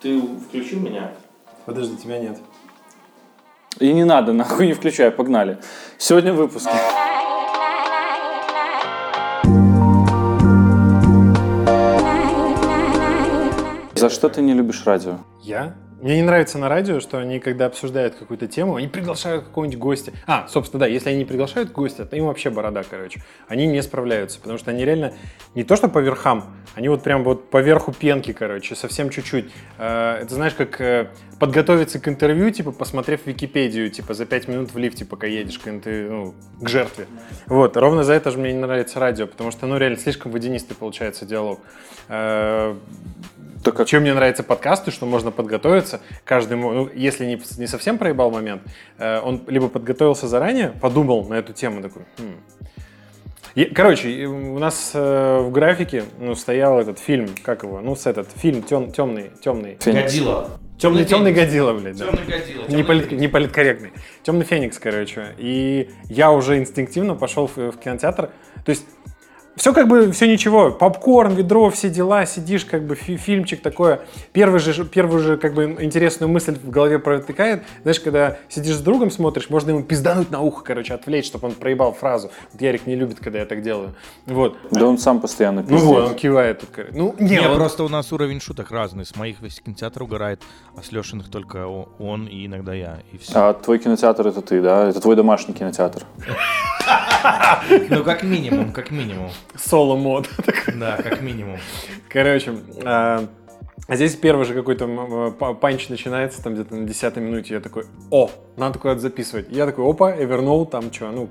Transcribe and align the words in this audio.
Ты 0.00 0.20
включил 0.20 0.78
меня? 0.80 1.12
Подожди, 1.66 1.96
тебя 1.96 2.20
нет. 2.20 2.38
И 3.80 3.92
не 3.92 4.04
надо, 4.04 4.32
нахуй 4.32 4.66
не 4.66 4.72
включай, 4.72 5.10
погнали. 5.10 5.58
Сегодня 5.98 6.32
в 6.32 6.36
выпуске. 6.36 6.70
За 13.96 14.08
что 14.10 14.28
ты 14.28 14.40
не 14.40 14.54
любишь 14.54 14.84
радио? 14.86 15.18
Я? 15.42 15.74
Мне 16.00 16.16
не 16.16 16.22
нравится 16.22 16.58
на 16.58 16.68
радио, 16.68 17.00
что 17.00 17.18
они, 17.18 17.40
когда 17.40 17.66
обсуждают 17.66 18.14
какую-то 18.14 18.46
тему, 18.46 18.76
они 18.76 18.86
приглашают 18.86 19.44
какого-нибудь 19.44 19.78
гостя. 19.78 20.12
А, 20.26 20.46
собственно, 20.48 20.80
да, 20.80 20.86
если 20.86 21.08
они 21.08 21.18
не 21.18 21.24
приглашают 21.24 21.72
гостя, 21.72 22.06
то 22.06 22.14
им 22.14 22.26
вообще 22.26 22.50
борода, 22.50 22.82
короче. 22.88 23.20
Они 23.48 23.66
не 23.66 23.82
справляются, 23.82 24.38
потому 24.38 24.58
что 24.58 24.70
они 24.70 24.84
реально 24.84 25.14
не 25.56 25.64
то 25.64 25.74
что 25.74 25.88
по 25.88 25.98
верхам, 25.98 26.54
они 26.76 26.88
вот 26.88 27.02
прям 27.02 27.24
вот 27.24 27.50
по 27.50 27.60
верху 27.60 27.92
пенки, 27.92 28.32
короче, 28.32 28.76
совсем 28.76 29.10
чуть-чуть. 29.10 29.50
Э, 29.78 30.20
это 30.22 30.34
знаешь, 30.34 30.54
как 30.54 30.80
э, 30.80 31.08
подготовиться 31.40 31.98
к 31.98 32.06
интервью, 32.06 32.50
типа, 32.50 32.70
посмотрев 32.70 33.26
Википедию, 33.26 33.90
типа, 33.90 34.14
за 34.14 34.24
пять 34.24 34.46
минут 34.46 34.72
в 34.72 34.78
лифте, 34.78 35.04
пока 35.04 35.26
едешь 35.26 35.58
к, 35.58 35.66
интервью, 35.66 36.12
ну, 36.12 36.34
к 36.64 36.68
жертве. 36.68 37.06
Вот, 37.46 37.76
ровно 37.76 38.04
за 38.04 38.12
это 38.12 38.30
же 38.30 38.38
мне 38.38 38.52
не 38.52 38.60
нравится 38.60 39.00
радио, 39.00 39.26
потому 39.26 39.50
что, 39.50 39.66
ну, 39.66 39.76
реально, 39.76 39.98
слишком 39.98 40.30
водянистый 40.30 40.76
получается 40.76 41.26
диалог. 41.26 41.58
Так 43.68 43.76
как- 43.76 43.86
чем 43.86 44.02
мне 44.02 44.14
нравятся 44.14 44.42
подкасты, 44.42 44.90
что 44.90 45.04
можно 45.06 45.30
подготовиться 45.30 46.00
каждый, 46.24 46.56
ну, 46.56 46.88
если 46.94 47.26
не, 47.26 47.40
не 47.58 47.66
совсем 47.66 47.98
проебал 47.98 48.30
момент, 48.30 48.62
э, 48.98 49.20
он 49.20 49.42
либо 49.46 49.68
подготовился 49.68 50.26
заранее, 50.26 50.72
подумал 50.80 51.26
на 51.28 51.34
эту 51.34 51.52
тему, 51.52 51.82
такой, 51.82 52.02
«Хм». 52.16 52.34
И, 53.54 53.64
короче, 53.64 54.26
у 54.26 54.58
нас 54.58 54.92
э, 54.94 55.40
в 55.40 55.50
графике 55.50 56.04
ну, 56.18 56.34
стоял 56.34 56.78
этот 56.78 56.98
фильм, 56.98 57.28
как 57.42 57.64
его, 57.64 57.80
ну, 57.80 57.96
с 57.96 58.06
этот 58.06 58.28
фильм 58.36 58.62
тем, 58.62 58.92
темный, 58.92 59.32
темный. 59.40 59.76
Годила. 59.84 60.50
темный, 60.78 61.04
темный 61.04 61.32
годила, 61.32 61.72
блядь, 61.72 61.96
да. 61.96 62.06
Темный 62.06 62.24
Годила. 62.24 62.64
Не, 62.68 62.82
полит- 62.84 63.12
не 63.12 63.26
политкорректный. 63.28 63.92
Темный 64.22 64.44
Феникс, 64.44 64.78
короче. 64.78 65.34
И 65.38 65.90
я 66.04 66.30
уже 66.30 66.56
инстинктивно 66.58 67.16
пошел 67.16 67.48
в, 67.48 67.56
в 67.56 67.78
кинотеатр. 67.78 68.30
То 68.64 68.70
есть 68.70 68.84
все 69.58 69.72
как 69.74 69.88
бы, 69.88 70.10
все 70.12 70.26
ничего. 70.26 70.70
Попкорн, 70.70 71.34
ведро, 71.34 71.68
все 71.70 71.90
дела, 71.90 72.24
сидишь, 72.26 72.64
как 72.64 72.84
бы 72.84 72.94
фи- 72.94 73.16
фильмчик 73.16 73.60
такое. 73.60 74.00
Первый 74.32 74.60
же, 74.60 74.84
первую 74.84 75.20
же 75.22 75.36
как 75.36 75.52
бы 75.54 75.76
интересную 75.80 76.30
мысль 76.30 76.54
в 76.56 76.70
голове 76.70 76.98
протыкает. 76.98 77.62
Знаешь, 77.82 78.00
когда 78.00 78.38
сидишь 78.48 78.76
с 78.76 78.80
другом, 78.80 79.10
смотришь, 79.10 79.50
можно 79.50 79.70
ему 79.70 79.82
пиздануть 79.82 80.30
на 80.30 80.40
ухо, 80.40 80.62
короче, 80.64 80.94
отвлечь, 80.94 81.26
чтобы 81.26 81.48
он 81.48 81.54
проебал 81.54 81.92
фразу. 81.92 82.30
Вот 82.52 82.62
Ярик 82.62 82.86
не 82.86 82.94
любит, 82.94 83.18
когда 83.20 83.40
я 83.40 83.46
так 83.46 83.62
делаю. 83.62 83.94
Вот. 84.26 84.56
Да 84.70 84.86
он 84.86 84.96
сам 84.98 85.20
постоянно 85.20 85.62
Ну 85.62 85.68
пиздит. 85.68 85.84
вот, 85.86 86.04
он 86.08 86.14
кивает. 86.14 86.60
тут, 86.60 86.70
короче. 86.72 86.94
Ну, 86.96 87.14
не, 87.18 87.30
Не, 87.30 87.48
он- 87.48 87.56
просто 87.56 87.82
у 87.84 87.88
нас 87.88 88.12
уровень 88.12 88.40
шуток 88.40 88.70
разный. 88.70 89.04
С 89.04 89.16
моих 89.16 89.40
весь 89.40 89.60
кинотеатр 89.60 90.02
угорает, 90.04 90.40
а 90.76 90.82
с 90.82 90.92
Лешиных 90.92 91.28
только 91.30 91.66
он 91.66 92.26
и 92.26 92.46
иногда 92.46 92.74
я. 92.74 92.98
И 93.12 93.18
все. 93.18 93.32
А 93.34 93.54
твой 93.54 93.78
кинотеатр 93.78 94.26
это 94.28 94.40
ты, 94.40 94.62
да? 94.62 94.88
Это 94.88 95.00
твой 95.00 95.16
домашний 95.16 95.52
кинотеатр. 95.54 96.04
Ну, 97.90 98.04
как 98.04 98.22
минимум, 98.22 98.72
как 98.72 98.90
минимум. 98.90 99.30
Соло-мод. 99.56 100.28
Да, 100.74 100.96
как 101.02 101.22
минимум. 101.22 101.58
Короче, 102.08 102.52
а, 102.84 103.24
а 103.86 103.96
здесь 103.96 104.14
первый 104.16 104.44
же 104.44 104.54
какой-то 104.54 104.84
м, 104.84 105.32
панч 105.56 105.88
начинается, 105.88 106.42
там 106.42 106.54
где-то 106.54 106.74
на 106.76 106.86
10 106.86 107.16
минуте, 107.16 107.54
я 107.54 107.60
такой, 107.60 107.84
о, 108.10 108.30
надо 108.56 108.78
куда-то 108.78 109.00
записывать. 109.00 109.46
Я 109.50 109.66
такой, 109.66 109.88
опа, 109.88 110.14
Evernote, 110.14 110.70
там 110.70 110.92
что, 110.92 111.10
ну... 111.10 111.28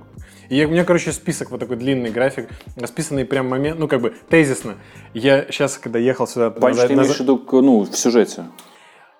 И 0.49 0.55
я- 0.55 0.67
у 0.67 0.71
меня, 0.71 0.85
короче, 0.85 1.11
список, 1.11 1.51
вот 1.51 1.59
такой 1.59 1.75
длинный 1.75 2.09
график, 2.09 2.47
расписанный 2.77 3.25
прям 3.25 3.47
момент, 3.49 3.79
ну, 3.79 3.87
как 3.87 4.01
бы, 4.01 4.13
тезисно. 4.29 4.75
Я 5.13 5.45
сейчас, 5.51 5.77
когда 5.77 5.99
ехал 5.99 6.25
сюда... 6.25 6.49
Панч, 6.51 6.75
назад- 6.75 6.87
ты 6.87 6.93
имеешь 6.93 7.07
назад- 7.09 7.17
в 7.17 7.21
виду, 7.21 7.61
ну, 7.61 7.79
в 7.81 7.95
сюжете? 7.97 8.45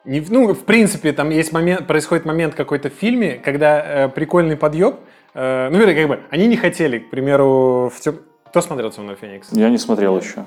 не 0.05 0.21
ну, 0.29 0.53
в 0.53 0.63
принципе, 0.63 1.11
там 1.11 1.29
есть 1.31 1.51
момент, 1.51 1.85
происходит 1.85 2.23
момент 2.25 2.55
какой-то 2.55 2.89
в 2.89 2.93
фильме, 2.93 3.35
когда 3.43 4.05
э, 4.05 4.09
прикольный 4.09 4.55
подъеб, 4.55 4.95
э, 5.33 5.69
ну, 5.69 5.77
вернее, 5.77 5.95
как 5.95 6.07
бы, 6.07 6.19
они 6.29 6.47
не 6.47 6.55
хотели, 6.55 6.99
к 6.99 7.09
примеру, 7.09 7.91
в 7.93 7.99
тем... 7.99 8.19
Кто 8.57 8.63
смотрел 8.63 8.89
«Темного 8.89 9.15
Феникса»? 9.15 9.53
Я 9.53 9.69
не 9.69 9.77
смотрел 9.77 10.19
еще. 10.19 10.43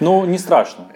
Ну, 0.00 0.24
не 0.24 0.36
страшно. 0.36 0.88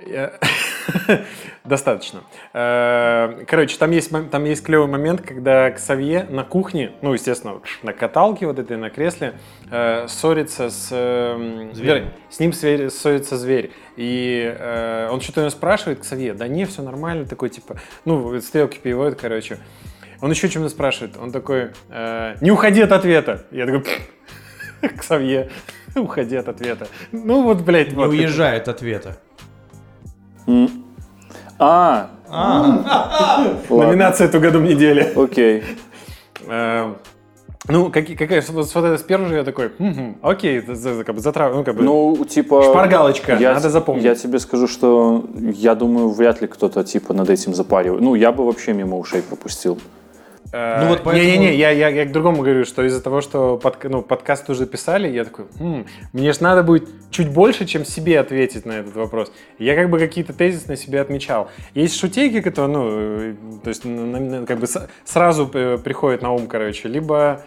Достаточно. 1.65 2.25
Э, 2.53 3.45
Короче, 3.47 3.79
там 3.79 3.93
есть, 3.93 4.11
там 4.33 4.45
есть 4.45 4.65
клевый 4.65 4.89
момент, 4.89 5.21
когда 5.21 5.71
Ксавье 5.71 6.27
на 6.29 6.43
кухне, 6.43 6.91
ну, 7.03 7.15
естественно, 7.15 7.61
на 7.85 7.93
каталке 7.93 8.49
вот 8.49 8.59
этой, 8.59 8.79
на 8.79 8.91
кресле, 8.91 9.35
э, 9.71 10.09
ссорится 10.09 10.71
с... 10.71 10.89
Зверем. 10.89 11.73
вернее, 11.77 12.13
С 12.31 12.41
ним 12.41 12.53
ссорится 12.53 13.37
зверь. 13.37 13.71
И 13.95 14.53
э, 14.59 15.09
он 15.13 15.21
что-то 15.21 15.43
его 15.43 15.51
спрашивает, 15.51 16.01
Ксавье, 16.01 16.35
да 16.35 16.49
не, 16.49 16.65
все 16.65 16.83
нормально, 16.83 17.27
такой, 17.27 17.51
типа, 17.51 17.77
ну, 18.05 18.41
стрелки 18.41 18.81
переводит, 18.81 19.21
короче. 19.21 19.59
Он 20.21 20.33
еще 20.33 20.49
чем-то 20.49 20.69
спрашивает. 20.69 21.17
Он 21.17 21.31
такой, 21.31 21.71
э, 21.91 22.35
не 22.41 22.51
уходи 22.51 22.83
от 22.83 22.91
ответа. 22.91 23.47
Я 23.53 23.67
такой, 23.67 23.85
Ксавье, 24.99 25.49
уходи 26.01 26.37
от 26.37 26.49
ответа. 26.49 26.87
Ну, 27.13 27.43
вот, 27.43 27.63
блядь, 27.63 27.89
Не 27.91 27.97
вот. 27.97 28.09
уезжай 28.11 28.57
от 28.59 28.69
ответа. 28.69 29.17
М. 30.47 30.69
А, 31.59 32.11
ладно. 32.29 33.87
Номинация 33.89 34.29
«Эту 34.29 34.41
году 34.41 34.61
недели». 34.61 35.13
Окей. 35.17 35.63
Э, 36.49 36.95
Ну, 37.69 37.91
какие, 37.91 38.15
какая, 38.17 38.41
вот, 38.51 38.73
вот 38.75 38.85
это 38.85 38.99
с 38.99 39.03
первого 39.03 39.29
же 39.29 39.35
я 39.37 39.43
такой, 39.43 39.73
«Мгм, 39.79 40.19
окей, 40.23 40.61
за- 40.61 40.75
за- 40.77 41.03
как 41.03 41.17
бы 41.17 41.21
затрав, 41.21 41.53
ну, 41.57 41.65
как 41.65 41.75
бы, 41.75 41.83
Ну, 41.83 42.25
типа... 42.25 42.63
Шпаргалочка, 42.63 43.35
я, 43.35 43.55
надо 43.55 43.69
запомнить. 43.71 44.05
Я 44.05 44.15
тебе 44.15 44.39
скажу, 44.39 44.69
что 44.69 45.25
я 45.35 45.75
думаю, 45.75 46.11
вряд 46.11 46.41
ли 46.43 46.47
кто-то 46.47 46.85
типа 46.85 47.15
над 47.15 47.31
этим 47.31 47.53
запаривает. 47.55 48.01
Ну, 48.03 48.15
я 48.15 48.31
бы 48.31 48.45
вообще 48.47 48.73
мимо 48.75 48.97
ушей 48.97 49.23
пропустил. 49.23 49.81
Э, 50.53 50.81
ну 50.83 50.89
вот 50.89 51.03
поэтому- 51.03 51.15
Не-не-не, 51.31 51.55
я, 51.57 51.71
я, 51.71 51.89
я 51.89 52.05
к 52.05 52.13
другому 52.13 52.43
говорю, 52.43 52.65
что 52.65 52.83
из-за 52.85 53.01
того, 53.03 53.21
что 53.21 53.61
подка- 53.63 53.89
ну, 53.89 54.03
подкаст 54.03 54.49
уже 54.51 54.67
писали, 54.67 55.09
я 55.09 55.25
такой, 55.25 55.47
«М, 55.61 55.87
мне 56.13 56.33
же 56.33 56.43
надо 56.43 56.63
будет 56.63 56.89
чуть 57.11 57.29
больше, 57.31 57.67
чем 57.67 57.85
себе 57.85 58.21
ответить 58.21 58.67
на 58.67 58.73
этот 58.73 58.95
вопрос. 58.97 59.33
Я 59.59 59.75
как 59.75 59.91
бы 59.91 59.99
какие-то 59.99 60.33
тезисы 60.33 60.69
на 60.69 60.77
себе 60.77 61.01
отмечал. 61.01 61.49
Есть 61.75 61.99
шутейки, 61.99 62.41
которые, 62.41 62.69
ну, 62.79 62.89
э, 62.91 63.35
то 63.63 63.69
есть, 63.71 63.85
на- 63.85 64.21
на- 64.21 64.47
как 64.47 64.59
бы 64.59 64.67
с- 64.67 64.89
сразу 65.05 65.51
э, 65.55 65.79
приходят 65.79 66.23
на 66.23 66.31
ум, 66.33 66.47
короче, 66.47 66.89
либо 66.89 67.43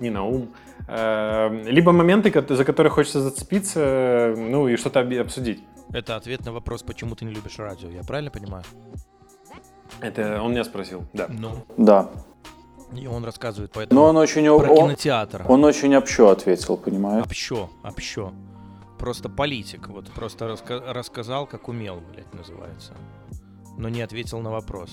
не 0.00 0.10
на 0.10 0.24
ум, 0.24 0.48
э, 0.88 1.62
либо 1.66 1.92
моменты, 1.92 2.32
за 2.54 2.64
которые 2.64 2.90
хочется 2.90 3.20
зацепиться, 3.20 4.34
ну, 4.36 4.68
и 4.68 4.76
что-то 4.76 5.00
обсудить. 5.20 5.62
Это 5.92 6.16
ответ 6.16 6.44
на 6.46 6.52
вопрос, 6.52 6.82
почему 6.82 7.14
ты 7.14 7.24
не 7.24 7.32
любишь 7.34 7.58
радио. 7.58 7.88
Я 7.90 8.02
правильно 8.02 8.30
понимаю? 8.30 8.64
Это 10.00 10.40
он 10.42 10.52
меня 10.52 10.64
спросил, 10.64 11.04
да. 11.12 11.26
Ну. 11.28 11.50
Да. 11.76 12.08
И 12.96 13.06
он 13.06 13.24
рассказывает 13.24 13.70
Но 13.74 13.80
поэтому 13.80 14.02
он 14.02 14.16
очень, 14.16 14.44
про 14.44 14.70
он, 14.70 14.76
кинотеатр. 14.88 15.44
он 15.48 15.64
очень 15.64 15.94
общо 15.96 16.30
ответил, 16.30 16.76
понимаешь? 16.76 17.24
Общо, 17.24 17.70
общо. 17.82 18.32
Просто 18.98 19.28
политик. 19.28 19.88
Вот 19.88 20.10
просто 20.10 20.44
раска- 20.46 20.92
рассказал, 20.92 21.46
как 21.46 21.68
умел, 21.68 22.00
блядь, 22.12 22.32
называется. 22.34 22.92
Но 23.78 23.88
не 23.88 24.02
ответил 24.02 24.40
на 24.40 24.50
вопрос. 24.50 24.90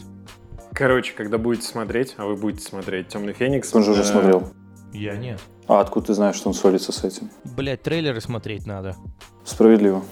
Короче, 0.73 1.13
когда 1.13 1.37
будете 1.37 1.67
смотреть, 1.67 2.15
а 2.17 2.25
вы 2.25 2.35
будете 2.35 2.63
смотреть 2.63 3.09
Темный 3.09 3.33
Феникс. 3.33 3.73
Он 3.75 3.83
же 3.83 3.91
уже 3.91 4.01
э, 4.01 4.05
смотрел. 4.05 4.49
Я 4.93 5.15
нет. 5.17 5.39
А 5.67 5.81
откуда 5.81 6.07
ты 6.07 6.13
знаешь, 6.13 6.35
что 6.35 6.49
он 6.49 6.55
ссорится 6.55 6.91
с 6.91 7.03
этим? 7.03 7.29
Блядь, 7.43 7.83
трейлеры 7.83 8.21
смотреть 8.21 8.65
надо. 8.65 8.95
Справедливо. 9.43 10.03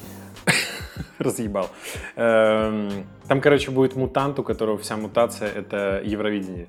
Разъебал. 1.17 1.69
Эм, 2.15 3.07
Там, 3.27 3.41
короче, 3.41 3.71
будет 3.71 3.95
мутант, 3.95 4.39
у 4.39 4.43
которого 4.43 4.77
вся 4.77 4.97
мутация— 4.97 5.49
это 5.55 6.01
Евровидение. 6.03 6.67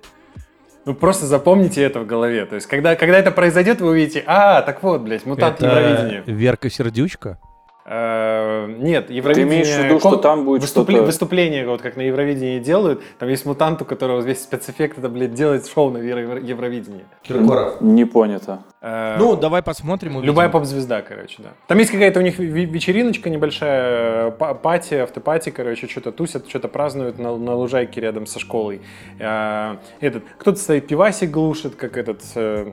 Ну, 0.85 0.95
просто 0.95 1.27
запомните 1.27 1.83
это 1.83 2.01
в 2.01 2.07
голове. 2.07 2.47
То 2.47 2.55
есть, 2.55 2.67
когда, 2.67 2.97
когда 2.97 3.19
это 3.19 3.31
произойдет, 3.31 3.81
вы 3.81 3.91
увидите, 3.91 4.25
а, 4.27 4.63
так 4.63 4.83
вот, 4.83 5.03
блядь, 5.03 5.27
мутант 5.27 5.61
Евровидения. 5.61 6.23
Верка 6.27 6.71
Сердючка? 6.71 7.39
Э, 7.91 8.67
Нет, 8.67 9.09
Евровидение... 9.11 9.63
имеешь 9.63 9.69
в 9.75 9.83
виду, 9.83 9.99
что 9.99 10.17
там 10.17 10.45
будет 10.45 10.63
выступле- 10.63 10.97
что-то- 10.97 11.07
Выступление, 11.07 11.67
вот 11.67 11.81
как 11.81 11.97
на 11.97 12.03
Евровидении 12.03 12.59
делают, 12.59 13.01
там 13.19 13.31
есть 13.31 13.47
мутант, 13.47 13.81
у 13.81 13.87
которого 13.87 14.21
весь 14.21 14.43
спецэффект, 14.43 14.99
это, 14.99 15.09
блядь, 15.09 15.33
делает 15.33 15.67
шоу 15.67 15.91
на 15.91 15.97
Евро- 15.99 16.39
Евровидении. 16.39 17.07
Киркоров. 17.23 17.81
Не 17.81 18.05
понято. 18.05 18.59
Э, 18.83 19.17
Ну, 19.19 19.37
давай 19.37 19.63
посмотрим. 19.63 20.17
увидим. 20.17 20.27
Любая 20.27 20.51
поп-звезда, 20.51 21.01
короче, 21.01 21.37
да. 21.43 21.49
Там 21.67 21.79
есть 21.79 21.91
какая-то 21.91 22.21
у 22.21 22.23
них 22.23 22.39
вечериночка 22.39 23.31
небольшая, 23.31 24.33
па- 24.33 24.53
пати, 24.53 24.95
автопати, 24.95 25.51
короче, 25.51 25.87
что-то 25.89 26.13
тусят, 26.13 26.47
что-то 26.47 26.69
празднуют 26.69 27.19
на, 27.19 27.35
на 27.37 27.55
лужайке 27.55 28.03
рядом 28.03 28.27
со 28.27 28.39
школой. 28.39 28.83
Этот, 29.19 30.25
кто-то 30.39 30.59
стоит, 30.59 30.87
пивасик 30.87 31.31
глушит, 31.31 31.75
как 31.77 31.97
этот... 31.97 32.21
э, 32.35 32.73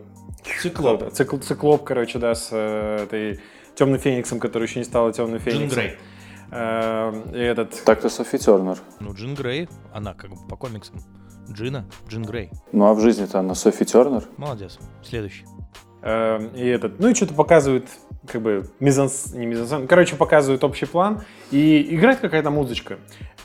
Циклоп. 0.61 0.97
кто-то, 1.03 1.15
цикл- 1.23 1.39
циклоп, 1.39 1.83
короче, 1.83 2.19
да, 2.19 2.35
с 2.35 2.49
э, 2.51 3.03
этой 3.05 3.39
темным 3.75 3.99
фениксом, 3.99 4.39
который 4.39 4.63
еще 4.63 4.79
не 4.79 4.85
стала 4.85 5.11
темным 5.13 5.39
фениксом. 5.39 5.79
Грей. 5.79 5.97
Э, 6.51 7.13
и 7.33 7.39
этот... 7.39 7.83
Так-то 7.83 8.09
Софи 8.09 8.37
Тернер. 8.37 8.77
Ну, 8.99 9.13
Джин 9.13 9.35
Грей, 9.35 9.67
она 9.93 10.13
как 10.13 10.31
бы 10.31 10.47
по 10.47 10.55
комиксам. 10.55 10.99
Джина, 11.51 11.85
Джин 12.09 12.23
Грей. 12.23 12.49
Ну 12.71 12.85
а 12.85 12.93
в 12.93 12.99
жизни-то 13.01 13.39
она 13.39 13.53
Софи 13.55 13.85
Тернер. 13.85 14.23
Молодец. 14.37 14.79
Следующий. 15.03 15.45
э, 16.01 16.49
и 16.55 16.65
этот, 16.65 16.99
ну 16.99 17.09
и 17.09 17.13
что-то 17.13 17.33
показывают 17.33 17.87
как 18.27 18.41
бы 18.41 18.67
мизанс, 18.79 19.33
не 19.33 19.45
мизанс, 19.45 19.87
короче, 19.87 20.15
показывают 20.15 20.63
общий 20.63 20.85
план, 20.85 21.21
и 21.51 21.95
играет 21.95 22.19
какая-то 22.19 22.49
музычка. 22.49 22.97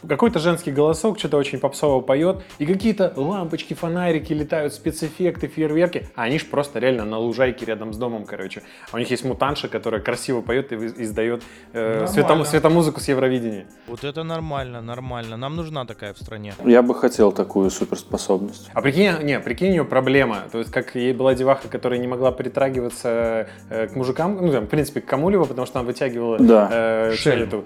Какой-то 0.08 0.38
женский 0.38 0.70
голосок 0.70 1.18
что-то 1.18 1.36
очень 1.36 1.58
попсово 1.58 2.00
поет, 2.00 2.42
и 2.58 2.64
какие-то 2.64 3.12
лампочки, 3.16 3.74
фонарики 3.74 4.32
летают, 4.32 4.72
спецэффекты, 4.72 5.46
фейерверки. 5.46 6.08
А 6.14 6.22
они 6.22 6.38
ж 6.38 6.46
просто 6.46 6.78
реально 6.78 7.04
на 7.04 7.18
лужайке 7.18 7.66
рядом 7.66 7.92
с 7.92 7.98
домом, 7.98 8.24
короче. 8.24 8.62
А 8.90 8.96
у 8.96 8.98
них 8.98 9.10
есть 9.10 9.24
мутанша, 9.24 9.68
которая 9.68 10.00
красиво 10.00 10.40
поет 10.40 10.72
и 10.72 10.76
издает 10.76 11.42
э, 11.74 12.06
светом, 12.06 12.46
светомузыку 12.46 13.00
с 13.00 13.08
Евровидения. 13.08 13.66
Вот 13.86 14.02
это 14.04 14.22
нормально, 14.22 14.80
нормально. 14.80 15.36
Нам 15.36 15.56
нужна 15.56 15.84
такая 15.84 16.14
в 16.14 16.18
стране. 16.18 16.54
Я 16.64 16.80
бы 16.80 16.94
хотел 16.94 17.30
такую 17.30 17.70
суперспособность. 17.70 18.70
А 18.72 18.80
прикинь, 18.80 19.10
не, 19.22 19.38
прикинь, 19.38 19.68
у 19.68 19.72
нее 19.72 19.84
проблема. 19.84 20.44
То 20.50 20.58
есть, 20.60 20.70
как 20.70 20.94
ей 20.94 21.12
была 21.12 21.34
деваха, 21.34 21.68
которая 21.68 22.00
не 22.00 22.08
могла 22.08 22.32
притрагиваться 22.32 23.48
э, 23.68 23.88
к 23.88 23.96
мужикам, 23.96 24.38
ну, 24.40 24.50
там, 24.50 24.66
в 24.70 24.72
принципе, 24.72 25.00
к 25.00 25.06
кому-либо, 25.06 25.44
потому 25.46 25.67
что 25.67 25.81
она 25.81 25.87
вытягивала 25.88 26.38
Да. 26.38 26.69
э, 26.70 27.12
эту- 27.43 27.64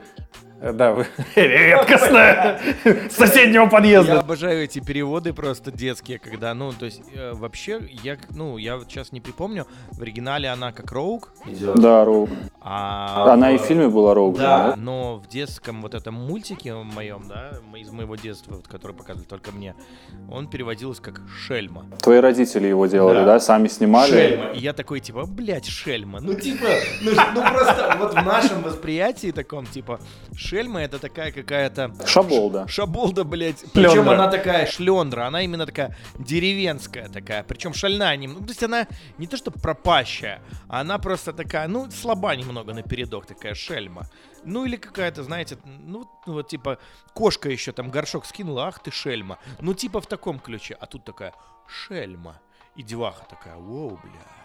Да, 0.73 0.93
вы- 0.93 1.07
редкостная 1.37 2.61
с 3.11 3.15
соседнего 3.17 3.65
Я 3.65 3.69
подъезда. 3.71 4.21
обожаю 4.21 4.65
эти 4.65 4.79
переводы 4.81 5.33
просто 5.33 5.71
детские, 5.71 6.19
когда, 6.19 6.55
ну, 6.55 6.73
то 6.73 6.87
есть, 6.87 7.03
э, 7.15 7.33
вообще, 7.35 7.81
я, 8.03 8.17
ну, 8.31 8.57
я 8.57 8.77
вот 8.77 8.89
сейчас 8.91 9.13
не 9.13 9.21
припомню, 9.21 9.67
в 9.93 10.01
оригинале 10.03 10.49
она 10.49 10.73
как 10.73 10.91
Роук, 10.93 11.33
Да, 11.77 12.05
Роуг. 12.05 12.31
а... 12.61 13.33
Она 13.33 13.51
и 13.53 13.59
в- 13.59 13.63
фильме 13.63 13.89
была 13.89 14.15
Роуг. 14.15 14.39
Да, 14.39 14.75
но 14.77 15.17
в 15.17 15.29
детском 15.29 15.83
вот 15.83 15.95
этом 15.95 16.15
мультике 16.15 16.75
моем, 16.75 17.25
да, 17.29 17.53
из 17.79 17.91
моего 17.91 18.17
детства, 18.17 18.55
вот, 18.55 18.69
который 18.69 18.97
показывали 18.97 19.27
только 19.27 19.53
мне, 19.53 19.75
он 20.31 20.49
переводился 20.49 21.03
как 21.03 21.21
Шельма. 21.29 21.87
Твои 22.01 22.21
родители 22.21 22.67
его 22.69 22.87
делали, 22.87 23.19
Да. 23.19 23.25
да? 23.25 23.41
Сами 23.41 23.69
снимали? 23.69 24.11
Шельма. 24.11 24.45
И 24.53 24.61
я 24.61 24.73
такой, 24.73 25.01
типа, 25.01 25.27
блядь, 25.27 25.67
Шельма. 25.67 26.21
Ну, 26.21 26.35
типа, 26.35 26.67
ну, 27.03 27.11
ну, 27.35 27.43
просто 27.43 27.97
вот 27.99 28.13
в 28.13 28.25
нашем 28.25 28.63
восприятии 28.63 29.31
таком, 29.31 29.67
типа, 29.67 30.01
Шельма 30.35 30.54
это 30.55 30.99
такая 30.99 31.33
какая-то... 31.33 31.93
Шаболда. 32.07 32.69
Шаболда, 32.69 33.25
блядь. 33.25 33.61
Шлендра. 33.61 33.91
Причем 33.91 34.09
она 34.09 34.29
такая 34.29 34.67
шлендра, 34.67 35.27
она 35.27 35.43
именно 35.43 35.67
такая 35.67 35.97
деревенская 36.19 37.09
такая. 37.09 37.43
Причем 37.43 37.75
шальная 37.75 38.17
немного. 38.17 38.41
Ну, 38.41 38.47
то 38.47 38.53
есть 38.53 38.63
она 38.63 38.87
не 39.19 39.27
то 39.27 39.37
что 39.37 39.51
пропащая, 39.51 40.41
а 40.69 40.81
она 40.81 40.99
просто 40.99 41.33
такая, 41.33 41.69
ну, 41.69 41.91
слаба 41.91 42.37
немного 42.37 42.75
на 42.75 42.83
передок, 42.83 43.27
такая 43.27 43.55
шельма. 43.55 44.09
Ну, 44.45 44.65
или 44.65 44.77
какая-то, 44.77 45.23
знаете, 45.23 45.57
ну, 45.65 46.09
ну, 46.27 46.33
вот 46.33 46.49
типа 46.49 46.79
кошка 47.15 47.49
еще 47.49 47.73
там 47.73 47.91
горшок 47.91 48.27
скинула, 48.27 48.69
ах 48.69 48.83
ты 48.83 48.91
шельма. 48.91 49.39
Ну, 49.61 49.75
типа 49.75 50.01
в 50.01 50.07
таком 50.07 50.39
ключе. 50.39 50.77
А 50.81 50.87
тут 50.87 51.05
такая 51.05 51.33
шельма. 51.67 52.41
И 52.77 52.83
деваха 52.83 53.25
такая, 53.29 53.57
воу, 53.57 53.99
бля. 54.03 54.44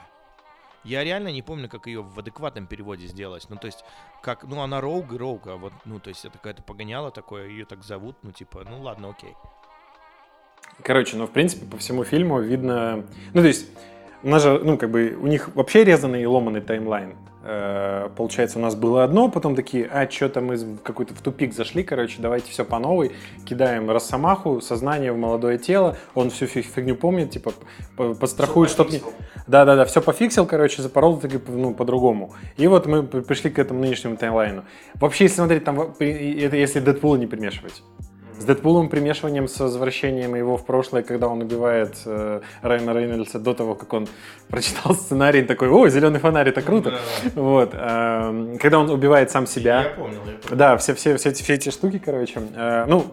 Я 0.89 1.03
реально 1.03 1.27
не 1.27 1.43
помню, 1.43 1.69
как 1.69 1.85
ее 1.85 2.01
в 2.01 2.17
адекватном 2.17 2.65
переводе 2.65 3.05
сделать. 3.05 3.45
Ну, 3.47 3.57
то 3.57 3.67
есть, 3.67 3.85
как, 4.23 4.43
ну, 4.43 4.59
она 4.61 4.81
Роуг 4.81 5.13
и 5.13 5.17
Роуг, 5.17 5.45
а 5.45 5.55
вот, 5.55 5.71
ну, 5.85 5.99
то 5.99 6.09
есть, 6.09 6.25
это 6.25 6.39
какая-то 6.39 6.63
погоняла 6.63 7.11
такое, 7.11 7.47
ее 7.47 7.65
так 7.65 7.83
зовут, 7.83 8.17
ну, 8.23 8.31
типа, 8.31 8.65
ну, 8.67 8.81
ладно, 8.81 9.09
окей. 9.09 9.35
Короче, 10.81 11.15
ну, 11.15 11.27
в 11.27 11.31
принципе, 11.31 11.67
по 11.67 11.77
всему 11.77 12.03
фильму 12.03 12.41
видно... 12.41 13.05
Ну, 13.33 13.41
то 13.41 13.47
есть, 13.47 13.67
у 14.23 14.29
нас 14.29 14.43
же, 14.43 14.59
ну, 14.63 14.77
как 14.77 14.89
бы, 14.91 15.17
у 15.21 15.27
них 15.27 15.49
вообще 15.55 15.83
резанный 15.83 16.21
и 16.23 16.25
ломанный 16.25 16.61
таймлайн. 16.61 17.15
Э, 17.41 18.09
Получается, 18.17 18.59
у 18.59 18.61
нас 18.61 18.75
было 18.75 19.03
одно, 19.05 19.29
потом 19.29 19.55
такие, 19.55 19.85
а, 19.89 20.09
что-то 20.09 20.41
мы 20.41 20.57
какой-то 20.83 21.13
в 21.13 21.21
тупик 21.21 21.53
зашли, 21.53 21.83
короче, 21.83 22.21
давайте 22.21 22.51
все 22.51 22.65
по 22.65 22.79
новой. 22.79 23.13
Кидаем 23.45 23.89
Росомаху, 23.89 24.59
сознание 24.59 25.13
в 25.13 25.17
молодое 25.17 25.57
тело, 25.57 25.95
он 26.15 26.31
всю 26.31 26.45
фиг- 26.47 26.65
фигню 26.67 26.95
помнит, 26.95 27.29
типа, 27.31 27.53
по- 27.95 28.13
подстрахует, 28.13 28.69
чтоб 28.69 28.91
не... 28.91 29.01
Да-да-да, 29.47 29.85
все 29.85 30.01
пофиксил, 30.01 30.45
короче, 30.45 30.81
запорол 30.81 31.17
таки, 31.17 31.39
ну, 31.47 31.73
по-другому. 31.73 32.33
И 32.57 32.67
вот 32.67 32.87
мы 32.87 33.03
при- 33.03 33.21
пришли 33.21 33.49
к 33.49 33.57
этому 33.57 33.79
нынешнему 33.79 34.17
таймлайну. 34.17 34.65
Вообще, 34.95 35.23
если 35.25 35.37
смотреть, 35.37 35.63
там, 35.63 35.79
это 35.79 36.57
если 36.57 36.81
Дэдпула 36.81 37.15
не 37.15 37.25
примешивать. 37.27 37.83
С 38.39 38.45
Дэдпулом 38.45 38.89
примешиванием 38.89 39.47
с 39.47 39.59
возвращением 39.59 40.33
его 40.35 40.57
в 40.57 40.65
прошлое, 40.65 41.03
когда 41.03 41.27
он 41.27 41.41
убивает 41.41 41.97
э, 42.05 42.41
Райана 42.61 42.93
Рейнольдса 42.93 43.37
до 43.39 43.53
того, 43.53 43.75
как 43.75 43.93
он 43.93 44.07
прочитал 44.49 44.95
сценарий, 44.95 45.43
такой, 45.43 45.69
о, 45.69 45.87
зеленый 45.89 46.19
фонарь, 46.19 46.49
это 46.49 46.61
круто. 46.61 46.93
Вот. 47.35 47.71
эм, 47.73 48.57
когда 48.57 48.79
он 48.79 48.89
убивает 48.89 49.29
сам 49.29 49.45
себя. 49.45 49.93
понял, 49.97 50.19
я 50.25 50.37
понял. 50.37 50.57
Да, 50.57 50.77
все, 50.77 50.93
все, 50.93 51.17
все, 51.17 51.29
эти, 51.29 51.43
все 51.43 51.53
эти 51.55 51.69
штуки, 51.69 52.01
короче. 52.03 52.39
Э, 52.55 52.85
ну, 52.87 53.05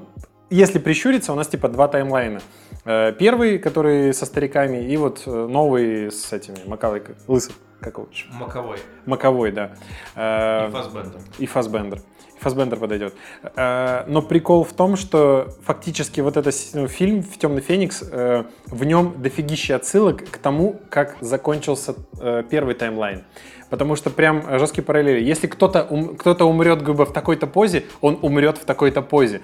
если 0.48 0.78
прищуриться, 0.78 1.32
у 1.32 1.36
нас 1.36 1.48
типа 1.48 1.68
два 1.68 1.88
таймлайна. 1.88 2.40
Э, 2.84 3.12
первый, 3.18 3.58
который 3.58 4.14
со 4.14 4.26
стариками, 4.26 4.86
и 4.86 4.96
вот 4.96 5.22
э, 5.26 5.30
новый 5.30 6.12
с 6.12 6.32
этими, 6.32 6.58
Макалой, 6.66 7.02
лысый, 7.26 7.54
как 7.80 7.98
его? 7.98 8.08
Маковой. 8.32 8.78
Маковой, 9.06 9.50
да. 9.50 9.72
Э, 10.14 10.68
И 10.68 10.70
Фассбендер. 10.70 11.20
и 11.38 11.46
Фасбендер. 11.46 11.98
Фасбендер 12.46 12.78
подойдет. 12.78 13.12
Э, 13.56 14.04
Но 14.06 14.22
прикол 14.22 14.62
в 14.62 14.72
том, 14.72 14.94
что 14.94 15.48
фактически 15.64 16.20
вот 16.20 16.36
этот 16.36 16.54
ну, 16.74 16.86
фильм 16.86 17.24
в 17.24 17.36
«Темный 17.38 17.60
феникс», 17.60 18.04
э, 18.08 18.44
в 18.66 18.84
нем 18.84 19.14
дофигища 19.20 19.74
отсылок 19.74 20.30
к 20.30 20.38
тому, 20.38 20.80
как 20.88 21.16
закончился 21.20 21.96
э, 22.20 22.44
первый 22.48 22.76
таймлайн. 22.76 23.24
Потому 23.68 23.96
что 23.96 24.10
прям 24.10 24.44
жесткие 24.60 24.84
параллели. 24.84 25.24
Если 25.24 25.48
кто-то 25.48 25.88
ум- 25.90 26.16
кто-то 26.16 26.44
умрет 26.44 26.82
грубо 26.82 27.04
в 27.04 27.12
такой-то 27.12 27.48
позе, 27.48 27.82
он 28.00 28.16
умрет 28.22 28.58
в 28.58 28.64
такой-то 28.64 29.02
позе. 29.02 29.40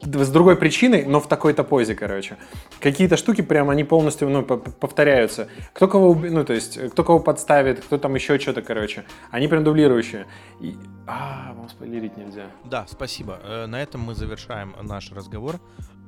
С 0.00 0.30
другой 0.30 0.56
причиной, 0.56 1.04
но 1.04 1.20
в 1.20 1.26
такой-то 1.26 1.64
позе, 1.64 1.94
короче. 1.94 2.36
Какие-то 2.80 3.16
штуки 3.16 3.42
прям, 3.42 3.68
они 3.68 3.82
полностью 3.82 4.28
ну, 4.28 4.44
повторяются. 4.44 5.48
Кто 5.72 5.88
кого, 5.88 6.14
ну, 6.14 6.44
то 6.44 6.52
есть, 6.52 6.78
кто 6.92 7.02
кого 7.02 7.18
подставит, 7.18 7.80
кто 7.84 7.98
там 7.98 8.14
еще 8.14 8.38
что-то, 8.38 8.62
короче. 8.62 9.04
Они 9.30 9.48
прям 9.48 9.64
дублирующие. 9.64 10.26
И... 10.60 10.76
А, 11.06 11.52
вам 11.54 11.68
спойлерить 11.68 12.16
нельзя. 12.16 12.46
Да, 12.64 12.86
спасибо. 12.88 13.40
Э, 13.42 13.66
На 13.66 13.82
этом 13.82 14.00
мы 14.02 14.14
завершаем 14.14 14.74
наш 14.82 15.10
разговор 15.10 15.56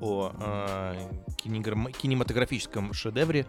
о 0.00 0.32
э, 0.40 0.94
кинематографическом 1.36 2.92
шедевре 2.92 3.44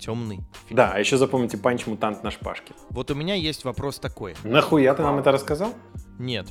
«Темный 0.00 0.36
феникс». 0.36 0.70
Да, 0.70 0.92
а 0.92 0.98
еще 0.98 1.16
запомните 1.16 1.56
панч-мутант 1.56 2.22
на 2.24 2.30
шпажке. 2.30 2.74
Вот 2.90 3.10
у 3.10 3.14
меня 3.14 3.34
есть 3.34 3.64
вопрос 3.64 3.98
такой. 3.98 4.34
Нахуя 4.44 4.94
ты 4.94 5.02
нам 5.02 5.18
это 5.18 5.32
рассказал? 5.32 5.72
Нет. 6.18 6.46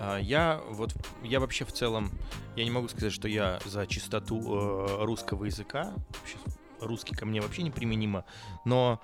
А, 0.00 0.18
Я 0.18 0.60
вот, 0.70 0.94
я 1.22 1.40
вообще 1.40 1.64
в 1.64 1.72
целом, 1.72 2.10
я 2.56 2.64
не 2.64 2.70
могу 2.70 2.88
сказать, 2.88 3.12
что 3.12 3.28
я 3.28 3.60
за 3.64 3.86
чистоту 3.86 4.40
э, 4.40 5.04
русского 5.04 5.44
языка. 5.44 5.92
Вообще, 6.18 6.36
русский 6.80 7.14
ко 7.14 7.26
мне 7.26 7.40
вообще 7.40 7.62
не 7.62 7.70
применимо. 7.70 8.24
Но 8.64 9.00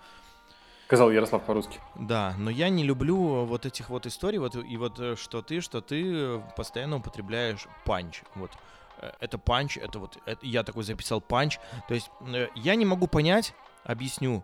Сказал 0.86 1.10
Ярослав 1.10 1.42
по-русски. 1.44 1.80
Да, 1.96 2.34
но 2.38 2.48
я 2.48 2.68
не 2.68 2.84
люблю 2.84 3.44
вот 3.44 3.66
этих 3.66 3.90
вот 3.90 4.06
историй, 4.06 4.38
вот 4.38 4.54
и 4.54 4.76
вот 4.76 4.98
э, 5.00 5.16
что 5.16 5.42
ты, 5.42 5.60
что 5.60 5.80
ты 5.80 6.38
постоянно 6.56 6.96
употребляешь 6.96 7.66
панч. 7.84 8.22
Вот 8.34 8.50
Э, 8.98 9.12
это 9.20 9.36
панч, 9.36 9.76
это 9.76 9.98
вот 9.98 10.16
это- 10.24 10.46
я 10.46 10.62
такой 10.62 10.82
записал 10.84 11.20
панч. 11.20 11.58
То 11.86 11.92
есть 11.92 12.10
я 12.54 12.74
не 12.76 12.86
могу 12.86 13.08
понять, 13.08 13.52
объясню, 13.84 14.42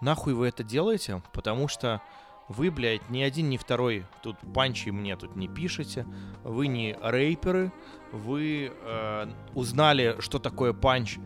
нахуй 0.00 0.32
вы 0.32 0.48
это 0.48 0.62
делаете, 0.64 1.22
потому 1.34 1.68
что 1.68 2.00
вы, 2.50 2.72
блядь, 2.72 3.08
ни 3.10 3.22
один, 3.22 3.48
ни 3.48 3.56
второй 3.56 4.04
тут 4.24 4.36
панчи 4.52 4.90
мне 4.90 5.16
тут 5.16 5.36
не 5.36 5.46
пишете, 5.46 6.04
вы 6.42 6.66
не 6.66 6.96
рейперы, 7.00 7.72
вы 8.10 8.72
э, 8.74 9.26
узнали, 9.54 10.16
что 10.18 10.40
такое 10.40 10.72
панч 10.72 11.18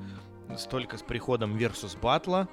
только 0.70 0.98
с 0.98 1.02
приходом 1.02 1.56
Versus 1.56 1.98
Батла. 1.98 2.46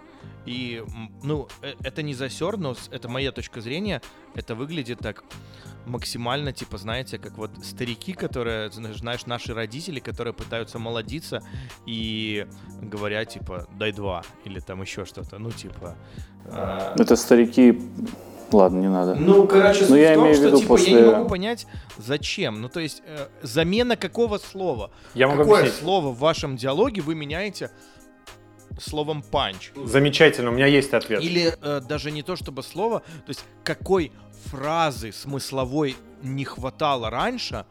И, 0.46 0.84
ну, 1.22 1.50
э- 1.62 1.74
это 1.84 2.02
не 2.02 2.14
засер, 2.14 2.58
но 2.58 2.74
это 2.92 3.10
моя 3.10 3.34
точка 3.34 3.60
зрения. 3.60 4.02
Это 4.36 4.56
выглядит 4.56 5.00
так 5.00 5.26
максимально, 5.86 6.54
типа, 6.54 6.78
знаете, 6.78 7.18
как 7.20 7.38
вот 7.38 7.52
старики, 7.64 8.14
которые, 8.14 8.72
зна- 8.72 8.94
знаешь, 8.94 9.26
наши 9.26 9.54
родители, 9.54 10.00
которые 10.00 10.34
пытаются 10.34 10.80
молодиться 10.80 11.44
и 11.86 12.48
говорят, 12.82 13.30
типа, 13.30 13.68
дай 13.78 13.92
два, 13.92 14.24
или 14.46 14.62
там 14.62 14.82
еще 14.82 15.04
что-то, 15.04 15.38
ну, 15.40 15.52
типа... 15.52 15.98
э, 16.46 16.94
Это 16.98 17.18
старики... 17.18 17.82
Ладно, 18.52 18.80
не 18.80 18.90
надо. 18.90 19.16
ну, 19.16 19.48
короче, 19.48 19.82
Ну, 19.82 19.88
суть 19.88 20.00
я 20.00 20.12
в 20.12 20.16
том, 20.16 20.24
имею 20.24 20.34
в 20.36 20.38
что, 20.38 20.48
виду 20.48 20.58
типа, 20.58 20.68
после- 20.70 20.94
я 20.94 21.02
не 21.02 21.12
могу 21.12 21.30
понять, 21.30 21.68
зачем. 21.98 22.62
Ну, 22.62 22.70
то 22.70 22.80
есть, 22.80 23.02
э, 23.06 23.28
замена 23.42 23.96
какого 23.96 24.38
слова? 24.38 24.92
Я 25.14 25.28
могу 25.28 25.44
Какое 25.44 25.60
объяснить. 25.62 25.82
слово 25.84 26.10
в 26.10 26.20
вашем 26.20 26.58
диалоге 26.58 27.02
вы 27.02 27.16
меняете 27.16 27.72
словом 28.80 29.22
панч? 29.22 29.72
Замечательно, 29.86 30.50
у 30.50 30.54
меня 30.54 30.66
есть 30.68 30.94
ответ. 30.94 31.22
Или 31.22 31.54
э, 31.62 31.82
даже 31.88 32.12
не 32.12 32.24
то 32.24 32.36
чтобы 32.36 32.64
слово, 32.64 33.00
то 33.00 33.30
есть 33.30 33.44
какой 33.64 34.12
фразы 34.46 35.12
смысловой 35.12 35.96
не 36.24 36.46
хватало 36.46 37.10
раньше, 37.10 37.66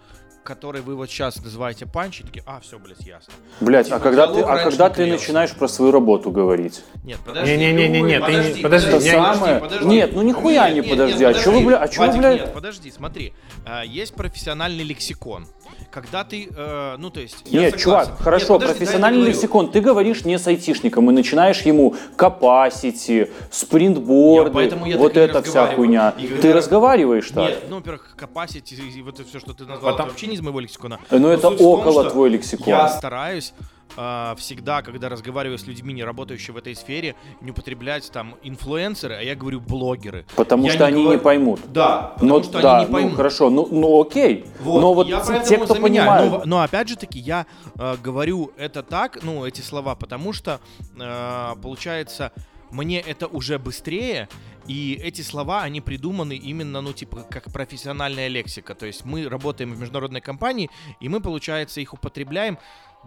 который 0.44 0.80
вы 0.82 0.96
вот 0.96 1.08
сейчас 1.10 1.42
называете 1.42 1.86
панч, 1.86 2.20
и 2.20 2.24
такие, 2.24 2.42
а, 2.46 2.60
все, 2.60 2.78
блядь, 2.78 3.00
ясно. 3.06 3.32
Блять, 3.60 3.86
Типа, 3.86 3.96
а 3.98 4.00
когда 4.00 4.26
ты, 4.26 4.40
а 4.40 4.58
когда 4.64 4.88
не 4.88 4.94
ты 4.94 5.02
клеился. 5.04 5.22
начинаешь 5.24 5.54
про 5.54 5.68
свою 5.68 5.92
работу 5.92 6.30
говорить? 6.30 6.82
Нет, 7.04 7.18
подожди. 7.24 7.56
Не-не-не-не, 7.56 8.00
Ой, 8.20 8.26
ты 8.26 8.32
не- 8.32 8.62
подожди, 8.62 8.62
подожди, 8.62 8.88
Это 8.88 8.98
не- 9.04 9.10
самое... 9.10 9.62
Нет, 9.82 10.12
ну 10.14 10.22
нихуя 10.22 10.70
не 10.70 10.82
подожди. 10.82 11.24
А 11.24 11.34
чего, 11.34 11.60
бля, 11.60 11.78
а 11.78 11.88
чего, 11.88 12.06
Вадик, 12.06 12.18
блядь? 12.20 12.40
Нет, 12.40 12.54
подожди, 12.54 12.90
смотри. 12.90 13.34
А, 13.64 13.82
Есть 13.84 14.14
профессиональный 14.14 14.84
лексикон. 14.84 15.46
Когда 15.90 16.24
ты, 16.24 16.48
э, 16.54 16.96
ну 16.98 17.10
то 17.10 17.20
есть... 17.20 17.50
Нет, 17.50 17.76
чувак, 17.76 18.08
Нет, 18.08 18.18
хорошо, 18.20 18.54
подожди, 18.54 18.66
дай 18.66 18.74
я 18.74 18.78
профессиональный 18.78 19.26
лексикон. 19.26 19.70
Ты 19.72 19.80
говоришь 19.80 20.24
не 20.24 20.38
с 20.38 20.46
айтишником 20.46 21.10
и 21.10 21.12
начинаешь 21.12 21.60
ему 21.62 21.94
capacity, 22.16 23.30
спринтборды, 23.50 24.48
Я 24.50 24.54
поэтому 24.54 24.86
я 24.86 24.96
вот 24.96 25.16
это 25.16 25.42
вся 25.42 25.66
хуйня. 25.74 26.12
Ты 26.12 26.52
раз- 26.52 26.64
разговариваешь 26.64 27.28
так? 27.28 27.50
Нет, 27.50 27.64
ну, 27.68 27.76
во-первых, 27.76 28.14
capacity 28.16 28.74
и 28.74 29.02
вот 29.02 29.20
это 29.20 29.28
все, 29.28 29.40
что 29.40 29.52
ты 29.52 29.64
назвал, 29.64 29.92
Потом- 29.92 30.06
это 30.06 30.10
вообще 30.12 30.26
не 30.30 30.36
из 30.36 30.40
моего 30.40 30.60
лексикона. 30.60 30.98
Ну, 31.10 31.18
Но 31.18 31.28
это 31.28 31.48
суть 31.48 31.56
в 31.56 31.62
том, 31.62 31.80
около 31.80 32.02
что 32.04 32.10
твой 32.12 32.30
лексикон. 32.30 32.68
Я 32.68 32.88
стараюсь 32.88 33.52
а, 33.96 34.34
всегда, 34.36 34.82
когда 34.82 35.08
разговариваю 35.08 35.58
с 35.58 35.66
людьми, 35.66 35.92
не 35.92 36.04
работающими 36.04 36.54
в 36.54 36.58
этой 36.58 36.76
сфере, 36.76 37.16
не 37.40 37.50
употреблять 37.50 38.08
там 38.12 38.36
инфлюенсеры, 38.44 39.14
а 39.16 39.20
я 39.22 39.34
говорю 39.34 39.60
блогеры. 39.60 40.24
Потому 40.36 40.64
Я 40.66 40.72
что 40.72 40.86
они 40.86 41.02
говорю- 41.02 41.18
не 41.18 41.22
поймут. 41.24 41.60
Да, 41.72 42.12
потому 42.14 42.38
Ну 42.38 42.42
что 42.44 42.60
да, 42.62 42.76
они 42.78 42.86
не 42.86 42.92
поймут. 42.92 43.10
ну 43.12 43.16
хорошо, 43.16 43.50
ну, 43.50 43.68
ну 43.70 44.00
окей. 44.00 44.44
Вот, 44.60 44.80
но 44.80 44.94
вот 44.94 45.08
я 45.08 45.20
те, 45.20 45.56
кто 45.58 45.74
заменяю. 45.74 45.82
понимают, 45.82 46.32
Но, 46.32 46.56
но 46.58 46.62
опять 46.62 46.88
же 46.88 46.96
таки, 46.96 47.18
я 47.18 47.46
э, 47.78 47.96
говорю 48.02 48.52
это 48.56 48.84
так, 48.84 49.18
ну, 49.24 49.44
эти 49.44 49.60
слова, 49.60 49.96
потому 49.96 50.32
что, 50.32 50.60
э, 50.98 51.54
получается, 51.60 52.30
мне 52.70 53.00
это 53.00 53.26
уже 53.26 53.58
быстрее, 53.58 54.28
и 54.66 54.98
эти 55.02 55.22
слова, 55.22 55.62
они 55.62 55.80
придуманы 55.80 56.36
именно, 56.36 56.80
ну, 56.80 56.92
типа, 56.92 57.22
как 57.28 57.52
профессиональная 57.52 58.28
лексика. 58.28 58.74
То 58.74 58.86
есть 58.86 59.04
мы 59.04 59.28
работаем 59.28 59.72
в 59.72 59.80
международной 59.80 60.20
компании, 60.20 60.70
и 61.00 61.08
мы, 61.08 61.20
получается, 61.20 61.80
их 61.80 61.94
употребляем 61.94 62.58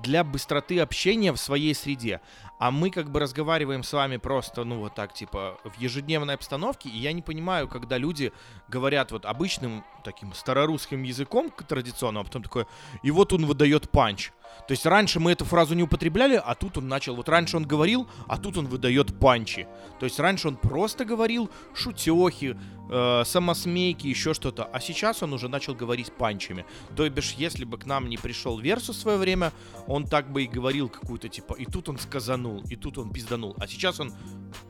для 0.02 0.24
быстроты 0.24 0.80
общения 0.80 1.32
в 1.32 1.38
своей 1.38 1.74
среде. 1.76 2.20
А 2.60 2.72
мы 2.72 2.90
как 2.90 3.12
бы 3.12 3.20
разговариваем 3.20 3.84
с 3.84 3.94
вами 3.94 4.18
просто, 4.18 4.64
ну, 4.64 4.80
вот 4.80 4.96
так, 4.96 5.14
типа, 5.14 5.60
в 5.64 5.80
ежедневной 5.80 6.34
обстановке, 6.34 6.90
и 6.90 6.98
я 6.98 7.14
не 7.14 7.22
понимаю, 7.22 7.68
когда 7.68 7.98
люди 7.98 8.32
говорят 8.68 9.12
вот 9.12 9.26
обычным 9.26 9.84
таким 10.04 10.34
старорусским 10.34 11.04
языком 11.04 11.52
традиционным, 11.52 12.22
а 12.22 12.24
потом 12.26 12.44
такое, 12.44 12.68
и 13.04 13.12
вот 13.12 13.34
он 13.34 13.46
выдает 13.46 13.90
панч. 13.92 14.32
То 14.68 14.72
есть 14.72 14.86
раньше 14.86 15.20
мы 15.20 15.32
эту 15.32 15.46
фразу 15.46 15.76
не 15.76 15.84
употребляли, 15.84 16.42
а 16.44 16.56
тут 16.56 16.78
он 16.78 16.88
начал, 16.88 17.16
вот 17.16 17.30
раньше 17.30 17.58
он 17.58 17.66
говорил, 17.66 18.08
а 18.28 18.38
тут 18.38 18.58
он 18.58 18.68
выдает 18.68 19.20
панчи. 19.20 19.68
То 20.00 20.06
есть 20.06 20.20
раньше 20.20 20.48
он 20.48 20.56
просто 20.56 21.06
говорил 21.06 21.50
шутехи, 21.74 22.58
э, 22.90 23.24
самосмейки, 23.26 24.08
еще 24.08 24.34
что-то, 24.34 24.64
а 24.72 24.80
сейчас 24.80 25.24
он 25.24 25.34
уже 25.34 25.48
начал 25.50 25.74
говорить 25.76 26.12
панчами. 26.14 26.66
То 26.96 27.10
бишь, 27.10 27.36
если 27.38 27.66
бы 27.66 27.78
к 27.78 27.86
нам 27.86 28.10
не 28.10 28.18
пришел 28.18 28.58
Версус 28.60 28.98
в 28.98 29.02
свое 29.02 29.18
время, 29.18 29.52
он 29.88 30.06
так 30.06 30.32
бы 30.32 30.44
и 30.44 30.48
говорил 30.48 30.90
какую-то, 30.90 31.30
типа, 31.30 31.54
и 31.58 31.66
тут 31.66 31.90
он 31.90 31.98
сказанул, 31.98 32.62
и 32.70 32.76
тут 32.76 32.98
он 32.98 33.12
пизданул, 33.12 33.56
а 33.60 33.68
сейчас 33.68 34.00
он 34.00 34.14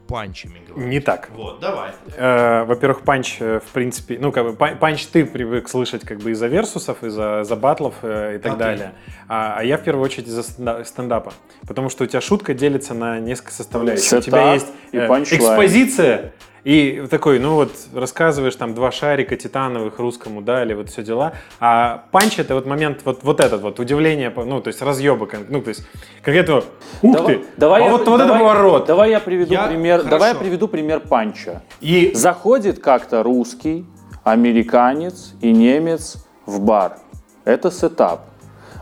панчами 0.07 0.59
говорит. 0.67 0.89
Не 0.89 0.99
так. 0.99 1.29
Вот, 1.35 1.59
давай. 1.59 1.91
Э, 2.15 2.63
Во-первых, 2.65 3.01
панч, 3.03 3.37
э, 3.39 3.59
в 3.59 3.69
принципе, 3.71 4.17
ну, 4.19 4.31
как 4.31 4.45
бы, 4.45 4.55
пан- 4.55 4.77
панч 4.77 5.05
ты 5.07 5.25
привык 5.25 5.67
слышать 5.69 6.01
как 6.03 6.19
бы 6.19 6.31
из-за 6.31 6.47
версусов, 6.47 7.03
из-за, 7.03 7.55
батлов 7.55 7.95
э, 8.03 8.35
и 8.35 8.39
так 8.39 8.53
А 8.53 8.55
ты? 8.55 8.59
далее. 8.59 8.93
А, 9.27 9.55
а 9.59 9.63
я 9.63 9.77
в 9.77 9.83
первую 9.83 10.03
очередь 10.05 10.27
из-за 10.27 10.41
стенда- 10.43 10.83
стендапа. 10.85 11.33
Потому 11.67 11.89
что 11.89 12.03
у 12.03 12.07
тебя 12.07 12.21
шутка 12.21 12.53
делится 12.53 12.93
на 12.93 13.19
несколько 13.19 13.51
составляющих. 13.51 14.19
у 14.19 14.21
тебя 14.21 14.53
есть 14.53 14.67
э, 14.91 15.07
экспозиция, 15.07 16.33
и 16.63 17.05
такой, 17.09 17.39
ну 17.39 17.55
вот, 17.55 17.71
рассказываешь 17.93 18.55
там 18.55 18.73
два 18.73 18.91
шарика 18.91 19.35
титановых 19.35 19.99
русскому 19.99 20.41
дали, 20.41 20.73
вот 20.73 20.89
все 20.89 21.03
дела. 21.03 21.33
А 21.59 22.05
панч 22.11 22.39
это 22.39 22.55
вот 22.55 22.65
момент, 22.65 23.01
вот, 23.03 23.23
вот 23.23 23.39
этот 23.41 23.61
вот, 23.61 23.79
удивление, 23.79 24.31
ну, 24.35 24.61
то 24.61 24.69
есть 24.69 24.81
разъеба, 24.81 25.27
ну, 25.49 25.61
то 25.61 25.69
есть 25.69 25.85
конкретно, 26.21 26.63
ух 27.01 27.15
давай, 27.15 27.35
ты, 27.35 27.45
давай 27.57 27.81
а 27.81 27.85
я, 27.85 27.91
вот, 27.91 28.07
вот 28.07 28.15
это 28.15 28.27
давай- 28.27 28.39
поворот. 28.41 28.85
Давай 28.85 29.09
я 29.09 29.19
приведу 29.19 29.53
Я- 29.53 29.67
пример. 29.67 29.97
хорошо. 29.97 30.09
Давай 30.09 30.29
я 30.33 30.35
приведу 30.35 30.67
пример 30.67 31.01
панча. 31.01 31.61
И 31.81 32.11
Заходит 32.13 32.79
как-то 32.79 33.23
русский, 33.23 33.85
американец 34.23 35.33
и 35.41 35.51
немец 35.51 36.25
в 36.45 36.61
бар. 36.61 36.97
Это 37.45 37.71
сетап. 37.71 38.21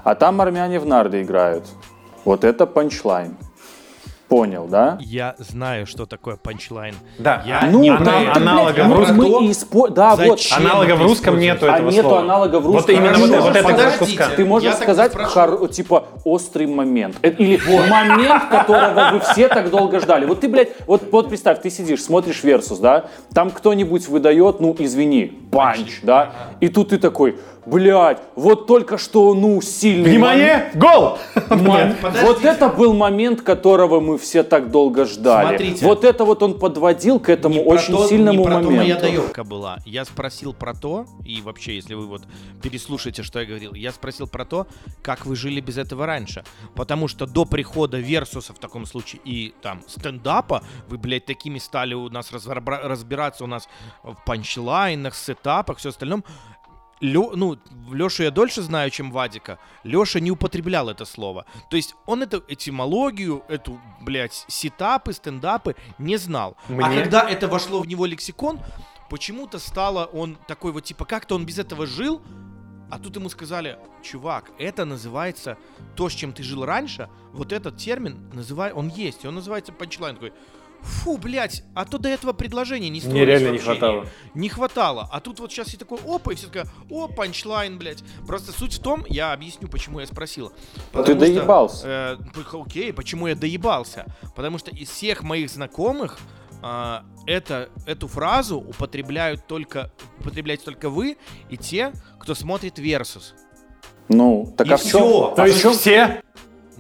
А 0.03 0.13
там 0.15 0.39
армяне 0.41 0.79
в 0.79 0.85
нарды 0.85 1.21
играют. 1.21 1.65
Вот 2.25 2.43
это 2.43 2.67
панчлайн. 2.67 3.35
Понял, 4.31 4.65
да? 4.69 4.97
Я 5.01 5.35
знаю, 5.39 5.85
что 5.85 6.05
такое 6.05 6.37
панчлайн. 6.37 6.95
Да, 7.19 7.43
Я 7.45 7.59
а- 7.59 7.65
Ну, 7.65 7.81
не- 7.81 7.89
нам 7.89 8.01
ана- 8.01 8.25
так, 8.27 8.37
аналога 8.37 8.71
блядь, 8.73 8.85
в 8.85 8.87
мы- 8.89 8.95
русском. 8.95 9.17
мы 9.17 9.45
и 9.45 9.49
спо- 9.49 9.89
Да, 9.89 10.15
вот. 10.15 10.39
Зачем? 10.39 10.57
Аналога 10.65 10.91
в 10.91 10.99
это 10.99 11.03
русском 11.03 11.37
нету 11.37 11.65
А 11.69 11.75
этого 11.75 11.89
нету 11.89 12.03
слова. 12.07 12.19
аналога 12.21 12.59
в 12.61 12.63
Вот 12.63 12.73
русском. 12.75 12.95
именно 12.95 13.13
Хорошо. 13.15 13.27
вот, 13.33 13.41
вот 13.43 13.55
этого 13.57 13.71
Подождите. 13.73 14.05
куска. 14.05 14.27
Ты 14.37 14.45
можешь 14.45 14.73
сказать, 14.75 15.13
хор- 15.17 15.67
типа, 15.67 16.05
острый 16.23 16.67
момент. 16.67 17.17
Э, 17.21 17.29
Или 17.29 17.57
момент, 17.89 18.45
которого 18.49 19.09
вы 19.11 19.19
все 19.19 19.49
так 19.49 19.69
долго 19.69 19.99
ждали. 19.99 20.25
Вот 20.25 20.39
ты, 20.39 20.47
блядь, 20.47 20.69
вот, 20.87 21.03
вот 21.11 21.27
представь, 21.27 21.61
ты 21.61 21.69
сидишь, 21.69 22.01
смотришь 22.01 22.41
Версус, 22.41 22.79
да? 22.79 23.07
Там 23.33 23.51
кто-нибудь 23.51 24.07
выдает, 24.07 24.61
ну, 24.61 24.73
извини, 24.79 25.25
панч, 25.51 25.99
да? 26.03 26.31
И 26.61 26.69
тут 26.69 26.87
ты 26.91 26.99
такой, 26.99 27.35
блядь, 27.65 28.21
вот 28.35 28.67
только 28.67 28.97
что, 28.97 29.33
ну, 29.33 29.61
сильный 29.61 30.09
Внимание! 30.11 30.71
Гол! 30.75 31.17
момент. 31.49 31.97
Вот 32.21 32.43
это 32.45 32.69
был 32.69 32.93
момент, 32.93 33.41
которого 33.41 33.99
мы 33.99 34.17
все 34.17 34.43
так 34.43 34.71
долго 34.71 35.05
ждали. 35.05 35.57
Смотрите. 35.57 35.85
Вот 35.85 36.03
это 36.03 36.25
вот 36.25 36.43
он 36.43 36.59
подводил 36.59 37.19
к 37.19 37.29
этому 37.29 37.55
Не 37.55 37.63
про 37.63 37.69
очень 37.73 37.93
то- 37.95 38.07
сильному 38.07 38.39
не 38.39 38.45
про 38.45 38.55
то 38.61 38.63
моя 38.69 38.79
моменту. 38.81 39.01
доебка 39.01 39.43
была. 39.43 39.79
Я 39.85 40.05
спросил 40.05 40.53
про 40.53 40.73
то, 40.73 41.05
и 41.25 41.41
вообще, 41.41 41.75
если 41.75 41.93
вы 41.93 42.07
вот 42.07 42.23
переслушаете, 42.61 43.23
что 43.23 43.39
я 43.39 43.45
говорил, 43.45 43.73
я 43.73 43.91
спросил 43.91 44.27
про 44.27 44.45
то, 44.45 44.67
как 45.01 45.25
вы 45.25 45.35
жили 45.35 45.59
без 45.61 45.77
этого 45.77 46.05
раньше. 46.05 46.43
Потому 46.75 47.07
что 47.07 47.25
до 47.25 47.45
прихода 47.45 47.97
Версуса 47.97 48.53
в 48.53 48.59
таком 48.59 48.85
случае 48.85 49.21
и 49.25 49.53
там 49.61 49.81
стендапа, 49.87 50.63
вы, 50.87 50.97
блядь, 50.97 51.25
такими 51.25 51.59
стали 51.59 51.93
у 51.93 52.09
нас 52.09 52.31
разобра- 52.31 52.81
разбираться 52.87 53.43
у 53.43 53.47
нас 53.47 53.67
в 54.03 54.15
панчлайнах, 54.25 55.15
сетапах, 55.15 55.77
все 55.77 55.89
остальном. 55.89 56.23
Лё, 57.01 57.31
ну, 57.35 57.57
Лешу 57.91 58.23
я 58.23 58.31
дольше 58.31 58.61
знаю, 58.61 58.91
чем 58.91 59.11
Вадика. 59.11 59.57
Леша 59.83 60.19
не 60.19 60.31
употреблял 60.31 60.87
это 60.87 61.05
слово. 61.05 61.45
То 61.69 61.75
есть 61.75 61.95
он 62.05 62.21
эту 62.21 62.43
этимологию, 62.47 63.43
эту, 63.49 63.79
блядь, 64.01 64.45
сетапы, 64.47 65.13
стендапы 65.13 65.75
не 65.97 66.17
знал. 66.17 66.55
А 66.69 66.71
Мне- 66.71 67.01
когда 67.03 67.27
это 67.29 67.47
вошло 67.47 67.79
в 67.81 67.87
него 67.87 68.05
лексикон, 68.05 68.59
почему-то 69.09 69.57
стало 69.59 70.05
он 70.05 70.37
такой 70.47 70.71
вот, 70.71 70.83
типа, 70.83 71.05
как-то 71.05 71.35
он 71.35 71.45
без 71.45 71.57
этого 71.57 71.87
жил, 71.87 72.21
а 72.91 72.99
тут 72.99 73.15
ему 73.15 73.29
сказали, 73.29 73.79
чувак, 74.03 74.51
это 74.59 74.85
называется 74.85 75.57
то, 75.95 76.07
с 76.07 76.13
чем 76.13 76.33
ты 76.33 76.43
жил 76.43 76.65
раньше, 76.65 77.09
вот 77.33 77.51
этот 77.51 77.77
термин, 77.77 78.29
называй, 78.33 78.73
он 78.73 78.89
есть, 78.89 79.25
он 79.25 79.35
называется 79.35 79.71
панчлайн. 79.71 80.15
Такой, 80.15 80.33
фу, 80.81 81.17
блядь, 81.17 81.63
а 81.75 81.85
то 81.85 81.97
до 81.97 82.09
этого 82.09 82.33
предложения 82.33 82.89
не 82.89 82.99
строилось 82.99 83.21
Мне 83.21 83.25
реально 83.25 83.51
не 83.51 83.57
хватало. 83.59 84.05
Не 84.33 84.49
хватало. 84.49 85.09
А 85.11 85.19
тут 85.19 85.39
вот 85.39 85.51
сейчас 85.51 85.73
и 85.73 85.77
такой, 85.77 85.99
опа, 86.07 86.33
и 86.33 86.35
все 86.35 86.47
такое, 86.47 86.67
о, 86.89 87.07
панчлайн, 87.07 87.77
блядь. 87.77 88.03
Просто 88.27 88.51
суть 88.51 88.73
в 88.73 88.81
том, 88.81 89.05
я 89.07 89.33
объясню, 89.33 89.67
почему 89.67 89.99
я 89.99 90.07
спросил. 90.07 90.51
Потому 90.91 91.05
что, 91.05 91.15
доебался. 91.15 92.17
э, 92.35 92.41
окей, 92.53 92.93
почему 92.93 93.27
я 93.27 93.35
доебался? 93.35 94.05
Потому 94.35 94.57
что 94.57 94.71
из 94.71 94.89
всех 94.89 95.23
моих 95.23 95.49
знакомых 95.49 96.17
а, 96.63 97.03
это, 97.25 97.69
эту 97.85 98.07
фразу 98.07 98.57
употребляют 98.59 99.47
только, 99.47 99.91
употребляете 100.19 100.63
только 100.63 100.89
вы 100.89 101.17
и 101.49 101.57
те, 101.57 101.93
кто 102.19 102.35
смотрит 102.35 102.77
Versus. 102.77 103.33
Ну, 104.09 104.53
так 104.57 104.67
И 104.67 104.71
а 104.73 104.77
в 104.77 104.81
чем? 104.81 104.89
всё. 104.89 105.33
То 105.35 105.45
есть 105.45 105.65
все? 105.65 106.21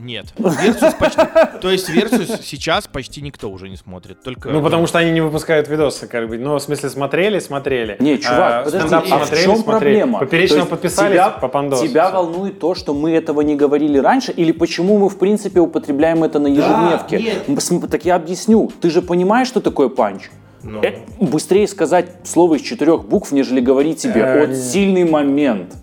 Нет. 0.01 0.25
Versus 0.37 0.95
почти... 0.97 1.21
То 1.61 1.69
есть 1.69 1.89
Versus 1.89 2.41
сейчас 2.43 2.87
почти 2.87 3.21
никто 3.21 3.49
уже 3.49 3.69
не 3.69 3.77
смотрит. 3.77 4.21
Только... 4.23 4.49
Ну, 4.49 4.61
потому 4.63 4.87
что 4.87 4.97
они 4.99 5.11
не 5.11 5.21
выпускают 5.21 5.67
видосы, 5.67 6.07
как 6.07 6.27
бы. 6.27 6.37
Ну, 6.37 6.55
в 6.55 6.59
смысле, 6.59 6.89
смотрели, 6.89 7.39
смотрели. 7.39 7.97
Не, 7.99 8.17
чувак, 8.17 8.39
А, 8.53 8.63
подожди, 8.63 8.87
стендап 8.87 9.03
а 9.11 9.17
в 9.19 9.25
смотрели, 9.27 9.43
чем 9.45 9.55
смотрели. 9.57 9.95
проблема? 9.99 10.19
Поперечно 10.19 10.55
То 10.55 10.59
есть 10.61 10.69
подписались, 10.69 11.11
тебя, 11.13 11.29
по 11.29 11.47
пандосу. 11.47 11.87
Тебя 11.87 12.09
волнует 12.11 12.59
то, 12.59 12.73
что 12.75 12.93
мы 12.93 13.11
этого 13.11 13.41
не 13.41 13.55
говорили 13.55 13.97
раньше, 13.99 14.31
или 14.31 14.51
почему 14.51 14.97
мы, 14.97 15.07
в 15.09 15.17
принципе, 15.19 15.59
употребляем 15.59 16.23
это 16.23 16.39
на 16.39 16.47
ежедневке? 16.47 17.43
см- 17.59 17.87
Так 17.89 18.03
я 18.05 18.15
объясню. 18.15 18.71
Ты 18.81 18.89
же 18.89 19.01
понимаешь, 19.01 19.47
что 19.47 19.61
такое 19.61 19.89
панч? 19.89 20.29
Ну. 20.63 20.81
Э, 20.83 20.93
быстрее 21.19 21.67
сказать 21.67 22.07
слово 22.23 22.55
из 22.55 22.61
четырех 22.61 23.05
букв, 23.05 23.31
нежели 23.31 23.59
говорить 23.61 23.97
тебе 23.99 24.21
Э, 24.21 24.39
вот 24.41 24.49
не- 24.49 24.55
сильный 24.55 25.03
момент. 25.05 25.73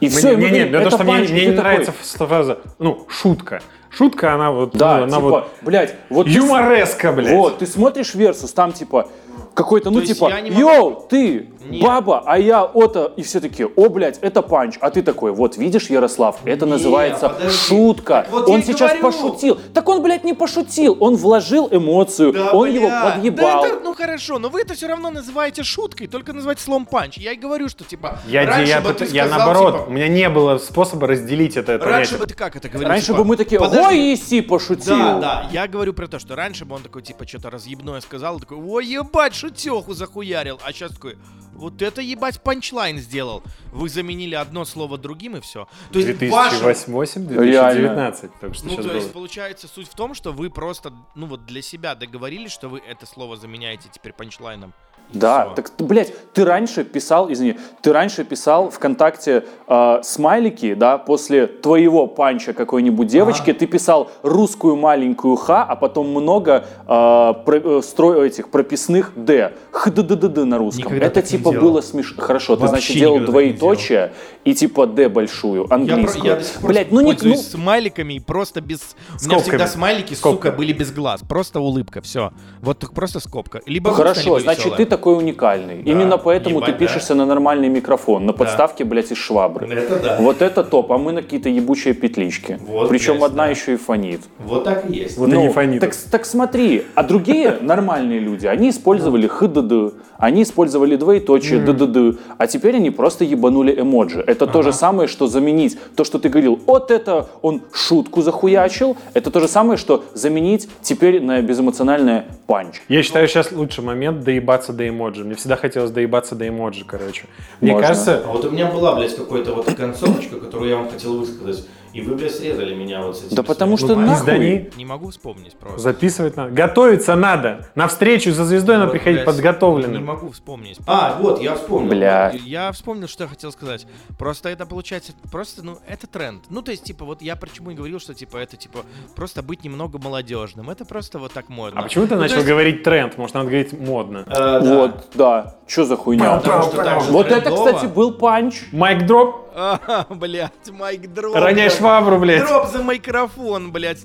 И 0.00 0.06
Мне- 0.06 0.16
все, 0.16 0.34
не, 0.34 0.50
не, 0.50 0.64
в 0.64 0.82
том, 0.82 0.90
что 0.90 1.04
мне, 1.04 1.12
панч, 1.12 1.30
мне 1.30 1.40
ты 1.40 1.46
не 1.46 1.52
такой, 1.56 1.62
нравится 1.72 1.92
фраза, 2.26 2.58
ну, 2.78 3.06
шутка. 3.08 3.62
Шутка, 3.90 4.34
она 4.34 4.50
вот, 4.50 4.76
Да, 4.76 4.98
ну, 4.98 5.04
она 5.04 5.16
типа, 5.16 5.20
вот 5.20 5.48
блядь, 5.62 5.94
вот 6.10 6.26
ты 6.26 6.32
юмореска, 6.32 7.12
блядь. 7.12 7.32
Вот, 7.32 7.58
ты 7.58 7.66
смотришь 7.66 8.14
Версус, 8.14 8.52
там 8.52 8.72
типа 8.72 9.08
какой-то, 9.54 9.90
ну 9.90 10.02
типа, 10.02 10.28
могу- 10.28 10.58
йоу, 10.58 11.06
ты, 11.08 11.48
Нет. 11.68 11.82
баба, 11.82 12.22
а 12.26 12.38
я 12.38 12.64
ото, 12.64 13.12
и 13.16 13.22
все 13.22 13.40
такие, 13.40 13.68
о, 13.68 13.88
блядь, 13.88 14.18
это 14.18 14.42
панч, 14.42 14.76
а 14.80 14.90
ты 14.90 15.02
такой, 15.02 15.32
вот 15.32 15.56
видишь, 15.56 15.88
Ярослав, 15.90 16.38
это 16.44 16.66
называется 16.66 17.28
подожди. 17.28 17.56
шутка, 17.56 18.26
вот 18.30 18.48
он 18.48 18.62
сейчас 18.62 18.98
говорю. 18.98 19.02
пошутил, 19.02 19.58
так 19.72 19.88
он, 19.88 20.02
блядь, 20.02 20.24
не 20.24 20.34
пошутил, 20.34 20.96
он 21.00 21.16
вложил 21.16 21.68
эмоцию, 21.70 22.34
он 22.52 22.70
его 22.70 22.90
подъебал. 22.90 23.62
Да 23.62 23.68
это, 23.68 23.80
ну 23.82 23.94
хорошо, 23.94 24.38
но 24.38 24.48
вы 24.48 24.62
это 24.62 24.74
все 24.74 24.88
равно 24.88 25.10
называете 25.10 25.62
шуткой, 25.62 26.06
только 26.08 26.32
называете 26.32 26.62
словом 26.62 26.86
панч. 26.86 27.18
Я 27.18 27.32
и 27.32 27.36
говорю, 27.36 27.68
что 27.68 27.84
типа. 27.84 28.18
Я, 28.26 28.46
раньше 28.46 28.70
я, 28.70 28.80
бы 28.80 28.92
ты 28.92 29.04
я 29.06 29.26
сказал, 29.26 29.46
наоборот, 29.46 29.74
типа, 29.74 29.88
у 29.88 29.92
меня 29.92 30.08
не 30.08 30.28
было 30.28 30.58
способа 30.58 31.06
разделить 31.06 31.56
это 31.56 31.78
Раньше 31.78 32.18
бы 32.18 32.26
ты 32.26 32.34
как 32.34 32.56
это 32.56 32.68
говорил? 32.68 32.88
Раньше 32.88 33.06
типа, 33.06 33.18
бы 33.18 33.24
мы 33.24 33.36
такие, 33.36 33.60
подожди, 33.60 33.86
ой, 33.86 34.14
Иси 34.14 34.40
пошутил. 34.40 34.96
Да, 34.96 35.18
да, 35.18 35.48
я 35.52 35.68
говорю 35.68 35.92
про 35.94 36.08
то, 36.08 36.18
что 36.18 36.34
раньше 36.34 36.64
бы 36.64 36.74
он 36.74 36.82
такой, 36.82 37.02
типа, 37.02 37.26
что-то 37.26 37.50
разъебное 37.50 38.00
сказал, 38.00 38.40
такой, 38.40 38.58
ой, 38.58 38.86
ебать, 38.86 39.34
шутеху 39.48 39.92
захуярил, 39.94 40.58
а 40.64 40.72
сейчас 40.72 40.92
такой, 40.92 41.16
вот 41.54 41.82
это 41.82 42.00
ебать 42.00 42.42
панчлайн 42.42 42.98
сделал. 42.98 43.42
Вы 43.72 43.88
заменили 43.88 44.34
одно 44.34 44.64
слово 44.64 44.98
другим 44.98 45.36
и 45.36 45.40
все. 45.40 45.68
То 45.92 45.98
есть 45.98 46.20
ваше- 46.30 46.56
2008-2019, 46.64 48.30
только 48.40 48.54
что 48.54 48.66
Ну, 48.66 48.70
сейчас 48.72 48.84
то 48.84 48.90
было. 48.90 48.96
есть, 49.00 49.12
получается, 49.12 49.68
суть 49.68 49.88
в 49.88 49.94
том, 49.94 50.14
что 50.14 50.32
вы 50.32 50.50
просто, 50.50 50.92
ну 51.14 51.26
вот 51.26 51.46
для 51.46 51.62
себя 51.62 51.94
договорились, 51.94 52.52
что 52.52 52.68
вы 52.68 52.78
это 52.78 53.06
слово 53.06 53.36
заменяете 53.36 53.88
теперь 53.92 54.12
панчлайном. 54.12 54.72
Да, 55.12 55.44
всё. 55.46 55.54
так, 55.54 55.70
блядь, 55.78 56.12
ты 56.32 56.44
раньше 56.44 56.82
писал, 56.82 57.30
извини, 57.32 57.56
ты 57.82 57.92
раньше 57.92 58.24
писал 58.24 58.70
ВКонтакте 58.70 59.44
э, 59.68 60.00
смайлики, 60.02 60.74
да, 60.74 60.98
после 60.98 61.46
твоего 61.46 62.08
панча 62.08 62.52
какой-нибудь 62.52 63.06
девочки, 63.06 63.52
ты 63.52 63.66
писал 63.66 64.10
русскую 64.22 64.74
маленькую 64.74 65.36
Х, 65.36 65.62
а 65.62 65.76
потом 65.76 66.08
много 66.10 66.64
э, 66.82 66.86
про- 66.86 67.34
э, 67.46 67.80
стро- 67.80 68.24
этих 68.26 68.48
прописных 68.50 69.12
Д. 69.14 69.52
хддд 69.70 70.36
на 70.44 70.58
русском. 70.58 70.84
Никогда 70.86 71.06
Это 71.06 71.22
типа 71.22 71.52
было 71.52 71.80
смешно. 71.80 72.22
Хорошо, 72.22 72.56
ты, 72.56 72.62
Вообще 72.62 72.70
значит, 72.74 72.96
делал 72.96 73.20
двоеточие 73.20 74.12
и 74.44 74.54
типа 74.54 74.86
Д 74.86 75.08
большую, 75.08 75.72
английскую. 75.72 76.24
я 76.24 76.36
пор 76.60 76.70
Блядь, 76.70 76.90
ну 76.90 77.00
не... 77.02 77.16
Ну, 77.22 77.36
смайликами 77.36 78.14
и 78.14 78.20
просто 78.20 78.60
без... 78.60 78.80
У 78.80 79.12
меня 79.12 79.18
Скобками. 79.18 79.40
всегда 79.42 79.66
смайлики, 79.68 80.14
Скобка. 80.14 80.48
сука, 80.48 80.56
были 80.56 80.72
без 80.72 80.90
глаз. 80.92 81.20
Просто 81.28 81.60
улыбка, 81.60 82.00
все. 82.00 82.32
Вот 82.60 82.84
просто 82.94 83.20
скобка. 83.20 83.60
Либо 83.66 83.90
Ну, 83.90 83.96
Хорошо, 83.96 84.22
либо 84.38 84.40
значит, 84.40 84.64
весёлая. 84.64 84.78
ты 84.78 84.86
такой 84.94 85.16
уникальный. 85.18 85.82
Именно 85.84 86.18
поэтому 86.18 86.56
ебать, 86.56 86.66
ты 86.66 86.72
да. 86.72 86.78
пишешься 86.78 87.14
на 87.14 87.26
нормальный 87.26 87.68
микрофон, 87.68 88.26
на 88.26 88.32
подставке, 88.32 88.84
блядь, 88.84 89.10
из 89.10 89.18
швабры. 89.18 89.66
Это 89.66 89.96
да. 89.98 90.16
Вот 90.20 90.40
это 90.40 90.62
топ, 90.62 90.92
а 90.92 90.98
мы 90.98 91.12
на 91.12 91.22
какие-то 91.22 91.48
ебучие 91.48 91.94
петлички. 91.94 92.58
Вот, 92.68 92.88
Причем 92.88 93.14
блядь, 93.14 93.30
одна 93.30 93.44
да. 93.44 93.50
еще 93.50 93.72
и 93.72 93.76
фонит. 93.76 94.20
Вот 94.38 94.62
так 94.64 94.88
и 94.88 94.94
есть. 94.94 95.18
Вот 95.18 95.28
и 95.28 95.32
Ну, 95.32 95.42
не 95.42 95.48
фонит. 95.48 95.80
Так, 95.80 95.96
так 96.10 96.26
смотри, 96.26 96.84
а 96.94 97.02
другие 97.02 97.58
нормальные 97.60 98.20
люди, 98.20 98.46
они 98.46 98.70
использовали 98.70 99.26
хдд, 99.26 99.94
они 100.18 100.42
использовали 100.42 100.96
двоеточие 100.96 101.58
ддд, 101.60 102.20
а 102.38 102.46
теперь 102.46 102.76
они 102.76 102.90
просто 102.90 103.24
ебанули 103.24 103.74
эмоджи. 103.80 104.22
Это 104.24 104.46
то 104.46 104.62
же 104.62 104.72
самое, 104.72 105.08
что 105.08 105.26
заменить 105.26 105.76
то, 105.96 106.04
что 106.04 106.18
ты 106.18 106.28
говорил, 106.28 106.60
вот 106.66 106.90
это 106.90 107.26
он 107.42 107.62
шутку 107.72 108.22
захуячил, 108.22 108.96
это 109.12 109.30
то 109.30 109.40
же 109.40 109.48
самое, 109.48 109.76
что 109.76 110.04
заменить 110.14 110.68
теперь 110.82 111.20
на 111.20 111.42
безэмоциональное 111.42 112.26
панч. 112.46 112.80
Я 112.88 113.02
считаю, 113.02 113.26
сейчас 113.28 113.52
лучший 113.52 113.82
момент 113.82 114.22
доебаться 114.24 114.72
до 114.72 114.83
эмоджи. 114.88 115.24
Мне 115.24 115.34
всегда 115.34 115.56
хотелось 115.56 115.90
доебаться 115.90 116.34
до 116.34 116.48
эмоджи, 116.48 116.84
короче. 116.84 117.26
Мне 117.60 117.72
Можно. 117.72 117.88
кажется, 117.88 118.22
А 118.24 118.32
вот 118.32 118.44
у 118.44 118.50
меня 118.50 118.66
была, 118.66 118.94
блядь, 118.94 119.16
какая-то 119.16 119.54
вот 119.54 119.72
концовочка, 119.74 120.36
которую 120.40 120.70
я 120.70 120.76
вам 120.76 120.90
хотел 120.90 121.18
высказать. 121.18 121.66
И 121.94 122.00
вы, 122.02 122.16
блядь, 122.16 122.34
срезали 122.34 122.74
меня 122.74 123.02
вот 123.02 123.16
с 123.16 123.24
этим. 123.24 123.36
Да 123.36 123.42
потому 123.44 123.78
своим. 123.78 123.90
что 123.92 124.00
ну, 124.00 124.06
нахуй. 124.08 124.20
издани, 124.20 124.70
Не 124.76 124.84
могу 124.84 125.10
вспомнить 125.10 125.56
просто. 125.56 125.78
записывать 125.80 126.36
надо. 126.36 126.50
Готовиться 126.50 127.14
надо. 127.14 127.68
На 127.76 127.86
встречу 127.88 128.32
за 128.32 128.44
звездой 128.44 128.76
надо 128.76 128.86
Вот, 128.86 128.92
приходить 128.92 129.20
блядь, 129.20 129.26
Не 129.28 129.32
подготовленным. 129.32 130.04
могу 130.04 130.30
вспомнить. 130.32 130.78
А, 130.86 131.16
вот, 131.20 131.40
я 131.40 131.54
вспомнил. 131.54 131.90
Бля. 131.90 132.32
Я 132.44 132.72
вспомнил, 132.72 133.06
что 133.08 133.24
я 133.24 133.28
хотел 133.30 133.52
сказать. 133.52 133.86
Просто 134.18 134.48
это 134.48 134.66
получается, 134.66 135.12
просто, 135.30 135.62
ну, 135.62 135.78
это 135.86 136.06
тренд. 136.06 136.42
Ну, 136.50 136.62
то 136.62 136.72
есть, 136.72 136.82
типа, 136.84 137.04
вот 137.04 137.22
я 137.22 137.36
почему 137.36 137.70
и 137.70 137.74
говорил, 137.74 138.00
что, 138.00 138.12
типа, 138.12 138.38
это, 138.38 138.56
типа, 138.56 138.80
просто 139.14 139.42
быть 139.42 139.62
немного 139.64 139.98
молодежным. 139.98 140.70
Это 140.70 140.84
просто 140.84 141.18
вот 141.20 141.32
так 141.32 141.48
модно. 141.48 141.78
А 141.78 141.84
почему 141.84 142.06
ты 142.08 142.16
Ну, 142.16 142.22
начал 142.22 142.36
есть- 142.36 142.48
говорить 142.48 142.82
тренд? 142.82 143.16
Может, 143.16 143.34
надо 143.34 143.46
говорить 143.46 143.72
модно? 143.78 144.24
Э, 144.26 144.30
да. 144.34 144.60
Вот, 144.60 145.06
да. 145.14 145.54
Что 145.66 145.84
за 145.84 145.96
хуйня? 145.96 146.36
Потому 146.38 146.62
что 146.64 147.12
Вот 147.12 147.26
это, 147.28 147.40
трендово. 147.42 147.66
кстати, 147.72 147.86
был 147.86 148.12
панч. 148.14 148.62
Mic 148.72 149.06
drop? 149.06 149.42
А, 149.56 150.04
блядь, 150.10 150.50
майк 150.72 151.12
дроп. 151.14 151.36
Роняй 151.36 151.68
блядь. 151.68 151.72
Швабру, 151.84 152.18
блядь. 152.18 152.46
Дроп 152.46 152.68
за 152.68 152.82
микрофон, 152.82 153.72
блядь. 153.72 154.02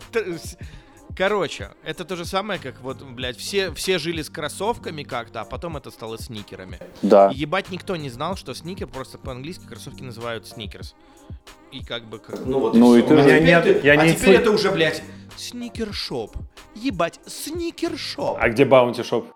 Короче, 1.16 1.72
это 1.84 2.06
то 2.06 2.16
же 2.16 2.24
самое, 2.24 2.60
как 2.62 2.80
вот, 2.82 3.02
блядь, 3.02 3.36
все, 3.38 3.74
все 3.74 4.00
жили 4.00 4.22
с 4.22 4.30
кроссовками 4.30 5.04
как-то, 5.04 5.42
а 5.42 5.46
потом 5.46 5.76
это 5.76 5.92
стало 5.92 6.18
сникерами. 6.18 6.80
Да. 7.02 7.30
И 7.34 7.36
ебать 7.40 7.72
никто 7.72 7.96
не 7.98 8.10
знал, 8.10 8.38
что 8.38 8.54
сникер 8.54 8.88
просто 8.88 9.18
по-английски 9.18 9.66
кроссовки 9.68 10.02
называют 10.02 10.48
сникерс. 10.48 10.96
И 11.72 11.84
как 11.84 12.04
бы 12.06 12.20
как... 12.20 12.46
Ну, 12.46 12.60
вот 12.60 12.74
Ну, 12.76 12.96
и 12.96 13.00
всё. 13.02 13.10
ты 13.10 13.14
А 13.16 13.24
же- 13.24 13.30
теперь 13.30 13.44
Нет, 13.44 13.64
ты- 13.64 13.82
я 13.88 13.94
а 13.94 14.06
не 14.06 14.14
теперь 14.14 14.36
слы- 14.36 14.40
это 14.40 14.52
уже, 14.52 14.72
блядь, 14.72 15.04
Sneaker 15.36 15.94
shop. 15.94 16.36
Ебать, 16.76 17.20
sneaker 17.26 17.91
shop. 17.91 18.38
А 18.40 18.50
где 18.50 18.64
Bounty 18.66 19.04
Shop? 19.04 19.28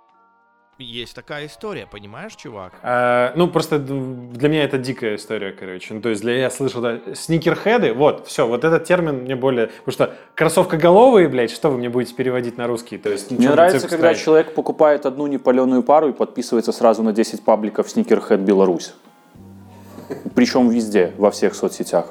Есть 0.84 1.16
такая 1.16 1.48
история, 1.48 1.88
понимаешь, 1.90 2.36
чувак? 2.36 2.74
А, 2.84 3.32
ну, 3.36 3.48
просто 3.48 3.80
для 3.80 4.50
меня 4.50 4.64
это 4.64 4.78
дикая 4.78 5.16
история, 5.16 5.52
короче. 5.52 5.94
Ну, 5.94 6.02
то 6.02 6.10
есть, 6.10 6.22
для 6.22 6.38
я 6.38 6.50
слышал, 6.50 6.82
да, 6.82 7.00
sneakerhead 7.14 7.81
ы, 7.81 7.94
вот, 7.94 8.28
все, 8.28 8.48
вот 8.48 8.64
этот 8.64 8.84
термин 8.84 9.24
мне 9.24 9.36
более... 9.36 9.68
Потому 9.86 9.94
что 9.94 10.14
кроссовкоголовые, 10.36 11.30
блядь, 11.30 11.52
что 11.52 11.70
вы 11.70 11.78
мне 11.78 11.90
будете 11.90 12.14
переводить 12.14 12.58
на 12.58 12.68
русский? 12.68 12.98
То 12.98 13.10
есть, 13.10 13.32
Мне 13.32 13.50
нравится, 13.50 13.80
цирк 13.80 13.92
когда 13.92 14.08
ставить. 14.10 14.24
человек 14.24 14.56
покупает 14.56 15.06
одну 15.06 15.28
непаленую 15.28 15.84
пару 15.84 16.10
и 16.10 16.14
подписывается 16.14 16.72
сразу 16.72 17.04
на 17.04 17.14
10 17.14 17.44
пабликов 17.44 17.88
Sneakerhead 17.88 18.44
Беларусь. 18.44 18.94
Причем 20.36 20.70
везде, 20.70 21.14
во 21.18 21.32
всех 21.32 21.56
соцсетях. 21.56 22.08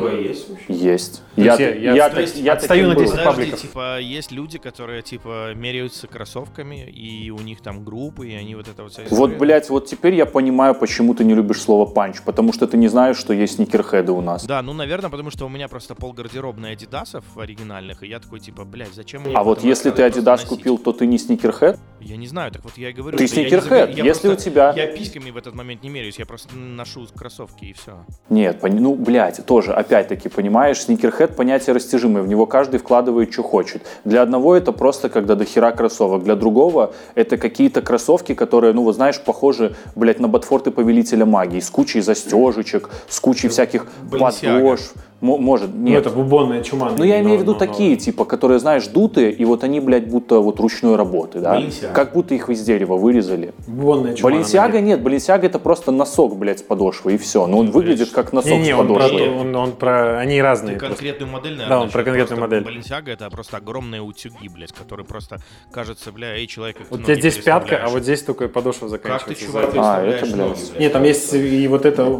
Такое 0.00 0.20
есть 0.20 0.48
вообще. 0.50 0.64
Есть. 0.72 1.22
То 1.36 1.40
Я, 1.42 1.54
я- 1.56 1.74
я- 1.74 1.94
я 1.94 2.20
есть 2.20 2.36
я 2.36 2.52
отстаю 2.54 2.88
на 2.88 2.94
был. 2.94 3.02
10 3.02 3.10
Подожди, 3.12 3.30
пабликов. 3.30 3.60
типа, 3.62 4.00
есть 4.00 4.32
люди, 4.32 4.58
которые, 4.58 5.02
типа, 5.02 5.54
меряются 5.54 6.06
кроссовками, 6.06 6.88
и 6.90 7.30
у 7.30 7.38
них 7.38 7.60
там 7.60 7.84
группы, 7.84 8.28
и 8.28 8.34
они 8.34 8.54
вот 8.54 8.68
это 8.68 8.82
вот 8.82 8.92
Вот, 9.10 9.36
блядь, 9.38 9.70
вот 9.70 9.86
теперь 9.86 10.14
я 10.14 10.26
понимаю, 10.26 10.74
почему 10.74 11.14
ты 11.14 11.24
не 11.24 11.34
любишь 11.34 11.60
слово 11.62 11.86
панч. 11.86 12.20
Потому 12.22 12.52
что 12.52 12.66
ты 12.66 12.76
не 12.76 12.88
знаешь, 12.88 13.16
что 13.16 13.32
есть 13.32 13.56
сникерхеды 13.56 14.12
у 14.12 14.20
нас. 14.20 14.44
Да, 14.44 14.60
ну, 14.62 14.72
наверное, 14.72 15.10
потому 15.10 15.30
что 15.30 15.46
у 15.46 15.48
меня 15.48 15.68
просто 15.68 15.94
пол 15.94 16.12
гардеробной 16.12 16.72
адидасов 16.72 17.24
оригинальных, 17.36 18.02
и 18.02 18.08
я 18.08 18.18
такой, 18.20 18.40
типа, 18.40 18.64
блядь, 18.64 18.94
зачем 18.94 19.22
мне 19.22 19.34
А 19.34 19.42
вот 19.42 19.62
если 19.64 19.90
ты 19.90 20.10
просто 20.22 20.48
купил, 20.48 20.78
то 20.78 20.92
ты 20.92 21.06
не 21.06 21.18
сникерхед? 21.18 21.78
Я 22.00 22.16
не 22.16 22.26
знаю, 22.26 22.50
так 22.52 22.64
вот 22.64 22.72
я 22.76 22.90
и 22.90 22.92
говорю. 22.92 23.16
Ты 23.18 23.26
сникерхед. 23.28 23.90
Если 23.96 24.28
просто- 24.28 24.30
у 24.32 24.36
тебя- 24.36 24.72
Я 24.76 24.86
письками 24.88 25.30
в 25.30 25.36
этот 25.36 25.54
момент 25.54 25.82
не 25.82 25.88
меряюсь, 25.88 26.18
я 26.18 26.26
просто 26.26 26.56
ношу 26.56 27.06
кроссовки 27.14 27.66
и 27.66 27.72
все. 27.72 28.04
Нет, 28.28 28.58
ну, 28.62 28.94
блядь, 28.94 29.44
тоже, 29.46 29.72
опять-таки, 29.90 30.28
понимаешь, 30.28 30.80
сникерхед 30.80 31.34
понятие 31.34 31.74
растяжимое, 31.74 32.22
в 32.22 32.28
него 32.28 32.46
каждый 32.46 32.78
вкладывает, 32.78 33.32
что 33.32 33.42
хочет. 33.42 33.82
Для 34.04 34.22
одного 34.22 34.54
это 34.54 34.70
просто, 34.70 35.08
когда 35.08 35.34
до 35.34 35.44
хера 35.44 35.72
кроссовок, 35.72 36.22
для 36.22 36.36
другого 36.36 36.92
это 37.16 37.36
какие-то 37.36 37.82
кроссовки, 37.82 38.34
которые, 38.34 38.72
ну, 38.72 38.84
вот 38.84 38.94
знаешь, 38.94 39.20
похожи, 39.20 39.74
блядь, 39.96 40.20
на 40.20 40.28
ботфорты 40.28 40.70
Повелителя 40.70 41.26
Магии, 41.26 41.58
с 41.58 41.70
кучей 41.70 42.02
застежечек, 42.02 42.88
с 43.08 43.18
кучей 43.18 43.48
всяких 43.48 43.86
Balenciaga. 44.08 44.60
подошв. 44.60 44.94
Мо- 45.20 45.36
может, 45.36 45.70
Ну, 45.74 45.82
нет. 45.82 46.06
это 46.06 46.10
бубонная 46.14 46.62
чума. 46.62 46.92
Ну, 46.96 47.04
я 47.04 47.20
имею 47.20 47.38
в 47.38 47.42
виду 47.42 47.52
но- 47.52 47.58
такие, 47.58 47.96
типа, 47.96 48.24
которые, 48.24 48.58
знаешь, 48.58 48.86
дутые, 48.86 49.30
и 49.32 49.44
вот 49.44 49.64
они, 49.64 49.78
блядь, 49.80 50.06
будто 50.06 50.38
вот 50.40 50.58
ручной 50.60 50.96
работы, 50.96 51.40
да? 51.40 51.58
Balenciaga. 51.60 51.92
Как 51.92 52.12
будто 52.14 52.34
их 52.34 52.48
из 52.48 52.62
дерева 52.62 52.96
вырезали. 52.96 53.52
Бубонная 53.66 54.14
чума. 54.14 54.30
Баленсиага 54.30 54.80
нет, 54.80 55.02
Баленсиага 55.02 55.46
это 55.46 55.58
просто 55.58 55.90
носок, 55.92 56.36
блядь, 56.36 56.60
с 56.60 56.62
подошвой, 56.62 57.14
и 57.16 57.18
все. 57.18 57.46
Но 57.46 57.58
он 57.58 57.70
выглядит 57.70 58.10
как 58.12 58.32
носок 58.32 58.50
Не-не, 58.52 58.72
с 58.74 58.78
он 58.78 58.86
про, 58.86 58.94
подошвой. 58.94 59.28
он, 59.28 59.54
он 59.56 59.72
про... 59.72 60.18
Они 60.20 60.40
разные. 60.40 60.74
Ты 60.74 60.78
просто. 60.78 60.96
конкретную 60.96 61.30
модель, 61.30 61.52
наверное, 61.52 61.68
Да, 61.76 61.82
он 61.82 61.90
про 61.90 62.02
конкретную 62.02 62.40
модель. 62.40 62.64
Баленсиага 62.64 63.12
это 63.12 63.28
просто 63.28 63.58
огромные 63.58 64.00
утюги, 64.00 64.48
блядь, 64.48 64.72
которые 64.72 65.04
просто 65.04 65.36
кажется, 65.70 66.12
бля, 66.12 66.34
эй, 66.36 66.46
человек, 66.46 66.78
как 66.78 66.90
Вот 66.90 67.00
у 67.00 67.02
тебя 67.02 67.14
здесь 67.16 67.36
пятка, 67.36 67.76
а 67.84 67.90
вот 67.90 68.04
здесь 68.04 68.22
только 68.22 68.48
подошва 68.48 68.88
Как 68.88 69.24
ты, 69.26 69.34
заканчивается. 69.34 69.44
чувак. 69.46 69.70
А, 69.76 70.02
это, 70.02 70.24
блядь? 70.26 70.78
Нет, 70.80 70.92
там 70.94 71.04
есть 71.04 71.34
и 71.34 71.68
вот 71.68 71.84
это 71.84 72.10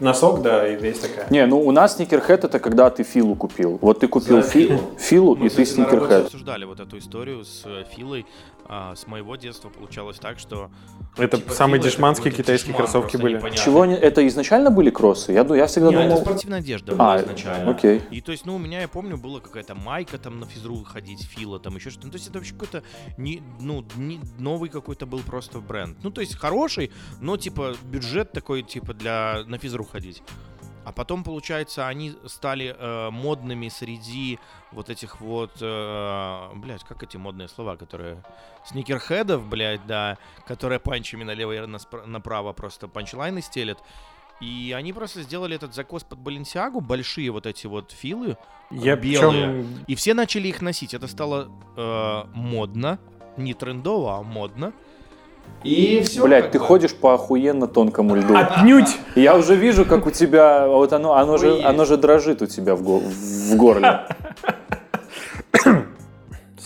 носок, 0.00 0.40
да, 0.40 0.66
и 0.66 0.82
есть 0.82 1.02
такая. 1.02 1.26
Не, 1.28 1.44
ну 1.44 1.60
у 1.60 1.72
нас 1.72 1.96
сникерхед 1.96 2.37
это 2.44 2.58
когда 2.58 2.90
ты 2.90 3.02
Филу 3.02 3.34
купил. 3.34 3.78
Вот 3.82 4.00
ты 4.00 4.08
купил 4.08 4.42
За 4.42 4.48
Фи- 4.48 4.66
Филу? 4.68 4.80
Филу, 4.98 5.36
Мы, 5.36 5.46
и 5.46 5.48
ты 5.48 5.64
кстати, 5.64 5.68
сникерхед. 5.70 6.24
обсуждали 6.26 6.64
вот 6.64 6.80
эту 6.80 6.98
историю 6.98 7.44
с 7.44 7.62
э, 7.66 7.84
Филой. 7.94 8.26
А, 8.70 8.94
с 8.94 9.06
моего 9.06 9.34
детства 9.36 9.70
получалось 9.70 10.18
так, 10.18 10.38
что 10.38 10.70
Это 11.16 11.38
Типа 11.38 11.52
самые 11.54 11.80
Фила 11.80 11.86
это 11.88 11.96
дешманские 11.96 12.30
какой-то 12.32 12.42
китайские 12.42 12.72
дешман, 12.74 12.86
кроссовки 12.86 13.16
были. 13.16 13.36
непонятно. 13.36 13.64
Чего 13.64 13.80
они, 13.80 13.94
это 13.94 14.26
изначально 14.28 14.70
были 14.70 14.90
кроссы? 14.90 15.32
Я, 15.32 15.40
я 15.56 15.66
всегда 15.66 15.88
Не, 15.88 15.94
это 15.96 16.08
думал... 16.08 16.20
спортивная 16.20 16.58
одежда. 16.58 16.92
была 16.92 17.14
А, 17.14 17.22
изначально. 17.22 17.70
окей. 17.70 18.02
И 18.10 18.20
то 18.20 18.30
есть, 18.30 18.44
ну, 18.44 18.56
у 18.56 18.58
меня, 18.58 18.82
я 18.82 18.88
помню, 18.88 19.16
была 19.16 19.40
какая-то 19.40 19.74
майка 19.74 20.18
там 20.18 20.38
на 20.38 20.44
физру 20.44 20.76
ходить, 20.84 21.22
фила, 21.22 21.58
там 21.58 21.76
еще 21.76 21.88
что-то. 21.88 22.08
Ну, 22.08 22.12
то 22.12 22.16
есть 22.18 22.28
это 22.28 22.38
вообще 22.38 22.52
какой-то, 22.52 22.82
не, 23.16 23.42
ну, 23.58 23.86
не, 23.96 24.20
новый 24.38 24.68
какой-то 24.68 25.06
был 25.06 25.20
просто 25.20 25.60
бренд. 25.60 25.96
Ну, 26.02 26.10
то 26.10 26.20
есть 26.20 26.36
хороший, 26.36 26.90
но, 27.22 27.38
типа, 27.38 27.74
бюджет 27.84 28.32
такой, 28.32 28.62
типа, 28.62 28.92
для 28.92 29.44
на 29.46 29.56
физру 29.56 29.84
ходить. 29.84 30.22
А 30.88 30.92
потом, 30.92 31.22
получается, 31.22 31.86
они 31.86 32.14
стали 32.24 32.74
э, 32.74 33.10
модными 33.10 33.68
среди 33.68 34.38
вот 34.72 34.88
этих 34.88 35.20
вот, 35.20 35.50
э, 35.60 36.50
блядь, 36.54 36.82
как 36.82 37.02
эти 37.02 37.18
модные 37.18 37.48
слова, 37.48 37.76
которые 37.76 38.24
сникерхедов, 38.64 39.46
блядь, 39.46 39.86
да, 39.86 40.16
которые 40.46 40.80
панчами 40.80 41.24
налево 41.24 41.52
и 41.52 41.76
направо 42.06 42.54
просто 42.54 42.88
панчлайны 42.88 43.42
стелят. 43.42 43.82
И 44.40 44.74
они 44.74 44.94
просто 44.94 45.20
сделали 45.20 45.56
этот 45.56 45.74
закос 45.74 46.04
под 46.04 46.20
Баленсиагу, 46.20 46.80
большие 46.80 47.30
вот 47.32 47.44
эти 47.44 47.66
вот 47.66 47.92
филы, 47.92 48.38
Я 48.70 48.96
белые. 48.96 49.64
причем 49.64 49.84
И 49.88 49.94
все 49.94 50.14
начали 50.14 50.48
их 50.48 50.62
носить. 50.62 50.94
Это 50.94 51.06
стало 51.06 51.50
э, 51.76 52.22
модно. 52.32 52.98
Не 53.36 53.52
трендово, 53.52 54.16
а 54.16 54.22
модно. 54.22 54.72
И 55.64 56.02
все. 56.02 56.22
Блять, 56.24 56.50
ты 56.52 56.58
ходишь 56.58 56.94
по 56.94 57.14
охуенно 57.14 57.66
тонкому 57.66 58.14
льду. 58.14 58.36
отнюдь. 58.36 58.96
Я 59.16 59.36
уже 59.36 59.56
вижу, 59.56 59.84
как 59.84 60.06
у 60.06 60.10
тебя, 60.10 60.66
вот 60.68 60.92
оно, 60.92 61.14
оно 61.14 61.36
же, 61.36 61.60
оно 61.64 61.84
же 61.84 61.96
дрожит 61.96 62.42
у 62.42 62.46
тебя 62.46 62.74
в, 62.76 62.82
го- 62.82 63.00
в 63.00 63.56
горле. 63.56 64.00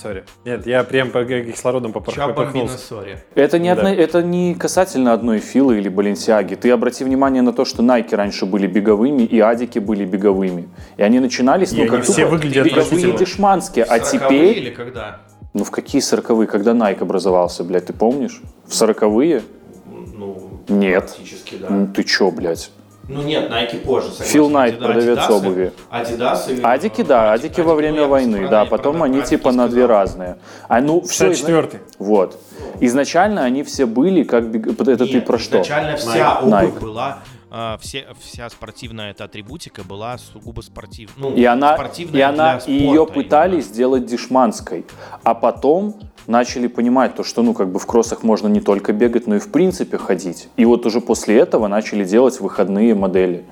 Сори. 0.02 0.24
Нет, 0.44 0.66
я 0.66 0.82
прям 0.82 1.10
по 1.10 1.24
кислородом 1.24 1.92
поперхнулся. 1.92 2.76
сори. 2.76 3.18
Это 3.36 3.58
не, 3.60 3.72
Да. 3.72 3.82
одно- 3.82 3.94
это 3.94 4.20
не 4.22 4.54
касательно 4.56 5.12
одной 5.12 5.38
Fila 5.38 5.70
ы 5.70 5.78
или 5.78 5.88
баленсиаги. 5.88 6.56
Ты 6.56 6.70
обрати 6.72 7.04
внимание 7.04 7.40
на 7.40 7.52
то, 7.52 7.64
что 7.64 7.82
Найки 7.82 8.12
раньше 8.14 8.44
были 8.44 8.66
беговыми, 8.66 9.22
и 9.22 9.38
Адики 9.38 9.78
были 9.78 10.04
беговыми. 10.04 10.68
И 10.96 11.02
они 11.02 11.20
начинались, 11.20 11.72
И 11.72 11.76
ну, 11.76 11.82
они 11.82 11.90
как 11.90 12.02
все 12.02 12.24
тупо 12.24 12.30
выглядят 12.32 12.64
беговые 12.66 12.82
отвратительно. 12.84 13.18
дешманские. 13.18 13.84
А 13.84 13.98
40-е 13.98 14.18
теперь, 14.18 14.58
или 14.58 14.70
когда? 14.70 15.20
Ну 15.54 15.64
в 15.64 15.70
какие 15.70 16.00
сороковые, 16.00 16.46
когда 16.46 16.74
Найк 16.74 17.02
образовался, 17.02 17.64
блядь, 17.64 17.86
ты 17.86 17.92
помнишь? 17.92 18.40
В 18.66 18.74
сороковые? 18.74 19.42
Ну, 19.86 20.60
Нет. 20.68 21.04
практически, 21.06 21.56
да. 21.56 21.66
Ну 21.68 21.86
ты 21.88 22.04
чё, 22.04 22.30
блядь? 22.30 22.70
Ну 23.08 23.20
нет, 23.22 23.50
Nike 23.50 23.78
позже, 23.78 24.10
согласен. 24.10 24.32
Фил 24.32 24.48
Найт, 24.48 24.74
Адида- 24.74 24.86
продавец 24.86 25.18
Адидасы- 25.18 25.32
обуви. 25.32 25.72
Адидасы. 25.90 26.60
Адики, 26.62 27.02
да, 27.02 27.32
адики 27.32 27.60
во 27.60 27.74
время 27.74 28.02
ну, 28.02 28.08
войны, 28.08 28.48
да, 28.48 28.64
потом 28.64 29.02
они 29.02 29.22
типа 29.22 29.50
на 29.50 29.68
две 29.68 29.86
разные. 29.86 30.38
А 30.68 30.80
ну 30.80 31.00
все, 31.00 31.32
64-й. 31.32 31.80
вот. 31.98 32.38
Изначально 32.80 33.42
они 33.42 33.64
все 33.64 33.86
были 33.86 34.22
как 34.22 34.54
это 34.54 35.06
ты 35.06 35.20
про 35.20 35.38
что? 35.38 35.56
Изначально 35.56 35.96
вся 35.96 36.40
Nike. 36.42 36.42
обувь 36.42 36.52
Nike. 36.52 36.80
Была 36.80 37.18
э, 37.52 37.76
все, 37.80 38.06
вся 38.18 38.48
спортивная 38.50 39.10
эта 39.12 39.24
атрибутика 39.24 39.84
была 39.84 40.18
сугубо 40.18 40.62
спортивная. 40.62 41.14
Ну, 41.18 41.34
И 41.34 41.44
она, 41.44 41.74
спортивная 41.74 42.18
и 42.18 42.22
она, 42.22 42.58
для 42.58 42.74
и 42.74 42.78
ее 42.78 42.94
спорта 42.94 43.12
пытались 43.12 43.52
именно. 43.64 43.74
сделать 43.74 44.06
дешманской, 44.06 44.86
а 45.22 45.34
потом 45.34 45.94
начали 46.26 46.66
понимать 46.66 47.14
то, 47.14 47.24
что 47.24 47.42
ну 47.42 47.54
как 47.54 47.70
бы 47.70 47.78
в 47.78 47.86
кроссах 47.86 48.22
можно 48.22 48.48
не 48.48 48.60
только 48.60 48.92
бегать, 48.92 49.26
но 49.26 49.36
и 49.36 49.38
в 49.38 49.50
принципе 49.52 49.98
ходить. 49.98 50.48
И 50.56 50.64
вот 50.64 50.86
уже 50.86 51.00
после 51.00 51.38
этого 51.38 51.68
начали 51.68 52.04
делать 52.04 52.40
выходные 52.40 52.94
модели. 52.94 53.44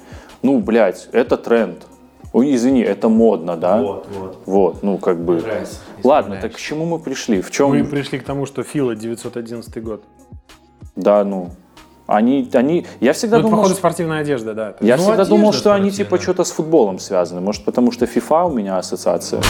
Ну, 0.43 0.59
блядь, 0.61 1.09
это 1.13 1.37
тренд. 1.37 1.87
Ой, 2.33 2.55
извини, 2.55 2.81
это 2.81 3.09
модно, 3.09 3.57
да? 3.57 3.83
Вот, 3.83 4.07
вот. 4.17 4.39
Вот, 4.47 4.83
ну 4.83 4.99
как 4.99 5.19
бы. 5.23 5.41
Нравится. 5.41 5.81
Ладно, 6.05 6.39
так 6.41 6.55
к 6.55 6.59
чему 6.59 6.87
мы 6.87 6.99
пришли? 7.01 7.43
В 7.43 7.51
чем? 7.51 7.71
Мы 7.71 7.85
пришли 7.85 8.19
к 8.21 8.25
тому, 8.25 8.47
что 8.47 8.63
Фила 8.63 8.95
911 8.95 9.83
год. 9.83 10.05
Да, 10.95 11.25
ну. 11.25 11.51
Они, 12.11 12.51
они, 12.55 12.87
я 12.99 13.12
всегда 13.12 13.37
Ну, 13.37 13.40
это, 13.40 13.49
думал, 13.49 13.57
походу, 13.59 13.75
что- 13.75 13.79
спортивная 13.79 14.20
одежда, 14.23 14.53
да. 14.53 14.75
я 14.81 14.96
Ну, 14.96 15.05
всегда 15.05 15.25
думал, 15.25 15.53
что 15.53 15.73
они 15.73 15.92
типа 15.92 16.18
что-то 16.18 16.42
с 16.42 16.51
футболом 16.51 16.99
связаны. 16.99 17.40
Может, 17.40 17.64
потому 17.64 17.92
что 17.92 18.05
FIFA 18.07 18.49
у 18.49 18.53
меня 18.53 18.79
ассоциация. 18.79 19.40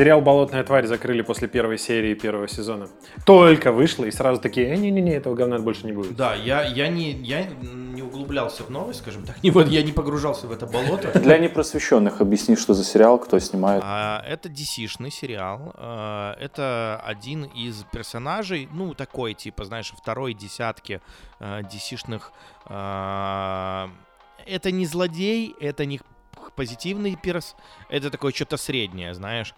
Сериал 0.00 0.22
«Болотная 0.22 0.64
тварь» 0.64 0.86
закрыли 0.86 1.20
после 1.20 1.46
первой 1.46 1.76
серии 1.76 2.14
первого 2.14 2.48
сезона. 2.48 2.88
Только 3.26 3.70
вышло, 3.70 4.06
и 4.06 4.10
сразу 4.10 4.40
такие, 4.40 4.68
«Э, 4.68 4.76
не-не-не, 4.76 5.12
этого 5.12 5.34
говна 5.34 5.58
больше 5.58 5.84
не 5.84 5.92
будет. 5.92 6.16
Да, 6.16 6.34
я, 6.34 6.62
я, 6.64 6.88
не, 6.88 7.10
я 7.10 7.44
не 7.44 8.00
углублялся 8.00 8.64
в 8.64 8.70
новость, 8.70 9.00
скажем 9.00 9.26
так. 9.26 9.36
Не, 9.42 9.50
вот 9.50 9.68
я 9.68 9.82
не 9.82 9.92
погружался 9.92 10.46
в 10.46 10.52
это 10.52 10.64
болото. 10.66 11.18
Для 11.18 11.36
непросвещенных 11.36 12.22
объясни, 12.22 12.56
что 12.56 12.72
за 12.72 12.82
сериал, 12.82 13.18
кто 13.18 13.38
снимает. 13.40 13.82
А, 13.84 14.24
это 14.26 14.48
DC-шный 14.48 15.10
сериал. 15.10 15.74
А, 15.74 16.34
это 16.40 17.02
один 17.04 17.44
из 17.44 17.84
персонажей, 17.92 18.70
ну, 18.72 18.94
такой, 18.94 19.34
типа, 19.34 19.66
знаешь, 19.66 19.92
второй 19.94 20.32
десятки 20.32 21.02
а, 21.40 21.60
DC-шных. 21.60 22.32
а, 22.64 23.90
это 24.46 24.70
не 24.70 24.86
злодей, 24.86 25.54
это 25.60 25.84
не 25.84 26.00
позитивный 26.56 27.16
перс, 27.16 27.54
это 27.88 28.10
такое 28.10 28.32
что-то 28.32 28.56
среднее, 28.56 29.14
знаешь. 29.14 29.54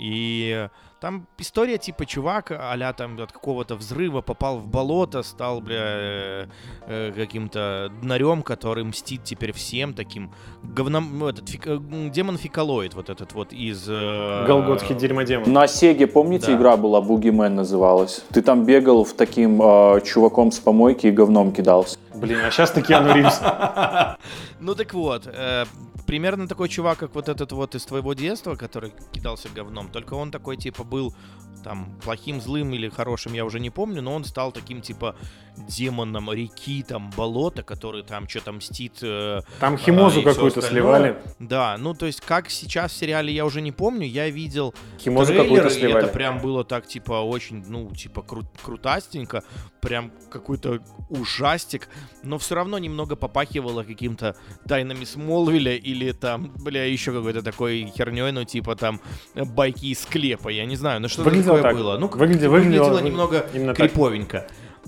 И 0.00 0.68
там 1.00 1.26
история 1.38 1.76
типа 1.78 2.06
чувак 2.06 2.50
а 2.50 2.92
там 2.94 3.20
от 3.20 3.30
какого-то 3.30 3.76
взрыва 3.76 4.22
попал 4.22 4.58
в 4.58 4.66
болото, 4.66 5.22
стал, 5.22 5.60
бля, 5.60 5.76
э, 5.78 6.46
э, 6.86 7.12
каким-то 7.14 7.90
днарем, 8.02 8.42
который 8.42 8.84
мстит 8.84 9.22
теперь 9.24 9.52
всем 9.52 9.92
таким 9.94 10.30
говном, 10.62 11.18
ну, 11.18 11.28
этот 11.28 11.48
фик- 11.48 11.66
э, 11.68 12.10
демон 12.10 12.38
фикалоид 12.38 12.94
вот 12.94 13.10
этот 13.10 13.34
вот 13.34 13.52
из... 13.52 13.86
э, 13.88 14.44
Голготский 14.46 14.94
дерьмодемон. 14.94 15.52
На 15.52 15.66
Сеге, 15.66 16.06
помните, 16.06 16.46
Да. 16.46 16.56
игра 16.56 16.76
была 16.76 17.00
Boogerman 17.00 17.54
называлась? 17.54 18.24
Ты 18.32 18.40
там 18.42 18.64
бегал 18.64 19.04
в 19.04 19.12
таким 19.12 19.60
э, 19.62 20.00
чуваком 20.04 20.50
с 20.52 20.58
помойки 20.58 21.06
и 21.08 21.10
говном 21.10 21.52
кидался. 21.52 21.98
Блин, 22.14 22.38
а 22.44 22.50
сейчас 22.50 22.70
такий 22.70 22.88
Киану 22.88 23.12
Ривз. 23.14 23.40
Ну 24.60 24.74
так 24.74 24.94
вот, 24.94 25.26
э, 25.26 25.64
примерно 26.06 26.48
такой 26.48 26.68
чувак, 26.68 26.98
как 26.98 27.14
вот 27.14 27.28
этот 27.28 27.52
вот 27.52 27.74
из 27.74 27.84
твоего 27.84 28.14
детства, 28.14 28.56
который 28.56 28.92
кидался 29.12 29.48
говном, 29.48 29.90
только 29.90 30.14
он 30.14 30.30
такой 30.30 30.56
типа 30.56 30.84
был 30.84 31.14
там 31.62 31.98
плохим, 32.04 32.40
злым 32.40 32.72
или 32.74 32.88
хорошим, 32.88 33.32
я 33.32 33.44
уже 33.44 33.58
не 33.58 33.70
помню, 33.70 34.02
но 34.02 34.14
он 34.14 34.24
стал 34.24 34.52
таким 34.52 34.82
типа 34.82 35.16
демоном 35.56 36.32
реки, 36.32 36.82
там 36.86 37.10
болота, 37.16 37.62
который 37.62 38.02
там 38.02 38.28
что-то 38.28 38.52
мстит. 38.52 38.98
э, 39.02 39.40
Там 39.60 39.78
химозу 39.78 40.20
а, 40.20 40.22
какую-то 40.24 40.60
сливали. 40.62 41.16
Да, 41.38 41.76
ну 41.78 41.94
то 41.94 42.06
есть 42.06 42.20
как 42.20 42.50
сейчас 42.50 42.92
в 42.92 42.96
сериале 42.96 43.32
я 43.32 43.44
уже 43.44 43.60
не 43.60 43.72
помню, 43.72 44.06
я 44.06 44.28
видел 44.30 44.74
Химозу 44.98 45.32
какую-то 45.34 45.68
и 45.68 45.80
это 45.82 46.08
прям 46.08 46.38
было 46.40 46.64
так, 46.64 46.86
типа, 46.86 47.12
очень, 47.22 47.64
ну, 47.68 47.90
типа, 47.94 48.20
кру- 48.26 48.46
крутастенько, 48.62 49.42
прям 49.80 50.12
какой-то 50.30 50.80
ужастик, 51.10 51.88
но 52.22 52.38
все 52.38 52.54
равно 52.54 52.78
немного 52.78 53.16
попахивало 53.16 53.82
каким-то 53.84 54.36
тайнами 54.66 55.04
Смолвиля 55.04 55.76
или 55.76 56.12
там, 56.12 56.52
бля, 56.56 56.84
еще 56.84 57.12
какой-то 57.12 57.42
такой 57.42 57.92
херней, 57.96 58.32
ну, 58.32 58.44
типа, 58.44 58.76
там, 58.76 59.00
байки 59.34 59.86
из 59.86 60.00
склепа, 60.02 60.48
я 60.48 60.64
не 60.64 60.76
знаю, 60.76 61.00
ну, 61.00 61.08
что 61.08 61.22
Выглядело 61.22 61.56
такое 61.58 61.62
так. 61.62 61.76
было. 61.76 61.98
Ну, 61.98 62.06
Выглядело- 62.08 62.50
выглядело 62.50 62.50
выглядело 62.54 62.98
немного 63.00 63.46
именно 63.54 63.74
так. 63.74 63.92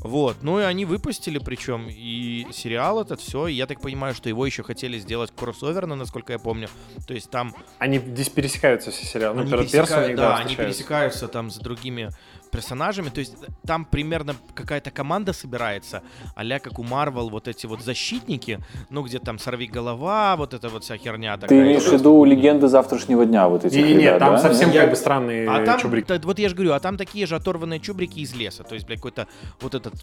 Вот, 0.07 0.37
ну 0.42 0.61
и 0.61 0.62
они 0.62 0.85
выпустили, 0.85 1.38
причем 1.38 1.88
и 1.90 2.47
сериал 2.53 3.01
этот, 3.01 3.21
все, 3.21 3.47
я 3.49 3.66
так 3.66 3.81
понимаю, 3.81 4.14
что 4.14 4.29
его 4.29 4.47
еще 4.47 4.62
хотели 4.62 4.99
сделать 4.99 5.33
кроссоверно, 5.37 5.95
насколько 5.97 6.33
я 6.33 6.38
помню. 6.38 6.69
То 7.07 7.14
есть 7.14 7.31
там 7.31 7.55
Они 7.79 7.99
здесь 7.99 8.29
пересекаются 8.29 8.90
все 8.90 9.05
сериалы. 9.07 9.37
Ну, 9.37 9.42
они 9.42 9.51
перед 9.51 9.71
персом 9.71 9.99
у 9.99 10.07
пересекают- 10.07 10.16
да, 10.16 10.37
они 10.37 10.57
пересекаются 10.57 11.29
там 11.29 11.51
с 11.51 11.57
другими 11.57 12.11
персонажами, 12.51 13.09
то 13.11 13.21
есть 13.21 13.35
там 13.67 13.85
примерно 13.85 14.35
какая-то 14.55 14.91
команда 14.91 15.33
собирается, 15.33 16.03
а 16.35 16.45
как 16.59 16.79
у 16.79 16.83
Марвел 16.83 17.29
вот 17.29 17.49
эти 17.49 17.67
вот 17.67 17.83
защитники, 17.83 18.61
ну 18.91 19.03
где 19.03 19.19
там 19.19 19.39
сорви 19.39 19.67
голова, 19.67 20.37
вот 20.37 20.55
эта 20.55 20.69
вот 20.69 20.85
вся 20.85 20.97
херня 20.97 21.35
Ты 21.37 21.41
такая. 21.43 21.63
имеешь 21.63 21.83
в 21.85 21.93
виду 21.93 22.25
легенды 22.25 22.69
завтрашнего 22.69 23.27
дня 23.27 23.49
вот 23.49 23.65
этих 23.65 23.77
Не-не-не, 23.77 24.01
ребят, 24.05 24.19
там 24.19 24.33
да? 24.33 24.39
совсем 24.39 24.71
Я- 24.71 24.83
как 24.83 24.91
бы 24.91 24.97
странные 24.97 25.49
А 25.49 25.65
там, 25.65 25.79
чубрики. 25.81 26.21
вот 26.25 26.39
я 26.39 26.49
же 26.49 26.55
говорю, 26.55 26.73
а 26.73 26.81
там 26.81 26.97
такие 26.97 27.27
же 27.27 27.37
оторванные 27.37 27.81
чубрики 27.81 28.21
из 28.21 28.35
леса. 28.35 28.63
То 28.65 28.75
есть, 28.75 28.87
блядь, 28.87 28.99
какой-то 28.99 29.27
вот 29.61 29.75
этот 29.75 29.95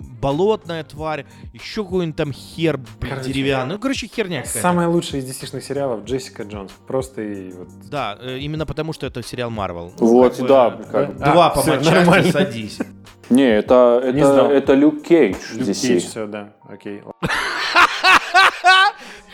болотная 0.00 0.84
тварь, 0.84 1.26
еще 1.52 1.84
какой-нибудь 1.84 2.16
там 2.16 2.32
хер, 2.32 2.78
блядь, 3.00 3.14
Короче, 3.14 3.32
деревянный. 3.32 3.74
Ну, 3.74 3.80
короче, 3.80 4.06
херня 4.06 4.38
какая-то. 4.42 4.60
Самая 4.60 4.88
лучшая 4.88 5.20
из 5.20 5.30
DC-шных 5.30 5.60
сериалов 5.60 6.04
Джессика 6.04 6.42
Джонс. 6.42 6.72
Просто 6.86 7.22
и 7.22 7.52
вот... 7.52 7.68
Да, 7.90 8.18
э, 8.20 8.38
именно 8.38 8.66
потому, 8.66 8.92
что 8.92 9.06
это 9.06 9.22
сериал 9.22 9.50
Марвел. 9.50 9.92
Вот, 9.98 10.32
как 10.32 10.42
бы, 10.42 10.48
да. 10.48 10.70
да. 10.70 10.84
как 10.84 11.16
бы. 11.16 11.24
А, 11.24 11.32
Два 11.32 11.50
по 11.50 11.62
матчасти, 11.62 12.30
садись. 12.30 12.78
Не, 13.30 13.56
это, 13.56 14.00
это, 14.02 14.48
это 14.50 14.74
Люк 14.74 15.02
Кейдж 15.02 15.36
Люк 15.52 15.68
DC. 15.68 15.86
Кейдж, 15.86 16.02
все, 16.02 16.26
да, 16.26 16.54
окей. 16.68 17.02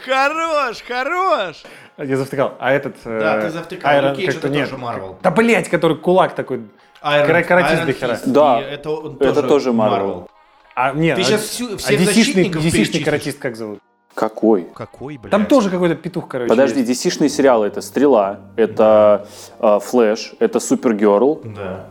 Хорош, 0.04 0.82
хорош! 0.86 1.62
Я 1.96 2.16
завтыкал. 2.18 2.52
А 2.58 2.72
этот... 2.72 2.96
Да, 3.04 3.38
э, 3.38 3.42
ты 3.42 3.50
завтыкал. 3.50 4.02
Люк 4.02 4.16
Кейдж 4.16 4.32
как-то 4.32 4.48
это 4.48 4.58
тоже 4.58 4.76
Marvel. 4.76 5.16
Да, 5.22 5.30
блять, 5.30 5.68
который 5.70 5.96
кулак 5.96 6.34
такой. 6.34 6.68
Кара- 7.00 7.42
каратист 7.42 7.84
до 7.86 7.92
хера. 7.92 8.18
Да, 8.26 8.60
это, 8.60 9.42
тоже 9.42 9.70
Marvel. 9.70 10.28
А, 10.74 10.92
нет, 10.92 11.16
Ты 11.16 11.22
а- 11.22 11.24
сейчас 11.24 11.42
всю- 11.42 11.74
а 11.74 11.76
всех 11.76 12.00
DC-шный 12.00 12.04
защитников 12.04 12.64
DC-шный 12.64 13.04
каратист 13.04 13.38
как 13.38 13.56
зовут? 13.56 13.78
Какой? 14.14 14.68
Какой, 14.74 15.18
блядь? 15.18 15.30
Там 15.30 15.46
тоже 15.46 15.70
какой-то 15.70 15.96
петух, 15.96 16.28
короче. 16.28 16.48
Подожди. 16.48 16.82
DC-шные 16.82 17.28
сериалы 17.28 17.66
это 17.66 17.80
Стрела, 17.80 18.40
это 18.56 19.26
э, 19.58 19.78
Флэш, 19.82 20.34
это 20.38 20.60
Супергерл. 20.60 21.40
Да. 21.44 21.86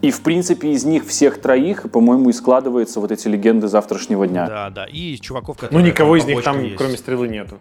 И, 0.00 0.12
в 0.12 0.20
принципе, 0.22 0.70
из 0.70 0.84
них 0.84 1.04
всех 1.06 1.40
троих, 1.40 1.90
по-моему, 1.90 2.30
и 2.30 2.32
складываются 2.32 3.00
вот 3.00 3.10
эти 3.10 3.26
легенды 3.26 3.66
завтрашнего 3.66 4.28
дня. 4.28 4.46
Да, 4.46 4.70
да. 4.70 4.84
И 4.86 5.14
из 5.14 5.20
чуваков, 5.20 5.56
которые... 5.56 5.80
Ну, 5.80 5.84
никого 5.84 6.16
там 6.16 6.18
из 6.18 6.24
них 6.26 6.44
там, 6.44 6.62
есть. 6.62 6.76
кроме 6.76 6.96
стрелы, 6.96 7.26
нету. 7.26 7.58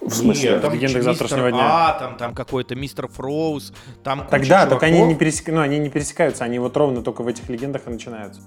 В 0.00 0.12
смысле? 0.12 0.50
Нет, 0.50 0.62
там 0.62 0.72
Легенды 0.72 0.98
мистер 0.98 1.12
завтрашнего 1.12 1.50
дня. 1.52 1.88
А, 1.88 1.98
там, 1.98 2.16
Там 2.16 2.34
какой-то 2.34 2.74
мистер 2.74 3.08
Фроуз, 3.08 3.72
там 4.02 4.26
Тогда, 4.28 4.66
только 4.66 4.86
они 4.86 5.02
не, 5.02 5.14
пересек... 5.14 5.48
ну, 5.48 5.60
они 5.60 5.78
не 5.78 5.90
пересекаются, 5.90 6.44
они 6.44 6.58
вот 6.58 6.76
ровно 6.76 7.02
только 7.02 7.22
в 7.22 7.28
этих 7.28 7.48
легендах 7.48 7.82
и 7.86 7.90
начинаются. 7.90 8.40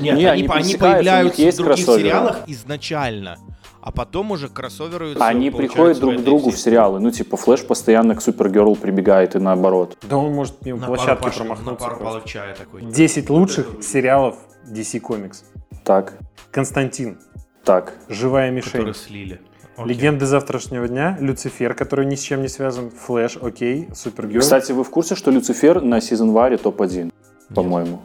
Нет, 0.00 0.16
Не, 0.18 0.24
они, 0.26 0.46
они 0.48 0.76
появляются 0.76 1.36
в 1.36 1.44
есть 1.44 1.58
других 1.58 1.76
кроссоверы. 1.76 2.02
сериалах 2.08 2.38
изначально, 2.46 3.38
а 3.80 3.92
потом 3.92 4.30
уже 4.32 4.48
кроссоверуются. 4.48 5.24
Они 5.26 5.50
приходят 5.50 5.98
друг 6.00 6.16
к 6.16 6.20
другу 6.24 6.50
в 6.50 6.58
сериалы. 6.58 7.00
Ну, 7.00 7.10
типа, 7.10 7.36
Флэш 7.36 7.64
постоянно 7.66 8.14
к 8.14 8.22
Супергерл 8.22 8.76
прибегает 8.76 9.36
и 9.36 9.38
наоборот. 9.38 9.96
Да 10.02 10.16
он 10.16 10.32
может 10.32 10.64
мимо 10.64 10.78
На 10.80 10.86
пару, 10.86 10.96
площадки 10.96 11.24
на 11.26 11.30
промахнуться. 11.32 11.84
пару 11.84 11.96
просто. 11.96 12.04
палок 12.04 12.24
чая 12.24 12.54
такой. 12.54 12.82
10 12.82 13.30
лучших 13.30 13.66
сериалов 13.82 14.36
DC 14.66 15.00
Comics. 15.00 15.44
Так, 15.84 16.14
Константин. 16.50 17.18
так. 17.64 17.94
Живая 18.08 18.50
мишень. 18.50 18.70
Которые 18.72 18.94
слили. 18.94 19.40
Окей. 19.76 19.88
Легенды 19.94 20.24
завтрашнего 20.26 20.86
дня, 20.86 21.16
Люцифер, 21.20 21.74
который 21.74 22.06
ни 22.06 22.14
с 22.14 22.20
чем 22.20 22.42
не 22.42 22.48
связан, 22.48 22.90
Флэш, 22.90 23.38
окей, 23.42 23.88
Супергерл. 23.92 24.40
Кстати, 24.40 24.70
вы 24.70 24.84
в 24.84 24.90
курсе, 24.90 25.16
что 25.16 25.32
Люцифер 25.32 25.80
на 25.82 25.98
Seasonvar 25.98 26.30
е 26.30 26.58
топ-1, 26.58 27.12
по-моему? 27.52 28.00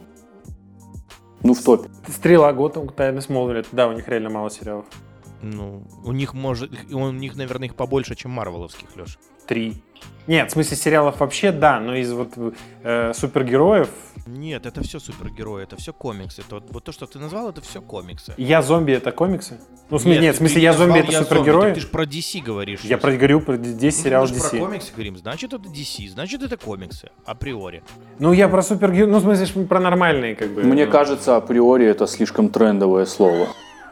Ну, 1.42 1.54
в 1.54 1.62
топе. 1.62 1.88
Стрела, 2.08 2.52
Готэм, 2.52 2.88
Тайны 2.88 3.20
Смолвиля. 3.20 3.64
Да, 3.72 3.88
у 3.88 3.92
них 3.92 4.08
реально 4.08 4.30
мало 4.30 4.50
сериалов. 4.50 4.86
Ну, 5.42 5.82
у 6.04 6.12
них 6.12 6.34
может, 6.34 6.70
у 6.92 7.10
них, 7.10 7.36
наверное, 7.36 7.68
их 7.68 7.74
побольше, 7.74 8.14
чем 8.14 8.30
марвеловских, 8.32 8.94
Леш. 8.96 9.18
Три. 9.46 9.82
Нет, 10.26 10.50
в 10.50 10.52
смысле 10.52 10.76
сериалов 10.76 11.20
вообще 11.20 11.50
да, 11.50 11.80
но 11.80 11.94
из 11.94 12.12
вот 12.12 12.34
э, 12.82 13.12
супергероев 13.14 13.88
Нет, 14.30 14.64
это 14.64 14.82
все 14.82 15.00
супергерои, 15.00 15.64
это 15.64 15.76
все 15.76 15.92
комиксы. 15.92 16.42
Это 16.42 16.56
вот, 16.56 16.64
вот 16.70 16.84
то, 16.84 16.92
что 16.92 17.06
ты 17.06 17.18
назвал, 17.18 17.50
это 17.50 17.60
все 17.60 17.82
комиксы. 17.82 18.32
Я 18.36 18.62
зомби 18.62 18.92
это 18.92 19.10
комиксы? 19.10 19.58
Ну, 19.90 19.98
в 19.98 20.02
смысле, 20.02 20.20
нет, 20.20 20.34
в 20.34 20.38
ты- 20.38 20.44
смысле, 20.44 20.54
ты 20.54 20.60
я 20.60 20.72
зомби 20.72 20.98
это 21.00 21.12
«Я 21.12 21.18
зомби», 21.18 21.28
супергерои? 21.28 21.62
так 21.62 21.74
Ты 21.74 21.80
же 21.80 21.86
про 21.88 22.04
DC 22.04 22.40
говоришь. 22.40 22.80
Я 22.82 22.98
про, 22.98 23.12
говорю 23.12 23.40
про 23.40 23.56
10 23.56 23.74
Ну, 23.80 23.84
мы 23.84 23.90
сериалов 23.90 24.28
же 24.28 24.34
DC. 24.36 24.50
про 24.50 24.58
комиксы 24.58 24.92
говорим, 24.92 25.16
значит 25.16 25.52
это 25.52 25.68
DC, 25.68 26.08
значит 26.10 26.42
это 26.42 26.56
комиксы, 26.56 27.10
априори. 27.24 27.82
Ну, 28.20 28.32
я 28.32 28.48
про 28.48 28.62
супергероев, 28.62 29.10
ну, 29.10 29.18
в 29.18 29.22
смысле, 29.22 29.64
про 29.64 29.80
нормальные, 29.80 30.36
как 30.36 30.50
бы. 30.50 30.62
Мне 30.62 30.86
ну. 30.86 30.92
кажется, 30.92 31.36
априори 31.36 31.86
это 31.86 32.06
слишком 32.06 32.50
трендовое 32.50 33.06
слово. 33.06 33.48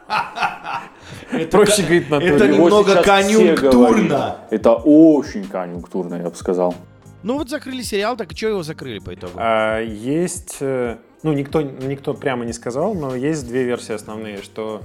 Проще 1.51 1.83
говорить 1.83 2.09
на 2.09 2.15
это 2.15 2.47
Немного 2.47 3.03
конъюнктурно. 3.03 4.37
Это 4.49 4.73
очень 4.73 5.43
конъюнктурно, 5.43 6.15
я 6.15 6.29
бы 6.29 6.35
сказал. 6.35 6.75
Ну 7.21 7.37
вот 7.37 7.49
закрыли 7.49 7.81
сериал, 7.81 8.15
так 8.15 8.31
что 8.35 8.47
его 8.47 8.63
закрыли 8.63 8.99
по 8.99 9.13
итогу? 9.13 9.33
А, 9.35 9.79
есть, 9.81 10.57
э, 10.61 10.97
ну, 11.23 11.33
никто, 11.33 11.61
никто 11.61 12.13
прямо 12.13 12.45
не 12.45 12.53
сказал, 12.53 12.93
но 12.93 13.13
есть 13.15 13.45
две 13.45 13.63
версии 13.63 13.93
основные, 13.93 14.41
что 14.41 14.81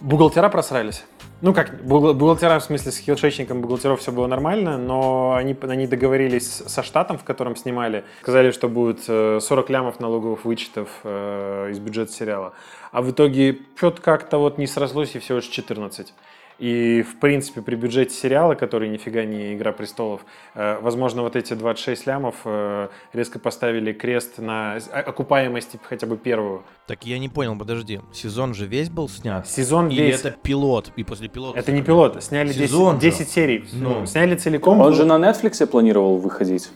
бухгалтера 0.00 0.50
просрались. 0.50 1.04
Ну, 1.40 1.54
как, 1.54 1.82
бухгал- 1.84 2.14
бухгалтера, 2.14 2.58
в 2.58 2.64
смысле, 2.64 2.92
с 2.92 2.98
хилшечником 2.98 3.62
бухгалтеров 3.62 4.00
все 4.00 4.12
было 4.12 4.26
нормально, 4.26 4.76
но 4.76 5.34
они, 5.36 5.56
они 5.62 5.86
договорились 5.86 6.46
со 6.66 6.82
штатом, 6.82 7.16
в 7.16 7.24
котором 7.24 7.56
снимали, 7.56 8.04
сказали, 8.20 8.50
что 8.50 8.68
будет 8.68 9.04
э, 9.08 9.38
40 9.40 9.70
лямов 9.70 10.00
налоговых 10.00 10.44
вычетов 10.44 10.88
э, 11.04 11.68
из 11.70 11.78
бюджета 11.78 12.12
сериала. 12.12 12.52
А 12.90 13.02
в 13.02 13.10
итоге 13.10 13.60
что-то 13.76 14.02
как-то 14.02 14.38
вот 14.38 14.58
не 14.58 14.66
срослось, 14.66 15.14
и 15.14 15.18
всего 15.18 15.38
лишь 15.38 15.46
14. 15.46 16.12
И, 16.58 17.02
в 17.02 17.20
принципе, 17.20 17.62
при 17.62 17.76
бюджете 17.76 18.12
сериала, 18.14 18.54
который 18.56 18.88
нифига 18.88 19.24
не 19.24 19.54
«Игра 19.54 19.70
престолов», 19.72 20.22
э, 20.54 20.78
возможно, 20.80 21.22
вот 21.22 21.36
эти 21.36 21.54
26 21.54 22.06
лямов 22.06 22.34
э, 22.44 22.88
резко 23.12 23.38
поставили 23.38 23.92
крест 23.92 24.38
на 24.38 24.74
окупаемости 24.92 25.78
хотя 25.82 26.08
бы 26.08 26.16
первую. 26.16 26.64
Так 26.88 27.04
я 27.06 27.20
не 27.20 27.28
понял, 27.28 27.56
подожди, 27.56 28.00
сезон 28.12 28.54
же 28.54 28.66
весь 28.66 28.90
был 28.90 29.08
снят? 29.08 29.46
Сезон 29.46 29.88
Или 29.88 30.02
весь. 30.06 30.20
это 30.20 30.32
пилот, 30.32 30.90
и 30.96 31.04
после 31.04 31.28
пилота... 31.28 31.58
Это 31.60 31.70
не 31.70 31.82
пилот, 31.82 32.22
сняли 32.24 32.48
10, 32.48 32.60
Сезон 32.62 32.94
же. 32.96 33.00
10 33.02 33.28
серий. 33.28 33.64
Ну. 33.74 34.00
Ну, 34.00 34.06
сняли 34.06 34.34
целиком. 34.34 34.80
Он 34.80 34.86
был- 34.88 34.94
же 34.94 35.04
на 35.04 35.16
Netflix 35.16 35.64
планировал 35.66 36.18
выходить? 36.18 36.70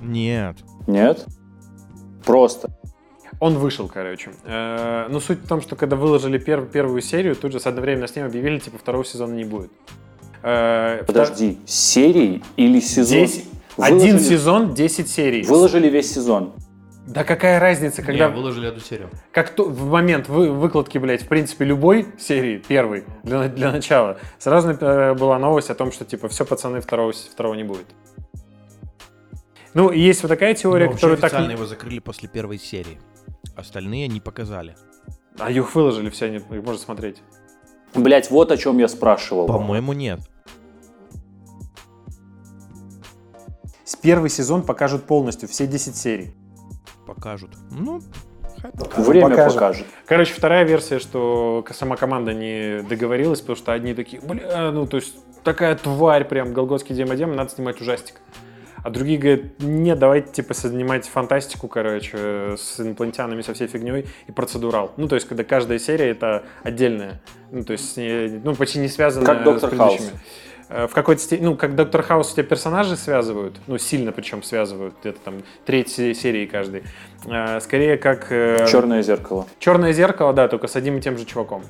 Нет. 0.00 0.56
Нет? 0.88 1.24
Просто. 2.24 2.70
Он 3.40 3.56
вышел, 3.58 3.88
короче. 3.88 4.30
Э, 4.44 5.06
Но 5.08 5.20
суть 5.20 5.38
в 5.40 5.46
том, 5.48 5.60
что 5.62 5.76
когда 5.76 5.96
выложили 5.96 6.38
пер- 6.38 6.66
первую 6.66 7.00
серию, 7.02 7.36
тут 7.36 7.52
же 7.52 7.60
с 7.60 7.66
одновременно 7.66 8.08
с 8.08 8.16
ним 8.16 8.26
объявили, 8.26 8.58
типа, 8.58 8.78
второго 8.78 9.04
сезона 9.04 9.34
не 9.34 9.44
будет. 9.44 9.70
Э, 10.42 11.02
Подожди, 11.06 11.58
серии 11.66 12.42
или 12.56 12.78
втор- 12.80 12.82
сезон? 12.82 13.18
10 13.18 13.44
Один 13.76 14.18
сезон, 14.18 14.74
10 14.74 15.08
серий. 15.08 15.42
Выложили 15.44 15.88
весь 15.88 16.12
сезон. 16.12 16.52
Да 17.06 17.24
какая 17.24 17.58
разница, 17.58 18.02
когда... 18.02 18.28
Не, 18.28 18.34
выложили 18.34 18.66
одну 18.66 18.80
серию. 18.80 19.08
Как 19.32 19.48
то, 19.50 19.64
в 19.64 19.88
момент 19.88 20.28
вы, 20.28 20.50
выкладки, 20.52 20.98
блядь, 20.98 21.22
в 21.22 21.28
принципе, 21.28 21.64
любой 21.64 22.06
серии, 22.18 22.58
первой, 22.58 23.04
для, 23.22 23.48
для 23.48 23.72
начала, 23.72 24.18
сразу 24.38 24.70
э, 24.72 25.14
была 25.14 25.38
новость 25.38 25.70
о 25.70 25.74
том, 25.74 25.90
что, 25.90 26.04
типа, 26.04 26.28
все, 26.28 26.44
пацаны, 26.44 26.80
второго, 26.82 27.12
второго 27.12 27.54
не 27.54 27.64
будет. 27.64 27.86
Ну, 29.74 29.90
есть 29.90 30.22
вот 30.22 30.28
такая 30.28 30.54
теория, 30.54 30.86
Но 30.86 30.92
вообще 30.92 31.16
которую 31.16 31.48
так... 31.48 31.50
его 31.50 31.66
закрыли 31.66 31.98
после 31.98 32.28
первой 32.28 32.58
серии. 32.58 32.98
Остальные 33.54 34.08
не 34.08 34.20
показали. 34.20 34.76
А 35.38 35.50
их 35.50 35.74
выложили 35.74 36.10
все, 36.10 36.26
они, 36.26 36.36
их 36.36 36.46
можно 36.48 36.78
смотреть. 36.78 37.22
Блять, 37.94 38.30
вот 38.30 38.50
о 38.52 38.56
чем 38.56 38.78
я 38.78 38.88
спрашивал. 38.88 39.46
По-моему, 39.46 39.92
нет. 39.92 40.20
С 43.84 43.96
первый 43.96 44.30
сезон 44.30 44.62
покажут 44.62 45.04
полностью, 45.04 45.48
все 45.48 45.66
10 45.66 45.96
серий. 45.96 46.34
Покажут. 47.06 47.50
Ну, 47.70 48.02
хай 48.60 48.70
покажут. 48.70 49.06
Время 49.06 49.30
покажем. 49.30 49.54
покажет. 49.54 49.86
Короче, 50.04 50.34
вторая 50.34 50.64
версия, 50.64 50.98
что 50.98 51.64
сама 51.72 51.96
команда 51.96 52.34
не 52.34 52.82
договорилась, 52.82 53.40
потому 53.40 53.56
что 53.56 53.72
одни 53.72 53.94
такие, 53.94 54.20
бля, 54.20 54.70
ну, 54.72 54.86
то 54.86 54.98
есть, 54.98 55.16
такая 55.42 55.74
тварь, 55.76 56.26
прям, 56.26 56.52
голготский 56.52 56.94
демодем, 56.94 57.34
надо 57.34 57.50
снимать 57.50 57.80
ужастик. 57.80 58.20
А 58.88 58.90
другие 58.90 59.18
говорят, 59.18 59.42
нет, 59.58 59.98
давайте, 59.98 60.32
типа, 60.32 60.54
снимать 60.54 61.06
фантастику, 61.06 61.68
короче, 61.68 62.56
с 62.56 62.80
инопланетянами, 62.80 63.42
со 63.42 63.52
всей 63.52 63.66
фигней 63.66 64.06
и 64.26 64.32
процедурал. 64.32 64.92
Ну, 64.96 65.08
то 65.08 65.14
есть, 65.14 65.28
когда 65.28 65.44
каждая 65.44 65.78
серия 65.78 66.08
это 66.08 66.44
отдельная. 66.62 67.20
Ну, 67.50 67.64
то 67.64 67.74
есть, 67.74 67.98
не- 67.98 68.40
ну, 68.42 68.54
почти 68.54 68.78
не 68.78 68.88
связанная 68.88 69.26
Как 69.26 69.42
с 69.42 69.44
Доктор 69.44 69.68
предыдущими. 69.68 70.06
Хаус. 70.06 70.20
Э, 70.70 70.86
В 70.86 70.94
какой-то 70.94 71.20
степени, 71.20 71.44
ну, 71.48 71.56
как 71.58 71.74
Доктор 71.76 72.00
Хаус, 72.02 72.30
у 72.30 72.32
тебя 72.32 72.44
персонажи 72.44 72.96
связывают, 72.96 73.60
ну, 73.66 73.76
сильно 73.76 74.10
причем 74.10 74.42
связывают, 74.42 74.94
где-то 75.02 75.18
там 75.22 75.34
треть 75.66 75.90
се- 75.90 76.14
серии 76.14 76.46
каждый. 76.46 76.84
Э, 77.26 77.60
Скорее, 77.60 77.98
как... 77.98 78.32
э, 78.32 78.66
Черное 78.72 79.02
зеркало. 79.02 79.46
Черное 79.58 79.92
зеркало, 79.92 80.32
да, 80.32 80.48
только 80.48 80.66
с 80.66 80.76
одним 80.76 80.96
и 80.96 81.02
тем 81.02 81.18
же 81.18 81.26
чуваком. 81.26 81.62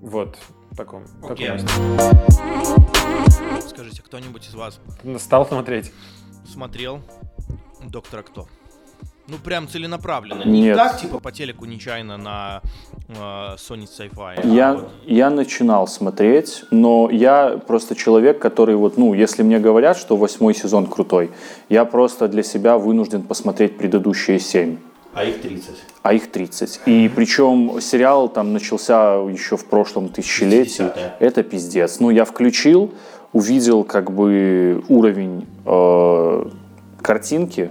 Вот, 0.00 0.38
в 0.70 0.76
таком. 0.78 1.02
в 1.20 1.28
таком. 1.28 1.58
Скажите, 3.60 4.00
кто-нибудь 4.02 4.48
из 4.48 4.54
вас 4.54 4.80
Стал 5.18 5.46
смотреть. 5.46 5.92
Смотрел 6.44 7.00
Доктора 7.84 8.22
Кто? 8.22 8.46
Ну, 9.28 9.36
прям 9.38 9.68
целенаправленно. 9.68 10.42
Не 10.42 10.62
Нет. 10.62 10.76
так, 10.76 11.00
типа, 11.00 11.20
по 11.20 11.30
телеку 11.30 11.64
нечаянно 11.64 12.16
на 12.16 12.60
э, 13.08 13.14
Sony 13.14 13.86
Sci-Fi. 13.86 14.40
а 14.42 14.46
Я, 14.46 14.74
вот 14.74 14.90
я 15.06 15.30
начинал 15.30 15.86
смотреть, 15.86 16.64
но 16.72 17.08
я 17.10 17.60
просто 17.66 17.94
человек, 17.94 18.40
который 18.40 18.74
вот, 18.74 18.98
ну, 18.98 19.14
если 19.14 19.44
мне 19.44 19.60
говорят, 19.60 19.96
что 19.96 20.16
восьмой 20.16 20.54
сезон 20.54 20.86
крутой, 20.86 21.30
я 21.68 21.84
просто 21.84 22.26
для 22.26 22.42
себя 22.42 22.76
вынужден 22.78 23.22
посмотреть 23.22 23.78
предыдущие 23.78 24.40
семь. 24.40 24.78
А 25.14 25.24
их 25.24 25.40
30. 25.40 25.70
А 26.02 26.14
их 26.14 26.32
30. 26.32 26.80
И 26.86 27.10
причем 27.14 27.80
сериал 27.80 28.28
там 28.28 28.52
начался 28.52 29.14
еще 29.30 29.56
в 29.56 29.66
прошлом 29.66 30.08
тысячелетии. 30.08 30.86
60-е. 30.86 31.14
Это 31.20 31.42
пиздец. 31.42 32.00
Ну, 32.00 32.10
я 32.10 32.24
включил, 32.24 32.92
увидел 33.32 33.84
как 33.84 34.10
бы 34.10 34.82
уровень 34.88 35.46
э, 35.64 36.44
картинки. 37.00 37.70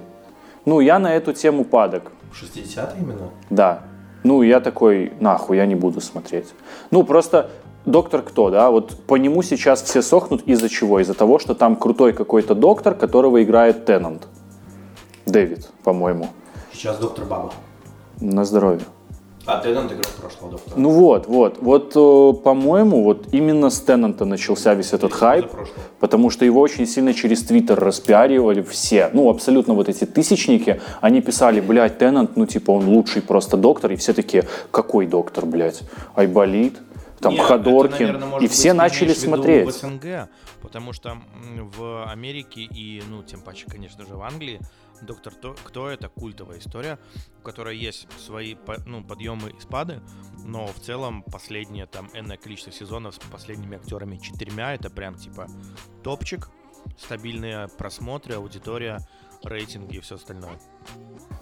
Ну, 0.66 0.80
я 0.80 1.00
на 1.00 1.14
эту 1.14 1.34
тему 1.34 1.64
падок. 1.64 2.12
60 2.34 2.96
именно? 3.00 3.30
Да. 3.50 3.84
Ну, 4.24 4.42
я 4.44 4.60
такой, 4.60 5.14
нахуй, 5.20 5.58
я 5.58 5.66
не 5.66 5.76
буду 5.76 6.02
смотреть. 6.02 6.54
Ну, 6.92 7.04
просто 7.04 7.50
доктор 7.86 8.22
кто, 8.22 8.50
да? 8.50 8.70
Вот 8.70 8.96
по 9.08 9.16
нему 9.16 9.42
сейчас 9.42 9.82
все 9.82 10.02
сохнут 10.02 10.44
из-за 10.44 10.70
чего? 10.70 11.00
Из-за 11.00 11.14
того, 11.14 11.40
что 11.40 11.56
там 11.56 11.76
крутой 11.76 12.14
какой-то 12.14 12.56
доктор, 12.56 12.94
которого 12.94 13.44
играет 13.44 13.86
Теннант. 13.86 14.28
Дэвид, 15.26 15.70
по-моему. 15.84 16.28
Сейчас 16.74 16.98
доктор 16.98 17.26
Баба. 17.26 17.52
На 18.20 18.46
здоровье. 18.46 18.86
А, 19.46 19.60
Теннант 19.60 19.92
играл 19.92 20.12
прошлого 20.20 20.52
доктора. 20.52 20.80
Ну 20.80 20.90
вот, 20.90 21.28
вот, 21.28 21.58
вот, 21.62 21.92
э, 21.96 22.44
по-моему, 22.44 23.04
вот 23.04 23.28
именно 23.32 23.70
с 23.70 23.80
Теннанта 23.80 24.26
начался 24.26 24.76
весь 24.76 24.94
этот 24.94 25.14
хайп, 25.14 25.48
потому 26.00 26.30
что 26.30 26.46
его 26.46 26.62
очень 26.62 26.86
сильно 26.86 27.14
через 27.14 27.44
Твиттер 27.44 27.80
распиаривали 27.80 28.62
все. 28.62 29.10
Ну, 29.14 29.30
абсолютно 29.30 29.74
вот 29.74 29.90
эти 29.90 30.06
тысячники, 30.06 30.80
они 31.02 31.22
писали, 31.22 31.60
блядь, 31.60 31.98
Теннант, 31.98 32.38
ну, 32.38 32.46
типа, 32.46 32.72
он 32.72 32.88
лучший 32.88 33.22
просто 33.24 33.58
доктор, 33.58 33.92
и 33.92 33.96
все 33.96 34.14
такие, 34.14 34.48
какой 34.70 35.08
доктор, 35.08 35.46
блядь, 35.46 35.82
Айболит, 36.16 36.78
там, 37.22 37.34
Нет, 37.34 37.46
Ходоркин, 37.46 37.94
это, 37.94 38.18
наверное, 38.18 38.38
и 38.40 38.42
быть, 38.42 38.52
все 38.52 38.72
ты 38.72 38.74
начали 38.78 39.14
смотреть. 39.14 39.68
В 39.68 39.72
СНГ, 39.72 40.30
потому 40.62 40.94
что 40.94 41.18
в 41.78 42.12
Америке 42.12 42.62
и, 42.62 43.04
ну, 43.10 43.24
тем 43.24 43.42
паче, 43.42 43.66
конечно 43.68 44.06
же, 44.06 44.16
в 44.16 44.22
Англии 44.22 44.60
Доктор 45.02 45.34
Кто, 45.34 45.56
Кто 45.64 45.90
это 45.90 46.10
культовая 46.10 46.60
история, 46.60 47.00
у 47.40 47.42
которой 47.42 47.78
есть 47.78 48.08
свои 48.20 48.56
ну, 48.86 49.04
подъемы 49.04 49.50
и 49.50 49.60
спады, 49.60 50.02
но 50.46 50.68
в 50.68 50.80
целом 50.80 51.24
последнее 51.24 51.88
там 51.88 52.10
энное 52.14 52.38
количество 52.38 52.72
сезонов 52.72 53.16
с 53.16 53.20
последними 53.20 53.78
актерами 53.78 54.18
четырьмя 54.18 54.76
это 54.76 54.90
прям 54.90 55.16
типа 55.16 55.48
топчик, 56.04 56.50
стабильные 57.00 57.68
просмотры, 57.68 58.36
аудитория 58.36 59.00
рейтинги 59.44 59.98
и 59.98 60.00
все 60.00 60.16
остальное. 60.16 60.54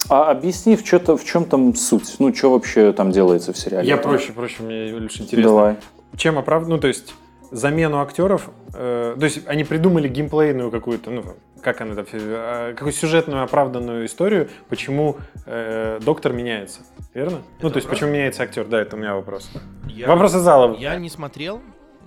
А 0.09 0.31
объясни, 0.31 0.75
в, 0.75 0.83
чё-то, 0.83 1.17
в 1.17 1.23
чем 1.25 1.45
там 1.45 1.75
суть? 1.75 2.15
Ну, 2.19 2.33
что 2.33 2.51
вообще 2.51 2.93
там 2.93 3.12
делается 3.12 3.53
в 3.53 3.57
сериале? 3.57 3.88
Я 3.88 3.97
проще, 3.97 4.31
проще, 4.33 4.63
мне 4.63 4.88
лишь 4.91 5.19
интересно. 5.19 5.51
Давай. 5.51 5.75
Чем 6.17 6.39
оправд... 6.39 6.67
Ну, 6.67 6.79
то 6.79 6.88
есть, 6.88 7.13
замену 7.51 7.99
актеров, 8.01 8.49
э, 8.73 9.15
то 9.19 9.23
есть, 9.23 9.41
они 9.47 9.63
придумали 9.63 10.07
геймплейную 10.07 10.71
какую-то, 10.71 11.12
ну, 11.12 11.23
как 11.62 11.81
она 11.81 11.95
там, 11.95 12.05
э, 12.12 12.73
какую 12.75 12.93
сюжетную 12.93 13.43
оправданную 13.43 14.05
историю, 14.05 14.49
почему 14.69 15.17
э, 15.45 15.99
доктор 16.01 16.33
меняется, 16.33 16.81
верно? 17.13 17.39
ну, 17.62 17.69
то 17.69 17.77
есть, 17.77 17.88
почему 17.88 18.09
меняется 18.12 18.43
актер, 18.43 18.65
да, 18.65 18.81
это 18.81 18.95
у 18.95 18.99
меня 18.99 19.13
вопрос. 19.15 19.51
Я, 19.88 20.07
Вопрос 20.07 20.33
из 20.33 20.41
зала, 20.41 20.75
Я 20.77 20.95
не 20.95 21.09
смотрел. 21.09 21.62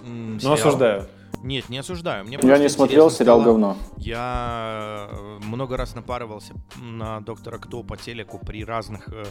м, 0.04 0.34
но 0.34 0.38
сериал. 0.40 0.54
осуждаю. 0.54 1.06
Нет, 1.42 1.68
не 1.68 1.78
осуждаю. 1.78 2.24
Мне 2.24 2.38
Я 2.42 2.58
не 2.58 2.68
смотрел 2.68 3.10
сериал 3.10 3.40
стало. 3.40 3.52
говно. 3.52 3.76
Я 3.96 5.08
э, 5.10 5.38
много 5.42 5.76
раз 5.76 5.94
напарывался 5.94 6.54
на 6.76 7.20
доктора 7.20 7.58
Кто 7.58 7.82
по 7.82 7.96
телеку 7.96 8.38
при 8.38 8.64
разных 8.64 9.08
э, 9.08 9.24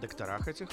докторах 0.00 0.48
этих. 0.48 0.68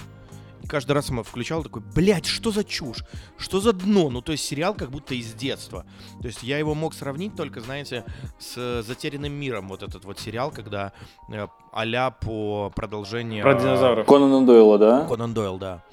И 0.64 0.68
каждый 0.68 0.94
раз 0.94 1.10
я 1.10 1.24
включал 1.24 1.64
такой, 1.64 1.82
блядь, 1.94 2.26
что 2.26 2.52
за 2.52 2.64
чушь? 2.64 3.04
Что 3.38 3.60
за 3.60 3.74
дно? 3.74 4.10
Ну, 4.10 4.22
то 4.22 4.32
есть 4.32 4.46
сериал 4.46 4.74
как 4.74 4.90
будто 4.90 5.14
из 5.14 5.34
детства. 5.34 5.86
То 6.22 6.28
есть 6.28 6.42
я 6.42 6.58
его 6.58 6.74
мог 6.74 6.94
сравнить 6.94 7.36
только, 7.36 7.62
знаете, 7.62 8.06
с 8.40 8.82
«Затерянным 8.82 9.34
миром». 9.34 9.68
Вот 9.68 9.84
этот 9.84 10.06
вот 10.06 10.20
сериал, 10.20 10.52
когда 10.52 10.94
э, 11.30 11.48
а 11.72 12.12
по 12.12 12.72
продолжению... 12.76 13.44
Про 13.44 13.56
э, 13.56 13.60
динозавров. 13.60 14.08
Конан 14.08 14.46
Дойла, 14.46 14.78
да? 14.78 15.06
Конан 15.08 15.34
Дойл, 15.34 15.58
да. 15.58 15.84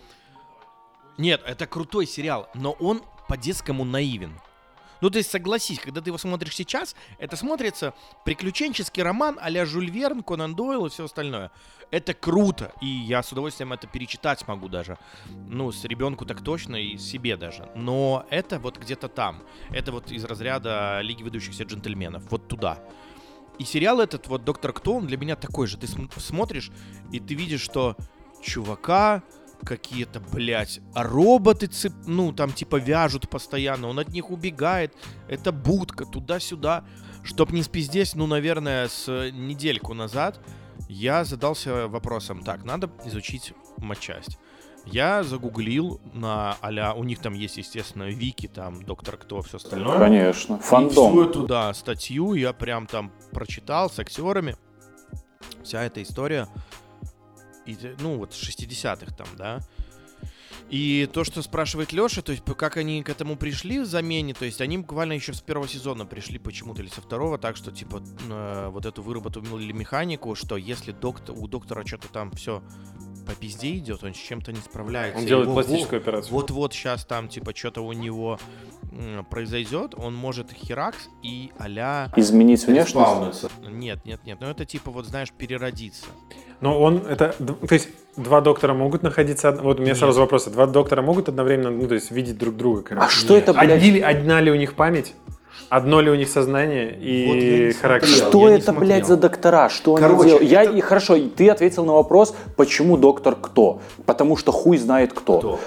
Нет, 1.18 1.42
это 1.46 1.66
крутой 1.66 2.06
сериал, 2.06 2.48
но 2.54 2.72
он 2.72 3.02
по-детскому 3.28 3.84
наивен. 3.84 4.32
Ну, 5.04 5.10
то 5.10 5.18
есть, 5.18 5.30
согласись, 5.30 5.80
когда 5.80 6.00
ты 6.00 6.08
его 6.08 6.16
смотришь 6.16 6.54
сейчас, 6.54 6.96
это 7.18 7.36
смотрится 7.36 7.92
приключенческий 8.24 9.02
роман 9.02 9.38
а-ля 9.38 9.66
Жюль 9.66 9.90
Верн, 9.90 10.22
Конан 10.22 10.54
Дойл 10.54 10.86
и 10.86 10.88
все 10.88 11.04
остальное. 11.04 11.50
Это 11.90 12.14
круто, 12.14 12.72
и 12.80 12.86
я 12.86 13.22
с 13.22 13.30
удовольствием 13.30 13.74
это 13.74 13.86
перечитать 13.86 14.48
могу 14.48 14.70
даже. 14.70 14.96
Ну, 15.46 15.72
с 15.72 15.84
ребенку 15.84 16.24
так 16.24 16.42
точно 16.42 16.76
и 16.76 16.96
себе 16.96 17.36
даже. 17.36 17.68
Но 17.74 18.24
это 18.30 18.58
вот 18.58 18.78
где-то 18.78 19.08
там. 19.08 19.42
Это 19.68 19.92
вот 19.92 20.10
из 20.10 20.24
разряда 20.24 21.02
Лиги 21.02 21.22
выдающихся 21.22 21.64
джентльменов. 21.64 22.22
Вот 22.30 22.48
туда. 22.48 22.78
И 23.58 23.64
сериал 23.64 24.00
этот, 24.00 24.26
вот 24.28 24.44
Доктор 24.44 24.72
Кто, 24.72 24.94
он 24.94 25.06
для 25.06 25.18
меня 25.18 25.36
такой 25.36 25.66
же. 25.66 25.76
Ты 25.76 25.86
см- 25.86 26.18
смотришь, 26.18 26.70
и 27.12 27.20
ты 27.20 27.34
видишь, 27.34 27.60
что 27.60 27.94
чувака 28.40 29.22
какие-то, 29.64 30.20
блядь, 30.20 30.80
роботы, 30.94 31.66
цеп... 31.66 31.92
ну, 32.06 32.32
там, 32.32 32.52
типа, 32.52 32.76
вяжут 32.76 33.28
постоянно, 33.28 33.88
он 33.88 33.98
от 33.98 34.08
них 34.08 34.30
убегает, 34.30 34.94
это 35.28 35.52
будка, 35.52 36.04
туда-сюда. 36.04 36.84
Чтоб 37.22 37.50
не 37.52 37.62
спиздеть, 37.62 38.14
ну, 38.14 38.26
наверное, 38.26 38.88
с 38.88 39.30
недельку 39.30 39.94
назад 39.94 40.40
я 40.88 41.24
задался 41.24 41.88
вопросом, 41.88 42.42
так, 42.42 42.64
надо 42.64 42.90
изучить 43.06 43.54
матчасть. 43.78 44.38
Я 44.86 45.24
загуглил 45.24 46.00
на 46.12 46.56
а 46.60 46.92
у 46.94 47.04
них 47.04 47.20
там 47.20 47.32
есть, 47.32 47.56
естественно, 47.56 48.04
вики, 48.04 48.46
там, 48.48 48.82
доктор 48.82 49.16
кто, 49.16 49.40
все 49.40 49.56
остальное. 49.56 49.98
Конечно. 49.98 50.56
И 50.56 50.58
всю 50.58 50.68
Фандом. 50.68 51.20
эту, 51.20 51.46
да, 51.46 51.72
статью 51.72 52.34
я 52.34 52.52
прям 52.52 52.86
там 52.86 53.10
прочитал 53.32 53.88
с 53.88 53.98
актерами. 53.98 54.56
Вся 55.62 55.82
эта 55.82 56.02
история. 56.02 56.48
И, 57.66 57.76
ну, 58.00 58.18
вот 58.18 58.34
с 58.34 58.42
60-х 58.42 59.14
там, 59.14 59.26
да. 59.36 59.60
И 60.70 61.08
то, 61.12 61.24
что 61.24 61.42
спрашивает 61.42 61.92
Леша, 61.92 62.22
то 62.22 62.32
есть 62.32 62.42
как 62.56 62.76
они 62.78 63.02
к 63.02 63.10
этому 63.10 63.36
пришли 63.36 63.80
в 63.80 63.86
замене, 63.86 64.32
то 64.34 64.44
есть 64.44 64.60
они 64.60 64.78
буквально 64.78 65.12
еще 65.12 65.34
с 65.34 65.40
первого 65.40 65.68
сезона 65.68 66.06
пришли 66.06 66.38
почему-то 66.38 66.80
или 66.80 66.88
со 66.88 67.02
второго, 67.02 67.38
так 67.38 67.56
что 67.56 67.70
типа 67.70 68.02
э, 68.28 68.68
вот 68.70 68.86
эту 68.86 69.02
выработали 69.02 69.72
механику, 69.72 70.34
что 70.34 70.56
если 70.56 70.92
доктор, 70.92 71.36
у 71.38 71.46
доктора 71.48 71.86
что-то 71.86 72.08
там 72.08 72.30
все 72.32 72.62
по 73.24 73.34
пизде 73.34 73.76
идет, 73.76 74.04
он 74.04 74.14
с 74.14 74.16
чем-то 74.16 74.52
не 74.52 74.60
справляется. 74.60 75.18
Он 75.18 75.26
делает 75.26 75.46
его 75.46 75.54
пластическую 75.54 76.00
операцию. 76.00 76.32
вот-вот 76.32 76.72
сейчас 76.72 77.04
там 77.04 77.28
типа 77.28 77.54
что-то 77.54 77.82
у 77.82 77.92
него 77.92 78.38
произойдет, 79.30 79.94
он 79.96 80.14
может 80.14 80.52
херакс 80.52 81.08
и 81.22 81.50
а 81.58 82.10
Изменить 82.16 82.66
внешность? 82.66 83.46
Нет, 83.68 84.04
нет, 84.04 84.20
нет, 84.24 84.38
ну 84.40 84.48
это 84.48 84.64
типа 84.64 84.90
вот 84.90 85.06
знаешь 85.06 85.32
переродиться. 85.32 86.06
Но 86.60 86.80
он, 86.80 86.98
это, 87.06 87.34
то 87.38 87.74
есть, 87.74 87.88
два 88.16 88.40
доктора 88.40 88.74
могут 88.74 89.02
находиться, 89.02 89.50
од- 89.50 89.60
вот 89.60 89.78
у 89.78 89.82
меня 89.82 89.92
Нет. 89.92 89.98
сразу 89.98 90.20
вопрос, 90.20 90.46
два 90.46 90.66
доктора 90.66 91.02
могут 91.02 91.28
одновременно, 91.28 91.70
ну, 91.70 91.86
то 91.88 91.94
есть, 91.94 92.10
видеть 92.10 92.38
друг 92.38 92.56
друга, 92.56 92.82
короче? 92.82 93.06
А 93.06 93.10
что 93.10 93.36
это, 93.36 93.52
блядь? 93.52 93.70
Одни 93.82 94.00
одна 94.00 94.40
ли 94.40 94.50
у 94.50 94.54
них 94.54 94.74
память, 94.74 95.14
одно 95.68 96.00
ли 96.00 96.10
у 96.10 96.14
них 96.14 96.28
сознание 96.28 96.90
Вот 96.92 97.00
и 97.36 97.66
не 97.66 97.72
характер? 97.72 98.08
Что 98.08 98.48
Я 98.48 98.56
это, 98.56 98.72
блядь, 98.72 99.06
за 99.06 99.16
доктора? 99.16 99.68
Что 99.68 99.96
они 99.96 100.06
Короче, 100.06 100.24
делают? 100.30 100.50
Я, 100.50 100.62
это- 100.64 100.72
и 100.72 100.80
хорошо, 100.80 101.16
ты 101.18 101.48
ответил 101.50 101.84
на 101.84 101.92
вопрос, 101.92 102.34
почему 102.56 102.96
доктор 102.96 103.36
кто? 103.36 103.80
Потому 104.06 104.36
что 104.36 104.52
хуй 104.52 104.78
знает 104.78 105.12
кто. 105.12 105.38
Кто? 105.38 105.60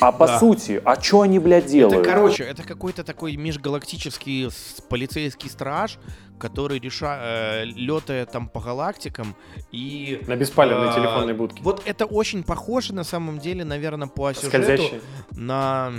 А 0.00 0.10
по 0.10 0.26
Да. 0.26 0.38
сути, 0.40 0.82
а 0.84 1.00
что 1.00 1.20
они, 1.20 1.38
блядь, 1.38 1.66
делают? 1.66 2.00
Это, 2.00 2.10
короче, 2.10 2.42
это 2.42 2.64
какой-то 2.64 3.04
такой 3.04 3.36
межгалактический 3.36 4.48
полицейский 4.88 5.48
страж, 5.48 5.98
который 6.40 6.80
реша, 6.80 7.18
э, 7.22 7.64
летает 7.66 8.32
там 8.32 8.48
по 8.48 8.58
галактикам 8.58 9.36
и... 9.70 10.20
На 10.26 10.34
беспалевной 10.34 10.90
э, 10.90 10.94
телефонной 10.94 11.34
будке. 11.34 11.62
Вот 11.62 11.82
это 11.84 12.04
очень 12.06 12.42
похоже 12.42 12.94
на 12.94 13.04
самом 13.04 13.38
деле, 13.38 13.64
наверное, 13.64 14.08
по 14.08 14.32
сюжету 14.32 14.48
Скользящие. 14.48 15.00
на 15.30 15.92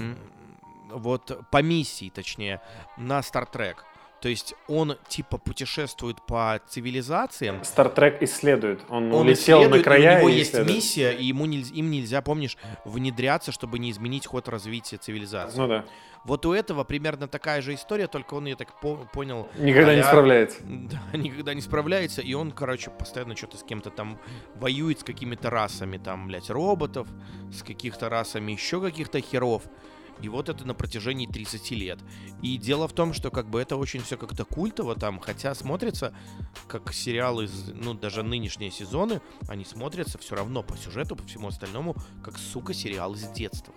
вот 0.94 1.40
по 1.52 1.62
миссии, 1.62 2.12
точнее, 2.14 2.62
на 2.98 3.20
Star 3.20 3.48
Trek. 3.52 3.76
То 4.22 4.30
есть 4.30 4.56
он 4.70 4.96
типа 5.10 5.38
путешествует 5.38 6.26
по 6.26 6.62
цивилизациям, 6.70 7.62
Стартрек 7.66 8.22
исследует. 8.24 8.80
Он, 8.88 9.14
он 9.14 9.28
улетел 9.28 9.58
на 9.58 9.64
исследует, 9.64 9.84
края 9.84 10.00
и 10.00 10.16
у 10.16 10.20
него 10.20 10.30
и 10.30 10.34
есть 10.38 10.52
исследует. 10.52 10.76
миссия, 10.76 11.12
и 11.12 11.26
ему 11.26 11.46
нельзя, 11.46 11.76
им 11.76 11.92
нельзя, 11.92 12.22
помнишь, 12.22 12.58
внедряться, 12.86 13.52
чтобы 13.52 13.80
не 13.80 13.92
изменить 13.92 14.26
ход 14.26 14.48
развития 14.48 14.96
цивилизации. 14.96 15.58
Ну 15.58 15.68
да. 15.68 15.84
Вот 16.24 16.46
у 16.46 16.54
этого 16.54 16.86
примерно 16.86 17.28
такая 17.28 17.62
же 17.62 17.74
история, 17.74 18.08
только 18.08 18.36
он, 18.36 18.46
я 18.46 18.56
так 18.56 18.80
по- 18.80 18.96
понял... 19.12 19.50
Никогда 19.58 19.94
не 19.94 20.00
а-ля- 20.00 20.08
справляется. 20.08 20.58
Да, 20.64 21.18
никогда 21.18 21.54
не 21.54 21.60
справляется, 21.60 22.22
и 22.22 22.34
он, 22.34 22.52
короче, 22.52 22.92
постоянно 22.92 23.36
что-то 23.36 23.58
с 23.58 23.64
кем-то 23.64 23.90
там 23.90 24.18
воюет, 24.56 25.02
с 25.02 25.04
какими-то 25.04 25.50
расами, 25.50 25.98
там, 25.98 26.28
блядь, 26.28 26.50
роботов, 26.50 27.10
с 27.52 27.62
каких-то 27.62 28.08
расами 28.08 28.54
еще 28.54 28.80
каких-то 28.80 29.20
херов. 29.20 29.64
И 30.24 30.30
вот 30.30 30.48
это 30.48 30.66
на 30.66 30.74
протяжении 30.74 31.28
30 31.28 31.72
лет. 31.72 32.00
И 32.42 32.58
дело 32.58 32.88
в 32.88 32.94
том, 32.94 33.14
что 33.14 33.30
как 33.30 33.50
бы 33.50 33.62
это 33.62 33.76
очень 33.76 34.02
все 34.02 34.16
как-то 34.16 34.46
культово 34.46 34.96
там, 34.96 35.20
хотя 35.20 35.54
смотрится 35.54 36.16
как 36.68 36.94
сериалы, 36.94 37.50
ну, 37.74 37.94
даже 37.94 38.24
нынешние 38.24 38.72
сезоны, 38.72 39.22
они 39.50 39.66
смотрятся 39.66 40.18
все 40.18 40.36
равно 40.36 40.64
по 40.64 40.78
сюжету, 40.78 41.18
по 41.18 41.24
всему 41.24 41.50
остальному, 41.50 41.96
как, 42.24 42.38
сука, 42.38 42.74
сериал 42.74 43.14
из 43.16 43.28
детства. 43.32 43.74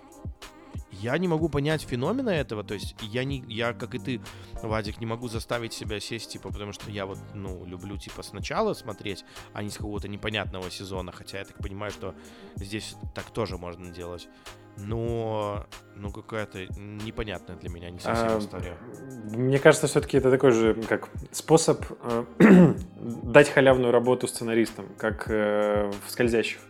Я 0.93 1.19
не 1.19 1.27
могу 1.27 1.49
понять 1.49 1.83
феномена 1.83 2.31
этого, 2.31 2.63
то 2.63 2.75
есть 2.75 2.95
я 3.03 3.25
не, 3.25 3.45
я 3.49 3.73
как 3.73 3.97
и 3.97 3.99
ты, 3.99 4.21
Вадик, 4.63 5.01
не 5.01 5.07
могу 5.07 5.29
заставить 5.29 5.73
себя 5.73 5.99
сесть, 5.99 6.31
типа, 6.31 6.51
потому 6.51 6.73
что 6.73 6.91
я 6.93 7.07
вот, 7.07 7.19
ну, 7.35 7.67
люблю, 7.67 7.97
типа, 7.99 8.23
сначала 8.23 8.73
смотреть, 8.73 9.25
а 9.53 9.65
не 9.65 9.71
с 9.71 9.77
какого-то 9.77 10.09
непонятного 10.09 10.71
сезона, 10.71 11.11
хотя 11.11 11.41
я 11.41 11.45
так 11.45 11.59
понимаю, 11.59 11.91
что 11.91 12.15
здесь 12.55 12.95
так 13.15 13.31
тоже 13.31 13.59
можно 13.59 13.91
делать. 13.91 14.29
Но, 14.79 15.67
ну, 15.95 16.11
какая-то 16.11 16.67
непонятная 16.77 17.57
для 17.57 17.71
меня 17.71 17.91
не 17.91 17.99
совсем 17.99 18.29
А, 18.29 18.39
история. 18.39 18.77
Мне 19.25 19.59
кажется, 19.59 19.87
все-таки 19.87 20.19
это 20.19 20.31
такой 20.31 20.53
же 20.53 20.75
как 20.89 21.09
способ 21.33 21.85
э, 22.03 22.25
дать 23.23 23.49
халявную 23.49 23.93
работу 23.93 24.29
сценаристам, 24.29 24.87
как 24.99 25.31
э, 25.31 25.91
в 26.07 26.11
скользящих. 26.11 26.61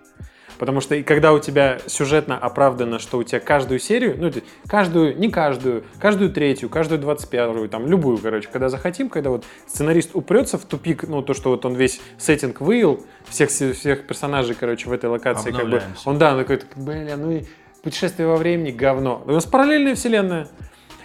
Потому 0.59 0.81
что 0.81 0.95
и 0.95 1.03
когда 1.03 1.33
у 1.33 1.39
тебя 1.39 1.79
сюжетно 1.87 2.39
оправдано, 2.39 2.99
что 2.99 3.19
у 3.19 3.23
тебя 3.23 3.41
каждую 3.41 3.79
серию, 3.79 4.17
ну, 4.19 4.33
каждую, 4.67 5.19
не 5.19 5.31
каждую, 5.31 5.85
каждую 5.99 6.33
третью, 6.33 6.69
каждую 6.69 6.99
двадцать 7.01 7.29
первую, 7.29 7.69
там, 7.69 7.87
любую, 7.87 8.19
короче, 8.19 8.49
когда 8.51 8.69
захотим, 8.69 9.11
когда 9.11 9.31
вот 9.31 9.45
сценарист 9.67 10.11
упрется 10.15 10.59
в 10.59 10.65
тупик, 10.65 11.05
ну, 11.05 11.23
то, 11.23 11.35
что 11.35 11.51
вот 11.51 11.67
он 11.67 11.75
весь 11.75 12.01
сеттинг 12.19 12.61
выил, 12.61 13.05
всех, 13.29 13.51
всех 13.51 14.07
персонажей, 14.07 14.57
короче, 14.59 14.89
в 14.89 14.93
этой 14.93 15.11
локации, 15.11 15.51
как 15.51 15.69
бы, 15.69 15.83
он, 16.05 16.19
да, 16.19 16.35
он 16.35 16.45
такой, 16.45 16.61
бля, 16.77 17.17
ну 17.17 17.33
и 17.33 17.45
путешествие 17.87 18.27
во 18.27 18.37
времени, 18.37 18.73
говно. 18.73 19.23
У 19.27 19.31
нас 19.31 19.45
параллельная 19.45 19.95
вселенная. 19.95 20.49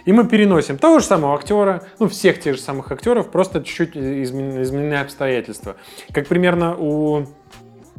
И 0.04 0.12
мы 0.12 0.26
переносим 0.26 0.78
того 0.78 0.98
же 0.98 1.04
самого 1.04 1.36
актера, 1.36 1.84
ну, 2.00 2.08
всех 2.08 2.40
тех 2.40 2.56
же 2.56 2.60
самых 2.60 2.90
актеров, 2.90 3.30
просто 3.30 3.62
чуть-чуть 3.62 3.94
измен- 3.94 4.60
изменены 4.60 4.94
обстоятельства. 4.94 5.76
Как 6.12 6.26
примерно 6.26 6.74
у 6.76 7.26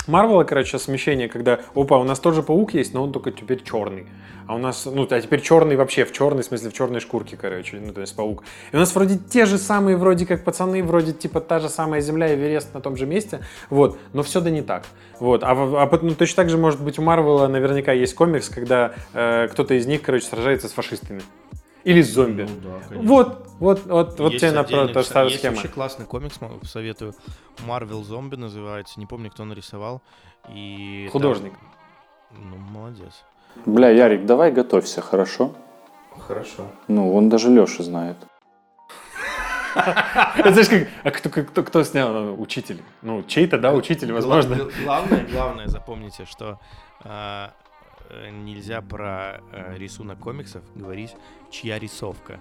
Марвела, 0.08 0.44
короче, 0.44 0.78
смещение, 0.80 1.30
когда, 1.30 1.60
опа, 1.76 1.98
у 1.98 2.04
нас 2.04 2.20
тоже 2.20 2.44
паук 2.44 2.74
есть, 2.74 2.94
но 2.94 3.04
он 3.04 3.12
только 3.12 3.32
теперь 3.32 3.64
черный. 3.64 4.08
А 4.48 4.56
у 4.56 4.58
нас, 4.58 4.86
ну, 4.86 5.08
а 5.10 5.22
теперь 5.22 5.42
черный 5.42 5.78
вообще, 5.78 6.04
в 6.04 6.12
черной, 6.12 6.44
в 6.44 6.46
смысле, 6.46 6.70
в 6.70 6.74
черной 6.74 7.00
шкурке, 7.00 7.38
короче, 7.38 7.80
ну, 7.80 7.94
то 7.94 8.02
есть 8.02 8.14
паук. 8.16 8.44
И 8.72 8.76
у 8.76 8.80
нас 8.80 8.94
вроде 8.94 9.18
те 9.18 9.46
же 9.46 9.58
самые, 9.58 9.96
вроде 9.96 10.26
как 10.26 10.44
пацаны, 10.44 10.84
вроде 10.84 11.14
типа 11.14 11.40
та 11.40 11.60
же 11.60 11.70
самая 11.70 12.02
Земля, 12.02 12.34
Эверест 12.34 12.74
на 12.74 12.82
том 12.82 12.98
же 12.98 13.06
месте, 13.06 13.40
вот, 13.70 13.98
но 14.12 14.24
все 14.24 14.42
да 14.42 14.50
не 14.50 14.62
так. 14.62 14.84
Вот, 15.20 15.44
а, 15.44 15.52
а 15.52 16.00
ну, 16.02 16.16
точно 16.16 16.36
так 16.36 16.50
же, 16.50 16.58
может 16.58 16.82
быть, 16.82 17.00
у 17.00 17.02
Марвела 17.02 17.48
наверняка 17.48 17.94
есть 17.94 18.16
комикс, 18.16 18.50
когда 18.50 18.94
э, 19.14 19.48
кто-то 19.50 19.74
из 19.76 19.86
них, 19.86 20.02
короче, 20.02 20.26
сражается 20.26 20.68
с 20.68 20.74
фашистами. 20.74 21.22
Или 21.84 22.02
с 22.02 22.14
зомби. 22.14 22.44
Ну 22.44 22.56
да, 22.64 22.80
конечно. 22.88 23.10
Вот, 23.10 23.48
вот, 23.60 23.86
вот, 23.86 24.20
вот 24.20 24.32
Есть 24.32 24.42
тебе 24.46 24.52
на 24.54 24.62
отдельный, 24.62 24.88
та 24.94 25.00
же 25.02 25.04
кстати, 25.04 25.14
самая 25.14 25.30
Есть 25.30 25.40
схема. 25.40 25.56
вообще 25.56 25.68
классный 25.70 26.06
комикс, 26.06 26.40
советую. 26.64 27.14
Marvel 27.68 28.04
Зомби 28.04 28.36
называется. 28.38 29.00
Не 29.00 29.06
помню, 29.06 29.30
кто 29.32 29.44
нарисовал. 29.46 30.02
И 30.50 31.04
там- 31.06 31.12
Художник. 31.12 31.54
Ну, 32.32 32.56
молодец. 32.58 33.24
Бля, 33.66 33.90
Ярик, 33.90 34.26
давай 34.26 34.52
готовься, 34.52 35.02
хорошо? 35.02 35.52
Хорошо. 36.28 36.66
Ну, 36.88 37.14
он 37.14 37.30
даже 37.30 37.50
Леша 37.50 37.84
знает. 37.84 38.18
Знаешь, 39.74 40.70
как, 40.70 40.88
а 41.04 41.12
кто, 41.12 41.30
кто, 41.30 41.64
кто 41.64 41.84
снял? 41.84 42.14
Ну, 42.14 42.42
Учитель. 42.42 42.82
Ну, 43.02 43.24
чей-то, 43.24 43.58
да, 43.58 43.74
учитель, 43.74 44.12
возможно. 44.14 44.56
Гла- 44.56 44.72
Главное, 44.84 45.26
главное, 45.32 45.68
запомните, 45.68 46.26
что 46.26 46.60
а, 47.04 47.52
нельзя 48.32 48.82
про 48.82 49.42
э, 49.52 49.78
рисунок 49.78 50.20
комиксов 50.20 50.64
говорить, 50.76 51.16
чья 51.50 51.80
рисовка. 51.80 52.40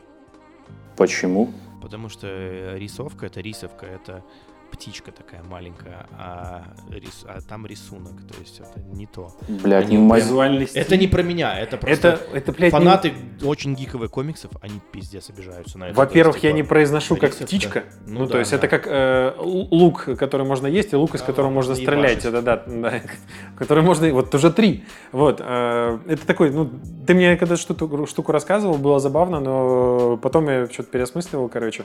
Почему? 0.97 1.53
Потому 1.81 2.09
что 2.09 2.27
э, 2.27 2.79
рисовка 2.79 3.27
это 3.27 3.41
рисовка, 3.41 3.87
это 3.87 4.25
птичка 4.73 5.13
такая 5.13 5.43
маленькая, 5.45 6.07
а, 6.19 6.65
рис- 6.91 7.25
а 7.27 7.41
там 7.41 7.67
рисунок, 7.67 8.15
то 8.27 8.35
есть 8.41 8.61
это 8.61 8.81
не 8.93 9.07
то. 9.07 9.31
Блядь, 9.49 9.87
Они 9.87 9.97
Визуальный 9.97 10.67
стиль. 10.67 10.83
Это 10.83 10.97
не 10.97 11.07
про 11.07 11.23
меня, 11.23 11.59
это 11.59 11.77
просто 11.77 12.09
Это, 12.09 12.37
это, 12.37 12.53
блядь, 12.53 12.73
не- 12.73 12.79
фанаты 12.79 13.13
очень 13.45 13.75
гиковых 13.75 14.11
комиксов, 14.11 14.51
они 14.61 14.81
пиздец 14.93 15.29
обижаются 15.31 15.79
на 15.79 15.85
это. 15.89 15.97
Во-первых, 15.97 16.37
есть, 16.37 16.45
я 16.45 16.51
типа, 16.51 16.57
не 16.57 16.63
произношу 16.65 17.17
как 17.17 17.31
рисовка. 17.31 17.45
птичка. 17.47 17.83
Ну 18.07 18.21
Ну, 18.21 18.27
да, 18.27 18.33
то 18.33 18.39
есть 18.39 18.51
да. 18.51 18.57
это 18.57 18.69
как 18.69 18.87
э, 18.87 19.35
лук, 19.39 20.05
который 20.19 20.47
можно 20.47 20.67
есть, 20.67 20.93
и 20.93 20.97
лук, 20.97 21.15
из 21.15 21.21
Да, 21.21 21.27
которого 21.27 21.51
можно 21.51 21.75
стрелять. 21.75 22.25
Это 22.25 22.43
да, 22.43 22.63
да, 22.67 23.01
который 23.59 23.83
можно. 23.83 24.11
Вот 24.13 24.35
уже 24.35 24.51
три. 24.51 24.85
Вот. 25.13 25.41
э, 25.45 25.99
это 26.09 26.27
такой, 26.27 26.51
ну, 26.51 26.71
ты 27.07 27.15
мне 27.15 27.37
когда 27.37 27.57
штуку, 27.57 28.07
штуку 28.07 28.33
рассказывал, 28.33 28.79
было 28.79 28.99
забавно, 29.01 29.41
но 29.41 30.17
потом 30.17 30.49
я 30.49 30.67
что-то 30.67 30.91
переосмысливал, 30.91 31.49
короче. 31.49 31.85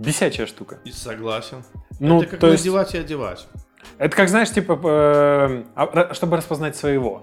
Бесячая 0.00 0.46
штука. 0.46 0.78
И 0.84 0.90
Согласен. 0.90 1.62
Ну, 1.98 2.22
это 2.22 2.30
как 2.30 2.40
то 2.40 2.46
есть, 2.48 2.64
надевать 2.64 2.94
и 2.94 2.98
одевать. 2.98 3.46
это 3.98 4.16
как, 4.16 4.28
знаешь, 4.28 4.50
типа, 4.50 4.72
э, 4.82 5.64
а, 5.74 6.14
чтобы 6.14 6.36
распознать 6.38 6.74
своего. 6.76 7.22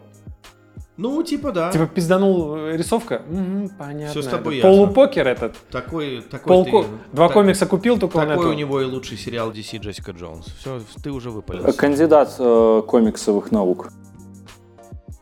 Ну, 0.98 1.22
типа 1.24 1.52
да. 1.52 1.72
Типа 1.72 1.86
пизданул 1.88 2.56
э, 2.56 2.78
рисовка, 2.78 3.22
Мгм, 3.28 3.70
понятно. 3.78 4.10
Всё 4.10 4.22
с 4.22 4.28
тобой 4.28 4.58
Это 4.58 4.68
ясно. 4.68 4.84
Полупокер 4.84 5.28
этот. 5.28 5.56
такой, 5.72 6.22
такой 6.22 6.48
Полко... 6.48 6.84
ты- 6.88 6.90
Два 7.16 7.28
так- 7.28 7.34
комикса 7.34 7.66
купил, 7.68 8.00
только 8.00 8.18
он 8.18 8.28
Такой 8.28 8.48
у 8.48 8.54
него 8.54 8.82
и 8.82 8.86
лучший 8.86 9.18
сериал 9.18 9.52
DC 9.52 9.78
Джессика 9.80 10.12
Джонс. 10.12 10.46
Все, 10.60 10.82
ты 11.04 11.12
уже 11.12 11.30
Э, 11.30 11.34
выпалился. 11.34 11.78
Кандидат 11.78 12.36
э, 12.40 12.82
комиксовых 12.88 13.52
наук. 13.52 13.90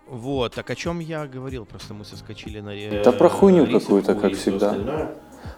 Вот, 0.08 0.54
так 0.54 0.70
о 0.70 0.76
чем 0.76 1.00
я 1.00 1.26
говорил? 1.26 1.66
Просто 1.66 1.94
мы 1.94 2.06
соскочили 2.06 2.62
на... 2.62 3.04
Да 3.04 3.12
про 3.12 3.28
хуйню 3.28 3.66
какую-то, 3.68 4.16
как 4.16 4.34
всегда. 4.34 4.70
остальное. 4.72 5.16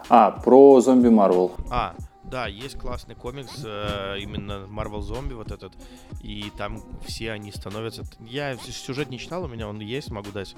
А, 0.10 0.32
про 0.32 0.80
зомби 0.80 1.10
Марвел. 1.10 1.52
А, 1.70 1.94
да, 2.24 2.48
есть 2.48 2.78
классный 2.78 3.16
комикс, 3.16 3.62
э, 3.64 4.18
именно 4.20 4.66
Marvel 4.70 5.00
Zombie 5.00 5.36
вот 5.36 5.52
этот, 5.52 5.74
и 6.22 6.52
там 6.58 6.82
все 7.06 7.32
они 7.32 7.52
становятся... 7.52 8.04
Я 8.20 8.56
сюжет 8.58 9.10
не 9.10 9.20
читал, 9.20 9.44
у 9.44 9.48
меня 9.48 9.68
он 9.68 9.80
есть, 9.80 10.12
могу 10.12 10.32
дать. 10.32 10.56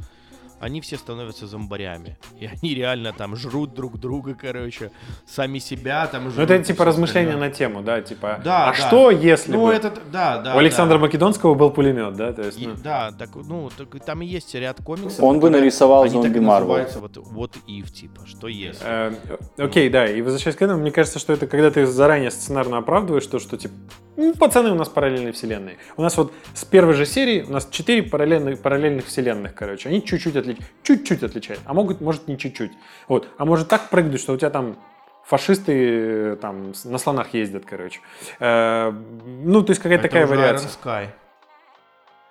Они 0.59 0.81
все 0.81 0.97
становятся 0.97 1.47
зомбарями. 1.47 2.17
И 2.39 2.45
они 2.47 2.75
реально 2.75 3.13
там 3.13 3.35
жрут 3.35 3.73
друг 3.73 3.99
друга, 3.99 4.35
короче, 4.39 4.91
сами 5.25 5.59
себя 5.59 6.05
там 6.07 6.23
жрут. 6.23 6.37
Ну, 6.37 6.43
это 6.43 6.55
и 6.55 6.63
типа 6.63 6.85
размышления 6.85 7.37
на 7.37 7.49
тему, 7.49 7.81
да, 7.81 8.01
типа. 8.01 8.41
Да, 8.43 8.69
а 8.69 8.71
да. 8.71 8.73
что 8.73 9.09
если 9.11 9.53
Ну, 9.53 9.67
бы 9.67 9.73
это, 9.73 9.93
да, 10.11 10.37
да. 10.39 10.55
у 10.55 10.57
Александра 10.57 10.97
да. 10.97 11.01
Македонского 11.01 11.53
был 11.53 11.71
пулемет, 11.71 12.15
да? 12.15 12.33
То 12.33 12.43
есть, 12.43 12.59
И- 12.59 12.67
ну, 12.67 12.73
да, 12.83 13.11
так, 13.17 13.29
ну, 13.35 13.69
так, 13.75 13.95
и 13.95 13.99
там 13.99 14.21
и 14.21 14.25
есть 14.25 14.53
ряд 14.55 14.83
комиксов. 14.83 15.23
Он 15.23 15.39
бы 15.39 15.49
нарисовал 15.49 16.05
и 16.05 16.09
зомби 16.09 16.39
Марвел. 16.39 16.85
Вот, 16.99 17.17
вот 17.17 17.55
if, 17.67 17.89
типа, 17.91 18.25
что 18.27 18.47
если. 18.47 18.81
э, 18.83 19.13
окей, 19.57 19.89
да, 19.89 20.07
и 20.07 20.21
возвращаясь 20.21 20.55
к 20.57 20.61
этому, 20.61 20.81
мне 20.81 20.91
кажется, 20.91 21.19
что 21.19 21.33
это 21.33 21.47
когда 21.47 21.71
ты 21.71 21.85
заранее 21.85 22.31
сценарно 22.31 22.77
оправдываешь 22.77 23.25
то, 23.27 23.39
что 23.39 23.57
типа, 23.57 23.73
ну, 24.17 24.33
пацаны, 24.35 24.71
у 24.71 24.75
нас 24.75 24.89
параллельные 24.89 25.31
вселенные. 25.31 25.77
У 25.95 26.01
нас 26.01 26.17
вот 26.17 26.33
с 26.53 26.65
первой 26.65 26.93
же 26.93 27.05
серии 27.05 27.43
у 27.43 27.51
нас 27.53 27.67
четыре 27.71 28.03
параллельных, 28.03 28.61
параллельных 28.61 29.05
вселенных, 29.05 29.55
короче. 29.55 29.87
Они 29.87 30.03
чуть-чуть 30.03 30.35
отличаются, 30.35 30.48
чуть-чуть 30.83 31.23
отличаются, 31.23 31.65
а 31.67 31.73
могут, 31.73 32.01
может, 32.01 32.27
не 32.27 32.37
чуть-чуть. 32.37 32.71
Вот, 33.07 33.27
а 33.37 33.45
может 33.45 33.67
так 33.67 33.89
прыгнуть, 33.89 34.21
что 34.21 34.33
у 34.33 34.37
тебя 34.37 34.49
там 34.49 34.77
фашисты 35.25 35.73
э, 35.73 36.35
там 36.41 36.73
на 36.85 36.97
слонах 36.97 37.33
ездят, 37.33 37.65
короче. 37.65 37.99
Э, 38.39 38.91
ну, 38.91 39.63
то 39.63 39.71
есть 39.71 39.81
какая-то 39.81 40.03
такая 40.03 40.25
уже 40.25 40.35
вариация. 40.35 40.69
Iron 40.69 40.83
Sky. 40.83 41.07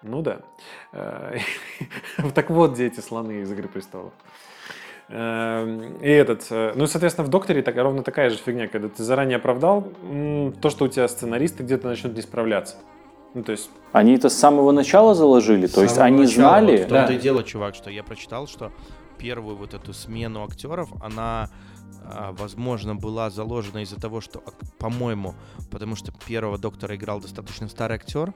Ну 0.03 0.23
да. 0.23 0.41
Э, 0.93 1.39
Так 2.35 2.51
вот, 2.51 2.73
где 2.73 2.87
эти 2.87 3.01
слоны 3.01 3.43
из 3.43 3.53
«Игры 3.53 3.69
престолов». 3.69 4.13
Э, 5.09 5.91
И 6.03 6.11
этот, 6.11 6.47
э, 6.51 6.73
ну, 6.75 6.87
соответственно, 6.87 7.27
в 7.27 7.31
«Докторе» 7.31 7.63
так, 7.63 7.77
ровно 7.77 8.03
такая 8.03 8.31
же 8.31 8.37
фигня, 8.37 8.69
когда 8.69 8.89
ты 8.89 9.03
заранее 9.03 9.37
оправдал 9.37 9.93
то, 10.61 10.71
что 10.71 10.85
у 10.85 10.89
тебя 10.89 11.09
сценаристы 11.09 11.63
где-то 11.63 11.87
начнут 11.87 12.15
не 12.15 12.23
справляться. 12.23 12.77
Ну, 13.35 13.43
то 13.43 13.53
есть, 13.53 13.71
Они 13.93 14.15
это 14.15 14.29
с 14.29 14.35
самого 14.35 14.73
начала 14.73 15.15
заложили? 15.15 15.67
То 15.67 15.81
С 15.81 15.83
есть 15.83 15.95
самого 15.95 16.07
они 16.07 16.23
начала. 16.25 16.35
знали? 16.35 16.77
Вот 16.79 16.87
в 16.87 16.89
том-то 16.89 17.07
Да. 17.09 17.15
и 17.15 17.19
дело, 17.19 17.43
чувак, 17.43 17.75
что 17.75 17.91
я 17.91 18.03
прочитал, 18.03 18.47
что 18.47 18.73
первую 19.19 19.57
вот 19.57 19.75
эту 19.75 19.93
смену 19.93 20.45
актеров, 20.45 20.91
она, 21.03 21.51
а, 22.05 22.33
возможно, 22.33 22.95
была 22.95 23.31
заложена 23.31 23.83
из-за 23.83 24.01
того, 24.01 24.21
что, 24.21 24.43
по-моему, 24.79 25.35
потому 25.71 25.97
что 25.97 26.13
первого 26.27 26.59
доктора 26.59 26.97
играл 26.97 27.21
достаточно 27.21 27.69
старый 27.69 27.97
актер, 27.97 28.33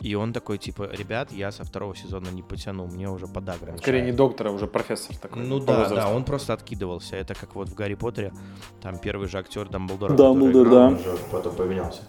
и 0.00 0.14
он 0.16 0.32
такой, 0.32 0.58
типа, 0.58 0.88
ребят, 0.92 1.30
я 1.32 1.52
со 1.52 1.62
второго 1.64 1.94
сезона 1.94 2.28
не 2.28 2.42
потяну, 2.42 2.86
мне 2.86 3.08
уже 3.08 3.26
подагра 3.28 3.76
скорее 3.78 3.98
не 3.98 4.02
мешает». 4.06 4.16
доктора, 4.16 4.48
а 4.50 4.52
уже 4.52 4.66
профессор 4.66 5.16
такой. 5.16 5.42
Ну 5.44 5.60
да, 5.60 5.78
возрасту. 5.78 5.94
да, 5.94 6.08
он 6.08 6.24
просто 6.24 6.52
откидывался. 6.52 7.16
Это 7.16 7.34
как 7.34 7.54
вот 7.54 7.68
в 7.68 7.74
Гарри 7.74 7.94
Поттере, 7.94 8.32
там 8.80 8.98
первый 8.98 9.28
же 9.28 9.38
актер 9.38 9.68
Дамблдора, 9.68 10.14
Дамблдор, 10.14 10.68
да. 10.70 10.86
Он 10.88 10.98
же 10.98 11.16
потом 11.30 11.54
поменялся. 11.54 12.02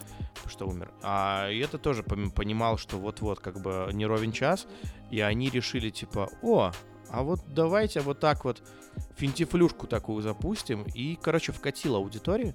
Что 0.50 0.68
умер. 0.68 0.92
А 1.02 1.50
это 1.50 1.78
тоже 1.78 2.04
понимал, 2.04 2.78
что 2.78 2.98
вот-вот 2.98 3.40
как 3.40 3.62
бы 3.62 3.90
не 3.94 4.06
ровен 4.06 4.32
час, 4.32 4.68
и 5.12 5.20
они 5.22 5.50
решили 5.50 5.90
типа, 5.90 6.30
о, 6.42 6.72
а 7.10 7.24
вот 7.24 7.42
давайте 7.48 8.02
вот 8.02 8.20
так 8.20 8.44
вот 8.46 8.62
финтифлюшку 9.16 9.88
такую 9.88 10.22
запустим, 10.22 10.84
и, 10.94 11.18
короче, 11.22 11.52
вкатил 11.52 11.96
аудиторию, 11.96 12.54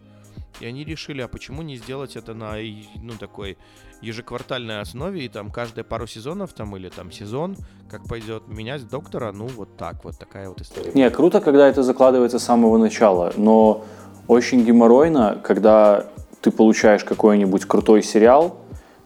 и 0.61 0.67
они 0.67 0.85
решили, 0.85 1.21
а 1.21 1.29
почему 1.29 1.63
не 1.63 1.77
сделать 1.77 2.17
это 2.17 2.35
на, 2.35 2.57
ну, 2.97 3.13
такой 3.19 3.57
ежеквартальной 4.01 4.81
основе, 4.81 5.25
и 5.25 5.29
там 5.29 5.51
каждые 5.51 5.85
пару 5.85 6.07
сезонов, 6.07 6.53
там, 6.53 6.77
или 6.77 6.89
там 6.89 7.13
сезон, 7.13 7.57
как 7.89 8.05
пойдет, 8.09 8.49
менять 8.49 8.89
доктора, 8.89 9.33
ну, 9.33 9.47
вот 9.47 9.77
так 9.77 10.05
вот, 10.05 10.19
такая 10.19 10.49
вот 10.49 10.61
история. 10.61 10.93
Не, 10.93 11.11
круто, 11.11 11.41
когда 11.41 11.69
это 11.69 11.83
закладывается 11.83 12.39
с 12.39 12.45
самого 12.45 12.79
начала, 12.79 13.33
но 13.37 13.85
очень 14.27 14.65
геморройно, 14.65 15.41
когда 15.43 16.07
ты 16.41 16.51
получаешь 16.51 17.05
какой-нибудь 17.05 17.65
крутой 17.65 18.03
сериал, 18.03 18.57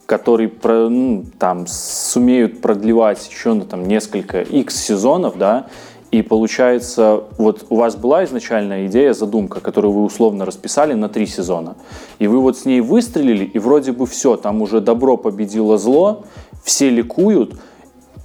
который 0.06 0.52
ну, 0.62 1.24
там 1.38 1.66
сумеют 1.66 2.60
продлевать 2.60 3.26
еще 3.28 3.54
ну, 3.54 3.64
там 3.64 3.86
несколько 3.86 4.42
X 4.42 4.76
сезонов, 4.76 5.38
да, 5.38 5.66
и 6.10 6.20
получается, 6.20 7.24
вот 7.38 7.64
у 7.70 7.76
вас 7.76 7.96
была 7.96 8.24
изначальная 8.24 8.86
идея, 8.86 9.14
задумка, 9.14 9.60
которую 9.60 9.92
вы 9.92 10.04
условно 10.04 10.44
расписали 10.44 10.92
на 10.92 11.08
три 11.08 11.26
сезона, 11.26 11.76
и 12.18 12.26
вы 12.26 12.40
вот 12.40 12.58
с 12.58 12.66
ней 12.66 12.82
выстрелили, 12.82 13.44
и 13.46 13.58
вроде 13.58 13.92
бы 13.92 14.06
все, 14.06 14.36
там 14.36 14.60
уже 14.60 14.80
добро 14.80 15.16
победило 15.16 15.78
зло, 15.78 16.26
все 16.62 16.90
ликуют, 16.90 17.58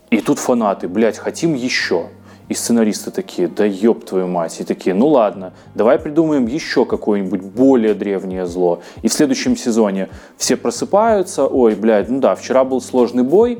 и 0.09 0.19
тут 0.19 0.39
фанаты, 0.39 0.89
блядь, 0.89 1.17
хотим 1.17 1.53
еще. 1.53 2.07
И 2.49 2.53
сценаристы 2.53 3.11
такие, 3.11 3.47
да 3.47 3.65
ёб 3.65 4.05
твою 4.05 4.27
мать. 4.27 4.59
И 4.61 4.63
такие, 4.63 4.95
ну 4.95 5.07
ладно, 5.07 5.53
давай 5.75 5.99
придумаем 5.99 6.47
еще 6.47 6.85
какое-нибудь 6.85 7.41
более 7.41 7.93
древнее 7.93 8.45
зло. 8.45 8.81
И 9.01 9.09
в 9.09 9.13
следующем 9.13 9.57
сезоне 9.57 10.09
все 10.37 10.55
просыпаются, 10.55 11.45
ой, 11.45 11.75
блядь, 11.75 12.09
ну 12.09 12.19
да, 12.19 12.35
вчера 12.35 12.63
был 12.63 12.79
сложный 12.79 13.23
бой, 13.23 13.59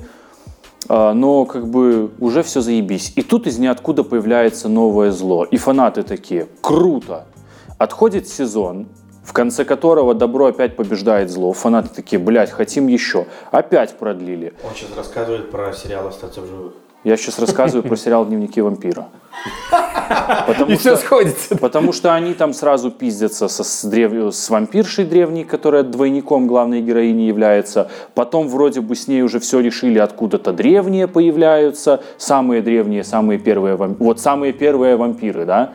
а, 0.88 1.14
но 1.14 1.46
как 1.46 1.68
бы 1.68 2.12
уже 2.20 2.44
все 2.44 2.62
заебись. 2.62 3.12
И 3.16 3.24
тут 3.24 3.46
из 3.48 3.58
ниоткуда 3.58 4.04
появляется 4.04 4.70
новое 4.70 5.12
зло. 5.12 5.44
И 5.44 5.58
фанаты 5.58 6.04
такие, 6.04 6.48
круто. 6.62 7.26
Отходит 7.78 8.28
сезон, 8.28 8.88
в 9.24 9.34
конце 9.34 9.66
которого 9.66 10.14
добро 10.14 10.46
опять 10.46 10.78
побеждает 10.78 11.30
зло. 11.30 11.52
Фанаты 11.52 11.90
такие, 11.94 12.20
блядь, 12.20 12.52
хотим 12.52 12.88
еще. 12.88 13.26
Опять 13.52 13.98
продлили. 13.98 14.54
Он 14.64 14.74
сейчас 14.74 14.96
рассказывает 14.96 15.52
про 15.52 15.74
сериал 15.74 16.08
«Остаться 16.08 16.40
в 16.40 16.48
живых». 16.48 16.74
Я 17.04 17.16
сейчас 17.16 17.40
рассказываю 17.40 17.88
про 17.88 17.96
сериал 17.96 18.26
«Дневники 18.26 18.60
вампира». 18.60 19.08
Потому 20.48 20.72
И 20.72 20.76
все 20.78 20.96
что, 20.96 21.06
сходится. 21.06 21.56
потому 21.58 21.94
что 21.94 22.14
они 22.14 22.34
там 22.34 22.54
сразу 22.54 22.90
пиздятся 22.92 23.48
со, 23.48 23.64
с, 23.64 23.86
древ- 23.86 24.32
с 24.34 24.50
вампиршей 24.50 25.06
древней, 25.06 25.44
которая 25.44 25.84
двойником 25.84 26.48
главной 26.48 26.82
героини 26.82 27.24
является. 27.24 27.90
Потом 28.16 28.48
вроде 28.48 28.82
бы 28.82 28.96
с 28.96 29.08
ней 29.08 29.22
уже 29.22 29.40
все 29.40 29.60
решили, 29.60 30.00
откуда-то 30.00 30.54
древние 30.54 31.08
появляются. 31.08 32.02
Самые 32.18 32.62
древние, 32.62 33.04
самые 33.04 33.38
первые 33.40 33.76
вампиры. 33.76 34.04
Вот 34.06 34.20
самые 34.20 34.54
первые 34.54 34.96
вампиры, 34.96 35.46
да. 35.46 35.74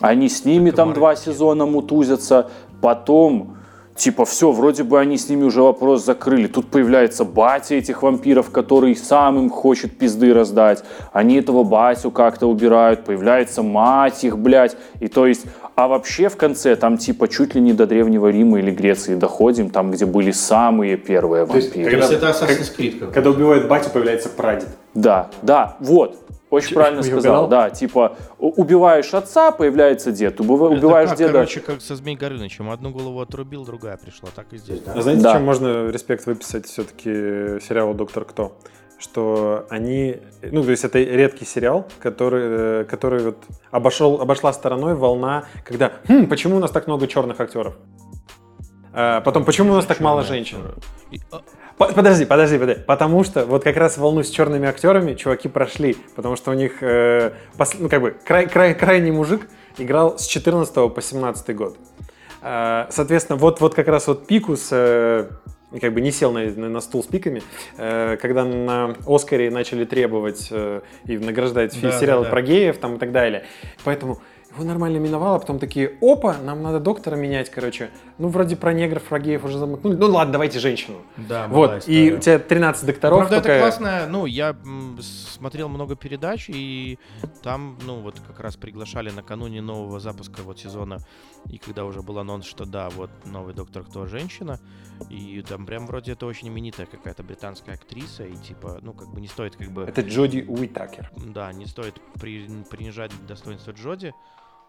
Они 0.00 0.28
с 0.28 0.44
ними 0.44 0.70
там 0.70 0.92
два 0.94 1.16
сезона 1.16 1.66
мутузятся. 1.66 2.50
Потом 2.80 3.56
Типа, 3.94 4.24
все, 4.24 4.50
вроде 4.52 4.84
бы 4.84 4.98
они 4.98 5.18
с 5.18 5.28
ними 5.28 5.44
уже 5.44 5.60
вопрос 5.60 6.04
закрыли. 6.04 6.46
Тут 6.46 6.68
появляется 6.68 7.24
батя 7.24 7.74
этих 7.74 8.02
вампиров, 8.02 8.50
который 8.50 8.96
сам 8.96 9.38
им 9.38 9.50
хочет 9.50 9.98
пизды 9.98 10.32
раздать. 10.32 10.82
Они 11.12 11.36
этого 11.36 11.62
батю 11.62 12.10
как-то 12.10 12.46
убирают. 12.46 13.04
Появляется 13.04 13.62
мать 13.62 14.24
их, 14.24 14.38
блядь. 14.38 14.76
И 15.00 15.08
то 15.08 15.26
есть, 15.26 15.44
а 15.74 15.88
вообще 15.88 16.28
в 16.28 16.36
конце 16.36 16.76
там 16.76 16.98
типа 16.98 17.28
чуть 17.28 17.54
ли 17.54 17.60
не 17.60 17.72
до 17.72 17.86
Древнего 17.86 18.28
Рима 18.28 18.58
или 18.58 18.70
Греции 18.70 19.14
доходим, 19.14 19.70
там, 19.70 19.90
где 19.90 20.04
были 20.06 20.30
самые 20.30 20.96
первые 20.96 21.46
То 21.46 21.56
есть, 21.56 21.68
вампиры. 21.74 21.90
То 21.90 21.96
есть 21.96 22.10
Когда- 22.20 22.30
это 22.30 22.44
Assassin's 22.44 22.76
Creed 22.76 22.92
какой-то. 22.92 23.14
Когда 23.14 23.30
убивает 23.30 23.68
батю, 23.68 23.90
появляется 23.90 24.28
прадед. 24.28 24.68
Да, 24.94 25.30
да, 25.42 25.76
вот. 25.80 26.18
Очень 26.50 26.68
Чё, 26.68 26.74
правильно 26.74 27.02
сказал, 27.02 27.44
угадал? 27.44 27.48
да, 27.48 27.70
типа 27.70 28.16
убиваешь 28.38 29.14
отца, 29.14 29.52
появляется 29.52 30.12
дед, 30.12 30.38
убива- 30.38 30.66
Это 30.66 30.76
убиваешь 30.86 31.08
как, 31.08 31.18
деда. 31.18 31.32
короче, 31.32 31.60
как 31.60 31.80
со 31.80 31.96
Змей 31.96 32.14
Горынычем. 32.14 32.70
Одну 32.70 32.90
голову 32.90 33.22
отрубил, 33.22 33.64
другая 33.64 33.96
пришла. 33.96 34.28
Так 34.36 34.46
и 34.52 34.58
здесь. 34.58 34.80
А 34.86 35.00
знаете, 35.00 35.22
Да. 35.22 35.32
чем 35.32 35.44
можно 35.44 35.88
респект 35.88 36.26
выписать 36.26 36.66
все-таки 36.66 37.08
сериалу 37.66 37.94
«Доктор 37.94 38.26
Кто»? 38.26 38.52
Что 39.02 39.66
они, 39.68 40.18
ну, 40.42 40.62
то 40.62 40.70
есть 40.70 40.84
это 40.84 41.00
редкий 41.00 41.44
сериал, 41.44 41.88
который, 41.98 42.82
э, 42.82 42.84
который 42.84 43.24
вот 43.24 43.38
обошел, 43.72 44.20
обошла 44.20 44.52
стороной 44.52 44.94
волна, 44.94 45.46
когда, 45.64 45.90
«Хм, 46.06 46.26
почему 46.26 46.56
у 46.56 46.58
нас 46.60 46.70
так 46.70 46.86
много 46.86 47.08
черных 47.08 47.40
актеров? 47.40 47.74
А 48.92 49.20
потом, 49.22 49.44
почему 49.44 49.72
у 49.72 49.74
нас 49.74 49.86
так 49.86 49.98
мало 49.98 50.22
женщин? 50.22 50.58
А, 51.32 51.40
По- 51.78 51.92
Подожди, 51.92 52.26
подожди, 52.26 52.58
подожди. 52.58 52.82
Потому 52.86 53.24
что 53.24 53.44
вот 53.44 53.64
как 53.64 53.76
раз 53.76 53.98
волну 53.98 54.22
с 54.22 54.30
черными 54.30 54.68
актерами 54.68 55.14
чуваки 55.14 55.48
прошли, 55.48 55.96
потому 56.14 56.36
что 56.36 56.52
у 56.52 56.54
них, 56.54 56.80
э, 56.82 57.32
пос- 57.58 57.76
ну 57.80 57.88
как 57.88 58.02
бы, 58.02 58.10
край, 58.24 58.46
край, 58.46 58.74
крайний 58.74 59.10
мужик 59.10 59.48
играл 59.78 60.16
с 60.16 60.26
14 60.26 60.90
по 60.90 61.02
17 61.02 61.56
год. 61.56 61.76
Э, 62.42 62.86
соответственно, 62.90 63.36
вот, 63.38 63.60
вот 63.60 63.74
как 63.74 63.88
раз 63.88 64.06
вот 64.06 64.26
Пикус 64.28 64.68
э, 64.70 65.28
как 65.80 65.92
бы 65.94 66.00
не 66.00 66.10
сел 66.10 66.32
на, 66.32 66.44
на- 66.44 66.68
на 66.68 66.80
стул 66.80 67.02
с 67.02 67.06
пиками, 67.06 67.42
э, 67.78 68.16
когда 68.20 68.44
на 68.44 68.96
Оскаре 69.06 69.50
начали 69.50 69.84
требовать 69.84 70.48
э, 70.50 70.80
и 71.06 71.18
награждать 71.18 71.78
Да, 71.80 71.92
сериалы 71.92 72.24
да, 72.24 72.30
да. 72.30 72.30
про 72.30 72.42
геев 72.42 72.78
там 72.78 72.96
и 72.96 72.98
так 72.98 73.12
далее. 73.12 73.44
Поэтому 73.84 74.18
его 74.54 74.64
нормально 74.64 74.98
миновало, 74.98 75.38
потом 75.38 75.58
такие, 75.58 75.98
опа, 76.00 76.36
нам 76.38 76.62
надо 76.62 76.80
доктора 76.80 77.16
менять, 77.16 77.50
короче. 77.50 77.90
Ну, 78.18 78.28
вроде 78.28 78.56
про 78.56 78.72
негров, 78.72 79.02
про 79.04 79.18
геев 79.18 79.44
уже 79.44 79.58
замыкнули. 79.58 79.96
Ну, 79.96 80.06
ладно, 80.06 80.32
давайте 80.34 80.58
женщину. 80.58 80.98
Да, 81.16 81.48
Вот, 81.48 81.88
и 81.88 82.08
история. 82.08 82.14
у 82.16 82.18
тебя 82.20 82.38
13 82.38 82.86
докторов. 82.86 83.18
Правда, 83.20 83.36
только- 83.36 83.50
это 83.52 83.60
классно. 83.62 84.06
Ну, 84.08 84.26
я 84.26 84.56
смотрел 85.00 85.68
много 85.68 85.96
передач, 85.96 86.48
и 86.48 86.98
там, 87.42 87.78
ну, 87.84 88.00
вот 88.00 88.20
как 88.20 88.40
раз 88.40 88.56
приглашали 88.56 89.10
накануне 89.10 89.60
нового 89.62 90.00
запуска 90.00 90.42
вот 90.42 90.58
сезона, 90.58 90.98
и 91.50 91.58
когда 91.58 91.84
уже 91.84 92.02
был 92.02 92.18
анонс, 92.18 92.46
что 92.46 92.64
да, 92.64 92.88
вот 92.90 93.10
новый 93.24 93.54
Доктор 93.54 93.84
Кто 93.84 94.06
женщина, 94.06 94.60
и 95.10 95.42
там 95.48 95.66
прям 95.66 95.86
вроде 95.86 96.12
это 96.12 96.26
очень 96.26 96.48
именитая 96.48 96.86
какая-то 96.86 97.22
британская 97.22 97.72
актриса, 97.74 98.24
и 98.24 98.36
типа, 98.36 98.78
ну, 98.82 98.92
как 98.92 99.08
бы 99.08 99.20
не 99.20 99.26
стоит 99.28 99.56
как 99.56 99.70
бы... 99.70 99.82
Это 99.82 100.02
Джоди 100.02 100.44
Уитакер. 100.48 101.10
Да, 101.16 101.52
не 101.52 101.66
стоит 101.66 102.00
при- 102.20 102.46
принижать 102.70 103.10
достоинство 103.26 103.72
Джоди. 103.72 104.14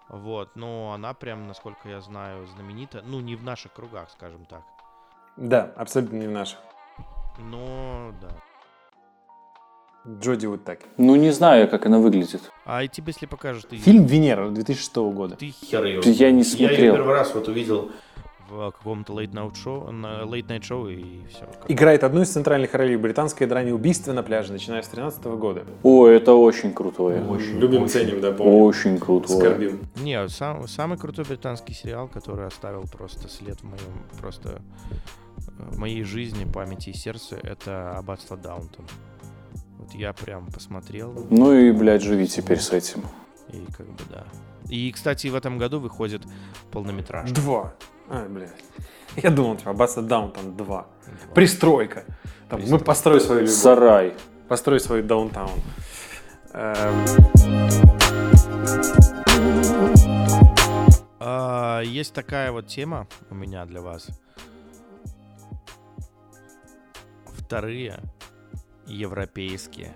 Вот, 0.10 0.56
но 0.56 0.94
она 0.94 1.14
прям, 1.14 1.48
насколько 1.48 1.90
я 1.90 2.02
знаю, 2.02 2.46
знаменита. 2.48 3.02
Ну, 3.06 3.20
не 3.22 3.36
в 3.36 3.44
наших 3.44 3.74
кругах, 3.74 4.10
скажем 4.12 4.46
так. 4.46 4.64
Да, 5.38 5.72
абсолютно 5.76 6.18
не 6.18 6.28
в 6.28 6.32
наших. 6.32 6.60
Но, 7.40 8.14
да. 8.22 8.30
Джоди 10.06 10.46
Уитакер. 10.48 10.88
Ну 10.98 11.16
не 11.16 11.32
знаю, 11.32 11.70
как 11.70 11.86
она 11.86 11.98
выглядит. 11.98 12.52
А 12.66 12.84
и 12.84 12.90
тебе, 12.90 13.14
если 13.14 13.26
покажешь, 13.26 13.64
ты... 13.64 13.78
Фильм 13.78 14.06
«Венера» 14.06 14.50
2006 14.50 14.96
года. 14.98 15.36
Ты 15.38 15.52
Хер 15.52 15.86
её. 15.86 16.02
Я 16.02 16.32
не 16.32 16.42
Я 16.44 16.44
ее 16.44 16.44
смотрел. 16.44 16.96
первый 16.96 17.16
раз 17.16 17.34
вот 17.34 17.48
увидел. 17.48 17.92
В 18.50 18.72
каком-то 18.72 19.14
late 19.14 19.32
night 19.32 19.56
шоу, 19.56 19.92
на 19.92 20.24
late 20.24 20.48
night 20.48 20.64
шоу 20.64 20.88
и 20.90 21.26
все. 21.30 21.48
Играет 21.68 22.04
одну 22.04 22.22
из 22.22 22.30
центральных 22.30 22.74
ролей 22.74 22.96
в 22.96 23.02
британской 23.02 23.48
драме 23.48 23.74
«Убийство 23.74 24.14
на 24.14 24.24
пляже», 24.24 24.52
начиная 24.54 24.82
с 24.82 24.88
13 24.88 25.24
года. 25.26 25.66
О, 25.84 26.08
это 26.08 26.34
очень 26.34 26.74
крутое. 26.74 27.24
Любим, 27.58 27.88
ценим, 27.88 28.22
да, 28.22 28.32
помню. 28.32 28.54
Очень 28.64 29.00
крутое. 29.00 29.40
Скорбим. 29.40 29.82
Не, 29.96 30.28
сам, 30.30 30.68
самый 30.68 30.98
крутой 30.98 31.26
британский 31.26 31.74
сериал, 31.74 32.08
который 32.08 32.46
оставил 32.48 32.84
просто 32.84 33.28
след 33.30 33.60
в 33.60 33.64
моем, 33.64 34.04
просто 34.20 34.62
э, 34.90 35.64
в 35.72 35.78
моей 35.80 36.04
жизни, 36.04 36.46
памяти 36.46 36.90
и 36.90 36.94
сердце, 36.94 37.38
это 37.42 37.98
Аббатство 37.98 38.38
Даунтон. 38.38 38.86
Вот 39.80 39.94
я 39.94 40.14
прям 40.14 40.48
посмотрел, 40.48 41.14
Ну 41.30 41.54
и, 41.54 41.72
блядь, 41.72 42.02
живи 42.02 42.28
теперь 42.28 42.60
с 42.60 42.72
этим. 42.72 43.04
и 43.52 43.66
как 43.76 43.88
бы 43.88 44.04
да. 44.10 44.26
И, 44.70 44.92
кстати, 44.92 45.28
в 45.28 45.36
этом 45.36 45.58
году 45.58 45.80
выходит 45.80 46.22
полнометражка. 46.72 47.36
Два. 47.36 47.74
А, 48.10 48.28
блядь. 48.28 48.52
Я 49.16 49.30
думал, 49.30 49.58
типа, 49.58 49.72
Аббатство 49.72 50.02
Даунтон 50.04 50.56
2. 50.56 50.88
Пристройка. 51.34 52.04
Там, 52.50 52.62
мы 52.68 52.80
построй 52.80 53.22
свою 53.22 53.42
любовь. 53.42 53.56
Сарай. 53.56 54.14
Построй 54.48 54.80
свой 54.80 55.02
даунтаун. 55.02 55.60
Эм, 56.54 57.06
А, 61.26 61.80
есть 61.82 62.14
такая 62.14 62.52
вот 62.52 62.68
тема 62.68 63.08
у 63.30 63.36
меня 63.36 63.66
для 63.66 63.82
вас. 63.82 64.08
Вторые 67.26 68.00
европейские 68.86 69.96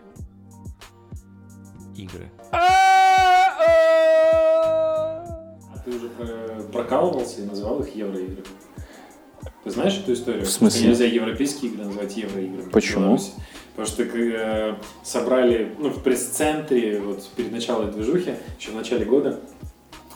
игры. 1.96 2.32
А 2.52 2.87
ты 5.88 5.96
уже 5.96 6.10
прокалывался 6.72 7.42
и 7.42 7.46
называл 7.46 7.82
их 7.82 7.96
евроиграми? 7.96 8.44
Ты 9.64 9.72
знаешь 9.72 9.98
эту 9.98 10.14
историю? 10.14 10.46
В 10.46 10.50
смысле? 10.50 10.90
Нельзя 10.90 11.06
европейские 11.06 11.72
игры 11.72 11.86
называть 11.86 12.16
евроиграми. 12.18 12.70
Почему? 12.70 13.18
Потому 13.76 13.88
что 13.88 14.04
э, 14.04 14.76
собрали, 15.04 15.76
ну, 15.78 15.90
в 15.90 16.04
пресс-центре, 16.04 17.00
вот 17.00 17.28
перед 17.36 17.52
началом 17.52 17.92
движухи, 17.92 18.34
еще 18.60 18.72
в 18.72 18.76
начале 18.76 19.06
года, 19.06 19.40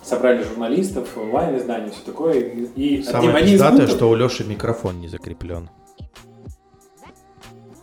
собрали 0.04 0.44
журналистов, 0.44 1.16
онлайн-издания, 1.16 1.92
все 1.92 2.02
такое, 2.04 2.40
и, 2.40 2.98
и 2.98 3.04
Самое 3.04 3.30
одним- 3.30 3.36
одним 3.36 3.48
из 3.48 3.52
пиздатое, 3.52 3.78
пунктов- 3.78 3.96
что 3.98 4.10
у 4.10 4.16
Леши 4.16 4.44
микрофон 4.46 5.00
не 5.00 5.10
закреплен. 5.10 5.70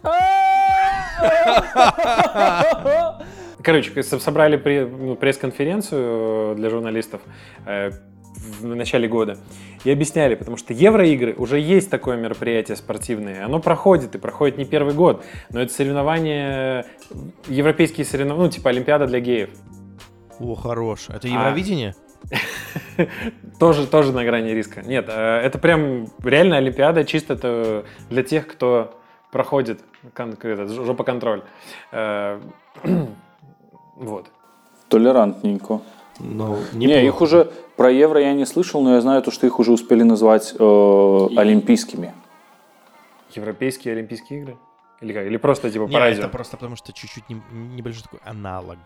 Короче, 3.68 4.02
со- 4.02 4.18
собрали 4.18 4.56
ну, 4.86 5.14
пресс-конференцию 5.14 6.52
э, 6.52 6.54
для 6.56 6.70
журналистов 6.70 7.20
э, 7.66 7.90
в 8.60 8.64
начале 8.64 9.08
года 9.08 9.36
и 9.84 9.90
объясняли, 9.90 10.36
потому 10.36 10.56
что 10.56 10.72
евроигры 10.72 11.34
уже 11.34 11.60
есть 11.60 11.90
такое 11.90 12.16
мероприятие 12.16 12.78
спортивное, 12.78 13.44
оно 13.44 13.60
проходит 13.60 14.14
и 14.14 14.18
проходит 14.18 14.56
не 14.56 14.64
первый 14.64 14.94
год, 14.94 15.22
но 15.50 15.60
это 15.60 15.70
соревнования, 15.70 16.86
европейские 17.46 18.06
соревнования, 18.06 18.46
ну 18.46 18.50
типа 18.50 18.70
Олимпиада 18.70 19.06
для 19.06 19.20
геев. 19.20 19.50
О, 20.40 20.54
хорош. 20.54 21.10
Это 21.10 21.28
А. 21.28 21.30
Евровидение? 21.30 21.94
Тоже, 23.60 23.86
тоже 23.86 24.12
на 24.12 24.24
грани 24.24 24.52
риска. 24.52 24.80
Нет, 24.80 25.10
э, 25.10 25.40
это 25.40 25.58
прям 25.58 26.06
реально 26.24 26.56
Олимпиада, 26.56 27.04
чисто 27.04 27.34
это 27.34 27.84
для 28.08 28.22
тех, 28.22 28.46
кто 28.46 28.98
проходит 29.30 29.82
жопоконтроль. 30.16 31.42
Вот. 33.98 34.26
Толерантненько. 34.88 35.80
Ну, 36.20 36.56
Не, 36.72 37.06
их 37.06 37.20
уже 37.20 37.50
про 37.76 37.90
евро 37.90 38.20
я 38.20 38.32
не 38.32 38.46
слышал, 38.46 38.82
но 38.82 38.94
я 38.94 39.00
знаю 39.00 39.22
то, 39.22 39.30
что 39.30 39.46
их 39.46 39.58
уже 39.60 39.70
успели 39.72 40.02
назвать 40.02 40.54
э, 40.58 41.26
олимпийскими. 41.36 42.12
Европейские 43.34 43.94
Олимпийские 43.94 44.40
игры? 44.40 44.56
Или 45.00 45.12
как? 45.12 45.26
Или 45.26 45.36
просто 45.36 45.70
типа 45.70 45.86
по 45.86 45.90
Не, 45.90 45.98
радио? 45.98 46.20
это 46.20 46.28
просто 46.28 46.56
потому 46.56 46.74
что 46.76 46.92
чуть-чуть 46.92 47.28
не- 47.28 47.40
небольшой 47.76 48.02
такой 48.02 48.20
аналог. 48.24 48.78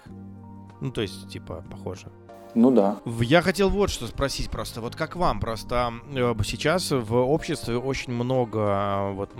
Ну, 0.80 0.90
то 0.90 1.00
есть, 1.00 1.28
типа, 1.30 1.64
похоже. 1.70 2.08
Ну 2.54 2.70
да. 2.70 2.98
Я 3.20 3.40
хотел 3.42 3.70
вот 3.70 3.90
что 3.90 4.06
спросить 4.06 4.50
просто, 4.50 4.80
вот 4.80 4.94
как 4.94 5.16
вам, 5.16 5.40
просто 5.40 5.92
э, 6.14 6.34
сейчас 6.44 6.90
в 6.90 7.14
обществе 7.14 7.78
очень 7.78 8.12
много 8.12 8.58
э, 8.58 9.12
вот, 9.12 9.30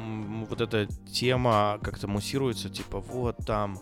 вот 0.48 0.60
эта 0.60 0.86
тема 1.12 1.78
как-то 1.82 2.08
муссируется, 2.08 2.70
типа 2.70 3.00
вот 3.00 3.36
там 3.46 3.78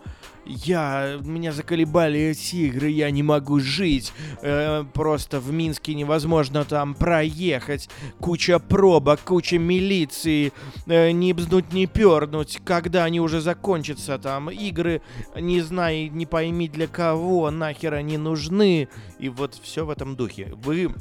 я, 0.47 1.18
меня 1.22 1.53
заколебали 1.53 2.18
эти 2.20 2.57
игры, 2.57 2.89
я 2.89 3.11
не 3.11 3.22
могу 3.22 3.61
жить, 3.61 4.12
э, 4.43 4.85
просто 4.93 5.41
в 5.41 5.53
Минске 5.53 5.95
невозможно 5.95 6.64
там 6.64 6.95
проехать, 6.95 7.89
куча 8.20 8.59
пробок, 8.59 9.20
куча 9.20 9.59
милиции, 9.59 10.53
э, 10.87 11.11
не 11.12 11.33
бзнуть, 11.33 11.72
не 11.72 11.87
пернуть, 11.87 12.61
когда 12.64 13.05
они 13.05 13.20
уже 13.20 13.41
закончатся, 13.41 14.18
там 14.18 14.51
игры, 14.51 15.03
не 15.37 15.61
знаю, 15.61 16.11
не 16.12 16.26
пойми 16.26 16.68
для 16.68 16.87
кого, 16.87 17.51
нахер 17.51 17.95
они 17.95 18.18
нужны, 18.18 18.89
и 19.20 19.28
вот 19.28 19.54
все 19.54 19.84
в 19.84 19.90
этом 19.90 20.16
духе. 20.16 20.50
Вы 20.54 20.94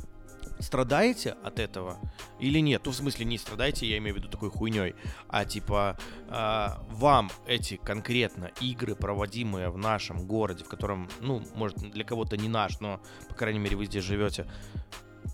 страдаете 0.60 1.32
от 1.44 1.60
этого 1.60 1.98
или 2.40 2.60
нет? 2.60 2.82
Ну, 2.86 2.92
в 2.92 2.96
смысле, 2.96 3.26
не 3.26 3.38
страдаете, 3.38 3.88
я 3.88 3.98
имею 3.98 4.16
в 4.16 4.18
виду 4.18 4.28
такой 4.28 4.52
хуйней, 4.52 4.94
а 5.30 5.46
типа 5.46 5.98
а, 6.28 6.84
вам 6.90 7.32
эти 7.48 7.78
конкретно 7.78 8.52
игры, 8.60 8.96
проводимые 8.96 9.70
в 9.70 9.78
нашем 9.78 10.28
городе, 10.28 10.64
в 10.64 10.68
котором, 10.68 11.10
ну, 11.22 11.42
может, 11.56 11.78
для 11.78 12.04
кого-то 12.04 12.36
не 12.36 12.50
наш, 12.50 12.80
но, 12.82 13.02
по 13.30 13.36
крайней 13.36 13.60
мере, 13.60 13.78
вы 13.78 13.86
здесь 13.86 14.04
живете, 14.04 14.46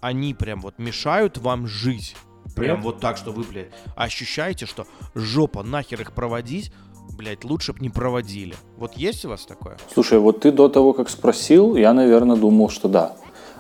они 0.02 0.34
прям 0.34 0.62
вот 0.62 0.78
мешают 0.78 1.38
вам 1.38 1.68
жить? 1.68 2.16
Прям 2.56 2.78
Нет? 2.78 2.86
вот 2.86 3.00
так, 3.00 3.18
что 3.18 3.32
вы, 3.32 3.44
блядь, 3.44 3.72
ощущаете, 3.96 4.68
что 4.68 4.86
жопа 5.16 5.64
нахер 5.64 6.02
их 6.02 6.14
проводить, 6.14 6.72
блядь, 7.18 7.44
лучше 7.44 7.74
бы 7.74 7.80
не 7.80 7.90
проводили. 7.90 8.56
Вот 8.78 8.94
есть 8.98 9.26
у 9.26 9.30
вас 9.30 9.46
такое? 9.46 9.78
Слушай, 9.94 10.20
вот 10.20 10.42
ты 10.42 10.52
до 10.52 10.70
того, 10.70 10.94
как 10.94 11.10
спросил, 11.10 11.76
я, 11.76 11.94
наверное, 11.94 12.36
думал, 12.36 12.70
что 12.70 12.88
да. 12.88 13.14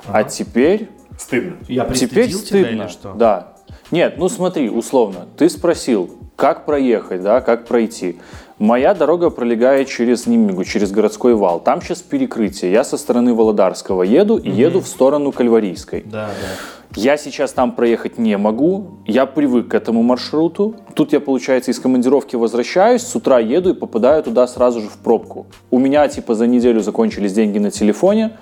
А 0.08 0.24
теперь 0.24 0.90
Стыдно. 1.18 1.58
Я 1.68 1.86
Теперь 1.86 2.26
пристыдил 2.26 2.40
тебя 2.40 2.48
стыдно. 2.66 2.82
или 2.84 2.90
что? 2.90 3.14
Да. 3.14 3.54
Нет, 3.92 4.16
ну 4.18 4.28
смотри, 4.30 4.70
условно, 4.70 5.28
ты 5.38 5.50
спросил, 5.50 6.18
как 6.36 6.66
проехать, 6.66 7.22
да, 7.24 7.42
как 7.42 7.66
пройти. 7.66 8.20
Моя 8.60 8.94
дорога 8.94 9.30
пролегает 9.30 9.88
через 9.90 10.28
Нимигу, 10.28 10.64
через 10.64 10.92
городской 10.92 11.36
вал. 11.36 11.60
Там 11.60 11.82
сейчас 11.82 12.02
перекрытие. 12.02 12.72
Я 12.72 12.84
со 12.84 12.98
стороны 12.98 13.34
Володарского 13.34 14.04
еду 14.04 14.38
и 14.38 14.50
еду 14.50 14.80
в 14.80 14.88
сторону 14.88 15.32
Кальварийской. 15.32 16.04
Да, 16.06 16.28
да. 16.28 16.75
Я 16.96 17.18
сейчас 17.18 17.52
там 17.52 17.74
проехать 17.74 18.18
не 18.18 18.38
могу. 18.38 19.00
Я 19.06 19.26
привык 19.26 19.68
к 19.68 19.74
этому 19.74 20.02
маршруту. 20.02 20.76
Тут 20.94 21.12
я, 21.12 21.20
получается, 21.20 21.72
из 21.72 21.80
командировки 21.80 22.38
возвращаюсь, 22.38 23.02
с 23.02 23.14
утра 23.16 23.40
еду 23.40 23.72
и 23.72 23.74
попадаю 23.74 24.24
туда 24.24 24.48
сразу 24.48 24.80
же 24.80 24.88
в 24.88 24.98
пробку. 25.00 25.46
У 25.72 25.78
меня, 25.78 26.08
типа, 26.08 26.36
за 26.36 26.48
неделю 26.48 26.80
закончились 26.80 27.34
деньги 27.34 27.60
на 27.60 27.70
телефоне. 27.70 28.38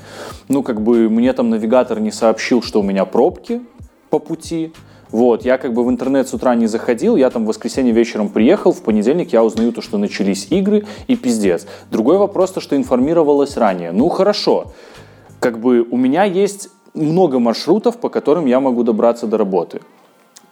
Ну, 0.49 0.61
как 0.61 0.81
бы, 0.81 1.09
мне 1.09 1.33
там 1.33 1.49
навигатор 1.49 1.99
не 1.99 2.11
сообщил, 2.11 2.61
что 2.61 2.81
у 2.81 2.83
меня 2.83 3.05
пробки 3.05 3.61
по 4.11 4.19
пути. 4.19 4.71
Вот, 5.09 5.45
я 5.45 5.57
как 5.57 5.73
бы 5.73 5.83
в 5.83 5.89
интернет 5.89 6.27
с 6.27 6.33
утра 6.33 6.55
не 6.55 6.65
заходил, 6.65 7.15
я 7.15 7.29
там 7.29 7.45
в 7.45 7.47
воскресенье 7.47 7.93
вечером 7.93 8.29
приехал, 8.29 8.71
в 8.71 8.81
понедельник 8.81 9.31
я 9.31 9.43
узнаю 9.43 9.71
то, 9.71 9.79
что 9.79 9.99
начались 9.99 10.47
игры 10.49 10.85
и 11.05 11.15
пиздец. 11.15 11.67
Другой 11.91 12.17
вопрос, 12.17 12.51
то, 12.51 12.59
что 12.59 12.75
информировалось 12.75 13.55
ранее. 13.55 13.91
Ну, 13.91 14.09
хорошо, 14.09 14.73
как 15.39 15.59
бы 15.59 15.81
у 15.83 15.97
меня 15.97 16.23
есть 16.23 16.69
много 16.93 17.39
маршрутов, 17.39 17.97
по 17.97 18.09
которым 18.09 18.45
я 18.45 18.59
могу 18.59 18.83
добраться 18.83 19.27
до 19.27 19.37
работы. 19.37 19.81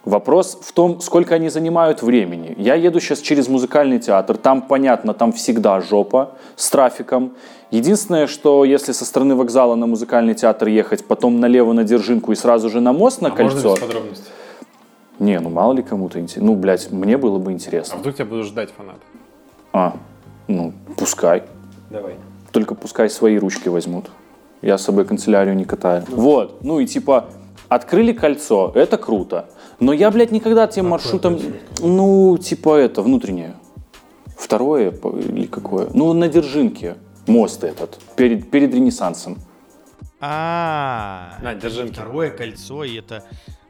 Вопрос 0.03 0.57
в 0.63 0.71
том, 0.73 0.99
сколько 0.99 1.35
они 1.35 1.49
занимают 1.49 2.01
времени. 2.01 2.55
Я 2.57 2.73
еду 2.73 2.99
сейчас 2.99 3.19
через 3.19 3.47
музыкальный 3.47 3.99
театр, 3.99 4.35
там 4.35 4.63
понятно, 4.63 5.13
там 5.13 5.31
всегда 5.31 5.79
жопа 5.79 6.31
с 6.55 6.71
трафиком. 6.71 7.33
Единственное, 7.69 8.25
что 8.25 8.65
если 8.65 8.93
со 8.93 9.05
стороны 9.05 9.35
вокзала 9.35 9.75
на 9.75 9.85
музыкальный 9.85 10.33
театр 10.33 10.69
ехать, 10.69 11.05
потом 11.05 11.39
налево 11.39 11.73
на 11.73 11.83
Держинку 11.83 12.31
и 12.31 12.35
сразу 12.35 12.69
же 12.69 12.81
на 12.81 12.93
мост 12.93 13.21
на 13.21 13.27
А 13.27 13.31
можно 13.31 13.61
кольцо. 13.61 13.73
без 13.75 13.79
подробностей? 13.79 14.31
Не, 15.19 15.39
ну 15.39 15.49
мало 15.49 15.73
ли 15.73 15.83
кому-то 15.83 16.19
интересно. 16.19 16.45
Ну, 16.51 16.55
блядь, 16.55 16.91
мне 16.91 17.15
было 17.17 17.37
бы 17.37 17.51
А 17.51 17.53
интересно. 17.53 17.99
вдруг 17.99 18.15
тебя 18.15 18.25
будут 18.25 18.47
ждать 18.47 18.69
фанаты? 18.75 19.01
А, 19.71 19.93
ну, 20.47 20.73
пускай. 20.97 21.43
Давай. 21.91 22.15
Только 22.51 22.73
пускай 22.73 23.07
свои 23.07 23.37
ручки 23.37 23.69
возьмут. 23.69 24.09
Я 24.61 24.77
с 24.77 24.83
собой 24.83 25.05
канцелярию 25.05 25.55
не 25.55 25.65
катаю. 25.65 26.03
Вот, 26.09 26.63
ну 26.63 26.79
и 26.79 26.85
типа, 26.85 27.29
открыли 27.69 28.13
кольцо, 28.13 28.71
это 28.75 28.97
круто. 28.97 29.49
Но 29.79 29.93
я, 29.93 30.11
блядь, 30.11 30.31
никогда 30.31 30.67
тем 30.67 30.89
маршрутом, 30.89 31.39
ну, 31.79 32.37
типа 32.37 32.77
это, 32.77 33.01
внутреннее. 33.01 33.55
Второе 34.37 34.91
по- 34.91 35.17
или 35.17 35.45
какое? 35.47 35.89
Ну, 35.93 36.13
на 36.13 36.27
Держинке 36.27 36.95
мост 37.27 37.63
этот, 37.63 37.99
перед, 38.15 38.49
перед 38.51 38.73
Ренессансом. 38.73 39.37
А, 40.19 41.37
На, 41.41 41.55
держинки. 41.55 41.93
Второе 41.93 42.29
кольцо, 42.29 42.83
и 42.83 42.95
это 42.97 43.23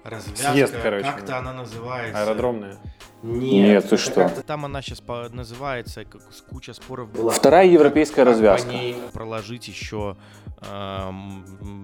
развязка. 0.04 0.52
Съезд, 0.52 0.74
короче. 0.84 1.04
Как-то 1.06 1.38
она 1.38 1.54
называется. 1.54 2.22
Аэродромная. 2.22 2.78
Нет, 3.24 3.84
ты 3.88 3.96
это 3.96 3.98
что? 3.98 4.14
как-то 4.24 4.42
Там 4.42 4.66
она 4.66 4.82
сейчас 4.82 5.02
называется, 5.32 6.04
как 6.06 6.22
с- 6.34 6.42
куча 6.42 6.74
споров 6.74 7.10
была. 7.12 7.32
Вторая 7.32 7.68
европейская 7.68 8.26
Как 8.26 8.34
развязка. 8.34 8.68
По 8.68 8.72
ней 8.74 8.96
проложить 9.14 9.68
еще 9.68 10.18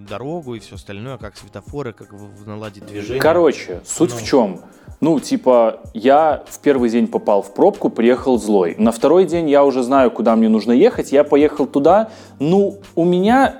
дорогу 0.07 0.55
и 0.55 0.59
все 0.59 0.75
остальное, 0.75 1.17
как 1.17 1.36
светофоры, 1.38 1.93
как 1.93 2.09
наладить 2.45 2.86
движение. 2.86 3.21
Короче, 3.21 3.82
суть 3.86 4.11
в 4.11 4.25
чем? 4.25 4.61
Ну, 4.99 5.19
типа, 5.19 5.82
я 5.93 6.43
в 6.47 6.59
первый 6.59 6.89
день 6.89 7.07
попал 7.07 7.41
в 7.43 7.53
пробку, 7.53 7.89
приехал 7.89 8.39
злой. 8.39 8.75
На 8.80 8.91
второй 8.91 9.25
день 9.25 9.49
я 9.49 9.63
уже 9.63 9.84
знаю, 9.84 10.09
куда 10.09 10.36
мне 10.36 10.49
нужно 10.49 10.71
ехать. 10.71 11.11
Я 11.11 11.23
поехал 11.23 11.67
туда. 11.67 12.09
Ну, 12.39 12.78
у 12.95 13.05
меня 13.05 13.57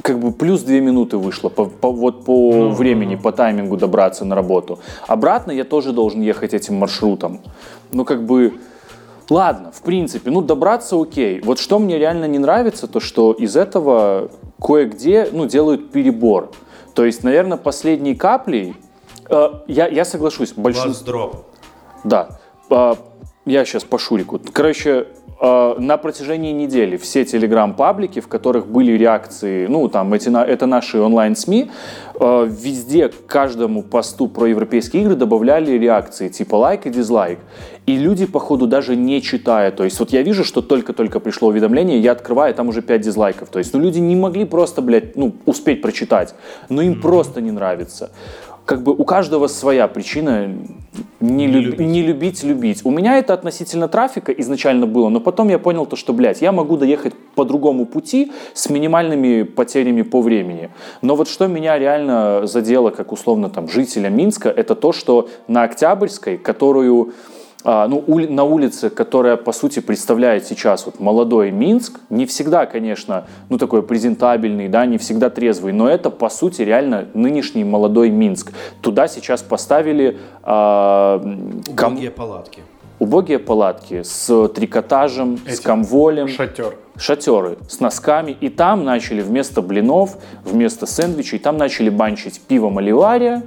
как 0.00 0.18
бы 0.18 0.32
плюс 0.32 0.62
две 0.62 0.80
минуты 0.80 1.18
вышло 1.18 1.50
по, 1.50 1.66
по- 1.66 1.92
вот 1.92 2.24
по 2.24 2.68
времени, 2.70 3.14
по 3.14 3.30
таймингу 3.30 3.76
добраться 3.76 4.24
на 4.24 4.34
работу. 4.34 4.80
Обратно 5.06 5.52
я 5.52 5.64
тоже 5.64 5.92
должен 5.92 6.20
ехать 6.22 6.54
этим 6.54 6.76
маршрутом. 6.76 7.42
Ну, 7.92 8.04
как 8.04 8.24
бы, 8.24 8.54
ладно, 9.28 9.70
в 9.70 9.82
принципе, 9.82 10.30
ну, 10.30 10.40
добраться 10.40 11.00
окей. 11.00 11.40
Вот 11.42 11.58
что 11.58 11.78
мне 11.78 11.98
реально 11.98 12.24
не 12.24 12.38
нравится, 12.38 12.88
то 12.88 12.98
что 13.00 13.32
из 13.32 13.54
этого 13.54 14.30
кое-где, 14.62 15.28
ну, 15.32 15.46
делают 15.46 15.90
перебор. 15.90 16.50
То 16.94 17.04
есть, 17.04 17.24
наверное, 17.24 17.58
последней 17.58 18.14
каплей, 18.14 18.76
э, 19.28 19.48
я, 19.66 19.88
я 19.88 20.04
соглашусь, 20.04 20.52
большинство... 20.52 21.06
Дроп. 21.06 21.36
Да. 22.04 22.38
А, 22.70 22.96
Я 23.44 23.64
сейчас 23.64 23.82
по 23.84 23.98
Шурику. 23.98 24.40
Короче, 24.52 25.08
на 25.42 25.96
протяжении 25.96 26.52
недели 26.52 26.96
все 26.96 27.24
телеграм-паблики, 27.24 28.20
в 28.20 28.28
которых 28.28 28.68
были 28.68 28.92
реакции, 28.92 29.66
ну, 29.66 29.88
там, 29.88 30.14
эти, 30.14 30.28
это 30.28 30.66
наши 30.66 31.00
онлайн-СМИ, 31.00 31.68
а, 32.14 32.44
везде 32.44 33.08
к 33.08 33.26
каждому 33.26 33.82
посту 33.82 34.28
про 34.28 34.46
европейские 34.46 35.02
игры 35.02 35.16
добавляли 35.16 35.72
реакции, 35.72 36.28
типа 36.28 36.54
лайк 36.54 36.86
и 36.86 36.90
дизлайк. 36.90 37.40
И 37.86 37.96
люди, 37.96 38.26
походу, 38.26 38.68
даже 38.68 38.94
не 38.94 39.20
читая, 39.20 39.72
то 39.72 39.82
есть 39.82 39.98
вот 39.98 40.10
я 40.12 40.22
вижу, 40.22 40.44
что 40.44 40.62
только-только 40.62 41.18
пришло 41.18 41.48
уведомление, 41.48 41.98
я 41.98 42.12
открываю, 42.12 42.54
там 42.54 42.68
уже 42.68 42.80
5 42.80 43.00
дизлайков. 43.00 43.48
То 43.48 43.58
есть, 43.58 43.74
ну, 43.74 43.80
люди 43.80 43.98
не 43.98 44.14
могли 44.14 44.44
просто, 44.44 44.80
блядь, 44.80 45.16
ну, 45.16 45.32
успеть 45.44 45.82
прочитать, 45.82 46.36
но 46.68 46.82
им 46.82 47.00
просто 47.00 47.40
не 47.40 47.50
нравится 47.50 48.12
как 48.64 48.82
бы 48.82 48.92
у 48.92 49.04
каждого 49.04 49.48
своя 49.48 49.88
причина 49.88 50.48
не, 51.20 51.46
люб- 51.46 51.78
не 51.78 52.02
любить 52.02 52.42
любить. 52.44 52.84
У 52.84 52.90
меня 52.90 53.18
это 53.18 53.34
относительно 53.34 53.88
трафика 53.88 54.32
изначально 54.32 54.86
было, 54.86 55.08
но 55.08 55.20
потом 55.20 55.48
я 55.48 55.58
понял 55.58 55.86
то, 55.86 55.96
что, 55.96 56.12
блядь, 56.12 56.42
я 56.42 56.52
могу 56.52 56.76
доехать 56.76 57.14
по 57.34 57.44
другому 57.44 57.86
пути 57.86 58.32
с 58.54 58.70
минимальными 58.70 59.42
потерями 59.42 60.02
по 60.02 60.20
времени. 60.20 60.70
Но 61.00 61.16
вот 61.16 61.28
что 61.28 61.46
меня 61.46 61.78
реально 61.78 62.46
задело, 62.46 62.90
как 62.90 63.12
условно 63.12 63.48
там 63.50 63.68
жителя 63.68 64.08
Минска, 64.08 64.48
это 64.48 64.74
то, 64.74 64.92
что 64.92 65.28
на 65.48 65.62
Октябрьской, 65.62 66.38
которую 66.38 67.12
ну, 67.64 68.02
ули- 68.06 68.26
на 68.28 68.44
улице, 68.44 68.90
которая, 68.90 69.36
по 69.36 69.52
сути, 69.52 69.80
представляет 69.80 70.46
сейчас 70.46 70.86
вот 70.86 70.98
молодой 71.00 71.50
Минск, 71.50 72.00
не 72.10 72.26
всегда, 72.26 72.66
конечно, 72.66 73.26
ну, 73.50 73.58
такой 73.58 73.82
презентабельный, 73.82 74.68
да, 74.68 74.84
не 74.86 74.98
всегда 74.98 75.30
трезвый, 75.30 75.72
но 75.72 75.88
это, 75.88 76.10
по 76.10 76.28
сути, 76.28 76.62
реально 76.62 77.06
нынешний 77.14 77.64
молодой 77.64 78.10
Минск. 78.10 78.52
Туда 78.80 79.06
сейчас 79.08 79.42
поставили 79.42 80.18
а, 80.42 81.20
ком- 81.76 81.92
Убогие 81.92 82.10
палатки. 82.10 82.62
убогие 82.98 83.38
палатки 83.38 84.02
с 84.02 84.48
трикотажем, 84.48 85.38
с 85.46 85.54
Эти. 85.58 85.62
комволем 85.62 86.28
Шатер. 86.28 86.76
шатеры 86.96 87.58
с 87.68 87.80
носками, 87.80 88.36
и 88.40 88.48
там 88.48 88.84
начали 88.84 89.20
вместо 89.22 89.62
блинов, 89.62 90.16
вместо 90.44 90.86
сэндвичей, 90.86 91.38
там 91.38 91.56
начали 91.56 91.88
банчить 91.90 92.40
пиво 92.40 92.70
Маливария 92.70 93.42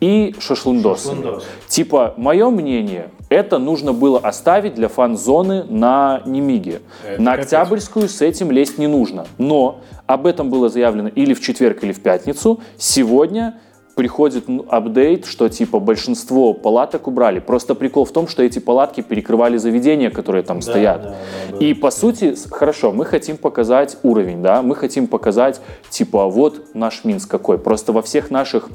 и 0.00 0.34
шашлындосы. 0.38 1.08
Шашлындосы. 1.08 1.46
Типа, 1.68 2.14
мое 2.16 2.50
мнение, 2.50 3.10
это 3.28 3.58
нужно 3.58 3.92
было 3.92 4.18
оставить 4.18 4.74
для 4.74 4.88
фан-зоны 4.88 5.64
на 5.64 6.22
Немиге. 6.26 6.80
Это 7.06 7.22
на. 7.22 7.32
Октябрьскую 7.32 8.08
с 8.08 8.22
этим 8.22 8.50
лезть 8.50 8.78
не 8.78 8.86
нужно. 8.86 9.26
Но 9.38 9.80
об 10.06 10.26
этом 10.26 10.50
было 10.50 10.68
заявлено 10.68 11.08
или 11.08 11.34
в 11.34 11.40
четверг, 11.40 11.82
или 11.82 11.92
в 11.92 12.00
пятницу. 12.00 12.60
Сегодня 12.78 13.58
приходит 13.96 14.44
апдейт, 14.68 15.24
что 15.24 15.48
типа 15.48 15.80
большинство 15.80 16.52
палаток 16.52 17.08
убрали. 17.08 17.40
Просто 17.40 17.74
прикол 17.74 18.04
в 18.04 18.12
том, 18.12 18.28
что 18.28 18.42
эти 18.42 18.58
палатки 18.58 19.00
перекрывали 19.00 19.56
заведения, 19.56 20.10
которые 20.10 20.44
там 20.44 20.60
стоят. 20.60 21.02
да, 21.02 21.08
да, 21.08 21.58
да. 21.58 21.64
И 21.64 21.72
по 21.72 21.90
сути, 21.90 22.34
хорошо, 22.50 22.92
мы 22.92 23.06
хотим 23.06 23.38
показать 23.38 23.96
уровень, 24.02 24.42
да, 24.42 24.60
мы 24.60 24.76
хотим 24.76 25.06
показать, 25.06 25.62
типа, 25.88 26.26
вот 26.26 26.74
наш 26.74 27.04
Минск 27.04 27.30
какой. 27.30 27.58
Просто 27.58 27.92
во 27.92 28.02
всех 28.02 28.30
наших 28.30 28.68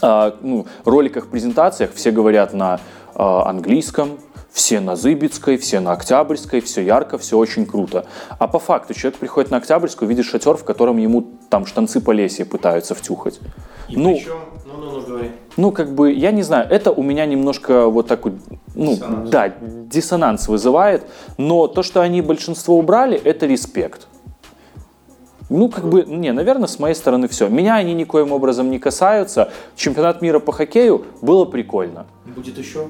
а, 0.00 0.36
ну, 0.40 0.66
роликах, 0.84 1.28
презентациях 1.28 1.92
все 1.94 2.10
говорят 2.10 2.52
на 2.52 2.74
а, 2.74 2.80
английском, 3.14 4.18
все 4.52 4.80
на 4.80 4.96
Зыбицкой, 4.96 5.56
все 5.56 5.80
на 5.80 5.92
Октябрьской, 5.92 6.60
все 6.60 6.82
ярко, 6.82 7.16
все 7.18 7.38
очень 7.38 7.66
круто. 7.66 8.06
А 8.38 8.46
по 8.46 8.58
факту 8.58 8.94
человек 8.94 9.18
приходит 9.18 9.50
на 9.50 9.56
Октябрьскую, 9.56 10.08
видит 10.08 10.26
шатер, 10.26 10.56
в 10.56 10.64
котором 10.64 10.98
ему 10.98 11.24
там 11.48 11.66
штанцы 11.66 12.00
по 12.00 12.10
лесе 12.10 12.44
пытаются 12.44 12.94
втюхать. 12.94 13.40
И 13.88 13.96
ну, 13.96 14.14
причем, 14.14 14.34
ну, 14.66 14.72
ну, 14.76 14.90
ну, 14.92 15.06
говори. 15.06 15.30
ну, 15.56 15.70
как 15.72 15.94
бы, 15.94 16.12
я 16.12 16.30
не 16.32 16.42
знаю, 16.42 16.66
это 16.70 16.92
у 16.92 17.02
меня 17.02 17.24
немножко 17.26 17.86
вот 17.86 18.08
такой, 18.08 18.34
ну, 18.74 18.92
Диссонанс. 18.92 19.30
да, 19.30 19.52
диссонанс 19.60 20.48
вызывает, 20.48 21.06
но 21.38 21.66
то, 21.66 21.82
что 21.82 22.00
они 22.02 22.20
большинство 22.20 22.78
убрали, 22.78 23.18
это 23.18 23.46
респект. 23.46 24.06
Ну, 25.52 25.68
как 25.68 25.86
бы, 25.86 26.04
не, 26.04 26.32
наверное, 26.32 26.66
с 26.66 26.78
моей 26.78 26.94
стороны 26.94 27.28
все. 27.28 27.48
Меня 27.48 27.76
они 27.76 27.92
никоим 27.92 28.32
образом 28.32 28.70
не 28.70 28.78
касаются. 28.78 29.52
Чемпионат 29.76 30.22
мира 30.22 30.38
по 30.38 30.50
хоккею 30.50 31.04
было 31.20 31.44
прикольно. 31.44 32.06
Будет 32.24 32.56
еще? 32.56 32.86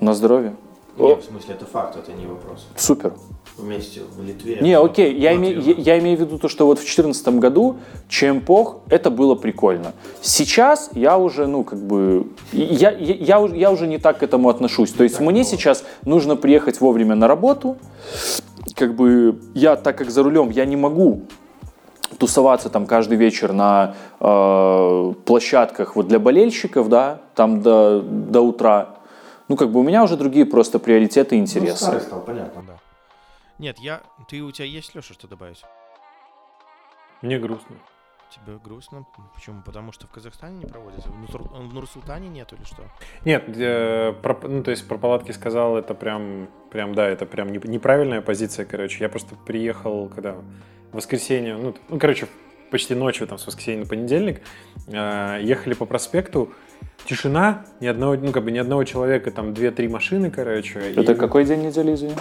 На 0.00 0.12
здоровье. 0.12 0.56
Нет, 0.98 1.22
в 1.22 1.26
смысле, 1.26 1.54
это 1.54 1.64
факт, 1.64 1.96
это 1.96 2.12
не 2.12 2.26
вопрос. 2.26 2.66
Супер. 2.76 3.12
вместе 3.56 4.00
в 4.16 4.24
Литве. 4.24 4.58
Не, 4.60 4.76
окей, 4.76 5.16
я, 5.16 5.36
имею, 5.36 5.62
я, 5.62 5.74
я 5.74 5.98
имею 6.00 6.18
в 6.18 6.20
виду 6.20 6.38
то, 6.38 6.48
что 6.48 6.66
вот 6.66 6.78
в 6.78 6.82
2014 6.82 7.28
году 7.38 7.76
Чемпох, 8.08 8.78
это 8.88 9.10
было 9.10 9.36
прикольно. 9.36 9.92
Сейчас 10.20 10.90
я 10.94 11.16
уже, 11.16 11.46
ну, 11.46 11.62
как 11.62 11.78
бы, 11.78 12.26
я, 12.52 12.90
я, 12.90 13.14
я, 13.14 13.46
я 13.54 13.70
уже 13.70 13.86
не 13.86 13.98
так 13.98 14.18
к 14.18 14.22
этому 14.24 14.48
отношусь. 14.48 14.90
То 14.90 15.04
есть 15.04 15.20
мне 15.20 15.44
сейчас 15.44 15.84
нужно 16.04 16.34
приехать 16.34 16.80
вовремя 16.80 17.14
на 17.14 17.28
работу, 17.28 17.76
как 18.74 18.96
бы, 18.96 19.38
я, 19.54 19.76
так 19.76 19.96
как 19.96 20.10
за 20.10 20.24
рулем, 20.24 20.50
я 20.50 20.64
не 20.64 20.76
могу 20.76 21.22
тусоваться 22.18 22.70
там 22.70 22.86
каждый 22.86 23.18
вечер 23.18 23.52
на 23.52 23.94
э, 24.20 25.12
площадках 25.24 25.96
вот 25.96 26.08
для 26.08 26.18
болельщиков, 26.18 26.88
да, 26.88 27.20
там 27.34 27.60
до, 27.60 28.00
до 28.02 28.40
утра. 28.40 28.94
Ну, 29.48 29.56
как 29.56 29.70
бы 29.70 29.80
у 29.80 29.82
меня 29.82 30.02
уже 30.04 30.16
другие 30.16 30.46
просто 30.46 30.78
приоритеты 30.78 31.36
и 31.36 31.38
Ну, 31.38 31.44
интересы. 31.44 31.76
старый 31.84 32.00
стал, 32.00 32.20
понятно. 32.20 32.62
Да. 32.66 32.78
Нет, 33.58 33.78
я... 33.78 34.00
Ты, 34.28 34.42
у 34.42 34.50
тебя 34.52 34.66
есть, 34.66 34.94
Леша, 34.94 35.14
что 35.14 35.26
добавить? 35.26 35.62
Мне 37.22 37.38
грустно. 37.38 37.76
Тебе 38.30 38.58
грустно? 38.62 39.06
Почему? 39.34 39.62
Потому 39.64 39.90
что 39.92 40.06
в 40.06 40.10
Казахстане 40.10 40.58
не 40.58 40.66
проводится? 40.66 41.08
В, 41.08 41.18
Нур- 41.18 41.48
в 41.70 41.74
Нур-Султане 41.74 42.28
нет 42.28 42.52
или 42.52 42.62
что? 42.64 42.82
Нет, 43.24 43.44
э, 43.56 44.12
про- 44.22 44.38
ну, 44.46 44.62
то 44.62 44.70
есть 44.70 44.86
про 44.86 44.98
палатки 44.98 45.32
сказал, 45.32 45.78
это 45.78 45.94
прям, 45.94 46.48
прям, 46.70 46.94
да, 46.94 47.06
это 47.08 47.24
прям 47.24 47.50
не- 47.50 47.60
неправильная 47.64 48.20
позиция, 48.20 48.66
короче. 48.66 49.02
Я 49.02 49.08
просто 49.08 49.34
приехал, 49.46 50.08
когда 50.10 50.34
в 50.34 50.96
воскресенье, 50.96 51.56
ну, 51.56 51.74
ну, 51.88 51.98
короче, 51.98 52.26
почти 52.70 52.94
ночью, 52.94 53.26
там, 53.26 53.38
с 53.38 53.46
воскресенья 53.46 53.80
на 53.84 53.86
понедельник, 53.88 54.42
э, 54.88 55.38
ехали 55.42 55.72
по 55.72 55.86
проспекту, 55.86 56.52
тишина, 57.06 57.64
ни 57.80 57.86
одного, 57.86 58.14
ну, 58.16 58.30
как 58.32 58.44
бы 58.44 58.50
ни 58.50 58.58
одного 58.58 58.84
человека, 58.84 59.30
там, 59.30 59.54
две-три 59.54 59.88
машины, 59.88 60.30
короче. 60.30 60.78
Это 60.80 61.12
и 61.12 61.14
какой 61.14 61.44
день 61.44 61.62
недели, 61.64 61.94
извини? 61.94 62.14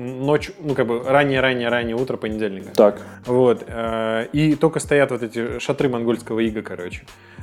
Ночь, 0.00 0.50
ну, 0.60 0.74
как 0.74 0.86
бы 0.86 1.02
раннее-раннее-раннее 1.04 1.94
утро 1.96 2.16
понедельника. 2.16 2.70
Так. 2.74 3.00
Вот. 3.26 3.64
э, 3.66 4.26
И 4.32 4.54
только 4.54 4.80
стоят 4.80 5.10
вот 5.10 5.22
эти 5.22 5.58
шатры 5.58 5.88
монгольского 5.90 6.40
ига, 6.40 6.62
короче. 6.62 7.02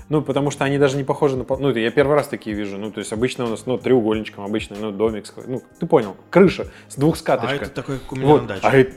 Ну, 0.10 0.22
потому 0.22 0.49
что 0.51 0.64
они 0.66 0.78
даже 0.80 0.97
не 0.97 1.03
похожи 1.03 1.36
на... 1.38 1.45
Ну, 1.47 1.70
это 1.70 1.80
я 1.80 1.91
первый 1.91 2.16
раз 2.16 2.28
такие 2.28 2.55
вижу. 2.55 2.78
Ну, 2.78 2.91
то 2.91 2.99
есть 2.99 3.14
обычно 3.14 3.45
у 3.45 3.49
нас, 3.49 3.66
ну, 3.66 3.78
треугольничком, 3.78 4.43
обычный, 4.45 4.78
ну, 4.80 4.91
домик. 4.91 5.26
Ну, 5.45 5.62
ты 5.80 5.86
понял. 5.86 6.16
Крыша 6.32 6.66
с 6.88 6.97
А 6.97 6.99
двухскаточкой. 7.01 7.58
это 7.58 7.70
такой, 7.70 7.99
у 8.10 8.16
меня 8.16 8.26
вот. 8.28 8.41
на 8.43 8.47
даче. 8.47 8.62
А 8.64 8.76
это- 8.76 8.93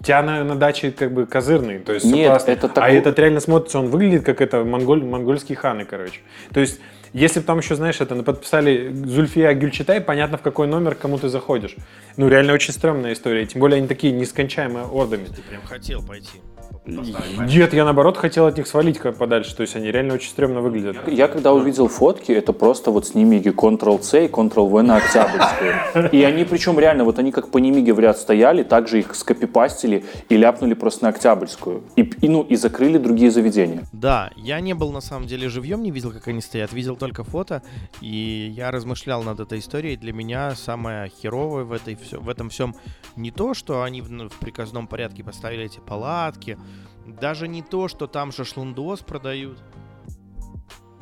у 0.00 0.04
тебя 0.04 0.22
на, 0.22 0.42
на 0.42 0.56
даче 0.56 0.90
как 0.90 1.12
бы 1.14 1.26
козырный, 1.26 1.78
то 1.78 1.92
есть 1.92 2.06
Нет, 2.06 2.28
классно. 2.30 2.50
это 2.50 2.66
А 2.66 2.70
такой- 2.70 2.94
этот 2.96 3.16
реально 3.20 3.38
смотрится, 3.38 3.78
он 3.78 3.86
выглядит 3.86 4.24
как 4.24 4.40
это 4.40 4.64
монголь, 4.64 5.04
монгольские 5.04 5.56
ханы, 5.56 5.84
короче. 5.84 6.22
То 6.52 6.58
есть, 6.58 6.80
если 7.12 7.40
бы 7.40 7.46
там 7.46 7.58
еще, 7.58 7.74
знаешь, 7.74 8.00
это 8.00 8.14
подписали 8.22 8.90
Зульфия 8.92 9.52
Гюльчатай, 9.52 10.00
понятно, 10.00 10.38
в 10.38 10.42
какой 10.42 10.66
номер 10.66 10.94
кому 10.94 11.18
ты 11.18 11.28
заходишь. 11.28 11.76
Ну, 12.16 12.28
реально 12.28 12.54
очень 12.54 12.72
стрёмная 12.72 13.12
история. 13.12 13.46
Тем 13.46 13.60
более 13.60 13.78
они 13.78 13.86
такие 13.86 14.12
нескончаемые 14.12 14.86
ордами. 14.86 15.24
Ты 15.24 15.42
прям 15.42 15.62
хотел 15.62 16.02
пойти. 16.02 16.40
Нет, 16.84 17.74
я 17.74 17.84
наоборот 17.84 18.16
хотел 18.16 18.46
от 18.46 18.56
них 18.56 18.66
свалить 18.66 18.98
как 18.98 19.16
подальше. 19.16 19.54
То 19.54 19.62
есть 19.62 19.76
они 19.76 19.92
реально 19.92 20.14
очень 20.14 20.30
стрёмно 20.30 20.60
выглядят. 20.60 20.96
Я 21.06 21.28
когда 21.28 21.52
увидел 21.52 21.86
фотки, 21.86 22.32
это 22.32 22.52
просто 22.52 22.90
вот 22.90 23.06
с 23.06 23.14
Немиги 23.14 23.50
Ctrl-C 23.50 24.26
и 24.26 24.28
Ctrl-V 24.28 24.82
на 24.82 24.96
Октябрьскую. 24.96 26.10
И 26.10 26.24
они 26.24 26.44
причем 26.44 26.80
реально, 26.80 27.04
вот 27.04 27.20
они 27.20 27.30
как 27.30 27.50
по 27.50 27.58
Немиге 27.58 27.92
в 27.92 28.00
ряд 28.00 28.18
стояли, 28.18 28.64
также 28.64 28.98
их 28.98 29.14
скопипастили 29.14 30.04
и 30.28 30.36
ляпнули 30.36 30.74
просто 30.74 31.04
на 31.04 31.10
Октябрьскую. 31.10 31.84
И, 31.94 32.02
и, 32.02 32.28
ну, 32.28 32.42
и 32.42 32.56
закрыли 32.56 32.98
другие 32.98 33.30
заведения. 33.30 33.84
Да, 33.92 34.30
я 34.36 34.60
не 34.60 34.74
был 34.74 34.90
на 34.90 35.00
самом 35.00 35.28
деле 35.28 35.48
живьем, 35.48 35.82
не 35.82 35.92
видел, 35.92 36.10
как 36.10 36.26
они 36.26 36.40
стоят, 36.40 36.72
видел 36.72 36.96
только 36.96 37.22
фото, 37.22 37.62
и 38.00 38.52
я 38.56 38.72
размышлял 38.72 39.22
над 39.22 39.38
этой 39.38 39.60
историей. 39.60 39.96
Для 39.96 40.12
меня 40.12 40.54
самое 40.56 41.08
херовое 41.08 41.64
в, 41.64 41.72
этой, 41.72 41.96
в 42.10 42.28
этом 42.28 42.50
всем 42.50 42.74
не 43.14 43.30
то, 43.30 43.54
что 43.54 43.82
они 43.82 44.02
в, 44.02 44.08
в 44.08 44.38
приказном 44.40 44.88
порядке 44.88 45.22
поставили 45.22 45.64
эти 45.64 45.78
палатки, 45.78 46.58
даже 47.06 47.48
не 47.48 47.62
то, 47.62 47.88
что 47.88 48.06
там 48.06 48.32
шашлындос 48.32 49.00
продают, 49.00 49.62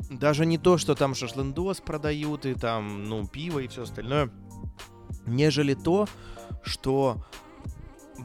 даже 0.09 0.45
не 0.45 0.57
то, 0.57 0.77
что 0.77 0.95
там 0.95 1.15
шашлындос 1.15 1.81
продают 1.81 2.45
и 2.45 2.53
там, 2.53 3.05
ну, 3.05 3.27
пиво 3.27 3.59
и 3.59 3.67
все 3.67 3.83
остальное, 3.83 4.31
нежели 5.25 5.73
то, 5.73 6.07
что 6.63 7.23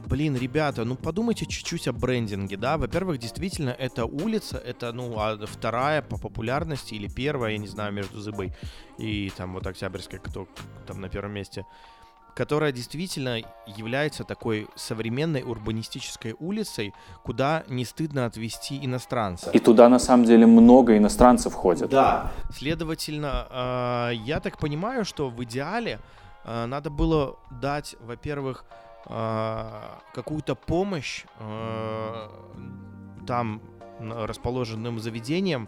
Блин, 0.05 0.37
ребята, 0.37 0.85
ну 0.85 0.95
подумайте 0.95 1.45
чуть-чуть 1.45 1.87
о 1.87 1.93
брендинге, 1.93 2.55
да. 2.55 2.77
Во-первых, 2.77 3.17
действительно, 3.17 3.71
это 3.71 4.05
улица, 4.05 4.57
это, 4.57 4.93
ну, 4.93 5.17
а 5.17 5.37
вторая 5.45 6.01
по 6.01 6.19
популярности 6.19 6.93
или 6.93 7.07
первая, 7.07 7.53
я 7.53 7.57
не 7.57 7.67
знаю, 7.67 7.93
между 7.93 8.19
Зыбой 8.21 8.53
и 8.97 9.31
там 9.35 9.53
вот 9.53 9.65
Октябрьской, 9.65 10.19
кто 10.19 10.47
там 10.85 11.01
на 11.01 11.09
первом 11.09 11.33
месте, 11.33 11.65
которая 12.37 12.71
действительно 12.71 13.41
является 13.65 14.23
такой 14.23 14.67
современной 14.75 15.41
урбанистической 15.41 16.35
улицей, 16.39 16.93
куда 17.23 17.63
не 17.67 17.83
стыдно 17.83 18.27
отвезти 18.27 18.77
иностранца. 18.85 19.49
И 19.49 19.59
туда 19.59 19.89
на 19.89 19.97
самом 19.97 20.25
деле 20.25 20.45
много 20.45 20.95
иностранцев 20.97 21.53
ходят. 21.53 21.89
Да, 21.89 22.31
Следовательно, 22.51 23.47
э, 23.49 24.11
я 24.23 24.39
так 24.39 24.59
понимаю, 24.59 25.03
что 25.03 25.29
в 25.29 25.43
идеале 25.45 25.99
э, 26.45 26.65
надо 26.67 26.91
было 26.91 27.37
дать, 27.49 27.95
во-первых, 28.01 28.65
э, 29.07 29.81
какую-то 30.13 30.53
помощь 30.53 31.25
там 33.25 33.61
расположенным 33.99 34.99
заведениям 34.99 35.67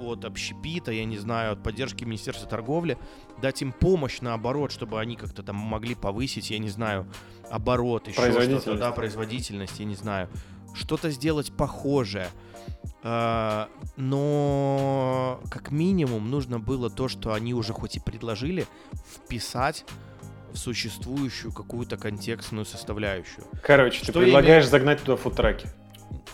от 0.00 0.24
общепита, 0.24 0.92
я 0.92 1.04
не 1.04 1.18
знаю, 1.18 1.52
от 1.52 1.62
поддержки 1.62 2.04
Министерства 2.04 2.48
торговли, 2.48 2.98
дать 3.40 3.62
им 3.62 3.72
помощь 3.72 4.20
наоборот, 4.20 4.72
чтобы 4.72 5.00
они 5.00 5.16
как-то 5.16 5.42
там 5.42 5.56
могли 5.56 5.94
повысить, 5.94 6.50
я 6.50 6.58
не 6.58 6.68
знаю, 6.68 7.06
оборот, 7.50 8.08
еще 8.08 8.32
что-то, 8.32 8.76
да, 8.76 8.92
производительность, 8.92 9.78
я 9.80 9.84
не 9.84 9.94
знаю, 9.94 10.28
что-то 10.74 11.10
сделать 11.10 11.52
похожее. 11.52 12.28
А, 13.02 13.68
но 13.96 15.40
как 15.50 15.70
минимум 15.70 16.30
нужно 16.30 16.58
было 16.58 16.90
то, 16.90 17.08
что 17.08 17.32
они 17.32 17.54
уже 17.54 17.72
хоть 17.72 17.96
и 17.96 18.00
предложили, 18.00 18.66
вписать 19.14 19.84
в 20.52 20.58
существующую 20.58 21.52
какую-то 21.52 21.96
контекстную 21.96 22.64
составляющую. 22.64 23.44
Короче, 23.62 24.00
ты 24.00 24.12
Что 24.12 24.20
я 24.20 24.26
предлагаешь 24.26 24.66
загнать 24.66 25.00
туда 25.00 25.16
фудтраки. 25.16 25.68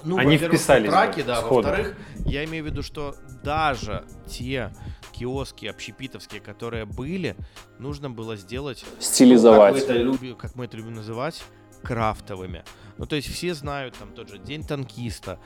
Ну, 0.03 0.19
Они 0.19 0.39
вписались 0.39 0.91
траки, 0.91 1.21
бы 1.21 1.27
да. 1.27 1.41
Во-вторых, 1.43 1.97
я 2.25 2.45
имею 2.45 2.65
в 2.65 2.67
виду, 2.67 2.83
что 2.83 3.15
даже 3.47 4.05
те 4.27 4.73
киоски 5.13 5.67
общепитовские, 5.67 6.41
которые 6.41 6.85
были, 6.85 7.37
нужно 7.79 8.11
было 8.11 8.37
сделать 8.37 8.85
Стилизовать. 8.99 9.75
как 9.77 9.87
вы 9.87 9.93
это 9.95 10.03
любите. 10.03 10.27
люби- 10.27 10.37
как 10.37 10.55
мы 10.57 10.65
это 10.65 10.77
любим 10.77 10.95
называть, 10.95 11.45
крафтовыми. 11.83 12.65
Ну, 12.99 13.07
то 13.07 13.15
есть 13.15 13.29
все 13.33 13.55
знают 13.55 13.95
там 13.97 14.13
тот 14.13 14.29
же 14.29 14.39
День 14.39 14.65
танкиста, 14.65 15.39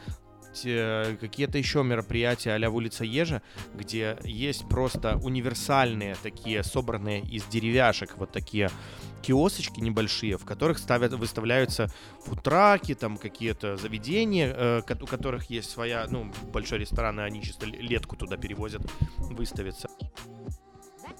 какие-то 1.20 1.58
еще 1.58 1.84
мероприятия 1.84 2.52
а-ля 2.54 2.70
улица 2.70 3.04
Ежа, 3.04 3.42
где 3.74 4.16
есть 4.24 4.66
просто 4.68 5.16
универсальные 5.22 6.16
такие, 6.22 6.64
собранные 6.64 7.20
из 7.20 7.44
деревяшек, 7.44 8.16
вот 8.16 8.32
такие 8.32 8.70
киосочки 9.22 9.80
небольшие, 9.80 10.36
в 10.36 10.44
которых 10.44 10.78
ставят, 10.78 11.12
выставляются 11.12 11.88
футраки, 12.24 12.94
там 12.94 13.16
какие-то 13.16 13.76
заведения, 13.76 14.52
э, 14.54 14.82
у 15.00 15.06
которых 15.06 15.50
есть 15.50 15.70
своя, 15.70 16.06
ну, 16.08 16.30
большой 16.52 16.78
ресторан, 16.78 17.20
и 17.20 17.22
они 17.22 17.42
чисто 17.42 17.66
летку 17.66 18.16
туда 18.16 18.36
перевозят 18.36 18.82
выставиться. 19.18 19.88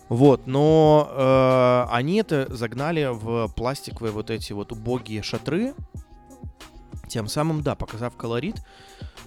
Вот, 0.09 0.47
но 0.47 1.09
э, 1.09 1.93
они 1.93 2.17
это 2.17 2.53
загнали 2.55 3.09
в 3.13 3.49
пластиковые 3.55 4.13
вот 4.13 4.31
эти 4.31 4.53
вот 4.53 4.73
убогие 4.73 5.23
шатры, 5.23 5.75
тем 7.09 7.29
самым, 7.29 7.63
да, 7.63 7.75
показав 7.75 8.17
колорит 8.17 8.57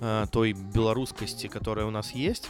э, 0.02 0.26
той 0.32 0.54
белорусскости, 0.54 1.48
которая 1.48 1.86
у 1.86 1.92
нас 1.92 2.12
есть. 2.12 2.50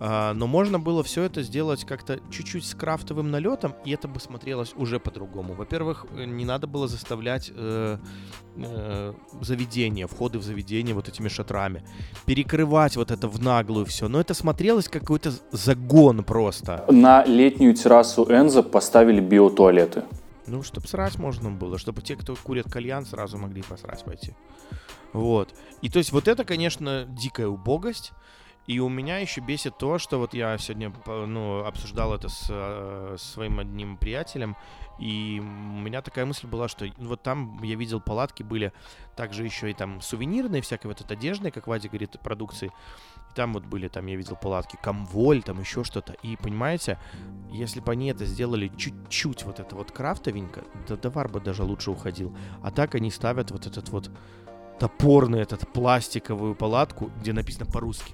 Э, 0.00 0.32
но 0.32 0.46
можно 0.46 0.78
было 0.78 1.02
все 1.02 1.22
это 1.22 1.42
сделать 1.42 1.84
как-то 1.84 2.20
чуть-чуть 2.30 2.64
с 2.64 2.74
крафтовым 2.74 3.30
налетом, 3.30 3.74
и 3.84 3.90
это 3.90 4.08
бы 4.08 4.20
смотрелось 4.20 4.72
уже 4.76 5.00
по-другому. 5.00 5.54
Во-первых, 5.54 6.06
э, 6.16 6.24
не 6.24 6.44
надо 6.44 6.66
было 6.66 6.86
заставлять 6.86 7.50
э, 7.54 7.98
э, 8.56 9.14
заведения, 9.40 10.06
входы 10.06 10.38
в 10.38 10.42
заведение 10.42 10.94
вот 10.94 11.08
этими 11.08 11.28
шатрами, 11.28 11.82
перекрывать 12.26 12.96
вот 12.96 13.10
это 13.10 13.26
в 13.28 13.42
наглую 13.42 13.86
все. 13.86 14.08
Но 14.08 14.20
это 14.20 14.34
смотрелось 14.34 14.88
как 14.88 15.08
какой-то 15.08 15.32
загон 15.52 16.22
просто. 16.22 16.84
На 16.90 17.24
летнюю 17.24 17.72
террасу 17.72 18.24
Энза 18.24 18.62
поставили 18.62 19.20
биотуалеты. 19.20 20.02
Ну, 20.46 20.62
чтобы 20.62 20.86
срать 20.86 21.18
можно 21.18 21.50
было, 21.50 21.78
чтобы 21.78 22.02
те, 22.02 22.14
кто 22.14 22.36
курят 22.36 22.70
кальян, 22.70 23.06
сразу 23.06 23.38
могли 23.38 23.62
посрать 23.62 24.04
пойти. 24.04 24.34
Вот. 25.12 25.54
И 25.80 25.88
то 25.88 25.98
есть 25.98 26.12
вот 26.12 26.28
это, 26.28 26.44
конечно, 26.44 27.06
дикая 27.08 27.48
убогость. 27.48 28.12
И 28.68 28.80
у 28.80 28.90
меня 28.90 29.16
еще 29.16 29.40
бесит 29.40 29.78
то, 29.78 29.96
что 29.96 30.18
вот 30.18 30.34
я 30.34 30.58
сегодня 30.58 30.92
ну, 31.06 31.64
обсуждал 31.64 32.12
это 32.12 32.28
с 32.28 32.48
э, 32.50 33.16
своим 33.18 33.60
одним 33.60 33.96
приятелем, 33.96 34.56
и 34.98 35.40
у 35.40 35.80
меня 35.80 36.02
такая 36.02 36.26
мысль 36.26 36.46
была, 36.46 36.68
что 36.68 36.86
вот 36.98 37.22
там 37.22 37.62
я 37.62 37.76
видел 37.76 37.98
палатки 37.98 38.42
были 38.42 38.74
также 39.16 39.44
еще 39.44 39.70
и 39.70 39.74
там 39.74 40.02
сувенирные, 40.02 40.60
всякой 40.60 40.88
вот 40.88 41.00
этой 41.00 41.16
одежды, 41.16 41.50
как 41.50 41.66
Вадя 41.66 41.88
говорит, 41.88 42.20
продукции. 42.22 42.70
И 43.30 43.34
там 43.34 43.54
вот 43.54 43.64
были, 43.64 43.88
там 43.88 44.04
я 44.04 44.16
видел 44.16 44.36
палатки 44.36 44.78
Комволь, 44.82 45.42
там 45.42 45.60
еще 45.60 45.82
что-то. 45.82 46.12
И 46.22 46.36
понимаете, 46.36 46.98
если 47.50 47.80
бы 47.80 47.92
они 47.92 48.08
это 48.10 48.26
сделали 48.26 48.68
чуть-чуть 48.68 49.44
вот 49.44 49.60
это 49.60 49.76
вот 49.76 49.92
крафтовенько, 49.92 50.64
да 50.86 50.98
товар 50.98 51.28
бы 51.28 51.40
даже 51.40 51.62
лучше 51.62 51.90
уходил. 51.90 52.36
А 52.62 52.70
так 52.70 52.94
они 52.94 53.10
ставят 53.10 53.50
вот 53.50 53.66
этот 53.66 53.88
вот 53.88 54.10
топорный 54.78 55.40
этот 55.40 55.72
пластиковую 55.72 56.54
палатку, 56.54 57.10
где 57.20 57.32
написано 57.32 57.64
по-русски 57.64 58.12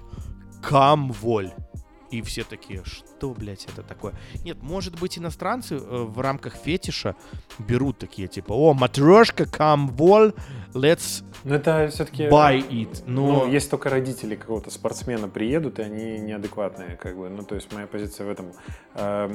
Камволь. 0.69 1.51
И 2.11 2.21
все 2.21 2.43
такие, 2.43 2.83
что, 2.85 3.31
блядь, 3.33 3.65
это 3.65 3.81
такое? 3.81 4.13
Нет, 4.43 4.61
может 4.61 4.97
быть, 4.99 5.17
иностранцы 5.17 5.75
э, 5.75 5.79
в 5.79 6.19
рамках 6.21 6.55
фетиша 6.55 7.15
берут 7.57 7.97
такие, 7.97 8.27
типа, 8.27 8.53
о, 8.53 8.73
матрешка, 8.73 9.45
камволь, 9.45 10.33
let's 10.73 11.23
Но 11.43 11.55
это 11.55 11.89
все-таки... 11.91 12.25
buy 12.25 12.65
it. 12.69 13.03
Но 13.07 13.45
Ну, 13.45 13.51
если 13.51 13.71
только 13.71 13.89
родители 13.89 14.35
какого-то 14.35 14.69
спортсмена 14.69 15.27
приедут, 15.27 15.79
и 15.79 15.81
они 15.81 16.19
неадекватные, 16.19 16.95
как 16.95 17.17
бы. 17.17 17.27
Ну, 17.27 17.43
то 17.43 17.55
есть 17.55 17.73
моя 17.73 17.87
позиция 17.87 18.27
в 18.27 18.29
этом. 18.29 18.53
Э, 18.93 19.27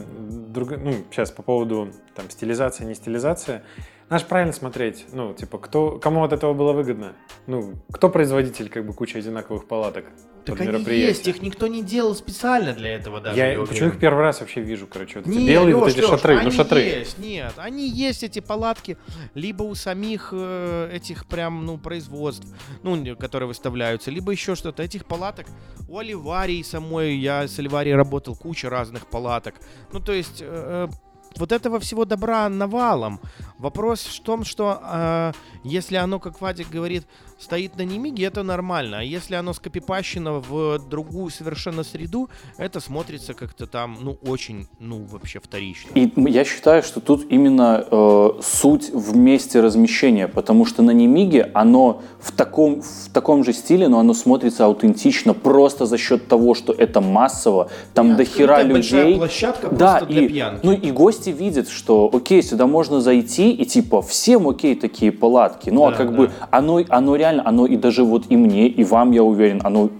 друг- 0.48 0.78
ну, 0.78 0.92
сейчас 1.10 1.32
по 1.32 1.42
поводу 1.42 1.92
там 2.14 2.30
стилизация, 2.30 2.86
не 2.86 2.94
стилизация. 2.94 3.64
Надо 4.08 4.22
же 4.22 4.28
правильно 4.28 4.52
смотреть. 4.52 5.06
Ну, 5.12 5.34
типа, 5.34 5.58
кто, 5.58 5.98
кому 5.98 6.24
от 6.24 6.32
этого 6.32 6.52
было 6.54 6.72
выгодно? 6.72 7.12
Ну, 7.46 7.74
кто 7.92 8.08
производитель, 8.08 8.68
как 8.68 8.86
бы, 8.86 8.92
кучи 8.92 9.16
одинаковых 9.16 9.66
палаток 9.68 10.06
Так 10.44 10.60
они 10.60 10.82
есть, 10.84 11.26
их 11.28 11.42
никто 11.42 11.66
не 11.66 11.82
делал 11.82 12.14
специально 12.14 12.72
для 12.72 12.94
этого 12.94 13.20
даже. 13.20 13.38
Я 13.38 13.46
уверен. 13.48 13.66
почему 13.66 13.88
их 13.88 13.98
первый 13.98 14.22
раз 14.22 14.40
вообще 14.40 14.60
вижу, 14.60 14.86
короче, 14.86 15.18
вот 15.18 15.28
эти 15.28 15.36
Не, 15.36 15.46
белые 15.46 15.74
вот 15.74 15.86
Лёш, 15.86 15.92
эти 15.92 16.00
Лёш, 16.00 16.10
шатры, 16.10 16.34
ну 16.34 16.40
они 16.40 16.50
шатры. 16.50 16.80
есть, 16.80 17.18
нет, 17.18 17.52
они 17.56 17.88
есть 17.88 18.22
эти 18.22 18.40
палатки 18.40 18.96
либо 19.34 19.62
у 19.62 19.74
самих 19.74 20.30
э, 20.32 20.90
этих 20.92 21.26
прям 21.26 21.64
ну 21.66 21.78
производств, 21.78 22.46
ну 22.82 23.16
которые 23.16 23.48
выставляются, 23.48 24.10
либо 24.10 24.32
еще 24.32 24.54
что-то. 24.54 24.82
Этих 24.82 25.04
палаток 25.06 25.46
у 25.88 25.98
Оливарии 25.98 26.62
самой, 26.62 27.16
я 27.16 27.46
с 27.46 27.58
Оливарией 27.58 27.96
работал, 27.96 28.36
куча 28.36 28.70
разных 28.70 29.06
палаток. 29.06 29.54
Ну 29.92 30.00
то 30.00 30.12
есть 30.12 30.40
э, 30.40 30.88
э, 30.90 30.92
вот 31.36 31.52
этого 31.52 31.78
всего 31.80 32.04
добра 32.04 32.48
навалом. 32.48 33.20
Вопрос 33.58 34.04
в 34.04 34.22
том, 34.22 34.44
что 34.44 34.80
э, 34.82 35.32
если 35.64 35.96
оно, 35.96 36.18
как 36.18 36.40
Вадик 36.40 36.70
говорит, 36.70 37.06
стоит 37.40 37.76
на 37.78 37.82
Немиге, 37.82 38.24
это 38.26 38.42
нормально. 38.42 38.98
А 38.98 39.02
если 39.02 39.34
оно 39.34 39.52
скопипащено 39.54 40.40
в 40.40 40.78
другую 40.88 41.30
совершенно 41.30 41.82
среду, 41.84 42.28
это 42.58 42.80
смотрится 42.80 43.34
как-то 43.34 43.66
там, 43.66 43.96
ну, 44.02 44.18
очень, 44.26 44.66
ну, 44.78 45.04
вообще 45.10 45.40
вторично. 45.40 45.90
И 45.94 46.12
я 46.16 46.44
считаю, 46.44 46.82
что 46.82 47.00
тут 47.00 47.26
именно 47.30 47.84
э, 47.90 48.28
суть 48.42 48.90
в 48.92 49.16
месте 49.16 49.60
размещения, 49.60 50.28
потому 50.28 50.66
что 50.66 50.82
на 50.82 50.90
Немиге 50.90 51.50
оно 51.54 52.02
в 52.20 52.32
таком, 52.32 52.82
в 52.82 53.08
таком 53.12 53.42
же 53.44 53.52
стиле, 53.52 53.88
но 53.88 53.98
оно 53.98 54.12
смотрится 54.14 54.66
аутентично 54.66 55.32
просто 55.34 55.86
за 55.86 55.96
счет 55.96 56.28
того, 56.28 56.54
что 56.54 56.72
это 56.72 57.00
массово, 57.00 57.70
там 57.94 58.16
до 58.16 58.24
хера 58.24 58.62
людей. 58.62 59.16
площадка 59.16 59.68
Да, 59.70 60.00
для 60.02 60.22
и, 60.22 60.28
пьянки. 60.28 60.60
ну 60.66 60.72
и 60.72 60.90
гости 60.90 61.30
видят, 61.30 61.68
что 61.68 62.10
окей, 62.12 62.42
сюда 62.42 62.66
можно 62.66 63.00
зайти, 63.00 63.50
и 63.52 63.64
типа 63.64 64.02
всем 64.02 64.46
окей 64.48 64.74
такие 64.74 65.10
палатки. 65.10 65.70
Ну 65.70 65.86
а 65.86 65.90
Да, 65.90 65.96
как 65.96 66.10
да. 66.10 66.16
бы 66.16 66.30
оно, 66.50 66.82
оно 66.88 67.16
реально, 67.16 67.29
оно 67.38 67.66
и 67.66 67.76
даже 67.76 68.02
вот 68.02 68.24
и 68.30 68.36
мне, 68.36 68.66
и 68.66 68.82
вам, 68.82 69.12
я 69.12 69.22
уверен, 69.22 69.60
оно 69.62 69.90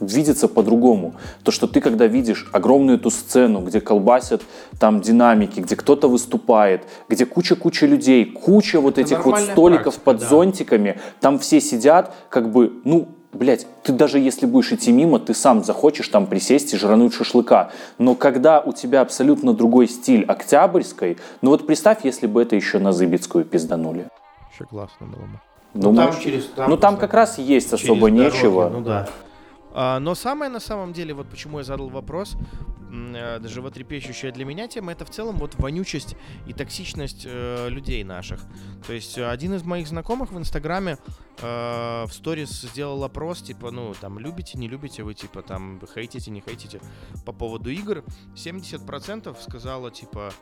видится 0.00 0.48
по-другому. 0.48 1.14
То, 1.42 1.50
что 1.50 1.66
ты 1.66 1.80
когда 1.80 2.06
видишь 2.06 2.48
огромную 2.52 2.98
эту 2.98 3.10
сцену, 3.10 3.60
где 3.60 3.80
колбасят 3.80 4.42
там 4.78 5.00
динамики, 5.00 5.60
где 5.60 5.76
кто-то 5.76 6.08
выступает, 6.08 6.82
где 7.08 7.26
куча-куча 7.26 7.86
людей, 7.86 8.24
куча 8.24 8.80
вот 8.80 8.98
этих 8.98 9.24
вот 9.24 9.38
столиков 9.38 9.94
практика, 9.94 10.04
под 10.04 10.18
да. 10.18 10.28
зонтиками, 10.28 11.00
там 11.20 11.38
все 11.38 11.60
сидят, 11.60 12.12
как 12.28 12.50
бы, 12.50 12.72
ну, 12.84 13.08
Блять, 13.34 13.66
ты 13.82 13.92
даже 13.92 14.20
если 14.20 14.46
будешь 14.46 14.70
идти 14.70 14.92
мимо, 14.92 15.18
ты 15.18 15.34
сам 15.34 15.64
захочешь 15.64 16.06
там 16.06 16.28
присесть 16.28 16.72
и 16.72 16.76
жрануть 16.76 17.14
шашлыка. 17.14 17.72
Но 17.98 18.14
когда 18.14 18.60
у 18.60 18.72
тебя 18.72 19.00
абсолютно 19.00 19.54
другой 19.54 19.88
стиль 19.88 20.24
октябрьской, 20.24 21.18
ну 21.42 21.50
вот 21.50 21.66
представь, 21.66 22.04
если 22.04 22.28
бы 22.28 22.42
это 22.42 22.54
еще 22.54 22.78
на 22.78 22.92
Зыбицкую 22.92 23.44
пизданули. 23.44 24.06
Еще 24.52 24.66
классно 24.66 25.06
было 25.06 25.22
бы. 25.22 25.40
Ну, 25.74 25.94
там 25.94 26.06
может, 26.06 26.22
через- 26.22 26.46
там 26.46 26.70
ну 26.70 26.76
там 26.76 26.96
как 26.96 27.12
раз 27.14 27.38
есть 27.38 27.72
особо 27.72 28.10
дороги, 28.10 28.34
нечего. 28.34 28.68
Ну 28.68 28.80
да. 28.80 29.08
А, 29.72 29.98
но 29.98 30.14
самое 30.14 30.50
на 30.50 30.60
самом 30.60 30.92
деле, 30.92 31.14
вот 31.14 31.28
почему 31.28 31.58
я 31.58 31.64
задал 31.64 31.88
вопрос, 31.88 32.36
э, 32.92 33.40
животрепещущая 33.42 34.30
для 34.30 34.44
меня 34.44 34.68
тема, 34.68 34.92
это 34.92 35.04
в 35.04 35.10
целом 35.10 35.36
вот 35.38 35.56
вонючесть 35.56 36.14
и 36.46 36.52
токсичность 36.52 37.24
э, 37.28 37.68
людей 37.68 38.04
наших. 38.04 38.40
То 38.86 38.92
есть 38.92 39.18
э, 39.18 39.28
один 39.28 39.52
из 39.54 39.64
моих 39.64 39.88
знакомых 39.88 40.30
в 40.30 40.38
Инстаграме 40.38 40.96
э, 41.42 42.04
в 42.06 42.12
сторис 42.12 42.50
сделал 42.62 43.02
опрос, 43.02 43.42
типа, 43.42 43.72
ну, 43.72 43.94
там, 44.00 44.20
любите, 44.20 44.56
не 44.58 44.68
любите 44.68 45.02
вы, 45.02 45.14
типа, 45.14 45.42
там, 45.42 45.80
хейтите, 45.92 46.30
не 46.30 46.40
хейтите 46.40 46.80
по 47.26 47.32
поводу 47.32 47.68
игр. 47.70 48.04
70% 48.36 49.36
сказала, 49.42 49.90
типа, 49.90 50.32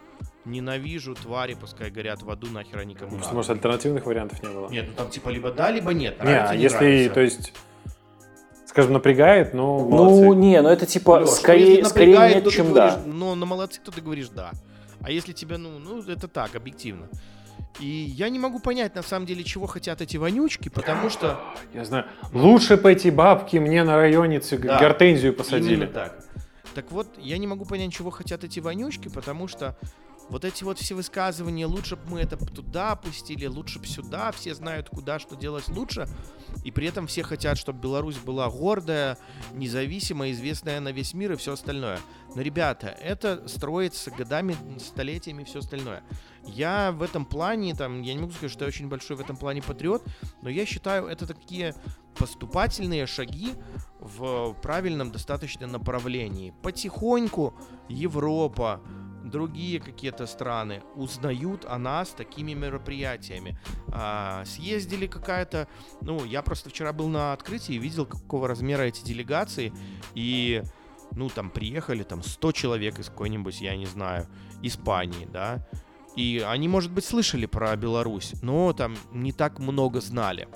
ненавижу 0.45 1.15
твари, 1.15 1.55
пускай 1.55 1.91
горят 1.91 2.23
в 2.23 2.31
аду, 2.31 2.49
нахер 2.51 2.79
они 2.79 2.95
кому 2.95 3.11
Может, 3.13 3.25
надо. 3.27 3.35
может, 3.37 3.51
альтернативных 3.53 4.07
вариантов 4.07 4.43
не 4.43 4.49
было? 4.49 4.69
Нет, 4.69 4.87
ну 4.89 4.93
там 4.97 5.09
типа 5.11 5.29
либо 5.29 5.53
да, 5.53 5.71
либо 5.71 5.93
нет. 5.93 6.19
Не, 6.19 6.25
Нравится, 6.25 6.51
а 6.53 6.57
не 6.57 6.63
если, 6.63 6.77
нравится. 6.79 7.15
то 7.15 7.21
есть, 7.21 7.53
скажем, 8.67 8.93
напрягает, 8.93 9.55
ну, 9.55 9.79
Ну, 9.89 9.89
молодцы. 9.91 10.37
не, 10.41 10.61
ну 10.63 10.69
это 10.69 10.87
типа 10.87 11.21
Лёш, 11.21 11.29
ну, 11.31 11.35
скорее, 11.37 11.85
скорее 11.85 12.17
нет, 12.35 12.49
чем 12.51 12.73
говоришь, 12.73 12.95
да. 12.95 13.03
Ну, 13.07 13.35
на 13.35 13.47
молодцы, 13.47 13.81
то 13.85 13.93
ты 13.93 14.01
говоришь 14.01 14.29
да. 14.31 14.51
А 15.03 15.11
если 15.11 15.33
тебя, 15.33 15.59
ну, 15.59 15.79
ну, 15.79 16.03
это 16.03 16.29
так, 16.29 16.55
объективно. 16.55 17.09
И 17.81 17.87
я 17.87 18.29
не 18.29 18.39
могу 18.39 18.59
понять, 18.61 18.95
на 18.95 19.03
самом 19.03 19.27
деле, 19.27 19.43
чего 19.45 19.67
хотят 19.67 20.03
эти 20.03 20.17
вонючки, 20.17 20.69
потому 20.69 21.09
что... 21.09 21.41
Я 21.73 21.85
знаю. 21.85 22.05
Лучше 22.33 22.77
бы 22.77 22.93
эти 22.93 23.09
бабки 23.09 23.57
мне 23.57 23.83
на 23.83 23.97
районе 23.97 24.39
циг- 24.41 24.61
Да. 24.67 24.79
гортензию 24.79 25.33
посадили. 25.35 25.75
Именно 25.75 25.87
так. 25.89 26.25
Так 26.75 26.91
вот, 26.93 27.07
я 27.19 27.39
не 27.39 27.47
могу 27.47 27.65
понять, 27.65 27.93
чего 27.93 28.11
хотят 28.11 28.45
эти 28.45 28.61
вонючки, 28.61 29.09
потому 29.09 29.49
что 29.49 29.77
вот 30.29 30.45
эти 30.45 30.65
вот 30.65 30.79
все 30.79 30.95
высказывания, 30.95 31.67
лучше 31.67 31.97
бы 31.97 32.03
мы 32.11 32.21
это 32.21 32.37
туда 32.37 32.93
опустили, 32.93 33.47
лучше 33.47 33.79
бы 33.79 33.87
сюда, 33.87 34.33
все 34.33 34.55
знают, 34.55 34.89
куда 34.89 35.19
что 35.19 35.37
делать 35.37 35.69
лучше, 35.69 36.09
и 36.65 36.71
при 36.71 36.87
этом 36.87 37.07
все 37.07 37.23
хотят, 37.23 37.59
чтобы 37.59 37.81
Беларусь 37.81 38.17
была 38.17 38.51
гордая, 38.51 39.19
независимая, 39.53 40.33
известная 40.33 40.81
на 40.81 40.93
весь 40.93 41.15
мир 41.15 41.33
и 41.33 41.37
все 41.37 41.53
остальное. 41.53 42.01
Но, 42.35 42.41
ребята, 42.41 42.89
это 42.89 43.47
строится 43.47 44.11
годами, 44.11 44.57
столетиями 44.79 45.43
и 45.43 45.45
все 45.45 45.59
остальное. 45.59 46.03
Я 46.45 46.93
в 46.93 47.03
этом 47.03 47.25
плане, 47.25 47.75
там, 47.75 48.03
я 48.03 48.15
не 48.15 48.21
могу 48.21 48.33
сказать, 48.33 48.51
что 48.51 48.65
я 48.65 48.69
очень 48.69 48.89
большой 48.89 49.17
в 49.17 49.21
этом 49.21 49.37
плане 49.37 49.63
патриот, 49.63 50.03
но 50.41 50.49
я 50.49 50.67
считаю, 50.67 51.07
это 51.07 51.27
такие 51.27 51.75
поступательные 52.17 53.07
шаги 53.07 53.55
в 54.01 54.55
правильном 54.63 55.13
достаточно 55.13 55.67
направлении. 55.67 56.53
Потихоньку 56.63 57.55
Европа, 57.89 58.81
другие 59.25 59.81
какие-то 59.81 60.27
страны 60.27 60.83
узнают 60.95 61.65
о 61.65 61.79
нас 61.79 62.11
такими 62.11 62.53
мероприятиями. 62.53 63.59
А, 63.89 64.45
съездили 64.45 65.07
какая-то... 65.07 65.69
Ну, 66.01 66.25
я 66.25 66.43
просто 66.43 66.71
вчера 66.71 66.93
был 66.93 67.09
на 67.09 67.33
открытии 67.33 67.75
и 67.75 67.79
видел, 67.79 68.07
какого 68.07 68.49
размера 68.49 68.83
эти 68.83 69.05
делегации. 69.05 69.73
И, 70.15 70.63
ну, 71.13 71.29
там 71.29 71.51
приехали 71.51 72.03
там 72.03 72.23
100 72.23 72.53
человек 72.53 72.99
из 72.99 73.09
какой-нибудь, 73.09 73.61
я 73.61 73.77
не 73.77 73.87
знаю, 73.87 74.27
Испании, 74.63 75.27
да. 75.27 75.67
И 76.17 76.45
они, 76.47 76.69
может 76.69 76.93
быть, 76.93 77.05
слышали 77.05 77.47
про 77.47 77.75
Беларусь, 77.77 78.35
но 78.43 78.73
там 78.73 78.97
не 79.13 79.33
так 79.33 79.59
много 79.59 80.01
знали. 80.01 80.49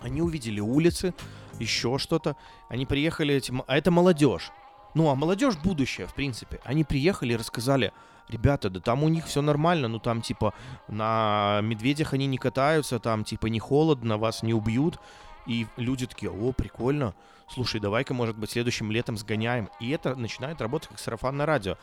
Они 0.00 0.22
увидели 0.22 0.60
улицы, 0.60 1.14
еще 1.58 1.98
что-то. 1.98 2.36
Они 2.68 2.86
приехали, 2.86 3.34
эти, 3.34 3.50
м- 3.50 3.64
а 3.66 3.76
это 3.76 3.90
молодежь. 3.90 4.52
Ну, 4.94 5.08
а 5.08 5.14
молодежь 5.14 5.56
будущее, 5.56 6.06
в 6.06 6.14
принципе. 6.14 6.60
Они 6.64 6.84
приехали 6.84 7.32
и 7.32 7.36
рассказали, 7.36 7.92
ребята, 8.28 8.70
да 8.70 8.80
там 8.80 9.02
у 9.02 9.08
них 9.08 9.26
все 9.26 9.42
нормально, 9.42 9.88
ну 9.88 9.98
там 9.98 10.22
типа 10.22 10.54
на 10.88 11.60
медведях 11.62 12.12
они 12.12 12.26
не 12.26 12.38
катаются, 12.38 12.98
там 12.98 13.24
типа 13.24 13.46
не 13.46 13.58
холодно, 13.58 14.18
вас 14.18 14.42
не 14.42 14.54
убьют. 14.54 14.98
И 15.46 15.66
люди 15.76 16.06
такие, 16.06 16.30
о, 16.30 16.52
прикольно, 16.52 17.14
слушай, 17.48 17.80
давай-ка, 17.80 18.14
может 18.14 18.36
быть, 18.36 18.50
следующим 18.50 18.90
летом 18.90 19.16
сгоняем. 19.16 19.68
И 19.80 19.90
это 19.90 20.14
начинает 20.16 20.60
работать 20.60 20.88
как 20.88 20.98
сарафанное 20.98 21.46
радио. 21.46 21.76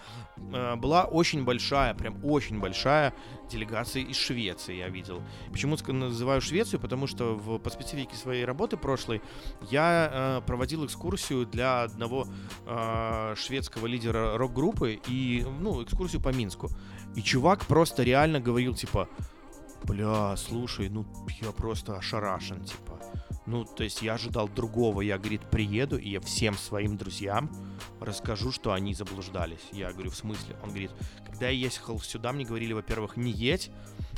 Э, 0.54 0.76
Была 0.76 1.06
очень 1.06 1.44
большая, 1.44 1.94
прям 1.94 2.24
очень 2.26 2.60
большая 2.60 3.14
делегация 3.50 4.04
из 4.04 4.18
Швеции, 4.18 4.76
я 4.76 4.90
видел. 4.90 5.22
Почему 5.52 5.78
называю 5.88 6.42
Швецию? 6.42 6.80
Потому 6.80 7.08
что 7.08 7.36
в, 7.36 7.60
по 7.60 7.70
специфике 7.70 8.16
своей 8.16 8.46
работы 8.46 8.78
прошлой 8.78 9.22
я 9.70 10.10
э, 10.12 10.42
проводил 10.46 10.86
экскурсию 10.86 11.46
для 11.46 11.84
одного 11.84 12.28
э, 12.66 13.36
шведского 13.38 13.88
лидера 13.88 14.38
рок-группы 14.38 15.00
и, 15.08 15.46
ну, 15.60 15.84
экскурсию 15.84 16.22
по 16.22 16.30
Минску. 16.30 16.70
И 17.16 17.22
чувак 17.22 17.66
просто 17.66 18.04
реально 18.04 18.40
говорил, 18.40 18.74
типа, 18.74 19.10
бля, 19.84 20.36
слушай, 20.38 20.90
ну, 20.90 21.06
я 21.42 21.52
просто 21.52 21.98
ошарашен, 21.98 22.64
типа. 22.64 23.00
Ну, 23.46 23.66
то 23.66 23.84
есть 23.84 24.02
я 24.02 24.14
ожидал 24.14 24.48
другого. 24.48 25.02
Я, 25.02 25.18
говорит, 25.18 25.42
приеду, 25.50 25.98
и 25.98 26.10
я 26.10 26.22
всем 26.22 26.56
своим 26.56 26.98
друзьям 26.98 27.50
расскажу, 28.00 28.52
что 28.52 28.72
они 28.72 28.94
заблуждались. 28.94 29.62
Я 29.72 29.92
говорю, 29.92 30.12
в 30.12 30.16
смысле? 30.16 30.56
Он 30.64 30.70
говорит, 30.70 30.92
когда 31.26 31.50
я 31.50 31.58
ехал 31.58 32.00
сюда, 32.00 32.32
мне 32.34 32.46
говорили, 32.46 32.74
во-первых, 32.74 33.18
не 33.18 33.32
едь, 33.32 33.72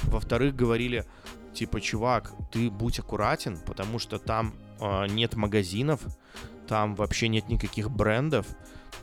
во-вторых, 0.03 0.55
говорили, 0.55 1.05
типа, 1.53 1.79
чувак, 1.79 2.33
ты 2.51 2.69
будь 2.69 2.99
аккуратен, 2.99 3.57
потому 3.65 3.99
что 3.99 4.19
там 4.19 4.55
э, 4.79 5.07
нет 5.07 5.35
магазинов, 5.35 6.01
там 6.67 6.95
вообще 6.95 7.27
нет 7.29 7.47
никаких 7.47 7.89
брендов, 7.89 8.45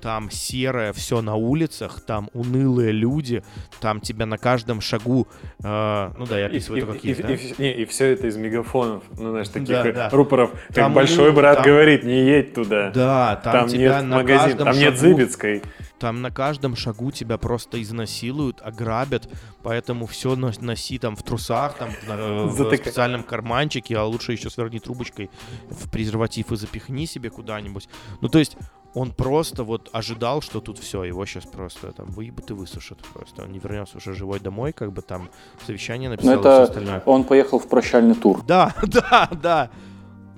там 0.01 0.30
серое 0.30 0.93
все 0.93 1.20
на 1.20 1.34
улицах, 1.34 2.01
там 2.01 2.30
унылые 2.32 2.93
люди, 2.93 3.43
там 3.80 4.01
тебя 4.01 4.26
на 4.26 4.38
каждом 4.38 4.80
шагу, 4.80 5.26
э, 5.62 6.11
ну 6.18 6.26
да, 6.26 6.38
я 6.38 6.47
описываю 6.47 6.80
и, 6.80 6.84
это 6.84 6.93
как 6.93 7.05
и, 7.05 7.14
да? 7.14 7.64
и- 7.64 7.82
и 7.82 7.84
все 7.84 8.07
это 8.12 8.26
из 8.26 8.36
мегафонов, 8.36 9.03
ну, 9.18 9.30
знаешь, 9.30 9.49
таких 9.49 9.68
Да, 9.68 9.86
э, 9.86 9.93
да. 9.93 10.09
рупоров, 10.11 10.53
как 10.68 10.74
Там 10.76 10.95
большой 10.95 11.32
брат 11.32 11.57
там- 11.59 11.66
говорит, 11.66 12.05
не 12.05 12.24
едь 12.26 12.55
туда. 12.55 12.91
Да, 12.91 13.36
там, 13.43 13.53
Там, 13.53 13.68
тебя 13.68 13.99
нет 14.01 14.09
на 14.09 14.16
магазина, 14.16 14.43
каждом 14.49 14.66
там 14.66 14.76
нет 14.78 14.95
шагу- 14.95 14.97
Зыбицкой. 14.99 15.62
Там 15.99 16.22
на 16.22 16.30
каждом 16.30 16.76
шагу 16.76 17.11
тебя 17.11 17.36
просто 17.36 17.80
изнасилуют, 17.82 18.62
ограбят, 18.64 19.28
поэтому 19.62 20.07
все 20.07 20.34
носи 20.34 20.99
там 20.99 21.14
в 21.14 21.22
трусах, 21.22 21.76
там 21.76 21.91
в, 21.91 22.09
на- 22.09 22.45
в 22.47 22.74
специальном 22.76 23.22
карманчике, 23.22 23.99
а 23.99 24.05
лучше 24.05 24.32
еще 24.32 24.49
сверни 24.49 24.78
трубочкой 24.80 25.28
в 25.68 25.91
презерватив 25.91 26.53
и 26.53 26.57
запихни 26.57 27.05
себе 27.05 27.28
куда-нибудь. 27.28 27.86
Ну, 28.22 28.28
то 28.30 28.38
есть 28.38 28.57
он 28.95 29.12
просто 29.12 29.62
вот 29.64 29.88
ожидал, 29.93 30.41
что 30.43 30.61
тут 30.61 30.78
все, 30.78 31.05
его 31.05 31.24
сейчас 31.26 31.45
просто 31.47 31.93
там 31.93 32.07
выебут 32.07 32.51
и 32.51 32.55
высушат 32.55 32.99
просто. 33.14 33.43
Он 33.45 33.53
не 33.53 33.59
вернется 33.59 33.99
уже 33.99 34.14
живой 34.14 34.41
домой, 34.41 34.72
как 34.72 34.93
бы 34.93 35.01
там 35.03 35.30
совещание 35.64 36.09
Но 36.09 36.16
написал 36.16 36.34
и 36.34 36.38
все 36.41 36.49
это 36.49 36.62
остальное. 36.64 37.03
он 37.07 37.24
поехал 37.24 37.59
в 37.59 37.68
прощальный 37.68 38.14
тур. 38.14 38.43
Да, 38.47 38.74
да, 38.82 39.28
да. 39.43 39.70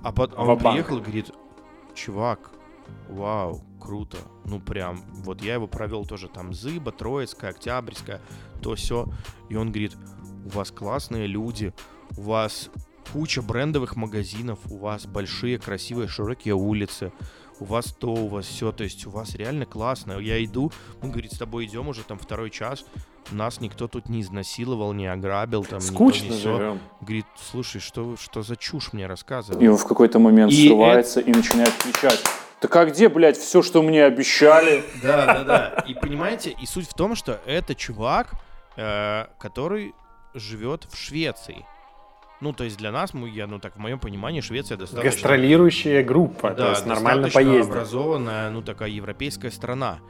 А 0.03 0.12
потом 0.12 0.40
он 0.40 0.46
Ва-банк. 0.48 0.74
приехал 0.74 0.98
и 0.98 1.00
говорит, 1.00 1.30
чувак, 1.94 2.50
вау, 3.09 3.62
круто. 3.80 4.18
Ну 4.44 4.61
прям, 4.61 5.03
вот 5.24 5.40
я 5.42 5.55
его 5.55 5.66
провел 5.66 6.05
тоже 6.05 6.28
там 6.28 6.53
Зыба, 6.53 6.92
Троицкая, 6.92 7.50
Октябрьская, 7.53 8.20
то 8.61 8.74
все. 8.74 9.09
И 9.48 9.57
он 9.57 9.68
говорит, 9.70 9.96
у 10.44 10.48
вас 10.50 10.70
классные 10.70 11.26
люди, 11.26 11.72
у 12.18 12.22
вас 12.22 12.68
куча 13.12 13.42
брендовых 13.42 13.96
магазинов, 13.96 14.59
у 14.70 14.76
вас 14.78 15.07
большие, 15.07 15.59
красивые, 15.59 16.09
широкие 16.09 16.55
улицы, 16.55 17.12
у 17.61 17.64
вас 17.64 17.86
то, 17.92 18.09
у 18.09 18.28
вас 18.28 18.46
все, 18.46 18.72
то 18.72 18.84
есть 18.84 19.07
у 19.07 19.11
вас 19.11 19.34
реально 19.34 19.66
классно. 19.66 20.18
Я 20.18 20.42
иду, 20.44 20.72
мы, 21.00 21.11
говорит, 21.11 21.32
с 21.32 21.38
тобой 21.38 21.66
идем 21.66 21.88
уже 21.88 22.03
там 22.03 22.18
второй 22.18 22.50
час, 22.50 22.84
нас 23.30 23.61
никто 23.61 23.88
тут 23.88 24.09
не 24.09 24.20
изнасиловал, 24.22 24.92
не 24.92 25.07
ограбил, 25.07 25.64
там, 25.64 25.78
никто 25.78 25.94
Скучно 25.94 26.24
не 26.24 26.30
всё». 26.30 26.57
живем. 26.57 26.80
Говорит, 27.00 27.26
слушай, 27.50 27.80
что, 27.80 28.16
что 28.16 28.42
за 28.42 28.57
чушь 28.57 28.92
мне 28.92 29.05
И 29.05 29.07
рассказываешь? 29.07 29.70
он 29.70 29.76
в 29.76 29.86
какой-то 29.86 30.18
момент 30.18 30.53
И 30.53 30.68
срывается 30.68 31.20
и 31.20 31.32
начинает 31.32 31.72
кричать. 31.74 32.22
Так 32.61 32.76
а 32.76 32.84
где, 32.84 33.09
блядь, 33.09 33.36
все, 33.36 33.61
что 33.62 33.82
мне 33.82 34.05
обещали? 34.05 34.84
Да, 35.03 35.26
да, 35.26 35.44
да. 35.44 35.84
И 35.88 35.94
понимаете, 35.94 36.50
и 36.50 36.66
суть 36.66 36.88
в 36.88 36.94
том, 36.94 37.16
что 37.16 37.40
это 37.44 37.74
чувак, 37.74 38.34
э, 38.76 39.26
который 39.38 39.94
живет 40.34 40.86
в 40.90 40.96
Швеции. 40.96 41.66
Ну, 42.43 42.53
то 42.53 42.64
есть 42.64 42.76
для 42.76 42.90
нас, 42.90 43.14
мы, 43.14 43.28
я, 43.30 43.47
ну 43.47 43.61
так 43.61 43.76
в 43.76 43.78
моем 43.78 44.01
понимании, 44.01 44.40
Швеция 44.40 44.76
достаточно... 44.76 45.09
Гастролирующая 45.09 46.03
группа, 46.03 46.51
то 46.51 46.57
Да, 46.57 46.70
есть 46.70 46.86
нормально 46.86 47.30
поездить. 47.30 47.70
образованная, 47.70 48.51
ну, 48.51 48.62
такая 48.62 48.88
европейская 48.88 49.53
страна. 49.53 50.01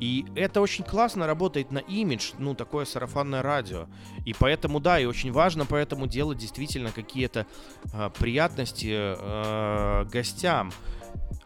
И 0.00 0.26
это 0.34 0.60
очень 0.60 0.82
классно 0.82 1.28
работает 1.28 1.70
на 1.70 1.78
имидж, 1.78 2.32
ну, 2.38 2.56
такое 2.56 2.84
сарафанное 2.84 3.42
радио. 3.42 3.86
И 4.26 4.34
поэтому, 4.36 4.80
да, 4.80 4.98
и 4.98 5.04
очень 5.04 5.30
важно 5.30 5.66
поэтому 5.66 6.08
делать 6.08 6.38
действительно 6.38 6.90
какие-то 6.90 7.46
э, 7.92 8.10
приятности 8.18 9.14
э, 9.16 10.04
гостям. 10.12 10.72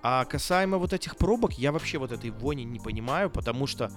А 0.04 0.24
касаемо 0.24 0.78
вот 0.78 0.92
этих 0.92 1.16
пробок, 1.16 1.52
я 1.52 1.70
вообще 1.70 1.98
вот 1.98 2.10
этой 2.10 2.30
вони 2.30 2.64
не 2.64 2.80
понимаю, 2.80 3.30
потому 3.30 3.68
что, 3.68 3.88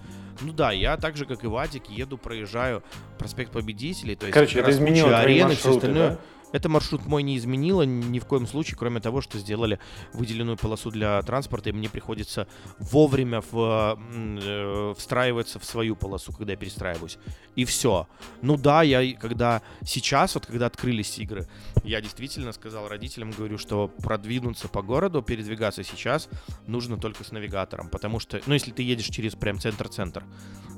ну 0.42 0.54
да, 0.54 0.72
я 0.72 0.98
так 0.98 1.18
же, 1.18 1.26
как 1.26 1.44
и 1.44 1.48
Вадик, 1.48 1.90
еду, 1.90 2.18
проезжаю 2.18 2.84
проспект 3.18 3.52
Победителей, 3.52 4.16
то 4.16 4.28
есть 4.28 4.34
Короче, 4.34 4.60
это 4.60 4.70
изменило 4.70 5.10
твои 5.10 5.22
арен 5.24 5.52
и 5.52 5.56
всё 5.56 5.70
маршруты, 5.70 5.88
остальное. 5.88 6.10
да? 6.10 6.20
Это 6.56 6.70
маршрут 6.70 7.06
мой 7.06 7.22
не 7.22 7.38
изменило 7.38 7.82
ни 7.82 8.18
в 8.18 8.26
коем 8.26 8.48
случае, 8.48 8.78
кроме 8.78 9.02
того, 9.02 9.20
что 9.20 9.38
сделали 9.38 9.78
выделенную 10.14 10.56
полосу 10.56 10.90
для 10.90 11.22
транспорта, 11.22 11.70
и 11.70 11.74
мне 11.74 11.90
приходится 11.90 12.48
вовремя 12.80 13.42
в, 13.52 14.00
э, 14.00 14.94
встраиваться 14.98 15.60
в 15.60 15.66
свою 15.66 15.98
полосу, 15.98 16.32
когда 16.32 16.54
я 16.54 16.58
перестраиваюсь. 16.58 17.18
И 17.58 17.66
все. 17.66 18.08
Ну 18.42 18.56
да, 18.56 18.84
я 18.84 19.18
когда 19.18 19.64
сейчас, 19.84 20.36
вот 20.36 20.46
когда 20.46 20.68
открылись 20.68 21.20
игры, 21.20 21.46
я 21.84 22.00
действительно 22.00 22.54
сказал 22.54 22.88
родителям, 22.88 23.32
говорю, 23.32 23.58
что 23.58 23.90
продвинуться 23.90 24.70
по 24.70 24.82
городу, 24.82 25.22
передвигаться 25.22 25.84
сейчас 25.84 26.30
нужно 26.68 26.98
только 26.98 27.26
с 27.26 27.34
навигатором, 27.34 27.90
потому 27.90 28.22
что, 28.22 28.40
ну 28.46 28.54
если 28.54 28.72
ты 28.72 28.82
едешь 28.82 29.08
через 29.08 29.36
прям 29.36 29.60
центр-центр, 29.60 30.24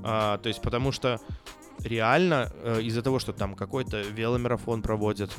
А, 0.03 0.37
то 0.39 0.49
есть 0.49 0.61
потому 0.61 0.91
что 0.91 1.19
реально 1.83 2.51
э, 2.63 2.81
из-за 2.81 3.01
того, 3.01 3.19
что 3.19 3.33
там 3.33 3.55
какой-то 3.55 4.01
веломарафон 4.01 4.81
проводят, 4.81 5.31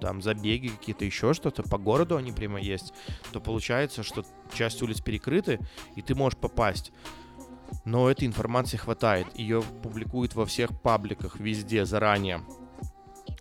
там 0.00 0.22
забеги 0.22 0.68
какие-то, 0.68 1.04
еще 1.04 1.34
что-то, 1.34 1.62
по 1.62 1.78
городу 1.78 2.16
они 2.16 2.32
прямо 2.32 2.60
есть, 2.60 2.92
то 3.32 3.40
получается, 3.40 4.02
что 4.02 4.24
часть 4.52 4.82
улиц 4.82 5.00
перекрыты, 5.00 5.60
и 5.96 6.02
ты 6.02 6.14
можешь 6.14 6.38
попасть. 6.38 6.92
Но 7.84 8.10
этой 8.10 8.26
информации 8.26 8.78
хватает. 8.78 9.26
Ее 9.34 9.62
публикуют 9.82 10.34
во 10.34 10.46
всех 10.46 10.80
пабликах, 10.80 11.38
везде, 11.38 11.84
заранее. 11.84 12.42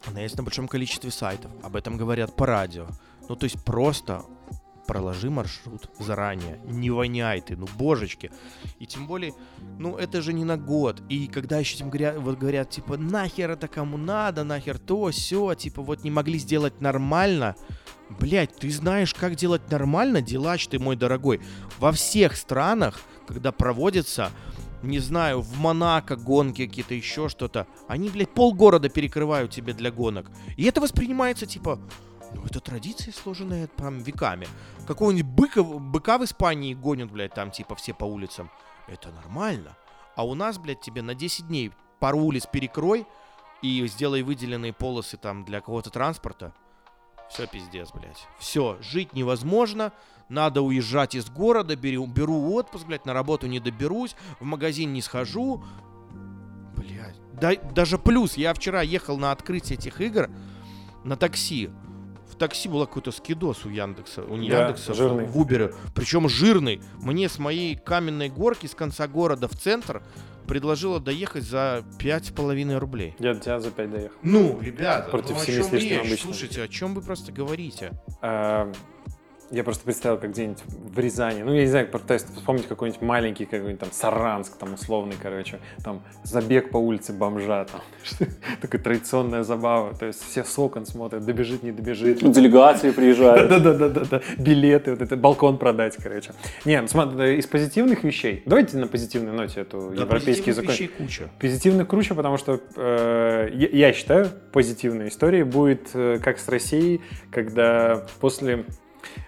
Она 0.06 0.22
есть 0.22 0.38
на 0.38 0.44
большом 0.44 0.68
количестве 0.68 1.12
сайтов. 1.12 1.52
Об 1.64 1.76
этом 1.76 1.98
говорят 1.98 2.36
по 2.36 2.46
радио. 2.46 2.88
Ну, 3.30 3.36
то 3.36 3.46
есть 3.46 3.64
просто 3.64 4.24
проложи 4.88 5.30
маршрут 5.30 5.90
заранее. 6.00 6.60
Не 6.66 6.90
воняй 6.90 7.42
ты, 7.42 7.56
ну, 7.56 7.68
божечки. 7.78 8.32
И 8.80 8.88
тем 8.88 9.06
более, 9.06 9.34
ну, 9.78 9.98
это 9.98 10.22
же 10.22 10.34
не 10.34 10.46
на 10.46 10.58
год. 10.58 11.02
И 11.10 11.28
когда 11.28 11.60
еще 11.60 11.76
этим 11.76 11.90
говорят, 11.90 12.18
вот 12.18 12.38
говорят, 12.40 12.70
типа, 12.70 12.98
нахер 12.98 13.52
это 13.52 13.68
кому 13.68 13.98
надо, 13.98 14.44
нахер 14.44 14.80
то, 14.80 15.12
все, 15.12 15.54
типа, 15.54 15.82
вот 15.82 16.04
не 16.04 16.10
могли 16.10 16.40
сделать 16.40 16.82
нормально. 16.82 17.56
Блять, 18.10 18.56
ты 18.56 18.72
знаешь, 18.72 19.14
как 19.14 19.36
делать 19.36 19.70
нормально, 19.70 20.22
делач 20.22 20.68
ты, 20.68 20.80
мой 20.80 20.96
дорогой. 20.96 21.42
Во 21.78 21.92
всех 21.92 22.38
странах, 22.38 23.02
когда 23.28 23.52
проводятся, 23.52 24.32
не 24.82 25.00
знаю, 25.00 25.42
в 25.42 25.58
Монако 25.60 26.16
гонки 26.16 26.66
какие-то, 26.66 26.94
еще 26.94 27.28
что-то, 27.28 27.68
они, 27.88 28.10
блядь, 28.10 28.34
полгорода 28.34 28.88
перекрывают 28.88 29.52
тебе 29.52 29.74
для 29.74 29.92
гонок. 29.92 30.32
И 30.56 30.64
это 30.64 30.80
воспринимается, 30.80 31.46
типа, 31.46 31.80
ну, 32.38 32.46
это 32.46 32.60
традиция, 32.60 33.12
сложенная 33.12 33.68
там 33.68 34.00
веками. 34.00 34.48
Какого-нибудь 34.86 35.32
быка, 35.32 35.64
быка 35.64 36.18
в 36.20 36.24
Испании 36.24 36.76
гонят, 36.76 37.12
блядь, 37.12 37.34
там, 37.34 37.50
типа, 37.50 37.76
все 37.76 37.94
по 37.94 38.06
улицам. 38.06 38.52
Это 38.88 39.12
нормально. 39.12 39.76
А 40.16 40.26
у 40.26 40.36
нас, 40.36 40.60
блядь, 40.60 40.82
тебе 40.82 41.02
на 41.02 41.16
10 41.16 41.48
дней 41.48 41.72
пару 42.00 42.20
улиц 42.20 42.46
перекрой 42.46 43.08
и 43.62 43.86
сделай 43.88 44.22
выделенные 44.22 44.72
полосы 44.72 45.18
там 45.18 45.46
для 45.46 45.62
кого-то 45.62 45.90
транспорта. 45.90 46.54
Все 47.30 47.48
пиздец, 47.48 47.92
блядь. 47.92 48.28
Все, 48.38 48.78
жить 48.82 49.14
невозможно. 49.14 49.92
Надо 50.30 50.62
уезжать 50.62 51.16
из 51.16 51.30
города, 51.30 51.76
беру, 51.76 52.06
беру 52.06 52.54
отпуск, 52.54 52.86
блядь, 52.86 53.06
на 53.06 53.14
работу 53.14 53.48
не 53.48 53.60
доберусь, 53.60 54.16
в 54.40 54.44
магазин 54.44 54.94
не 54.94 55.02
схожу. 55.02 55.64
Блядь. 56.76 57.20
Да, 57.34 57.56
даже 57.56 57.98
плюс, 57.98 58.38
я 58.38 58.54
вчера 58.54 58.82
ехал 58.82 59.18
на 59.18 59.32
открытие 59.32 59.80
этих 59.80 60.02
игр 60.02 60.30
на 61.04 61.18
такси. 61.18 61.72
Такси 62.40 62.70
был 62.70 62.86
какой-то 62.86 63.12
скидос 63.12 63.66
у 63.66 63.70
Яндекса, 63.70 64.24
у 64.24 64.36
не 64.36 64.50
Да, 64.50 64.64
Яндекса, 64.68 64.94
жирный. 64.94 65.26
в 65.26 65.38
Убере. 65.38 65.74
Причем 65.96 66.30
жирный. 66.30 66.82
Мне 67.00 67.30
с 67.30 67.40
моей 67.40 67.76
каменной 67.76 68.30
горки 68.30 68.68
с 68.68 68.76
конца 68.76 69.08
города 69.08 69.48
в 69.48 69.56
центр 69.56 70.04
предложила 70.48 71.00
доехать 71.00 71.44
за 71.44 71.84
пять 72.00 72.28
с 72.28 72.30
половиной 72.32 72.78
рублей. 72.78 73.16
Я 73.20 73.34
до 73.34 73.40
тебя 73.42 73.60
за 73.60 73.70
5 73.72 73.92
доехал. 73.92 74.16
Ну, 74.22 74.60
ребята, 74.62 75.10
Против 75.10 75.36
ну 75.36 75.42
о 75.42 75.46
чем 75.46 75.74
речь? 75.74 75.92
обычно. 76.00 76.18
Слушайте, 76.18 76.64
о 76.64 76.68
чем 76.70 76.94
вы 76.96 77.02
просто 77.02 77.32
говорите? 77.34 77.92
А, 78.22 78.72
Я 79.50 79.64
просто 79.64 79.86
представил, 79.86 80.18
как 80.18 80.32
где-нибудь 80.32 80.62
в 80.68 81.00
Рязани, 81.00 81.42
ну, 81.42 81.54
я 81.54 81.62
не 81.62 81.68
знаю, 81.68 81.88
пытаюсь 81.88 82.24
вспомнить 82.24 82.68
какой-нибудь 82.68 83.02
маленький, 83.02 83.46
какой-нибудь 83.46 83.80
там 83.80 83.90
Саранск, 83.94 84.58
там 84.58 84.74
условный, 84.74 85.16
короче, 85.22 85.60
там 85.84 86.02
забег 86.24 86.70
по 86.70 86.78
улице 86.78 87.14
бомжа, 87.14 87.66
там, 87.66 87.82
такая 88.62 88.82
традиционная 88.82 89.44
забава, 89.44 89.94
то 89.94 90.06
есть 90.06 90.22
все 90.22 90.44
с 90.44 90.60
окон 90.60 90.86
смотрят, 90.86 91.26
добежит, 91.26 91.64
не 91.64 91.72
добежит. 91.72 92.20
Делегации 92.20 92.92
приезжают. 92.92 93.50
Да-да-да-да, 93.64 94.22
билеты, 94.38 94.92
вот 94.92 95.02
это 95.02 95.16
балкон 95.16 95.58
продать, 95.58 95.96
короче. 95.96 96.34
Не, 96.66 96.82
ну, 96.82 96.88
смотри, 96.90 97.38
из 97.38 97.48
позитивных 97.48 98.04
вещей, 98.04 98.44
давайте 98.46 98.78
на 98.78 98.88
позитивной 98.88 99.32
ноте 99.32 99.62
эту 99.62 99.94
Да, 99.96 100.04
европейский 100.04 100.52
позитивных 100.52 100.56
закон. 100.56 100.72
вещей 100.74 100.88
куча. 100.90 101.30
Позитивных 101.40 101.88
круче, 101.88 102.16
потому 102.16 102.36
что 102.36 102.60
э, 102.76 103.50
я, 103.54 103.88
я 103.88 103.94
считаю, 103.94 104.28
позитивной 104.52 105.08
историей 105.08 105.44
будет 105.44 105.90
э, 105.94 106.20
как 106.22 106.38
с 106.38 106.50
Россией, 106.50 107.02
когда 107.32 108.06
после 108.20 108.66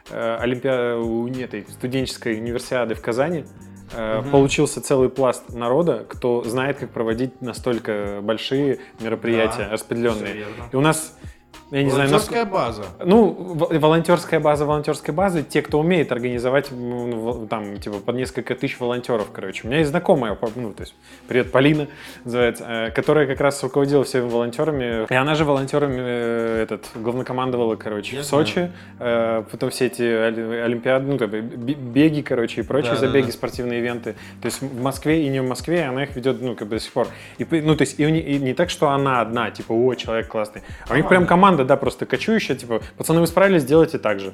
э, 0.10 0.38
Олимпиады, 0.40 1.44
этой 1.44 1.66
студенческой 1.70 2.38
универсиады 2.38 2.96
в 2.96 3.02
Казани 3.02 3.46
Мгм. 3.92 4.30
получился 4.30 4.82
целый 4.82 5.10
пласт 5.10 5.52
народа, 5.52 6.06
кто 6.08 6.44
знает, 6.44 6.78
как 6.78 6.92
проводить 6.92 7.42
настолько 7.42 8.20
большие 8.22 8.80
мероприятия, 9.00 9.64
Да, 9.66 9.72
распределенные. 9.72 10.46
И 10.72 10.76
у 10.76 10.82
нас 10.82 11.18
я 11.72 11.84
не 11.84 11.90
знаю, 11.92 12.10
насколько... 12.10 12.46
База. 12.46 12.84
Ну, 13.04 13.32
волонтерская 13.80 14.40
база, 14.40 14.66
волонтерская 14.66 15.14
база, 15.16 15.44
те, 15.44 15.62
кто 15.62 15.80
умеет 15.80 16.12
организовать, 16.12 16.72
в- 16.72 17.48
там, 17.48 17.78
типа, 17.78 17.98
под 18.00 18.16
несколько 18.16 18.56
тысяч 18.56 18.80
волонтеров, 18.80 19.28
короче. 19.32 19.62
У 19.64 19.68
меня 19.68 19.80
есть 19.80 19.90
знакомая, 19.92 20.38
ну, 20.56 20.74
то 20.74 20.82
есть, 20.82 20.96
привет, 21.28 21.52
Полина, 21.52 21.88
называется, 22.26 22.66
э, 22.68 22.92
которая 22.92 23.28
как 23.28 23.40
раз 23.42 23.62
руководила 23.64 24.04
всеми 24.04 24.28
волонтерами. 24.30 25.06
И 25.12 25.14
она 25.16 25.36
же 25.36 25.46
волонтерами, 25.46 25.98
э, 26.00 26.64
этот, 26.64 26.88
главнокомандовала, 26.96 27.76
короче, 27.76 28.16
Я 28.18 28.22
в 28.24 28.26
Сочи. 28.26 28.72
Э, 29.00 29.44
Потом 29.52 29.70
все 29.70 29.86
эти 29.88 30.02
оли- 30.02 30.62
олимпиады, 30.64 31.06
ну, 31.12 31.18
как 31.18 31.30
бы, 31.30 31.42
бе- 31.42 31.74
беги, 31.74 32.22
короче, 32.24 32.62
и 32.62 32.64
прочие 32.64 32.94
Да, 32.94 33.00
да, 33.02 33.08
забеги, 33.08 33.28
да. 33.28 33.32
спортивные 33.32 33.80
ивенты. 33.80 34.14
То 34.42 34.46
есть 34.46 34.62
в 34.62 34.82
Москве 34.82 35.26
и 35.26 35.30
не 35.30 35.42
в 35.42 35.48
Москве, 35.48 35.84
она 35.84 36.04
их 36.04 36.16
ведет, 36.16 36.42
ну, 36.42 36.56
как 36.56 36.68
бы 36.68 36.76
до 36.78 36.82
сих 36.82 36.92
пор. 36.94 37.08
И, 37.38 37.46
ну, 37.62 37.76
то 37.76 37.82
есть 37.84 38.00
и, 38.00 38.06
не, 38.12 38.20
и 38.20 38.38
не 38.40 38.54
так, 38.54 38.70
что 38.70 38.90
она 38.90 39.22
одна, 39.22 39.52
типа, 39.52 39.74
о, 39.74 39.94
человек 39.96 40.28
классный. 40.28 40.62
А 40.88 40.94
у 40.94 40.96
них 40.96 41.08
прям 41.08 41.26
команда, 41.26 41.59
да, 41.66 41.78
просто 41.78 42.06
кочующая, 42.06 42.56
типа, 42.56 42.82
пацаны, 42.98 43.22
вы 43.22 43.28
справились, 43.28 43.64
сделайте 43.64 43.98
так 43.98 44.20
же. 44.20 44.34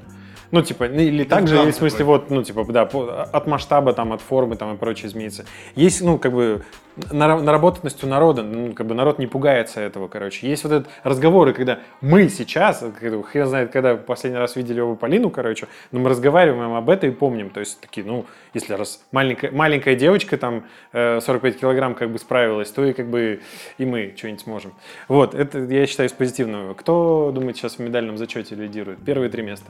Ну, 0.52 0.62
типа, 0.62 0.88
ну, 0.88 1.00
или 1.00 1.24
так 1.24 1.48
же, 1.48 1.56
гам 1.56 1.66
или 1.66 1.72
в 1.72 1.76
смысле, 1.76 2.00
такой. 2.00 2.18
вот, 2.18 2.30
ну, 2.30 2.44
типа, 2.44 2.66
да, 2.70 2.84
от 2.84 3.48
масштаба, 3.48 3.94
там, 3.94 4.14
от 4.14 4.22
формы, 4.22 4.56
там, 4.56 4.76
и 4.76 4.78
прочее 4.78 5.08
изменится. 5.08 5.46
Есть, 5.76 6.02
ну, 6.02 6.18
как 6.18 6.34
бы, 6.34 6.64
нара- 7.12 7.42
наработанность 7.42 8.04
у 8.04 8.08
народа, 8.08 8.44
ну, 8.44 8.74
как 8.74 8.88
бы, 8.88 8.96
народ 8.96 9.20
не 9.20 9.28
пугается 9.28 9.82
этого, 9.82 10.08
короче. 10.08 10.48
Есть 10.48 10.64
вот 10.64 10.74
этот 10.74 10.92
разговоры, 11.04 11.54
когда 11.54 11.80
мы 12.02 12.30
сейчас, 12.30 12.84
хрен 13.00 13.48
знает, 13.48 13.72
когда 13.72 13.96
последний 13.96 14.40
раз 14.40 14.56
видели 14.56 14.80
Ову 14.80 14.96
Полину, 14.96 15.30
короче, 15.30 15.68
но 15.92 16.00
мы 16.00 16.10
разговариваем 16.10 16.74
об 16.74 16.90
этом 16.90 17.10
и 17.10 17.14
помним. 17.14 17.50
То 17.50 17.60
есть, 17.60 17.80
такие, 17.82 18.06
ну, 18.06 18.26
если 18.54 18.74
раз 18.74 19.04
маленькая, 19.12 19.52
маленькая 19.52 19.96
девочка, 19.96 20.38
там, 20.38 20.66
э, 20.94 21.20
45 21.22 21.60
килограмм, 21.60 21.96
как 21.96 22.12
бы, 22.12 22.20
справилась, 22.20 22.72
то 22.72 22.86
и, 22.86 22.94
как 22.94 23.10
бы, 23.10 23.42
и 23.78 23.86
мы 23.86 24.14
что-нибудь 24.16 24.42
сможем. 24.42 24.74
Вот, 25.08 25.36
это, 25.36 25.60
я 25.60 25.86
считаю, 25.88 26.10
из 26.10 26.14
позитивного. 26.14 26.74
Кто, 26.74 27.32
думает, 27.34 27.58
сейчас 27.58 27.76
в 27.76 27.80
медальном 27.80 28.18
зачете 28.18 28.56
лидирует? 28.56 29.04
Первые 29.04 29.30
три 29.30 29.44
места. 29.44 29.68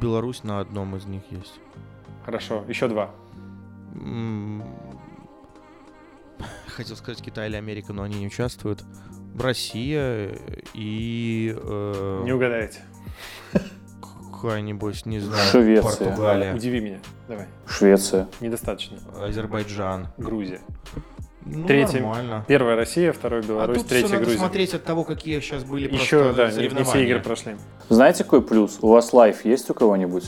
Беларусь 0.00 0.42
на 0.44 0.60
одном 0.60 0.96
из 0.96 1.04
них 1.06 1.22
есть. 1.30 1.60
Хорошо, 2.24 2.64
еще 2.68 2.88
два. 2.88 3.10
Хотел 6.68 6.96
сказать 6.96 7.22
Китай 7.22 7.48
или 7.48 7.56
Америка, 7.56 7.92
но 7.92 8.02
они 8.02 8.18
не 8.20 8.26
участвуют. 8.26 8.84
Россия 9.38 10.38
и 10.74 11.54
э, 11.56 12.22
Не 12.24 12.32
угадаете. 12.32 12.80
какая-нибудь, 14.32 15.06
не 15.06 15.20
знаю, 15.20 15.50
Швеция. 15.50 15.82
Португалия. 15.82 16.54
Удиви 16.54 16.80
меня. 16.80 16.98
Давай. 17.28 17.46
Швеция. 17.66 18.28
Недостаточно. 18.40 18.98
Азербайджан. 19.20 20.08
Грузия. 20.18 20.60
Ну, 21.46 21.66
Третье. 21.66 22.00
нормально. 22.00 22.44
Первая 22.48 22.74
Россия, 22.76 23.12
вторая 23.12 23.42
Беларусь, 23.42 23.76
а 23.76 23.80
тут 23.80 23.88
третья 23.88 24.06
всё 24.06 24.14
надо 24.14 24.24
Грузия. 24.26 24.38
смотреть 24.40 24.74
от 24.74 24.84
того, 24.84 25.04
какие 25.04 25.40
сейчас 25.40 25.62
были 25.64 25.92
Еще, 25.92 26.32
да, 26.32 26.50
не, 26.50 26.68
не 26.68 26.84
все 26.84 27.04
игры 27.04 27.20
прошли. 27.20 27.56
Знаете, 27.90 28.24
какой 28.24 28.40
плюс? 28.42 28.78
У 28.80 28.88
вас 28.88 29.12
life 29.12 29.44
есть 29.44 29.68
у 29.68 29.74
кого-нибудь? 29.74 30.24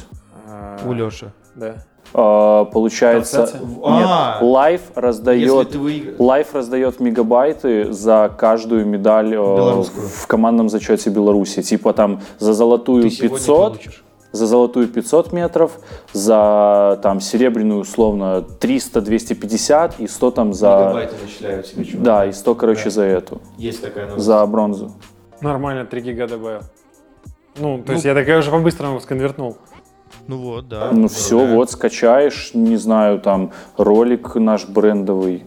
А, 0.47 0.79
У 0.85 0.93
Леши. 0.93 1.33
Да. 1.55 1.77
А, 2.12 2.64
получается, 2.67 3.47
Трансляция? 3.47 3.67
нет, 3.67 4.07
А, 4.09 4.39
life 4.43 4.81
Если 4.89 5.01
раздает 5.01 5.71
ты 5.71 5.79
выиграешь. 5.79 6.19
Life 6.20 6.55
раздает 6.55 7.01
мегабайты 7.01 7.93
за 7.93 8.31
каждую 8.39 8.87
медаль 8.87 9.35
э, 9.35 9.39
в 9.39 10.27
командном 10.27 10.69
зачете 10.69 11.11
Беларуси. 11.11 11.62
Типа 11.62 11.93
там 11.95 12.21
за 12.39 12.53
золотую 12.53 13.05
Ты 13.05 13.11
сегодня 13.11 13.37
500, 13.39 13.73
получишь. 13.73 14.05
За 14.37 14.47
золотую 14.47 14.89
500 14.89 15.32
метров, 15.32 15.72
за 16.12 16.99
там 17.03 17.20
серебряную 17.20 17.80
условно 17.80 18.43
300, 18.43 19.01
250 19.01 20.01
и 20.01 20.07
100 20.07 20.30
там 20.30 20.53
за... 20.53 21.09
Начисляют 21.22 21.66
себе. 21.66 21.84
Да, 21.95 22.26
и 22.26 22.32
100, 22.32 22.55
короче, 22.55 22.84
Да. 22.84 22.91
за 22.91 23.03
эту, 23.03 23.41
Есть 23.59 23.82
такая 23.82 24.07
новость. 24.07 24.24
за 24.24 24.47
бронзу. 24.47 24.93
Нормально, 25.41 25.84
3 25.84 26.01
гига 26.01 26.26
добавил. 26.28 26.61
Ну, 27.59 27.82
то 27.82 27.93
есть 27.93 28.05
я 28.05 28.14
так 28.14 28.28
я 28.28 28.39
уже 28.39 28.51
по-быстрому 28.51 29.01
сконвертнул. 29.01 29.57
Ну 30.28 30.39
вот, 30.39 30.68
да. 30.68 30.91
Ну 30.93 31.03
Да. 31.03 31.09
все, 31.09 31.45
вот 31.47 31.70
скачаешь, 31.70 32.51
не 32.55 32.76
знаю, 32.76 33.20
там 33.20 33.53
ролик 33.76 34.34
наш 34.37 34.66
брендовый, 34.68 35.45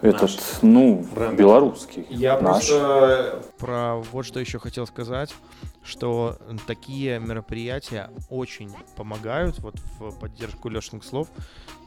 этот, 0.00 0.30
ну, 0.62 1.04
Брендовый. 1.14 1.36
белорусский. 1.36 2.06
Я 2.08 2.38
наш. 2.40 2.68
просто... 2.68 3.40
Про 3.58 3.96
вот 4.12 4.24
что 4.24 4.40
еще 4.40 4.58
хотел 4.58 4.86
сказать, 4.86 5.34
что 5.82 6.38
такие 6.66 7.18
мероприятия 7.18 8.10
очень 8.30 8.70
помогают, 8.96 9.58
вот 9.58 9.74
в 9.98 10.18
поддержку 10.18 10.68
Лешиных 10.68 11.02
слов, 11.04 11.28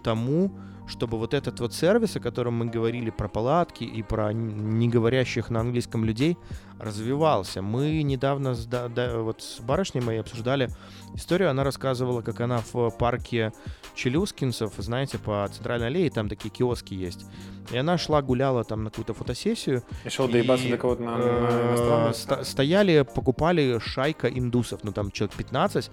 тому, 0.03 0.51
чтобы 0.87 1.17
вот 1.17 1.33
этот 1.33 1.59
вот 1.59 1.73
сервис, 1.73 2.15
о 2.15 2.19
котором 2.19 2.55
мы 2.55 2.65
говорили 2.65 3.09
про 3.11 3.27
палатки 3.29 3.83
и 3.83 4.01
про 4.03 4.33
не 4.33 4.89
говорящих 4.89 5.49
на 5.49 5.59
английском 5.59 6.03
людей, 6.03 6.37
развивался. 6.79 7.61
Мы 7.61 8.01
недавно 8.01 8.55
с, 8.55 8.65
да- 8.65 8.87
да- 8.87 9.19
вот 9.19 9.41
с 9.43 9.59
барышней 9.59 10.01
моей 10.01 10.19
обсуждали 10.19 10.69
историю, 11.13 11.51
она 11.51 11.63
рассказывала, 11.63 12.21
как 12.23 12.41
она 12.41 12.63
в 12.73 12.89
парке 12.89 13.53
Челюскинцев, 13.93 14.73
знаете, 14.77 15.19
по 15.19 15.47
центральной 15.53 15.87
аллее, 15.87 16.09
там 16.09 16.27
такие 16.27 16.49
киоски 16.49 16.95
есть. 16.95 17.25
И 17.71 17.77
она 17.77 17.97
шла, 17.99 18.21
гуляла 18.23 18.63
там 18.63 18.83
на 18.83 18.89
какую-то 18.89 19.13
фотосессию, 19.13 19.83
И 20.03 20.09
шел 20.09 20.27
доебаться 20.27 20.67
до 20.67 20.77
кого-то 20.77 21.03
на, 21.03 21.17
на 21.17 21.23
э, 21.61 22.43
стояли, 22.43 23.01
покупали 23.03 23.79
шайка 23.79 24.27
индусов, 24.27 24.83
ну 24.83 24.91
там 24.91 25.11
человек 25.11 25.35
15, 25.35 25.91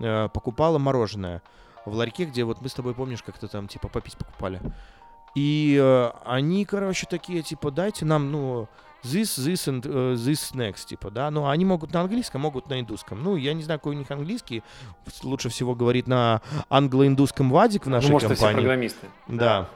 э, 0.00 0.28
покупала 0.32 0.78
мороженое 0.78 1.42
в 1.86 1.94
ларьке, 1.94 2.24
где 2.24 2.44
вот 2.44 2.60
мы 2.60 2.68
с 2.68 2.74
тобой, 2.74 2.94
помнишь, 2.94 3.22
как-то 3.22 3.48
там 3.48 3.68
типа 3.68 3.88
попить 3.88 4.16
покупали. 4.16 4.60
И 5.34 5.78
э, 5.80 6.10
они, 6.24 6.64
короче, 6.64 7.06
такие, 7.08 7.42
типа, 7.42 7.70
дайте 7.70 8.04
нам, 8.04 8.32
ну, 8.32 8.66
this, 9.04 9.38
this 9.38 9.68
and 9.68 9.82
э, 9.86 10.14
this 10.14 10.52
next, 10.54 10.86
типа, 10.86 11.10
да. 11.10 11.30
Ну, 11.30 11.46
они 11.48 11.64
могут 11.64 11.92
на 11.94 12.00
английском, 12.00 12.40
могут 12.40 12.68
на 12.68 12.80
индусском. 12.80 13.22
Ну, 13.22 13.36
я 13.36 13.54
не 13.54 13.62
знаю, 13.62 13.78
какой 13.78 13.94
у 13.94 13.98
них 13.98 14.10
английский. 14.10 14.64
Лучше 15.22 15.48
всего 15.48 15.74
говорит 15.76 16.08
на 16.08 16.42
англо-индусском 16.68 17.50
Вадик 17.50 17.86
в 17.86 17.88
нашей 17.88 18.06
Ну, 18.06 18.12
может, 18.12 18.26
это 18.26 18.34
все 18.34 18.44
компании. 18.44 18.66
программисты. 18.66 19.06
Да. 19.28 19.68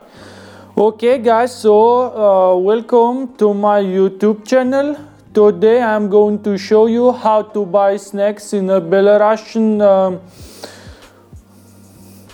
Okay, 0.74 1.22
guys, 1.22 1.52
so 1.56 2.10
uh, 2.12 2.56
welcome 2.56 3.28
to 3.36 3.54
my 3.54 3.80
YouTube 3.80 4.44
channel. 4.44 4.96
Today 5.34 5.82
I'm 5.82 6.08
going 6.08 6.42
to 6.44 6.56
show 6.56 6.86
you 6.86 7.10
how 7.12 7.42
to 7.42 7.66
buy 7.66 7.96
snacks 7.96 8.52
in 8.52 8.70
a 8.70 8.80
Belarusian 8.80 9.82
um, 9.82 10.20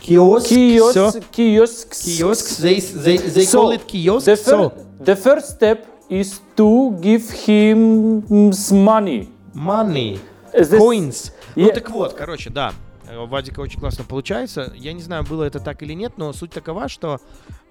Киоск, 0.03 0.49
kiosk, 0.49 1.21
kiosks. 1.33 2.05
Kiosk, 2.05 2.57
they, 2.59 2.81
they, 2.81 3.17
they 3.17 3.45
So, 3.45 3.59
call 3.63 3.73
it 3.73 3.87
kiosk, 3.87 4.27
The, 4.27 4.37
so, 4.37 4.69
fir- 4.71 4.85
the 5.01 5.17
first 5.17 5.49
step 5.57 5.87
is 6.11 6.41
to 6.57 6.97
give 7.01 7.31
him 7.31 8.23
mm, 8.23 8.73
money. 8.85 9.29
money. 9.55 10.21
Is 10.53 10.69
this- 10.71 10.79
Coins. 10.81 11.33
Ну 11.57 11.67
Yeah. 11.67 11.75
так 11.75 11.91
вот, 11.91 12.13
короче, 12.15 12.51
да. 12.51 12.73
э, 13.09 13.17
У 13.19 13.27
Вадика 13.27 13.61
очень 13.61 13.81
классно 13.81 14.05
получается. 14.05 14.73
Я 14.77 14.93
не 14.93 15.03
знаю, 15.03 15.25
было 15.25 15.45
это 15.45 15.59
так 15.61 15.83
или 15.83 15.95
нет, 15.95 16.13
но 16.17 16.33
суть 16.33 16.51
такова, 16.53 16.89
что 16.89 17.19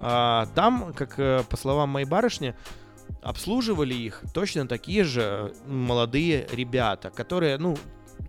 а, 0.00 0.46
там, 0.54 0.92
как 0.96 1.14
э, 1.18 1.42
по 1.48 1.56
словам 1.56 1.90
моей 1.90 2.06
барышни, 2.06 2.54
обслуживали 3.22 3.94
их 3.94 4.22
точно 4.32 4.66
такие 4.66 5.04
же 5.04 5.52
э, 5.66 5.70
молодые 5.70 6.46
ребята, 6.52 7.10
которые, 7.10 7.58
ну, 7.58 7.76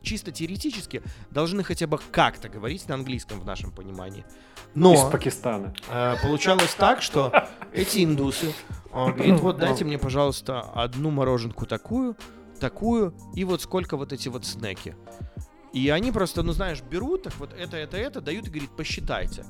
чисто 0.02 0.32
теоретически 0.32 1.02
должны 1.30 1.64
хотя 1.64 1.88
бы 1.88 2.00
как-то 2.12 2.50
говорить 2.50 2.88
на 2.88 2.96
английском 2.96 3.40
в 3.40 3.46
нашем 3.46 3.72
понимании. 3.72 4.26
Но 4.74 4.94
Из 4.94 5.02
Пакистана. 5.12 5.74
э, 5.90 6.16
получалось 6.22 6.74
так, 6.78 7.02
что 7.02 7.48
эти 7.74 8.04
индусы 8.04 8.54
э, 8.92 8.92
говорит, 8.92 9.40
вот 9.40 9.58
дайте 9.58 9.86
мне, 9.86 9.98
пожалуйста, 9.98 10.62
одну 10.62 11.12
мороженку 11.12 11.66
такую, 11.66 12.16
такую, 12.60 13.14
и 13.36 13.44
вот 13.44 13.62
сколько 13.62 13.98
вот 13.98 14.14
эти 14.14 14.30
вот 14.30 14.46
снеки. 14.46 14.96
И 15.74 15.90
они 15.90 16.12
просто, 16.12 16.44
ну 16.44 16.52
знаешь, 16.52 16.82
берут, 16.82 17.24
так 17.24 17.34
вот 17.38 17.54
это, 17.58 17.78
это, 17.78 17.98
это, 17.98 18.22
дают 18.22 18.48
и 18.48 18.50
говорит, 18.50 18.72
посчитайте. 18.76 19.46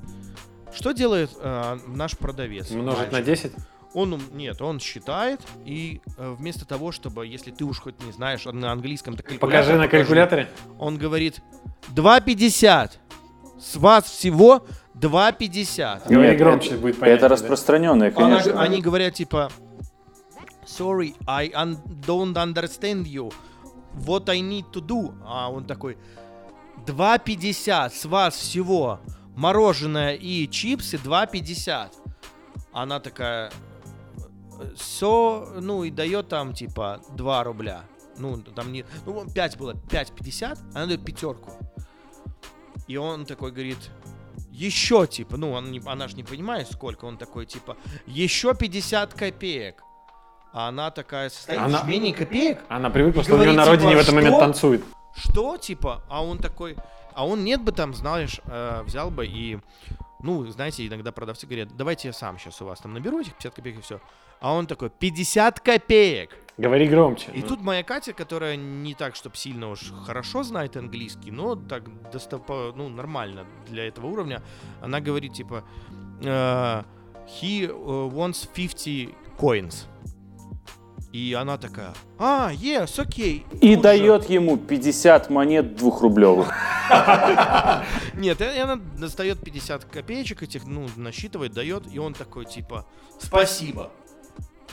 Что 0.73 0.91
делает 0.91 1.31
э, 1.39 1.79
наш 1.87 2.17
продавец? 2.17 2.71
Умножить 2.71 3.11
на 3.11 3.19
мальчик? 3.19 3.51
10? 3.51 3.53
Он, 3.93 4.21
нет, 4.31 4.61
он 4.61 4.79
считает, 4.79 5.41
и 5.65 6.01
э, 6.17 6.35
вместо 6.37 6.65
того, 6.65 6.91
чтобы, 6.93 7.27
если 7.27 7.51
ты 7.51 7.65
уж 7.65 7.79
хоть 7.79 8.01
не 8.03 8.11
знаешь 8.13 8.45
на 8.45 8.71
английском, 8.71 9.17
так 9.17 9.37
Покажи 9.39 9.73
на 9.75 9.87
калькуляторе. 9.89 10.49
Он 10.79 10.97
говорит, 10.97 11.41
2,50. 11.93 12.91
С 13.59 13.75
вас 13.75 14.05
всего 14.05 14.65
2,50. 14.95 16.07
Говори 16.09 16.29
Нет, 16.29 16.37
громче, 16.37 16.69
это- 16.69 16.77
будет 16.77 16.99
понятно. 16.99 17.17
Это 17.25 17.27
распространенное, 17.27 18.13
Она- 18.15 18.37
конечно. 18.39 18.61
они 18.61 18.81
говорят 18.81 19.13
типа, 19.15 19.51
sorry, 20.65 21.15
I 21.27 21.49
un- 21.49 21.77
don't 22.07 22.33
understand 22.35 23.03
you. 23.05 23.33
What 23.93 24.29
I 24.29 24.39
need 24.39 24.71
to 24.71 24.81
do? 24.81 25.13
А 25.25 25.51
он 25.51 25.65
такой, 25.65 25.97
2,50 26.85 27.93
с 27.93 28.05
вас 28.05 28.35
всего. 28.35 28.99
Мороженое 29.35 30.13
и 30.15 30.47
чипсы 30.49 30.97
2,50. 30.97 31.91
Она 32.73 32.99
такая, 32.99 33.51
все, 34.75 35.47
ну 35.59 35.83
и 35.83 35.91
дает 35.91 36.27
там 36.29 36.53
типа 36.53 37.01
2 37.15 37.43
рубля. 37.43 37.83
Ну, 38.17 38.37
там 38.41 38.71
не, 38.71 38.85
ну 39.05 39.25
5 39.29 39.57
было, 39.57 39.73
5,50, 39.73 40.57
она 40.73 40.85
дает 40.85 41.03
пятерку. 41.03 41.51
И 42.87 42.97
он 42.97 43.25
такой 43.25 43.51
говорит, 43.51 43.77
еще 44.51 45.07
типа, 45.07 45.37
ну 45.37 45.51
он 45.53 45.71
не, 45.71 45.81
она 45.85 46.07
же 46.07 46.15
не 46.15 46.23
понимает 46.23 46.69
сколько, 46.71 47.05
он 47.05 47.17
такой 47.17 47.45
типа, 47.45 47.77
еще 48.05 48.53
50 48.53 49.13
копеек. 49.13 49.81
а 50.53 50.67
она 50.67 50.91
такая 50.91 51.29
состоит 51.29 51.59
Она- 51.59 51.79
жмении 51.83 52.11
копеек. 52.11 52.59
Она 52.67 52.89
привыкла, 52.89 53.23
что 53.23 53.35
у 53.35 53.37
нее 53.37 53.53
говорит, 53.53 53.65
на 53.65 53.71
родине 53.71 53.89
типа, 53.91 53.99
в 53.99 54.01
этот 54.03 54.15
момент 54.15 54.39
танцует. 54.39 54.83
Что, 55.15 55.57
типа, 55.57 56.03
а 56.09 56.23
он 56.23 56.37
такой, 56.37 56.75
а 57.13 57.25
он 57.25 57.43
нет 57.45 57.61
бы 57.61 57.71
там, 57.71 57.93
знаешь, 57.93 58.41
э, 58.45 58.81
взял 58.83 59.09
бы 59.09 59.25
и, 59.25 59.59
ну, 60.21 60.45
знаете, 60.47 60.85
иногда 60.85 61.11
продавцы 61.13 61.47
говорят, 61.47 61.69
давайте 61.75 62.09
я 62.09 62.13
сам 62.13 62.37
сейчас 62.37 62.61
у 62.61 62.65
вас 62.65 62.79
там 62.79 62.93
наберу 62.93 63.21
этих 63.21 63.33
50 63.35 63.55
копеек 63.55 63.79
и 63.79 63.81
все. 63.81 63.99
А 64.41 64.53
он 64.53 64.65
такой, 64.67 64.89
50 64.89 65.59
копеек! 65.59 66.31
Говори 66.57 66.87
громче. 66.87 67.31
И 67.33 67.41
Ну. 67.41 67.47
тут 67.47 67.61
моя 67.61 67.83
Катя, 67.83 68.13
которая 68.13 68.55
не 68.55 68.93
так, 68.93 69.15
чтобы 69.15 69.35
сильно 69.37 69.69
уж 69.69 69.91
хорошо 70.05 70.43
знает 70.43 70.75
английский, 70.77 71.31
но 71.31 71.55
так 71.55 71.83
доста- 72.11 72.73
ну, 72.75 72.89
нормально 72.89 73.45
для 73.69 73.87
этого 73.87 74.07
уровня, 74.07 74.41
она 74.81 74.99
говорит, 74.99 75.33
типа, 75.33 75.63
э, 76.23 76.83
he 77.41 77.67
э, 77.67 78.09
wants 78.09 78.47
50 78.53 79.15
coins. 79.39 79.85
И 81.13 81.33
она 81.33 81.57
такая, 81.57 81.93
а, 82.17 82.51
yes, 82.53 82.99
окей. 82.99 83.45
И 83.61 83.75
тут 83.75 83.77
же». 83.77 83.81
дает 83.81 84.29
ему 84.29 84.57
50 84.57 85.29
монет 85.29 85.75
двухрублевых. 85.75 86.53
Нет, 88.15 88.39
и 88.41 88.59
она 88.59 88.75
достает 88.97 89.43
50 89.43 89.85
копеечек 89.85 90.43
этих, 90.43 90.65
ну, 90.65 90.87
насчитывает, 90.95 91.53
дает, 91.53 91.83
и 91.93 91.99
он 91.99 92.13
такой, 92.13 92.45
типа, 92.45 92.85
спасибо. 93.19 93.91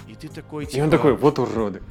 И 0.07 0.15
ты 0.15 0.29
такой, 0.29 0.67
типа... 0.67 0.77
И 0.79 0.83
он 0.83 0.91
такой, 0.91 1.15
вот 1.17 1.39
уроды. 1.39 1.83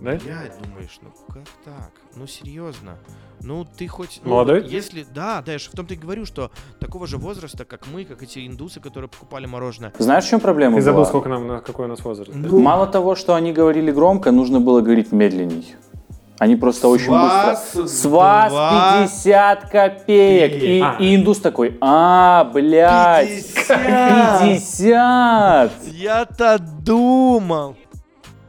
Да? 0.00 0.12
Блядь, 0.12 0.52
думаешь, 0.62 0.98
ну 1.02 1.10
как 1.32 1.44
так? 1.64 1.90
Ну 2.14 2.26
серьезно. 2.26 2.98
Ну 3.40 3.64
ты 3.64 3.88
хоть... 3.88 4.20
ну, 4.24 4.30
Молодой? 4.30 4.60
вот 4.62 4.70
Если... 4.70 5.06
Да, 5.14 5.42
да, 5.44 5.52
я 5.52 5.58
же 5.58 5.70
в 5.70 5.72
том-то 5.72 5.94
и 5.94 5.96
говорю, 5.96 6.26
что 6.26 6.50
такого 6.80 7.06
же 7.06 7.16
возраста, 7.16 7.64
как 7.64 7.86
мы, 7.86 8.04
как 8.04 8.22
эти 8.22 8.46
индусы, 8.46 8.80
которые 8.80 9.08
покупали 9.08 9.46
мороженое. 9.46 9.92
Знаешь, 9.98 10.24
в 10.24 10.28
чем 10.28 10.40
проблема 10.40 10.76
Ты 10.76 10.82
забыл, 10.82 11.00
была? 11.00 11.06
сколько 11.06 11.28
нам, 11.28 11.46
на- 11.46 11.60
какой 11.60 11.86
у 11.86 11.88
нас 11.88 12.00
возраст. 12.04 12.30
да? 12.30 12.36
Ну, 12.48 12.60
Мало 12.60 12.86
того, 12.86 13.14
что 13.14 13.34
они 13.34 13.52
говорили 13.52 13.90
громко, 13.90 14.32
нужно 14.32 14.60
было 14.60 14.80
говорить 14.80 15.12
медленней. 15.12 15.74
Они 16.38 16.54
просто 16.56 16.88
очень 16.88 17.10
вас 17.10 17.72
быстро. 17.74 17.86
С 17.86 18.04
вас 18.04 18.50
два 18.50 19.02
50 19.02 19.70
копеек. 19.70 20.62
И, 20.62 20.80
А. 20.82 20.96
индус 20.98 21.38
такой, 21.38 21.78
а, 21.80 22.44
блядь, 22.52 23.28
50! 23.28 24.40
50! 24.42 25.70
Я-то 25.92 26.58
думал. 26.58 27.76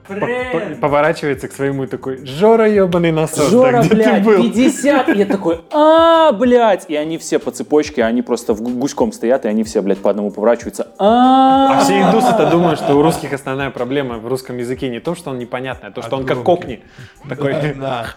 По- 0.08 0.16
по- 0.16 0.76
Поворачивается 0.82 1.48
к 1.48 1.52
своему 1.54 1.84
и 1.84 1.88
такой, 1.88 2.26
Жора 2.26 2.70
ебаный 2.70 3.12
насос, 3.12 3.50
Жора, 3.50 3.72
да, 3.72 3.80
где 3.84 3.96
блядь, 3.96 4.16
ты 4.16 4.22
был? 4.24 4.44
50! 4.44 5.10
И 5.10 5.18
я 5.18 5.26
такой, 5.26 5.62
а, 5.72 6.32
блядь! 6.32 6.86
И 6.90 6.96
они 6.96 7.18
все 7.18 7.40
по 7.40 7.52
цепочке, 7.52 8.04
они 8.04 8.22
просто 8.22 8.54
в 8.54 8.62
гу- 8.62 8.72
гуськом 8.72 9.12
стоят, 9.12 9.46
и 9.46 9.48
они 9.50 9.64
все, 9.64 9.82
блядь, 9.82 10.00
по 10.00 10.10
одному 10.10 10.32
поворачиваются. 10.32 10.88
А 10.98 11.74
А, 11.78 11.80
все 11.82 12.02
индусы-то 12.02 12.50
думают, 12.50 12.80
что 12.80 12.96
у 12.96 13.02
русских 13.02 13.34
основная 13.34 13.70
проблема 13.70 14.18
в 14.18 14.28
русском 14.28 14.58
языке 14.58 14.90
не 14.90 15.00
то, 15.00 15.16
что 15.16 15.32
он 15.32 15.40
непонятный, 15.40 15.90
а 15.90 15.92
то, 15.92 16.02
что 16.02 16.16
он 16.16 16.26
как 16.26 16.44
кокни. 16.44 16.84
Такой, 17.28 17.56
Да. 17.76 18.08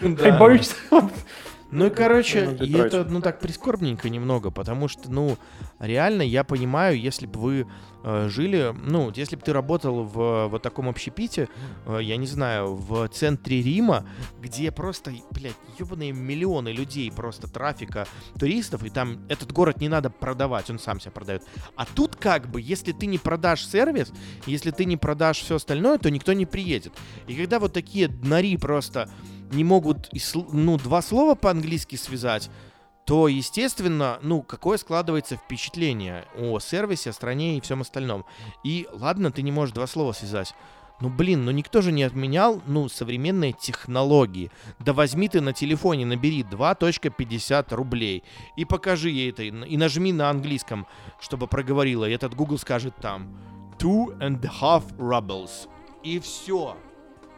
ты 0.00 0.32
боишься? 0.32 0.74
Ну 1.70 1.86
и 1.86 1.90
короче, 1.90 2.56
и 2.60 2.72
это 2.72 3.04
ну 3.04 3.20
так 3.20 3.40
прискорбненько 3.40 4.08
немного, 4.08 4.50
потому 4.50 4.88
что, 4.88 5.10
ну, 5.10 5.36
реально 5.78 6.22
я 6.22 6.42
понимаю, 6.42 6.98
если 6.98 7.26
бы 7.26 7.38
вы 7.38 7.66
э, 8.04 8.28
жили, 8.30 8.74
ну, 8.74 9.12
если 9.14 9.36
бы 9.36 9.42
ты 9.42 9.52
работал 9.52 10.04
в 10.04 10.46
вот 10.46 10.62
таком 10.62 10.88
общепите, 10.88 11.48
э, 11.84 11.98
я 12.00 12.16
не 12.16 12.26
знаю, 12.26 12.74
в 12.74 13.06
центре 13.08 13.60
Рима, 13.60 14.06
где 14.40 14.72
просто, 14.72 15.12
блядь, 15.30 15.56
ебаные 15.78 16.12
миллионы 16.12 16.70
людей, 16.70 17.12
просто 17.12 17.48
трафика 17.48 18.06
туристов, 18.38 18.82
и 18.84 18.90
там 18.90 19.20
этот 19.28 19.52
город 19.52 19.80
не 19.80 19.88
надо 19.88 20.08
продавать, 20.08 20.70
он 20.70 20.78
сам 20.78 21.00
себя 21.00 21.10
продает. 21.10 21.42
А 21.76 21.84
тут 21.84 22.16
как 22.16 22.48
бы, 22.48 22.62
если 22.62 22.92
ты 22.92 23.04
не 23.04 23.18
продашь 23.18 23.66
сервис, 23.66 24.10
если 24.46 24.70
ты 24.70 24.86
не 24.86 24.96
продашь 24.96 25.40
все 25.40 25.56
остальное, 25.56 25.98
то 25.98 26.10
никто 26.10 26.32
не 26.32 26.46
приедет. 26.46 26.94
И 27.26 27.34
когда 27.34 27.58
вот 27.58 27.74
такие 27.74 28.08
днари 28.08 28.56
просто 28.56 29.10
не 29.52 29.64
могут 29.64 30.08
и 30.12 30.20
ну, 30.52 30.76
два 30.78 31.02
слова 31.02 31.34
по-английски 31.34 31.96
связать, 31.96 32.50
то, 33.04 33.26
естественно, 33.26 34.18
ну, 34.22 34.42
какое 34.42 34.76
складывается 34.76 35.36
впечатление 35.36 36.26
о 36.36 36.58
сервисе, 36.58 37.10
о 37.10 37.12
стране 37.14 37.56
и 37.56 37.60
всем 37.60 37.80
остальном. 37.80 38.26
И 38.64 38.86
ладно, 38.92 39.30
ты 39.30 39.42
не 39.42 39.50
можешь 39.50 39.74
два 39.74 39.86
слова 39.86 40.12
связать. 40.12 40.54
Ну, 41.00 41.08
блин, 41.08 41.44
ну 41.44 41.52
никто 41.52 41.80
же 41.80 41.92
не 41.92 42.02
отменял, 42.02 42.60
ну, 42.66 42.88
современные 42.88 43.52
технологии. 43.52 44.50
Да 44.80 44.92
возьми 44.92 45.28
ты 45.28 45.40
на 45.40 45.52
телефоне, 45.52 46.04
набери 46.04 46.42
2.50 46.42 47.74
рублей 47.74 48.24
и 48.56 48.64
покажи 48.64 49.10
ей 49.10 49.30
это, 49.30 49.44
и 49.44 49.76
нажми 49.76 50.12
на 50.12 50.28
английском, 50.28 50.86
чтобы 51.20 51.46
проговорила, 51.46 52.04
и 52.04 52.12
этот 52.12 52.34
Google 52.34 52.58
скажет 52.58 52.94
там 53.00 53.34
two 53.78 54.18
and 54.18 54.44
a 54.44 54.50
half 54.60 54.84
rubles. 54.98 55.68
И 56.02 56.18
все. 56.18 56.76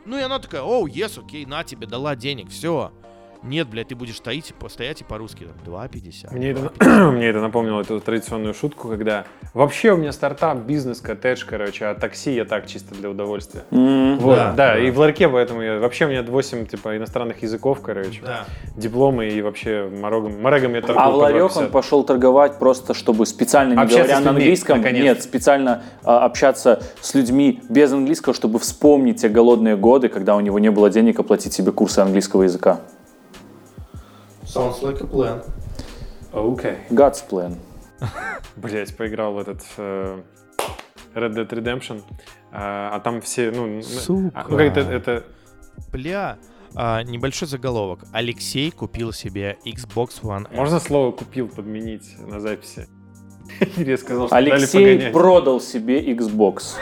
Ну 0.05 0.19
и 0.19 0.23
она 0.23 0.39
такая, 0.39 0.63
оу, 0.63 0.87
yes, 0.87 1.23
окей, 1.23 1.45
на 1.47 1.65
тебе, 1.65 1.87
дала 1.87 2.17
денег, 2.17 2.51
все. 2.51 2.93
Нет, 3.43 3.69
блядь, 3.69 3.89
ты 3.89 3.95
будешь 3.95 4.17
стоять, 4.17 4.53
постоять 4.59 5.01
и 5.01 5.05
по-русски. 5.05 5.47
там, 5.65 5.75
2,50. 5.75 6.33
Мне 6.35 6.51
это, 6.51 6.61
2,50. 6.79 7.11
мне 7.13 7.27
это 7.29 7.41
напомнило 7.41 7.81
эту 7.81 7.99
традиционную 8.01 8.53
шутку, 8.53 8.89
когда 8.89 9.25
вообще 9.55 9.93
у 9.93 9.97
меня 9.97 10.13
стартап, 10.13 10.59
бизнес, 10.59 11.01
коттедж, 11.01 11.45
короче, 11.47 11.87
а 11.87 11.95
такси 11.95 12.35
я 12.35 12.45
так 12.45 12.67
чисто 12.67 12.95
для 12.95 13.09
удовольствия. 13.09 13.63
м, 13.71 14.19
Вот, 14.19 14.37
Да, 14.37 14.53
да, 14.53 14.75
да. 14.75 14.79
и 14.79 14.91
в 14.91 14.99
ларьке 14.99 15.29
поэтому 15.29 15.63
я, 15.63 15.79
вообще 15.79 16.05
у 16.05 16.09
меня 16.09 16.23
8 16.23 16.67
типа 16.67 16.97
иностранных 16.99 17.43
языков, 17.43 17.81
короче, 17.83 18.21
Да. 18.23 18.45
дипломы 18.77 19.29
и 19.31 19.41
вообще 19.41 19.89
морогом, 19.91 20.41
морегом 20.43 20.75
я 20.75 20.83
торгую 20.83 21.07
А 21.07 21.11
в 21.11 21.17
ларек 21.17 21.43
2,50. 21.45 21.59
он 21.65 21.71
пошел 21.71 22.05
торговать 22.05 22.59
просто, 22.59 22.93
чтобы 22.93 23.25
специально, 23.25 23.73
не 23.73 23.81
Общаться 23.81 24.03
говоря 24.05 24.21
на 24.21 24.31
английском, 24.31 24.79
наконец. 24.79 25.03
нет, 25.03 25.23
специально 25.23 25.83
а, 26.05 26.27
общаться 26.27 26.83
с 27.01 27.15
людьми 27.15 27.63
без 27.71 27.91
английского, 27.93 28.35
чтобы 28.35 28.59
вспомнить 28.59 29.23
те 29.23 29.31
голодные 29.31 29.77
годы, 29.77 30.09
когда 30.09 30.37
у 30.37 30.41
него 30.41 30.59
не 30.59 30.71
было 30.71 30.91
денег 30.91 31.19
оплатить 31.19 31.55
себе 31.55 31.73
курсы 31.73 32.01
английского 32.01 32.43
языка. 32.43 32.81
Sounds 34.53 34.83
like 34.83 35.01
a 35.01 35.07
plan. 35.07 35.45
Окей. 36.33 36.79
God's 36.91 37.23
plan. 37.29 37.57
Блять, 38.57 38.97
поиграл 38.97 39.35
в 39.35 39.39
этот 39.39 39.63
э, 39.77 40.23
Red 41.15 41.35
Dead 41.35 41.49
Redemption, 41.49 42.03
а, 42.53 42.91
а 42.95 43.01
там 43.01 43.21
все, 43.21 43.51
ну, 43.51 43.67
н- 43.67 43.83
Сука. 43.83 44.31
а, 44.35 44.45
ну, 44.49 44.57
как 44.57 44.67
это, 44.67 44.81
это 44.81 45.25
Бля, 45.93 46.39
а, 46.75 47.03
небольшой 47.03 47.49
заголовок. 47.49 48.05
Алексей 48.13 48.71
купил 48.71 49.13
себе 49.13 49.59
Xbox 49.65 50.23
One 50.23 50.47
S. 50.51 50.57
можно 50.57 50.81
слово 50.81 51.13
купил 51.13 51.49
подменить 51.49 52.17
на 52.19 52.41
записи? 52.41 52.89
Или 53.77 53.91
я 53.91 53.99
сказал, 53.99 54.27
что 54.29 54.37
Алексей 54.37 55.11
продал 55.11 55.61
себе 55.61 56.13
Xbox. 56.13 56.75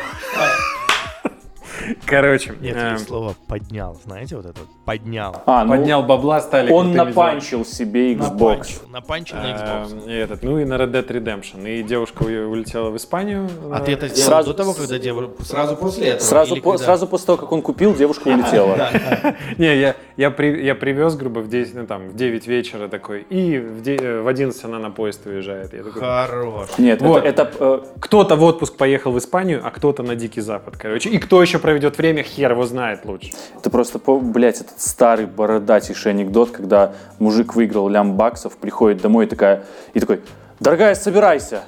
Короче, 2.07 2.55
Нет, 2.61 2.77
э, 2.77 2.93
есть 2.93 3.07
слово 3.07 3.35
поднял. 3.47 3.99
Знаете, 4.05 4.37
вот 4.37 4.47
это 4.47 4.59
вот? 4.61 4.69
поднял. 4.85 5.43
А, 5.47 5.65
ну, 5.65 5.71
поднял 5.73 6.03
бабла, 6.03 6.41
стали 6.41 6.71
он 6.73 6.93
напанчил 6.95 7.65
себе 7.65 8.15
Xbox. 8.15 8.29
Напанчил, 8.39 8.81
напанчил 8.91 9.37
на 9.37 9.53
Xbox. 9.55 10.03
Э, 10.07 10.11
и 10.11 10.15
этот, 10.15 10.43
ну 10.43 10.59
и 10.59 10.65
на 10.65 10.75
Red 10.75 10.93
Dead 10.93 11.07
Redemption. 11.07 11.69
И 11.69 11.83
девушка 11.83 12.23
улетела 12.23 12.91
в 12.91 12.97
Испанию. 12.97 13.49
А 13.71 13.81
э, 13.81 13.85
ты 13.85 13.93
это 13.93 14.09
сделал 14.09 14.29
Сразу- 14.31 14.51
до 14.53 14.57
того, 14.57 14.75
когда 14.75 14.99
девушка... 14.99 15.45
Сразу 15.45 15.77
после 15.77 16.09
этого. 16.09 16.25
Сразу, 16.27 16.57
по- 16.57 16.73
когда? 16.73 16.85
сразу 16.85 17.07
после 17.07 17.27
того, 17.27 17.39
как 17.39 17.53
он 17.53 17.63
купил, 17.63 17.95
девушка 17.95 18.29
улетела. 18.29 18.77
Не, 19.59 19.77
я, 19.79 19.97
я, 20.17 20.31
при- 20.31 20.63
я 20.65 20.75
привез, 20.75 21.17
грубо, 21.17 21.41
в 21.41 21.49
10, 21.49 21.75
ну, 21.75 21.87
там, 21.87 22.09
в 22.09 22.17
9 22.17 22.47
вечера 22.47 22.89
такой, 22.89 23.23
и 23.23 23.59
в, 23.59 23.83
де- 23.83 23.97
э, 23.97 24.23
в 24.23 24.29
11 24.29 24.65
она 24.65 24.79
на 24.79 24.91
поезд 24.91 25.27
уезжает. 25.27 25.73
Хорош. 25.95 26.69
Нет, 26.79 27.03
Вот. 27.03 27.25
это, 27.25 27.43
это, 27.43 27.53
э, 27.61 27.81
кто-то 28.01 28.37
в 28.37 28.43
отпуск 28.43 28.77
поехал 28.77 29.13
в 29.13 29.19
Испанию, 29.19 29.61
а 29.65 29.71
кто-то 29.71 30.03
на 30.03 30.17
Дикий 30.17 30.41
Запад, 30.41 30.77
короче. 30.77 31.11
И 31.11 31.19
кто 31.19 31.43
еще 31.43 31.58
проведет 31.59 31.99
время, 31.99 32.23
хер 32.23 32.53
его 32.53 32.67
знает 32.67 33.05
лучше. 33.05 33.33
это 33.59 33.71
просто, 33.71 33.99
блядь, 33.99 34.61
этот 34.61 34.81
старый 34.81 35.27
бородатейший 35.27 36.13
анекдот, 36.13 36.51
когда 36.51 36.93
мужик 37.19 37.55
выиграл 37.55 37.89
лям 37.89 38.15
баксов, 38.17 38.57
приходит 38.57 39.03
домой 39.03 39.27
и 39.27 39.29
такая, 39.29 39.65
и 39.95 40.01
такой, 40.01 40.23
дорогая, 40.61 40.95
собирайся. 40.95 41.65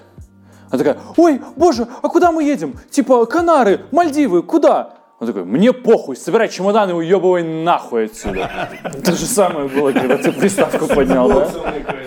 Она 0.70 0.78
такая, 0.78 0.98
ой, 1.16 1.40
боже, 1.56 1.88
а 2.02 2.08
куда 2.08 2.30
мы 2.30 2.44
едем? 2.44 2.74
Типа, 2.90 3.26
Канары, 3.26 3.80
Мальдивы, 3.90 4.42
куда? 4.42 4.99
Он 5.20 5.26
такой, 5.26 5.44
мне 5.44 5.74
похуй, 5.74 6.16
собирай 6.16 6.48
чемодан 6.48 6.88
и 6.88 6.92
уебывай 6.94 7.42
нахуй 7.42 8.06
отсюда. 8.06 8.68
То 9.04 9.12
же 9.12 9.26
самое 9.26 9.68
было, 9.68 9.92
когда 9.92 10.16
ты 10.16 10.32
приставку 10.32 10.86
поднял, 10.86 11.28
да? 11.28 11.50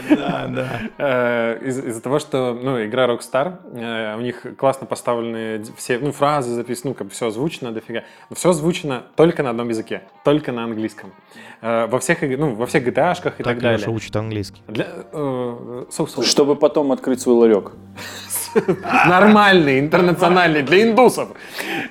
Да, 0.10 0.48
да. 0.50 0.68
Э, 0.98 1.60
из- 1.64 1.78
из-за 1.86 2.02
того, 2.02 2.18
что, 2.18 2.58
ну, 2.60 2.84
игра 2.84 3.06
Rockstar, 3.08 3.58
э, 3.76 4.18
у 4.18 4.22
них 4.22 4.44
классно 4.58 4.88
поставлены 4.88 5.64
все, 5.78 6.00
ну, 6.00 6.12
фразы 6.12 6.56
записаны, 6.56 6.90
ну, 6.90 6.94
как 6.96 7.08
бы 7.08 7.14
все 7.14 7.28
озвучено 7.28 7.72
дофига. 7.72 8.04
Но 8.32 8.36
все 8.36 8.50
озвучено 8.50 9.04
только 9.16 9.44
на 9.44 9.52
одном 9.52 9.70
языке, 9.70 10.02
только 10.24 10.52
на 10.52 10.64
английском. 10.64 11.14
Э, 11.62 11.86
во 11.86 12.00
всех, 12.00 12.22
ну, 12.24 12.56
во 12.56 12.66
всех 12.66 12.84
GTA-шках 12.88 13.34
и 13.38 13.44
так, 13.44 13.54
Так 13.54 13.60
далее. 13.60 13.90
учит 13.90 14.16
английский. 14.16 14.62
Для, 14.68 14.88
э, 15.12 15.16
so- 15.92 16.08
so. 16.08 16.24
Чтобы 16.24 16.56
потом 16.56 16.92
открыть 16.92 17.22
свой 17.22 17.36
ларек. 17.36 17.74
Нормальный, 19.08 19.80
интернациональный, 19.80 20.62
для 20.62 20.84
индусов. 20.84 21.30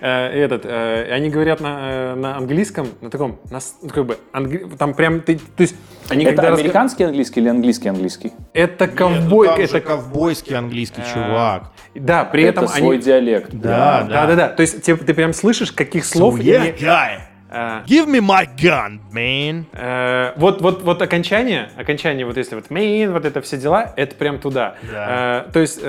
Э, 0.01 0.29
Этот, 0.29 0.65
э, 0.65 1.09
они 1.13 1.31
говорят 1.31 1.61
на, 1.61 1.79
э, 1.81 2.15
на 2.15 2.37
английском, 2.37 2.89
на 3.01 3.11
таком, 3.11 3.39
на 3.51 3.59
ну, 3.83 3.89
как 3.89 4.07
бы, 4.07 4.19
англи- 4.33 4.69
там 4.77 4.95
прям, 4.95 5.21
ты, 5.21 5.37
то 5.37 5.63
есть, 5.63 5.77
они 6.09 6.25
Это 6.25 6.37
когда 6.43 6.55
американский 6.55 7.05
английский 7.05 7.41
или 7.41 7.49
английский 7.49 7.89
английский? 7.89 8.33
Это 8.55 8.89
ковбой, 8.89 9.47
Там 9.49 9.57
же 9.57 9.63
это 9.65 9.81
ковбойский 9.81 10.57
английский 10.57 11.03
чувак. 11.13 11.71
Да, 11.95 12.25
при 12.25 12.45
Это 12.45 12.63
этом 12.63 12.69
свой 12.69 12.97
они... 12.97 13.05
диалект. 13.05 13.51
Да, 13.53 14.07
Да, 14.09 14.27
да, 14.27 14.35
да. 14.35 14.49
То 14.49 14.63
есть 14.63 14.83
ты 14.83 14.97
прям 14.97 15.33
слышишь, 15.33 15.73
каких 15.73 16.05
слов... 16.05 16.39
So, 16.39 16.43
yeah, 16.43 16.75
guy. 16.79 17.19
э, 17.51 17.83
Give 17.87 18.07
me 18.07 18.21
my 18.21 18.47
gun, 18.57 19.01
man. 19.13 19.65
э, 19.73 20.33
вот, 20.37 20.63
вот, 20.63 20.83
вот 20.83 21.03
окончание, 21.03 21.69
окончание, 21.77 22.25
вот 22.25 22.37
если 22.37 22.55
вот 22.55 22.69
main, 22.69 23.11
вот 23.13 23.25
это 23.25 23.41
все 23.43 23.57
дела, 23.59 23.93
это 23.97 24.15
прям 24.17 24.39
туда. 24.39 24.75
Да. 24.91 25.45
Э, 25.47 25.53
то 25.53 25.61
есть 25.61 25.81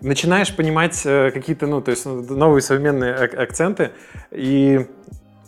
начинаешь 0.00 0.54
понимать 0.54 1.00
э, 1.04 1.30
какие-то, 1.30 1.66
ну, 1.66 1.80
то 1.80 1.90
есть 1.90 2.06
ну, 2.06 2.22
новые 2.22 2.62
современные 2.62 3.14
ак- 3.14 3.34
акценты. 3.34 3.90
И 4.30 4.86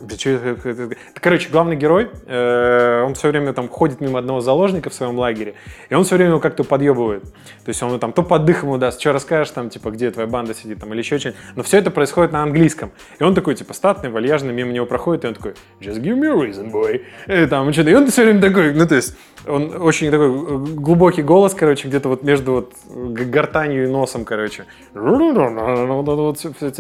это- 0.01 0.97
Короче, 1.15 1.49
главный 1.51 1.77
герой, 1.77 2.11
э, 2.27 3.03
он 3.03 3.15
все 3.15 3.29
время 3.29 3.53
там 3.53 3.69
ходит 3.69 4.01
мимо 4.01 4.19
одного 4.19 4.41
заложника 4.41 4.91
в 4.91 4.95
своем 4.95 5.19
лагере, 5.19 5.55
и 5.89 5.95
он 5.95 6.05
все 6.05 6.17
время 6.17 6.31
его 6.31 6.41
как-то 6.41 6.65
подъебывает. 6.65 7.23
То 7.23 7.69
есть 7.69 7.83
он 7.83 7.99
там 7.99 8.13
то 8.13 8.23
под 8.23 8.45
дых 8.45 8.63
ему 8.63 8.79
даст, 8.79 9.01
что 9.01 9.13
расскажешь, 9.13 9.51
там, 9.53 9.71
типа, 9.71 9.91
где 9.91 10.11
твоя 10.11 10.29
банда 10.29 10.55
сидит, 10.55 10.81
там, 10.81 10.93
или 10.93 11.01
еще 11.01 11.19
что-нибудь. 11.19 11.41
Но 11.57 11.63
все 11.63 11.79
это 11.79 11.91
происходит 11.91 12.33
на 12.33 12.43
английском. 12.43 12.93
И 13.19 13.25
он 13.25 13.35
такой, 13.35 13.55
типа, 13.55 13.75
статный, 13.75 14.11
вальяжный, 14.11 14.53
мимо 14.53 14.73
него 14.73 14.87
проходит, 14.87 15.25
и 15.25 15.29
он 15.29 15.35
такой, 15.35 15.55
just 15.81 16.01
give 16.01 16.17
me 16.19 16.27
a 16.27 16.35
reason, 16.35 16.71
boy. 16.71 17.03
И, 17.27 17.47
там, 17.47 17.73
что-то. 17.73 17.91
и 17.91 17.95
он 17.95 18.07
все 18.09 18.25
время 18.25 18.41
такой, 18.41 18.73
ну, 18.73 18.87
то 18.87 18.95
есть, 18.95 19.17
он 19.47 19.83
очень 19.83 20.11
такой 20.11 20.29
э, 20.29 20.57
глубокий 20.75 21.23
голос, 21.23 21.55
короче, 21.55 21.89
где-то 21.89 22.09
вот 22.09 22.23
между 22.23 22.53
вот 22.53 22.73
гортанью 22.89 23.85
и 23.85 23.87
носом, 23.87 24.25
короче. 24.25 24.67
Вот 24.93 26.37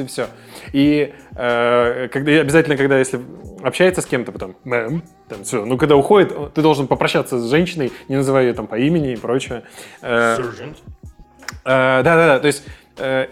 все. 0.08 0.26
И 0.72 1.12
э, 1.29 1.29
когда, 2.12 2.32
и 2.32 2.36
обязательно, 2.36 2.76
когда 2.76 2.98
если 2.98 3.20
общается 3.62 4.02
с 4.02 4.06
кем-то, 4.06 4.32
потом, 4.32 4.56
мэм, 4.64 5.02
там 5.28 5.44
все, 5.44 5.64
ну 5.64 5.78
когда 5.78 5.96
уходит, 5.96 6.54
ты 6.54 6.62
должен 6.62 6.86
попрощаться 6.86 7.38
с 7.38 7.48
женщиной, 7.50 7.92
не 8.08 8.16
называя 8.16 8.46
ее 8.46 8.54
там 8.54 8.66
по 8.66 8.78
имени 8.78 9.12
и 9.12 9.16
прочее. 9.16 9.62
Э, 10.02 10.36
Э, 11.64 12.02
Да-да-да, 12.02 12.38
то 12.40 12.46
есть, 12.46 12.64
э, 12.66 12.70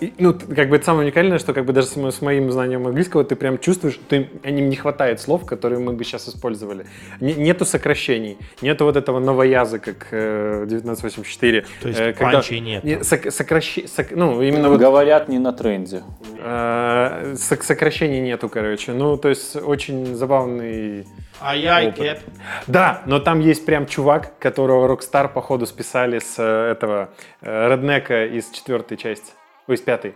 и, 0.01 0.13
ну, 0.19 0.33
как 0.35 0.69
бы 0.69 0.77
это 0.77 0.85
самое 0.85 1.05
уникальное, 1.07 1.39
что 1.39 1.53
как 1.53 1.65
бы 1.65 1.73
даже 1.73 1.89
с, 1.89 1.97
мо- 1.97 2.11
с 2.11 2.23
моим 2.23 2.51
знанием 2.51 2.87
английского 2.87 3.25
ты 3.25 3.37
прям 3.37 3.59
чувствуешь, 3.59 3.95
что 3.95 4.17
им, 4.17 4.29
не 4.69 4.77
хватает 4.77 5.21
слов, 5.21 5.45
которые 5.45 5.79
мы 5.79 5.93
бы 5.93 6.05
сейчас 6.05 6.29
использовали. 6.29 6.87
Не- 7.21 7.35
нету 7.35 7.65
сокращений, 7.65 8.39
нету 8.63 8.85
вот 8.85 8.97
этого 8.97 9.19
новояза, 9.21 9.79
как 9.79 10.09
э, 10.13 10.63
1984. 10.65 11.65
То 11.83 11.89
есть 11.89 12.01
э, 12.01 12.13
нет. 12.61 12.85
не, 12.85 12.95
сок- 13.03 13.27
сокращи- 13.31 13.87
сок- 13.87 14.13
ну, 14.17 14.41
именно 14.43 14.69
вот 14.69 14.81
Говорят, 14.81 15.29
не 15.29 15.39
на 15.39 15.53
тренде. 15.53 16.03
э, 16.39 17.35
сок- 17.37 17.63
сокращений 17.63 18.21
нету, 18.21 18.49
короче. 18.49 18.93
Ну, 18.93 19.17
то 19.17 19.29
есть 19.29 19.57
очень 19.57 20.15
забавный 20.15 21.07
Ай-яй, 21.41 21.93
кэп. 21.93 22.19
да, 22.67 23.03
но 23.07 23.21
там 23.21 23.41
есть 23.41 23.65
прям 23.67 23.87
чувак, 23.87 24.39
которого 24.39 24.87
Rockstar, 24.93 25.33
походу, 25.33 25.67
списали 25.67 26.19
с 26.19 26.35
э, 26.39 26.73
этого 26.73 27.11
э, 27.43 27.69
Реднека 27.71 28.25
из 28.27 28.51
четвертой 28.51 28.97
части. 28.97 29.33
Ой, 29.69 29.75
из 29.75 29.81
пятой. 29.81 30.15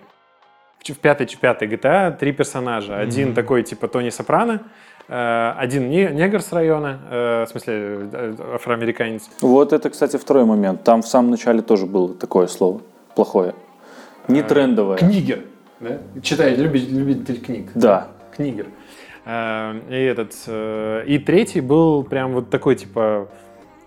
В, 0.78 0.84
ч- 0.84 0.94
в 0.94 0.98
пятой, 0.98 1.26
пятой 1.26 1.68
GTA 1.68 2.16
три 2.16 2.32
персонажа. 2.32 2.98
Один 2.98 3.34
такой, 3.34 3.62
типа, 3.62 3.86
Тони 3.86 4.10
Сопрано, 4.10 4.62
э, 5.08 5.52
один 5.56 5.88
не- 5.90 6.08
негр 6.10 6.40
с 6.40 6.52
района, 6.52 6.98
э, 7.10 7.44
в 7.44 7.48
смысле, 7.50 7.74
э, 8.12 8.34
афроамериканец. 8.54 9.28
Вот 9.40 9.72
это, 9.72 9.90
кстати, 9.90 10.16
второй 10.16 10.44
момент. 10.44 10.82
Там 10.84 11.02
в 11.02 11.06
самом 11.08 11.30
начале 11.30 11.60
тоже 11.62 11.86
было 11.86 12.14
такое 12.14 12.46
слово. 12.46 12.80
Плохое. 13.14 13.54
Не 14.26 14.42
трендовое. 14.42 14.96
Книгер. 14.96 15.40
Да? 15.80 15.98
Читает, 16.22 16.58
любитель, 16.58 16.96
любитель 16.98 17.40
книг. 17.44 17.70
Да. 17.74 18.08
Книгер. 18.36 18.66
И 19.26 20.04
этот, 20.10 20.32
и 20.48 21.22
третий 21.24 21.60
был 21.60 22.02
прям 22.02 22.32
вот 22.32 22.50
такой, 22.50 22.74
типа, 22.74 23.28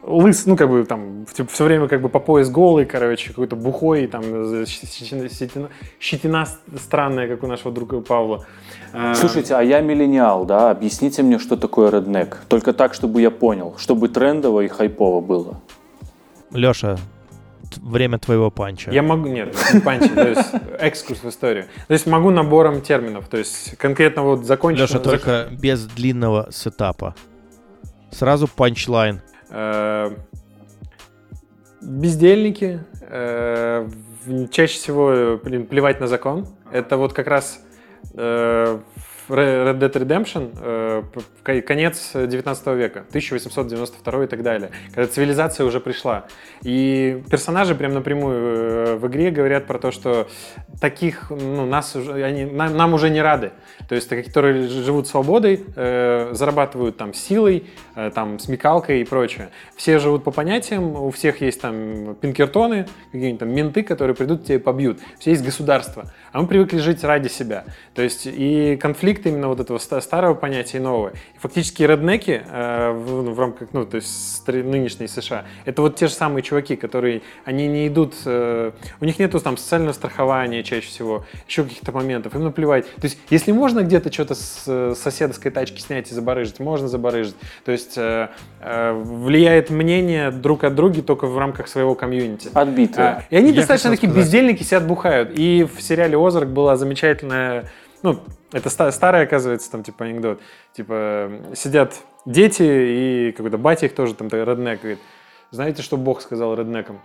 лыс, 0.07 0.45
ну, 0.45 0.55
как 0.55 0.69
бы 0.69 0.85
там, 0.85 1.25
все 1.49 1.63
время 1.63 1.87
как 1.87 2.01
бы 2.01 2.09
по 2.09 2.19
пояс 2.19 2.49
голый, 2.49 2.85
короче, 2.85 3.29
какой-то 3.29 3.55
бухой, 3.55 4.07
там, 4.07 4.23
щетина, 4.65 5.27
щетина- 5.99 6.47
странная, 6.79 7.27
как 7.27 7.43
у 7.43 7.47
нашего 7.47 7.71
друга 7.71 8.01
Павла. 8.01 8.45
Э, 8.93 9.13
Слушайте, 9.15 9.55
а 9.55 9.61
я 9.61 9.81
миллениал, 9.81 10.45
да? 10.45 10.71
Объясните 10.71 11.23
мне, 11.23 11.39
что 11.39 11.57
такое 11.57 11.91
реднек. 11.91 12.41
Только 12.47 12.73
так, 12.73 12.93
чтобы 12.93 13.21
я 13.21 13.31
понял. 13.31 13.75
Чтобы 13.77 14.07
трендово 14.09 14.61
и 14.61 14.67
хайпово 14.67 15.21
было. 15.21 15.61
Леша, 16.51 16.97
время 17.77 18.19
твоего 18.19 18.51
панча. 18.51 18.91
Я 18.91 19.01
могу, 19.01 19.27
нет, 19.27 19.55
не 19.73 19.79
панчи, 19.79 20.09
то 20.09 20.27
есть 20.27 20.49
экскурс 20.79 21.23
в 21.23 21.29
историю. 21.29 21.65
То 21.87 21.93
есть 21.93 22.05
могу 22.07 22.29
набором 22.29 22.81
терминов, 22.81 23.27
то 23.27 23.37
есть 23.37 23.75
конкретно 23.77 24.23
вот 24.23 24.45
закончить. 24.45 24.81
Леша, 24.89 24.99
только 24.99 25.47
без 25.51 25.85
длинного 25.85 26.47
сетапа. 26.51 27.15
Сразу 28.11 28.47
панчлайн. 28.47 29.21
Э, 29.49 30.15
Бездельники, 31.81 32.79
э, 33.01 33.87
чаще 34.49 34.77
всего 34.77 35.39
блин, 35.43 35.67
плевать 35.67 35.99
на 35.99 36.07
закон. 36.07 36.47
Это 36.71 36.97
вот 36.97 37.13
как 37.13 37.27
раз 37.27 37.63
э, 38.13 38.79
Red 39.29 39.79
Dead 39.79 39.91
Redemption 39.91 40.51
э, 41.43 41.61
конец 41.61 42.11
19 42.13 42.67
века, 42.67 42.99
1892 43.09 44.23
и 44.23 44.27
так 44.27 44.43
далее, 44.43 44.71
когда 44.93 45.07
цивилизация 45.07 45.65
уже 45.65 45.79
пришла. 45.79 46.25
И 46.61 47.23
персонажи 47.29 47.75
прям 47.75 47.93
напрямую 47.93 48.35
э, 48.35 48.95
в 48.95 49.07
игре 49.07 49.31
говорят 49.31 49.65
про 49.65 49.79
то, 49.79 49.91
что 49.91 50.27
таких, 50.79 51.29
ну, 51.29 51.65
нас 51.65 51.95
уже, 51.95 52.23
они, 52.23 52.45
нам, 52.45 52.75
нам 52.75 52.93
уже 52.93 53.09
не 53.09 53.21
рады. 53.21 53.51
То 53.89 53.95
есть, 53.95 54.09
которые 54.09 54.67
живут 54.67 55.07
свободой, 55.07 55.63
э, 55.75 56.29
зарабатывают 56.33 56.97
там 56.97 57.13
силой, 57.13 57.65
там, 58.13 58.39
смекалкой 58.39 59.01
и 59.01 59.03
прочее. 59.05 59.49
Все 59.75 59.99
живут 59.99 60.23
по 60.23 60.31
понятиям, 60.31 60.95
у 60.95 61.09
всех 61.11 61.41
есть 61.41 61.61
там 61.61 62.15
пинкертоны, 62.15 62.87
какие-нибудь 63.11 63.39
там 63.39 63.49
менты, 63.49 63.83
которые 63.83 64.15
придут 64.15 64.45
тебя 64.45 64.59
побьют. 64.59 64.99
Все 65.19 65.31
есть 65.31 65.43
государство. 65.43 66.11
А 66.31 66.41
мы 66.41 66.47
привыкли 66.47 66.79
жить 66.79 67.03
ради 67.03 67.29
себя. 67.29 67.63
То 67.93 68.01
есть 68.01 68.23
и 68.25 68.75
конфликт 68.75 69.14
именно 69.25 69.47
вот 69.47 69.59
этого 69.59 69.77
ста- 69.77 70.01
старого 70.01 70.33
понятия 70.33 70.77
и 70.77 70.81
нового. 70.81 71.09
И 71.09 71.39
фактически 71.39 71.83
реднеки 71.83 72.41
э, 72.45 72.91
в, 72.91 73.23
ну, 73.23 73.31
в 73.33 73.39
рамках, 73.39 73.69
ну, 73.73 73.85
то 73.85 73.95
есть 73.95 74.47
нынешней 74.47 75.07
США, 75.07 75.45
это 75.65 75.81
вот 75.81 75.95
те 75.95 76.07
же 76.07 76.13
самые 76.13 76.43
чуваки, 76.43 76.75
которые, 76.75 77.21
они 77.45 77.67
не 77.67 77.87
идут, 77.87 78.15
э, 78.25 78.71
у 78.99 79.05
них 79.05 79.19
нету 79.19 79.39
там 79.39 79.57
социального 79.57 79.93
страхования 79.93 80.63
чаще 80.63 80.87
всего, 80.87 81.25
еще 81.47 81.63
каких-то 81.63 81.91
моментов, 81.91 82.35
им 82.35 82.43
наплевать. 82.43 82.85
То 82.95 83.05
есть 83.05 83.17
если 83.29 83.51
можно 83.51 83.81
где-то 83.81 84.11
что-то 84.11 84.35
с 84.35 84.63
э, 84.67 84.93
соседской 84.97 85.51
тачки 85.51 85.79
снять 85.79 86.11
и 86.11 86.15
забарыжить, 86.15 86.59
можно 86.59 86.87
забарыжить. 86.87 87.35
То 87.63 87.71
есть 87.71 87.97
э, 87.97 88.29
э, 88.61 88.91
влияет 88.93 89.69
мнение 89.69 90.31
друг 90.31 90.63
от 90.63 90.73
друга 90.75 91.01
только 91.01 91.27
в 91.27 91.37
рамках 91.37 91.67
своего 91.67 91.95
комьюнити. 91.95 92.49
Отбитые. 92.53 93.05
А, 93.07 93.23
и 93.29 93.35
они 93.35 93.49
Я 93.49 93.55
достаточно 93.57 93.91
такие 93.91 94.09
сказать. 94.09 94.25
бездельники, 94.25 94.63
сидят, 94.63 94.87
бухают. 94.87 95.31
И 95.37 95.63
в 95.63 95.81
сериале 95.81 96.17
«Озарк» 96.17 96.47
была 96.49 96.75
замечательная, 96.77 97.65
ну, 98.05 98.19
это 98.51 98.69
ста- 98.69 98.91
старый, 98.91 99.23
оказывается, 99.23 99.71
там, 99.71 99.83
типа, 99.83 100.05
анекдот. 100.05 100.39
Типа, 100.73 101.29
сидят 101.55 101.95
дети, 102.25 102.63
и 102.63 103.31
какой-то 103.31 103.57
батя 103.57 103.87
их 103.87 103.95
тоже, 103.95 104.13
там, 104.13 104.27
реднек, 104.27 104.79
говорит, 104.79 104.99
знаете, 105.51 105.81
что 105.81 105.97
Бог 105.97 106.21
сказал 106.21 106.55
реднекам? 106.55 106.99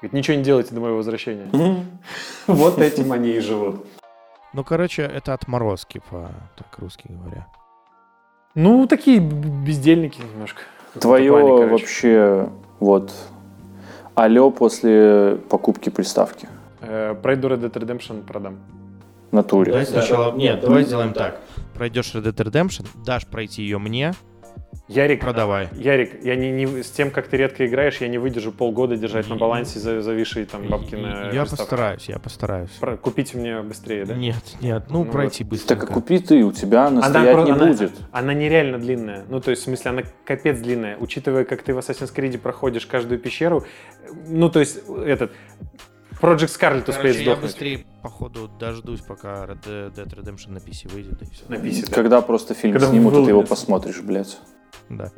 Говорит, 0.00 0.12
ничего 0.12 0.36
не 0.36 0.42
делайте 0.42 0.74
до 0.74 0.80
моего 0.80 0.98
возвращения. 0.98 1.48
Вот 2.46 2.78
этим 2.78 3.10
они 3.12 3.30
и 3.30 3.40
живут. 3.40 3.86
Ну, 4.52 4.62
короче, 4.64 5.02
это 5.02 5.32
отморозки, 5.32 6.00
по 6.10 6.28
так 6.56 6.78
русски 6.78 7.06
говоря. 7.08 7.46
Ну, 8.54 8.86
такие 8.86 9.18
бездельники 9.18 10.20
немножко. 10.20 10.60
Твое 11.00 11.30
плане, 11.30 11.66
вообще 11.66 12.50
вот 12.78 13.12
алло 14.14 14.50
после 14.50 15.38
покупки 15.48 15.88
приставки 15.90 16.48
Э, 16.86 17.14
Пройду 17.20 17.48
Red 17.48 17.60
Dead 17.60 17.72
Redemption, 17.72 18.22
продам. 18.22 18.58
Натуре. 19.34 19.72
Давай 19.72 19.86
сначала... 19.86 20.34
Нет, 20.36 20.60
давай 20.60 20.84
сделаем 20.84 21.12
так. 21.12 21.40
Пройдешь 21.74 22.14
Red 22.14 22.22
Dead 22.32 22.34
Redemption, 22.50 22.86
дашь 23.04 23.26
пройти 23.26 23.62
ее 23.62 23.78
мне, 23.78 24.12
Ярик, 24.88 25.20
продавай. 25.20 25.68
Ярик, 25.72 26.22
я 26.24 26.36
не, 26.36 26.50
не- 26.50 26.82
с 26.82 26.90
тем, 26.90 27.10
как 27.10 27.26
ты 27.28 27.38
редко 27.38 27.64
играешь, 27.64 27.98
я 27.98 28.08
не 28.08 28.18
выдержу 28.18 28.52
полгода 28.52 28.96
держать 28.96 29.28
на 29.30 29.36
балансе 29.36 29.78
за- 29.78 30.02
зависшие 30.02 30.44
там 30.44 30.68
бабки 30.68 30.94
на 30.94 31.30
Я 31.32 31.40
приставку. 31.42 31.56
постараюсь, 31.56 32.08
я 32.08 32.18
постараюсь. 32.18 32.70
Про- 32.80 32.96
Купите 32.98 33.38
мне 33.38 33.62
быстрее, 33.62 34.04
да? 34.04 34.14
Нет, 34.14 34.36
нет, 34.60 34.84
ну, 34.90 35.04
Ну 35.04 35.10
пройти 35.10 35.38
Так 35.42 35.50
быстренько. 35.50 35.86
а 35.86 35.94
купи 35.94 36.18
ты, 36.18 36.42
у 36.44 36.52
тебя 36.52 36.86
она 36.88 36.98
Она, 37.06 37.08
стоять 37.08 37.46
не 37.46 37.52
она- 37.52 37.66
будет. 37.66 37.92
она 38.12 38.34
нереально 38.34 38.78
длинная. 38.78 39.24
Ну, 39.28 39.40
то 39.40 39.50
есть, 39.52 39.62
в 39.62 39.64
смысле, 39.64 39.90
она 39.92 40.02
капец 40.26 40.58
длинная. 40.58 40.98
Учитывая, 40.98 41.44
как 41.44 41.62
ты 41.62 41.72
в 41.72 41.78
Assassin's 41.78 42.14
Creed 42.14 42.36
проходишь 42.38 42.84
каждую 42.84 43.18
пещеру, 43.18 43.64
ну, 44.28 44.50
то 44.50 44.60
есть, 44.60 44.80
этот, 45.06 45.32
Project 46.24 46.48
Scarlet 46.58 46.80
успеет 46.88 46.96
Короче, 46.96 47.18
я 47.18 47.24
сдохнуть. 47.24 47.42
быстрее, 47.42 47.86
походу, 48.02 48.48
дождусь, 48.48 49.00
пока 49.02 49.44
Red 49.44 49.64
Dead 49.94 50.06
Redemption 50.14 50.52
на 50.52 50.58
PC 50.58 50.90
выйдет, 50.90 51.20
и 51.22 51.26
все. 51.30 51.44
На 51.48 51.58
писе, 51.58 51.84
да. 51.86 51.94
Когда 51.94 52.22
просто 52.22 52.54
фильм 52.54 52.72
Когда 52.72 52.88
снимут, 52.88 53.12
и 53.14 53.24
ты 53.24 53.30
его 53.30 53.42
посмотришь, 53.42 54.00
блядь. 54.00 54.38
Да, 54.88 55.10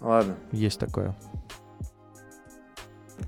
Ладно. 0.00 0.36
есть 0.52 0.78
такое. 0.78 1.16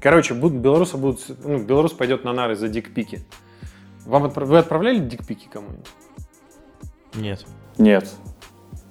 Короче, 0.00 0.34
будут, 0.34 0.58
белорусы 0.60 0.96
будут, 0.96 1.20
ну, 1.44 1.58
белорус 1.62 1.92
пойдет 1.92 2.24
на 2.24 2.32
нары 2.32 2.54
за 2.54 2.68
дикпики. 2.68 3.24
Вам 4.06 4.24
отправ- 4.24 4.46
вы 4.46 4.58
отправляли 4.58 4.98
дикпики 5.00 5.48
кому-нибудь? 5.52 5.86
Нет. 7.14 7.44
Нет, 7.78 8.08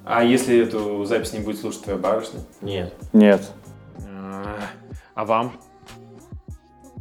А 0.04 0.24
если 0.24 0.60
эту 0.60 1.06
запись 1.06 1.32
не 1.34 1.40
будет 1.40 1.60
слушать 1.60 1.84
твоя 1.84 1.98
барышня? 1.98 2.42
Нет. 2.62 2.94
нет. 3.14 3.50
А, 4.06 4.58
А 5.16 5.26
вам? 5.26 5.54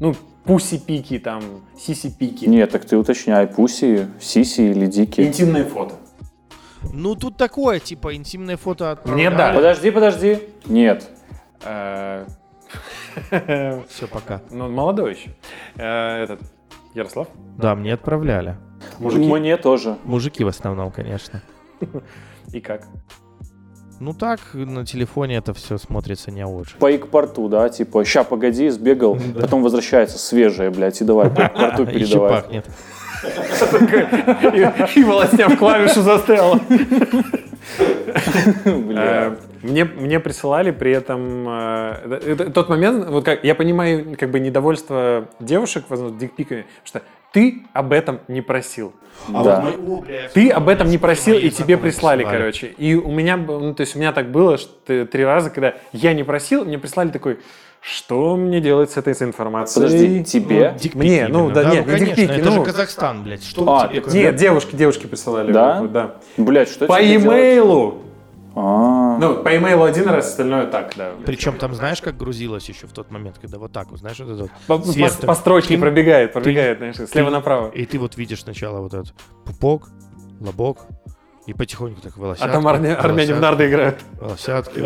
Ну, 0.00 0.14
пуси-пики, 0.44 1.18
там, 1.18 1.42
сиси-пики. 1.76 2.46
Нет, 2.46 2.70
так 2.70 2.84
ты 2.84 2.96
уточняй, 2.96 3.46
пуси, 3.46 4.08
сиси 4.20 4.60
или 4.70 4.86
дики. 4.86 5.20
Интимные 5.22 5.64
фото. 5.64 5.94
Ну, 6.92 7.14
тут 7.16 7.36
такое, 7.36 7.80
типа, 7.80 8.14
интимное 8.14 8.56
фото 8.56 8.92
от... 8.92 9.06
Мне 9.06 9.30
да. 9.30 9.52
Подожди, 9.52 9.90
подожди. 9.90 10.38
Нет. 10.66 11.08
Э, 11.64 12.26
Все, 13.88 14.06
пока. 14.06 14.40
Ну, 14.50 14.68
молодой 14.68 15.14
еще. 15.14 15.30
Э, 15.76 16.22
Этот, 16.22 16.40
Ярослав? 16.94 17.28
Да, 17.56 17.74
мне 17.74 17.94
отправляли. 17.94 18.56
Мужики? 19.00 19.26
Мне 19.26 19.56
тоже. 19.56 19.96
Мужики 20.04 20.44
в 20.44 20.48
основном, 20.48 20.92
конечно. 20.92 21.42
И 22.52 22.60
как? 22.60 22.86
Ну 24.00 24.12
так, 24.12 24.40
на 24.54 24.86
телефоне 24.86 25.36
это 25.38 25.52
все 25.54 25.76
смотрится 25.76 26.30
не 26.30 26.46
очень. 26.46 26.76
По 26.78 26.90
экпорту, 26.92 27.48
да, 27.48 27.68
типа, 27.68 28.04
ща, 28.04 28.22
погоди, 28.22 28.68
сбегал, 28.68 29.18
потом 29.40 29.62
возвращается 29.62 30.18
свежее, 30.18 30.70
блядь, 30.70 31.00
и 31.00 31.04
давай 31.04 31.30
по 31.30 31.40
экпорту 31.42 31.82
Еще 31.88 31.92
передавай. 31.94 32.30
пахнет. 32.42 32.66
И 34.96 35.02
волосня 35.02 35.48
в 35.48 35.56
клавишу 35.56 36.02
застряла. 36.02 36.60
Бля. 38.64 39.02
Э, 39.02 39.36
Мне, 39.62 39.84
мне 39.84 40.20
присылали 40.20 40.70
при 40.70 40.92
этом 40.92 41.46
э, 41.48 42.50
тот 42.54 42.68
момент, 42.68 43.08
вот 43.08 43.24
как 43.24 43.42
я 43.42 43.56
понимаю, 43.56 44.16
как 44.16 44.30
бы 44.30 44.38
недовольство 44.38 45.28
девушек, 45.40 45.84
возможно, 45.88 46.16
дикпиками, 46.18 46.64
что 46.84 47.02
ты 47.32 47.62
об 47.72 47.92
этом 47.92 48.20
не 48.28 48.40
просил. 48.40 48.92
Да. 49.28 49.72
Ты 50.32 50.50
об 50.50 50.68
этом 50.68 50.88
не 50.88 50.98
просил, 50.98 51.36
и 51.36 51.50
тебе 51.50 51.76
прислали, 51.76 52.22
присылали. 52.22 52.38
короче. 52.38 52.66
И 52.78 52.94
у 52.94 53.10
меня, 53.10 53.36
ну, 53.36 53.74
то 53.74 53.80
есть 53.80 53.96
у 53.96 53.98
меня 53.98 54.12
так 54.12 54.30
было, 54.30 54.58
что 54.58 55.06
три 55.06 55.24
раза, 55.24 55.50
когда 55.50 55.74
я 55.92 56.14
не 56.14 56.22
просил, 56.22 56.64
мне 56.64 56.78
прислали 56.78 57.10
такой, 57.10 57.38
что 57.80 58.36
мне 58.36 58.60
делать 58.60 58.90
с 58.90 58.96
этой 58.96 59.12
информацией? 59.20 59.84
Подожди, 59.84 60.24
тебе? 60.24 60.74
Дикпики 60.78 60.96
Мне, 60.96 61.28
ну, 61.28 61.46
именно, 61.46 61.54
да, 61.54 61.70
нет, 61.70 61.86
ну, 61.86 61.92
не 61.92 61.98
конечно, 61.98 62.16
дикпики, 62.16 62.40
это 62.40 62.50
ну. 62.50 62.56
же 62.56 62.62
Казахстан, 62.64 63.22
блядь. 63.22 63.44
Что 63.44 63.80
А, 63.80 63.88
тебе? 63.88 64.02
Нет, 64.12 64.36
девушки, 64.36 64.74
девушки 64.74 65.06
присылали. 65.06 65.52
Да? 65.52 65.80
вот, 65.80 65.92
да. 65.92 66.16
Блять, 66.36 66.68
что 66.68 66.86
По 66.86 67.00
имейлу. 67.00 68.02
А, 68.60 69.18
Ну, 69.18 69.42
по 69.42 69.56
имейлу 69.56 69.84
один 69.84 70.08
раз, 70.08 70.26
остальное 70.30 70.66
так, 70.66 70.92
да. 70.96 71.12
Причем 71.24 71.56
там 71.58 71.74
знаешь, 71.74 72.02
как 72.02 72.16
грузилось 72.16 72.68
еще 72.68 72.86
в 72.88 72.92
тот 72.92 73.10
момент, 73.12 73.38
когда 73.40 73.58
вот 73.58 73.72
так 73.72 73.88
вот, 73.90 74.00
знаешь, 74.00 74.18
вот 74.18 74.30
это 74.30 74.50
вот 74.66 75.26
По, 75.26 75.34
строчке 75.34 75.74
Ты- 75.76 75.80
пробегает, 75.80 76.32
пробегает, 76.32 76.78
знаешь, 76.78 76.96
слева 76.96 77.28
ты- 77.28 77.36
направо. 77.36 77.68
И 77.70 77.86
ты 77.86 77.98
вот 78.00 78.16
видишь 78.16 78.42
сначала 78.42 78.80
вот 78.80 78.94
этот 78.94 79.14
пупок, 79.44 79.88
лобок, 80.40 80.78
и 81.46 81.54
потихоньку 81.54 82.00
так 82.00 82.12
А 82.16 82.20
волосятки. 82.20 82.52
там 82.52 82.66
армя- 82.66 82.96
армяне 82.96 83.34
в 83.34 83.40
нарды 83.40 83.68
играют. 83.68 83.96
Волосятки. 84.20 84.80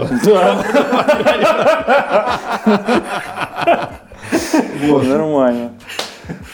нормально. 4.83 5.73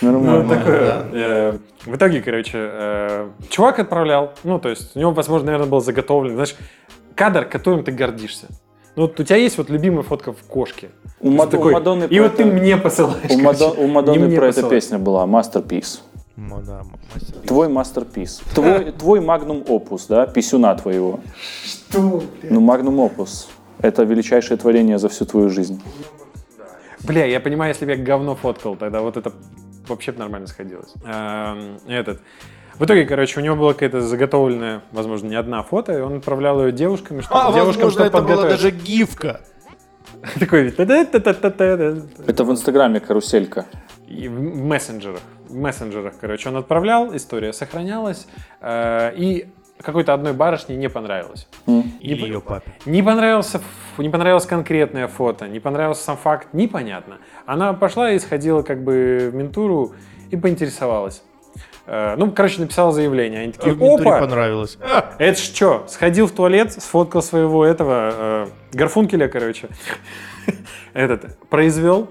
Ну, 0.01 0.12
Нормально. 0.20 0.49
такое. 0.57 1.05
Э, 1.12 1.59
В 1.85 1.95
итоге, 1.97 2.20
короче, 2.23 2.53
э, 2.59 3.28
чувак 3.49 3.78
отправлял, 3.78 4.32
ну, 4.45 4.59
то 4.59 4.69
есть 4.69 4.95
у 4.97 4.99
него, 5.01 5.11
возможно, 5.12 5.47
наверное, 5.47 5.69
был 5.69 5.81
заготовлен, 5.81 6.35
знаешь, 6.35 6.55
кадр, 7.19 7.45
которым 7.45 7.82
ты 7.85 7.90
гордишься. 7.93 8.47
Ну, 8.97 9.03
вот 9.03 9.19
у 9.20 9.24
тебя 9.24 9.36
есть 9.36 9.59
вот 9.59 9.70
любимая 9.70 10.03
фотка 10.03 10.32
в 10.32 10.43
кошке. 10.43 10.90
У 11.20 11.31
Ты 11.31 11.36
Мад- 11.36 11.49
у 11.49 11.51
такой, 11.51 11.73
Мадонны 11.73 12.05
И 12.05 12.20
вот 12.20 12.36
ты 12.36 12.45
это- 12.45 12.53
мне 12.53 12.77
посылаешь. 12.77 13.31
У, 13.31 13.39
Мадо- 13.40 13.59
короче, 13.70 13.81
у 13.82 13.86
Мадонны 13.89 14.27
мне 14.27 14.36
про 14.36 14.47
это 14.47 14.55
посылать. 14.62 14.70
песня 14.70 14.99
была 14.99 15.24
«Masterpiece». 15.27 16.01
Ну 16.36 16.61
да, 16.62 16.82
мастер. 17.15 17.35
Твой 17.47 17.69
мастерпис. 17.69 18.40
Твой, 18.55 18.93
твой 18.99 19.20
магнум 19.20 19.65
опус, 19.69 20.07
да, 20.07 20.27
писюна 20.27 20.74
твоего. 20.77 21.19
Что? 21.65 22.23
Ну, 22.45 22.61
магнум 22.61 23.01
опус. 23.01 23.49
Это 23.81 24.05
величайшее 24.05 24.57
творение 24.57 24.99
за 24.99 25.09
всю 25.09 25.24
твою 25.27 25.51
жизнь. 25.51 25.82
Бля, 27.03 27.24
я 27.24 27.40
понимаю, 27.40 27.73
если 27.73 27.85
бы 27.86 27.93
я 27.93 27.97
говно 27.97 28.35
фоткал, 28.36 28.77
тогда 28.77 29.01
вот 29.01 29.16
это 29.16 29.32
вообще 29.89 30.12
бы 30.12 30.19
нормально 30.20 30.47
сходилось. 30.47 30.93
Эм, 31.05 31.78
Этот. 31.89 32.20
В 32.79 32.85
итоге, 32.85 33.07
короче, 33.07 33.41
у 33.41 33.43
него 33.43 33.57
была 33.57 33.73
какая-то 33.73 34.01
заготовленная, 34.01 34.83
возможно, 34.93 35.27
не 35.29 35.35
одна 35.35 35.63
фото, 35.63 35.99
и 35.99 36.01
он 36.01 36.19
отправлял 36.19 36.65
ее 36.65 36.73
девушкам, 36.73 37.23
чтобы 37.23 37.41
А, 37.41 37.53
девушкам, 37.53 37.85
возможно, 37.87 37.91
чтобы 37.91 38.07
это 38.07 38.23
была 38.23 38.49
даже 38.49 38.71
гифка. 38.71 39.41
Такой. 40.41 40.69
Это 40.69 42.45
в 42.45 42.51
Инстаграме 42.51 43.01
каруселька. 43.01 43.67
И 44.07 44.29
в 44.29 44.41
мессенджерах. 44.41 45.21
В 45.49 45.55
мессенджерах, 45.57 46.15
короче, 46.21 46.49
он 46.49 46.57
отправлял, 46.57 47.15
история 47.17 47.53
сохранялась, 47.53 48.27
э, 48.61 49.13
и 49.17 49.49
какой-то 49.83 50.15
одной 50.15 50.33
барышне 50.33 50.77
не 50.77 50.89
понравилось. 50.89 51.47
Или 52.01 52.21
по- 52.21 52.27
ее 52.27 52.41
папе. 52.41 52.73
Не 52.87 53.03
понравился, 53.03 53.61
не 53.99 54.09
понравилось 54.09 54.47
конкретное 54.47 55.09
фото, 55.09 55.47
не 55.49 55.61
понравился 55.61 56.03
сам 56.05 56.17
факт, 56.17 56.49
непонятно. 56.53 57.19
Она 57.47 57.73
пошла 57.75 58.13
и 58.13 58.19
сходила 58.19 58.63
как 58.63 58.83
бы 58.83 59.31
в 59.33 59.35
ментуру 59.35 59.95
и 60.31 60.37
поинтересовалась. 60.37 61.23
Э, 61.90 62.15
Ну, 62.16 62.31
короче, 62.31 62.60
написала 62.60 62.93
заявление. 62.93 63.40
Они 63.44 63.52
такие, 63.52 63.74
ментуре 63.74 64.10
опа, 64.10 64.20
понравилось. 64.20 64.78
это 65.19 65.39
ж 65.39 65.43
что? 65.43 65.85
Сходил 65.89 66.27
в 66.27 66.32
туалет, 66.32 66.73
сфоткал 66.73 67.23
своего 67.23 67.65
этого 67.65 68.12
э, 68.15 68.47
Гарфункеля, 68.73 69.28
короче. 69.28 69.69
Этот, 70.93 71.39
произвел. 71.48 72.09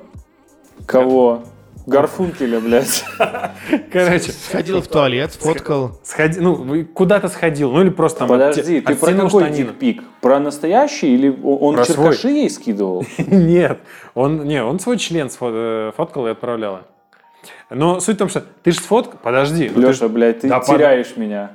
Кого? 0.85 1.43
Гарфункеля, 1.85 2.59
блядь. 2.59 3.05
Короче, 3.93 4.33
Ходил 4.51 4.81
в 4.81 4.87
туалет, 4.87 5.31
сфоткал. 5.31 5.97
сходи, 6.03 6.39
ну, 6.41 6.83
куда-то 6.93 7.29
сходил, 7.29 7.71
ну 7.71 7.81
или 7.81 7.89
просто 7.89 8.19
там 8.19 8.27
Подожди, 8.27 8.79
отте- 8.79 8.81
ты 8.81 8.95
про 8.95 9.13
какой 9.13 9.29
штанину. 9.29 9.69
дикпик? 9.71 10.03
Про 10.19 10.39
настоящий 10.41 11.13
или 11.13 11.29
он 11.29 11.75
Про 11.75 11.85
свой. 11.85 12.07
черкаши 12.07 12.27
ей 12.27 12.49
скидывал? 12.49 13.05
Нет, 13.17 13.79
он, 14.15 14.43
не, 14.43 14.61
он 14.61 14.81
свой 14.81 14.97
член 14.97 15.27
сфо- 15.27 15.89
э, 15.89 15.91
фоткал 15.95 16.27
и 16.27 16.31
отправляла. 16.31 16.81
Но 17.69 17.99
суть 17.99 18.15
в 18.15 18.19
том, 18.19 18.29
что 18.29 18.43
ты 18.63 18.71
же 18.71 18.79
сфоткал, 18.79 19.19
подожди. 19.21 19.69
ну 19.73 19.81
ты 19.81 19.87
ж- 19.87 19.95
Леша, 19.95 20.07
блядь, 20.09 20.39
ты 20.41 20.47
Да, 20.49 20.59
под- 20.59 20.67
теряешь 20.67 21.15
меня. 21.17 21.51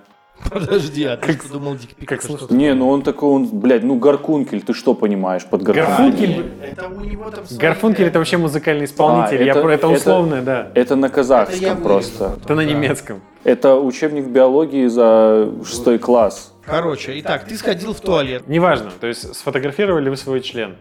Подожди, 0.51 1.05
а 1.05 1.17
ты 1.17 1.35
что 1.35 1.53
думал, 1.53 1.77
дикпик? 1.77 2.09
как 2.09 2.25
это 2.25 2.37
что? 2.37 2.53
Не, 2.53 2.75
ну 2.75 2.89
он 2.89 3.03
такой, 3.03 3.31
он, 3.31 3.47
блядь, 3.47 3.85
ну 3.85 3.95
Гаркункель, 3.97 4.61
ты 4.63 4.75
что 4.75 4.93
понимаешь 4.95 5.45
под 5.45 5.63
Гаркункель? 5.63 6.43
Гарфункель, 6.43 6.53
Это 6.63 6.89
у 6.89 7.01
него 7.05 7.31
там 7.31 7.47
свои- 7.47 7.59
Гарфункель 7.61 8.07
это 8.07 8.19
вообще 8.19 8.39
музыкальный 8.39 8.87
исполнитель, 8.87 9.39
А, 9.41 9.45
я 9.45 9.53
это- 9.53 9.63
про- 9.63 9.73
это 9.73 9.87
это- 9.87 9.97
условное, 9.97 10.43
да. 10.43 10.69
Это 10.75 10.97
на 10.97 11.07
Это 11.07 11.13
я 11.13 11.15
казахском 11.15 11.59
вырежу 11.61 11.83
просто. 11.83 12.25
потом, 12.31 12.43
Это 12.45 12.55
на 12.57 12.63
да. 12.65 12.69
немецком. 12.71 13.21
Это 13.45 13.77
учебник 13.77 14.27
биологии 14.27 14.87
за 14.89 15.49
шестой 15.65 15.99
класс. 15.99 16.53
Короче, 16.65 17.19
итак, 17.21 17.45
ты 17.47 17.57
сходил 17.57 17.95
в 17.95 18.01
туалет. 18.01 18.49
Неважно, 18.49 18.91
то 19.01 19.07
есть 19.07 19.35
сфотографировали 19.37 20.09
вы 20.11 20.17
свой 20.17 20.41
член. 20.41 20.77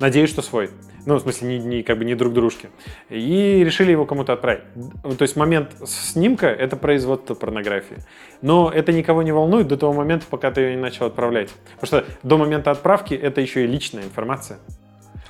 Надеюсь, 0.00 0.30
что 0.30 0.40
свой. 0.40 0.70
Ну, 1.06 1.14
в 1.16 1.20
смысле, 1.20 1.48
не, 1.48 1.58
не- 1.64 1.82
как 1.82 1.98
бы 1.98 2.04
не 2.04 2.14
друг 2.16 2.34
дружки. 2.34 2.68
И 3.08 3.62
решили 3.64 3.92
его 3.92 4.04
кому-то 4.06 4.32
отправить. 4.32 4.64
То 5.02 5.22
есть 5.22 5.36
момент 5.36 5.70
снимка— 5.86 6.46
это 6.48 6.76
производство 6.76 7.34
порнографии. 7.34 7.98
Но 8.42 8.70
это 8.74 8.92
никого 8.92 9.22
не 9.22 9.32
волнует 9.32 9.68
до 9.68 9.76
того 9.76 9.92
момента, 9.92 10.26
пока 10.28 10.50
ты 10.50 10.60
ее 10.62 10.76
не 10.76 10.82
начал 10.82 11.06
отправлять. 11.06 11.50
Потому 11.80 12.02
что 12.02 12.12
до 12.22 12.36
момента 12.36 12.70
отправки 12.72 13.14
это 13.14 13.40
еще 13.40 13.64
и 13.64 13.66
личная 13.66 14.02
информация. 14.02 14.58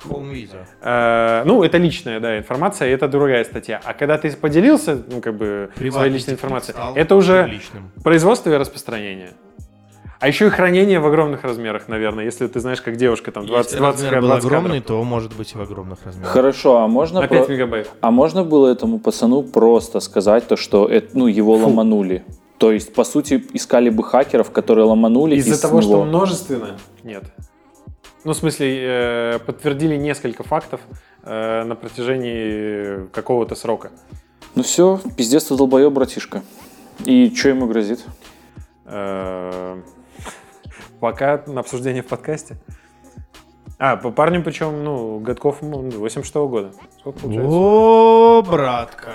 Home 0.08 0.32
video. 0.32 0.64
Э, 0.82 1.42
ну, 1.44 1.62
это 1.62 1.78
личная, 1.78 2.20
да, 2.20 2.38
информация, 2.38 2.88
это 2.88 3.08
другая 3.08 3.44
статья. 3.44 3.80
А 3.84 3.92
когда 3.92 4.16
ты 4.18 4.30
поделился, 4.36 5.02
ну, 5.10 5.20
как 5.20 5.36
бы, 5.36 5.70
своей 5.90 6.10
личной 6.12 6.34
информацией, 6.34 6.76
это 6.94 7.16
уже 7.16 7.42
публичным. 7.42 7.90
производство 8.02 8.50
и 8.50 8.56
распространение. 8.56 9.30
А 10.18 10.28
еще 10.28 10.46
и 10.46 10.50
хранение 10.50 10.98
в 10.98 11.06
огромных 11.06 11.44
размерах, 11.44 11.88
наверное, 11.88 12.24
если 12.24 12.46
ты 12.46 12.58
знаешь, 12.60 12.80
как 12.80 12.96
девушка, 12.96 13.32
там, 13.32 13.46
20, 13.46 13.72
Если 13.72 13.78
20, 13.78 14.02
размер 14.04 14.20
был 14.22 14.28
20 14.28 14.42
кадров. 14.44 14.58
огромный, 14.60 14.80
то 14.80 15.02
может 15.04 15.36
быть 15.36 15.52
и 15.54 15.58
в 15.58 15.60
огромных 15.60 15.98
размерах. 16.04 16.30
Хорошо, 16.30 16.78
а 16.78 16.88
можно, 16.88 17.20
На 17.20 17.28
5 17.28 17.46
про- 17.46 17.52
мегабайт. 17.52 17.90
а 18.00 18.10
можно 18.10 18.42
было 18.42 18.68
этому 18.68 18.98
пацану 18.98 19.42
просто 19.42 20.00
сказать 20.00 20.46
то, 20.48 20.56
что 20.56 20.86
это, 20.86 21.10
ну, 21.18 21.26
его 21.26 21.54
ломанули? 21.56 22.24
То 22.58 22.72
есть, 22.72 22.94
по 22.94 23.04
сути, 23.04 23.44
искали 23.52 23.90
бы 23.90 24.02
хакеров, 24.02 24.50
которые 24.50 24.86
ломанули 24.86 25.36
Из-за 25.36 25.50
из 25.54 25.60
того, 25.60 25.82
что 25.82 25.90
него. 25.90 26.04
множественно, 26.04 26.78
нет. 27.04 27.24
Ну, 28.24 28.32
в 28.32 28.36
смысле, 28.36 28.78
э, 29.34 29.38
подтвердили 29.44 29.96
несколько 29.96 30.42
фактов 30.42 30.80
э, 31.24 31.64
на 31.64 31.74
протяжении 31.76 33.06
какого-то 33.08 33.54
срока. 33.54 33.90
Ну 34.54 34.62
все, 34.62 34.98
пиздец 35.16 35.44
ты 35.44 35.56
долбоеб, 35.56 35.92
братишка. 35.92 36.42
И 37.04 37.30
что 37.36 37.50
ему 37.50 37.66
грозит? 37.66 38.02
Пока 41.00 41.42
на 41.46 41.60
обсуждение 41.60 42.02
в 42.02 42.06
подкасте. 42.06 42.56
А, 43.78 43.96
по 43.96 44.10
парню 44.10 44.42
причем, 44.42 44.82
ну, 44.84 45.18
годков 45.18 45.62
м, 45.62 45.90
86 45.90 46.34
года. 46.48 46.72
Сколько 46.98 47.18
получается? 47.20 47.50
О, 47.50 48.42
братка. 48.42 49.12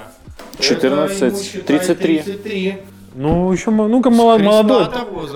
14, 0.59 1.65
33. 1.65 2.19
33. 2.21 2.83
Ну, 3.15 3.51
еще, 3.51 3.71
ну-ка, 3.71 4.09
молодой. 4.11 4.45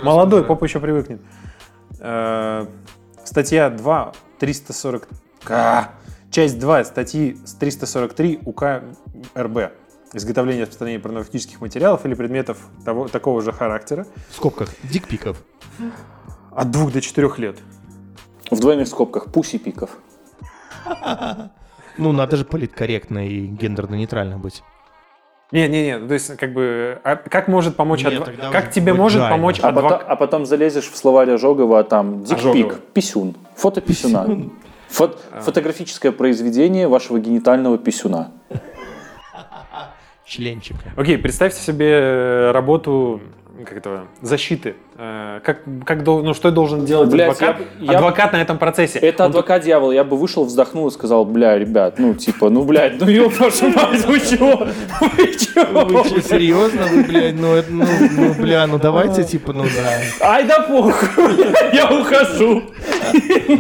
Молодой, 0.04 0.40
уже. 0.42 0.48
попа 0.48 0.66
еще 0.66 0.80
привыкнет. 0.80 1.22
Э, 2.00 2.68
Статья 3.24 3.70
2, 3.72 4.14
340... 4.40 5.08
Ка- 5.44 5.90
часть 6.30 6.60
2 6.60 6.84
статьи 6.84 7.38
с 7.46 7.54
343 7.56 8.42
УК 8.46 8.84
РБ. 9.36 9.72
Изготовление 10.14 10.62
и 10.62 10.64
распространение 10.64 11.00
порнографических 11.00 11.60
материалов 11.62 12.06
или 12.06 12.14
предметов 12.14 12.60
того, 12.86 13.08
такого 13.08 13.42
же 13.42 13.52
характера 13.52 14.06
В 14.30 14.36
скобках. 14.36 14.70
Дикпиков. 14.84 15.38
От 16.56 16.72
2 16.72 16.92
до 16.92 17.02
4 17.02 17.30
лет. 17.38 17.58
В 18.52 18.60
двойных 18.60 18.88
скобках 18.88 19.32
пуси 19.32 19.58
пиков. 19.58 19.98
Ну, 21.98 22.12
надо 22.12 22.38
же 22.38 22.46
политкорректно 22.46 23.28
и 23.28 23.48
гендерно-нейтрально 23.48 24.38
быть. 24.38 24.64
Не-не-не, 25.52 26.00
то 26.00 26.14
есть 26.14 26.36
как 26.38 26.54
бы, 26.54 27.00
а 27.04 27.16
как 27.16 27.48
может 27.48 27.76
помочь, 27.76 28.04
Нет, 28.04 28.28
как 28.52 28.72
тебе 28.72 28.94
может 28.94 29.20
жально. 29.20 29.36
помочь 29.36 29.60
А 29.60 29.72
потом, 29.72 29.86
адвокат? 29.86 30.06
а 30.10 30.16
потом 30.16 30.46
залезешь 30.46 30.90
в 30.90 30.98
словарь 30.98 31.30
Ожогова, 31.32 31.80
а 31.80 31.84
там 31.84 32.24
дикпик, 32.24 32.80
писюн, 32.94 33.36
фото 33.56 33.80
писюна. 33.80 34.50
Фот- 34.90 35.20
фотографическое 35.42 36.12
произведение 36.12 36.88
вашего 36.88 37.20
генитального 37.20 37.78
писюна. 37.78 38.32
Членчика. 40.26 40.92
Окей, 40.98 41.18
представьте 41.20 41.62
себе 41.62 41.92
э, 41.92 42.52
работу 42.52 43.22
как 43.64 43.78
это, 43.78 44.04
защиты. 44.22 44.76
Э, 44.98 45.40
Как, 45.44 45.60
как 45.86 46.06
ну, 46.06 46.34
что 46.34 46.52
должен 46.52 46.86
делать 46.86 47.10
Блядь, 47.10 47.30
адвокат, 47.42 47.58
я- 47.80 47.92
я- 47.92 47.98
адвокат 47.98 48.34
на 48.34 48.42
этом 48.42 48.58
процессе? 48.58 49.00
Это 49.00 49.24
Он 49.26 49.30
адвокат 49.30 49.64
дьявола. 49.64 49.92
Я 49.92 50.04
бы 50.04 50.18
вышел, 50.18 50.46
вздохнул 50.46 50.88
и 50.88 50.92
сказал, 50.92 51.26
бля, 51.26 51.58
ребят, 51.58 52.00
ну 52.00 52.14
типа, 52.14 52.50
ну 52.50 52.64
блядь, 52.64 53.00
ну 53.00 53.08
ёб 53.08 53.38
вашу 53.40 53.68
мать, 53.70 54.06
вы 54.06 54.20
чего? 54.20 54.68
Вы 55.02 55.28
чего? 55.36 55.86
Вы 55.86 56.04
что, 56.06 56.22
серьезно? 56.22 56.84
Вы, 56.88 57.04
блядь, 57.04 57.36
ну, 57.36 57.54
это, 57.56 57.72
ну, 57.72 57.86
ну, 58.12 58.34
бля, 58.34 58.68
ну 58.68 58.78
давайте, 58.78 59.24
типа, 59.24 59.54
ну 59.54 59.64
да. 59.64 60.28
Ай 60.28 60.44
да 60.46 60.62
похуй, 60.62 60.94
я 61.74 61.90
ухожу. 61.92 62.64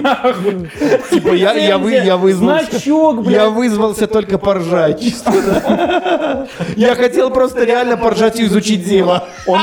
Нахуй. 0.01 0.69
Типа, 1.11 1.33
я, 1.33 1.53
я, 1.53 1.77
вы, 1.77 1.91
я 1.93 2.17
вызвался. 2.17 2.65
Значок, 2.71 3.23
блядь. 3.23 3.33
Я 3.35 3.49
вызвался 3.49 4.07
только 4.07 4.37
поржать. 4.37 5.01
чисто, 5.01 5.31
да. 5.31 6.47
Я 6.75 6.95
хотел 6.95 7.29
просто 7.29 7.63
реально 7.63 7.97
поржать 7.97 8.39
и 8.39 8.45
изучить 8.45 8.83
дело. 8.85 9.27
Он, 9.47 9.59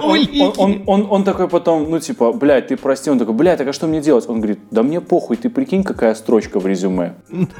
он, 0.00 1.24
такой 1.24 1.48
потом, 1.48 1.90
ну 1.90 1.98
типа, 1.98 2.32
блядь, 2.32 2.68
ты 2.68 2.76
прости, 2.76 3.10
он 3.10 3.18
такой, 3.18 3.34
блядь, 3.34 3.58
так 3.58 3.68
а 3.68 3.72
что 3.72 3.86
мне 3.86 4.00
делать? 4.00 4.28
Он 4.28 4.38
говорит, 4.38 4.58
да 4.70 4.82
мне 4.82 5.00
похуй, 5.00 5.36
ты 5.36 5.50
прикинь, 5.50 5.84
какая 5.84 6.14
строчка 6.14 6.60
в 6.60 6.66
резюме. 6.66 7.14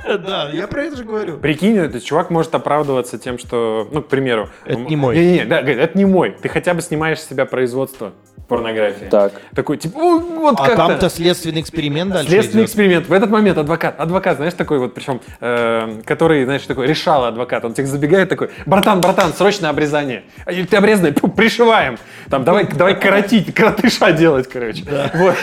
Да, 0.05 0.51
я 0.53 0.67
про 0.67 0.85
это 0.85 0.97
же 0.97 1.05
говорю. 1.05 1.39
Прикинь, 1.39 1.77
этот 1.77 2.03
чувак 2.05 2.31
может 2.31 2.55
оправдываться 2.55 3.19
тем, 3.19 3.39
что, 3.39 3.89
ну, 3.91 4.03
к 4.03 4.09
примеру... 4.09 4.49
Это 4.65 4.79
не 4.79 4.97
мой. 4.97 5.17
Не-не-не, 5.17 5.45
да, 5.45 5.61
говорит, 5.61 5.79
это 5.79 5.99
не 5.99 6.05
мой. 6.05 6.37
Ты 6.41 6.49
хотя 6.49 6.75
бы 6.75 6.83
снимаешь 6.83 7.21
с 7.21 7.29
себя 7.29 7.47
производство 7.47 8.13
порнографии. 8.49 9.07
Так. 9.11 9.33
Такой, 9.55 9.77
типа, 9.79 9.99
«О, 9.99 10.19
вот 10.19 10.55
А 10.61 10.65
как-то... 10.65 10.77
там-то 10.77 11.09
следственный 11.11 11.61
эксперимент 11.61 12.13
дальше 12.13 12.31
Следственный 12.31 12.63
идет. 12.63 12.69
эксперимент. 12.71 13.09
В 13.09 13.13
этот 13.13 13.31
момент 13.31 13.59
адвокат, 13.59 13.99
адвокат, 13.99 14.37
знаешь, 14.37 14.55
такой 14.55 14.79
вот, 14.79 14.95
причем, 14.95 15.21
э, 15.41 16.03
который, 16.05 16.45
знаешь, 16.45 16.63
такой 16.63 16.87
решал 16.87 17.25
адвокат. 17.25 17.65
Он 17.65 17.75
тебе 17.75 17.87
забегает 17.87 18.29
такой, 18.29 18.51
братан, 18.67 19.01
братан, 19.01 19.33
срочно 19.33 19.71
обрезание. 19.71 20.25
А, 20.45 20.53
или 20.53 20.65
Ты 20.67 20.77
обрезанный, 20.77 21.13
пу, 21.13 21.29
пришиваем. 21.29 21.99
Там, 22.31 22.45
давай, 22.45 22.67
давай 22.67 22.99
коротить, 22.99 23.55
коротыша 23.55 24.13
делать, 24.13 24.49
короче. 24.49 24.85
Вот. 25.15 25.35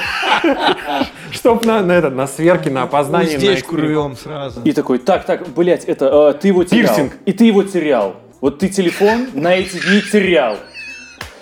Чтоб 1.31 1.65
на, 1.65 1.81
на, 1.81 1.93
это, 1.93 2.09
на 2.09 2.27
сверке, 2.27 2.69
на 2.69 2.83
Уздечку 2.83 3.75
эксперимент. 3.75 3.89
рвем 3.89 4.17
сразу. 4.17 4.61
И 4.63 4.71
такой, 4.73 4.99
так, 4.99 5.25
так, 5.25 5.47
блядь, 5.49 5.85
это, 5.85 6.33
э, 6.35 6.39
ты 6.39 6.49
его 6.49 6.63
терял. 6.63 6.87
Пирсинг. 6.87 7.13
И 7.25 7.33
ты 7.33 7.45
его 7.45 7.63
терял. 7.63 8.15
Вот 8.41 8.59
ты 8.59 8.69
телефон 8.69 9.27
на 9.33 9.53
эти 9.55 9.77
дни 9.77 10.01
терял. 10.01 10.57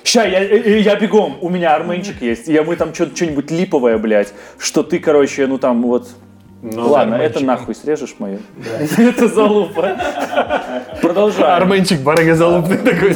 Ща, 0.04 0.26
я, 0.26 0.40
э, 0.44 0.48
э, 0.48 0.80
я 0.80 0.96
бегом, 0.96 1.38
у 1.42 1.50
меня 1.50 1.76
арменчик 1.76 2.22
есть, 2.22 2.48
я 2.48 2.64
мы 2.64 2.76
там 2.76 2.94
что- 2.94 3.14
что-нибудь 3.16 3.52
липовое, 3.52 3.98
блядь, 3.98 4.34
что 4.58 4.84
ты, 4.84 5.00
короче, 5.00 5.48
ну 5.48 5.58
там 5.58 5.82
вот... 5.84 6.08
Ну, 6.62 6.90
Ладно, 6.90 7.16
арменчик. 7.16 7.38
это 7.38 7.46
нахуй 7.46 7.74
срежешь 7.76 8.16
мою. 8.20 8.40
Это 8.98 9.28
залупа. 9.30 9.96
Продолжай. 11.02 11.56
Арменчик, 11.56 12.02
барыга 12.02 12.36
залупный 12.36 12.78
такой. 12.78 13.16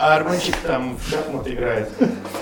А 0.00 0.14
Арменчик 0.14 0.54
там 0.58 0.96
в 0.96 1.10
шахматы 1.10 1.54
играет. 1.54 1.88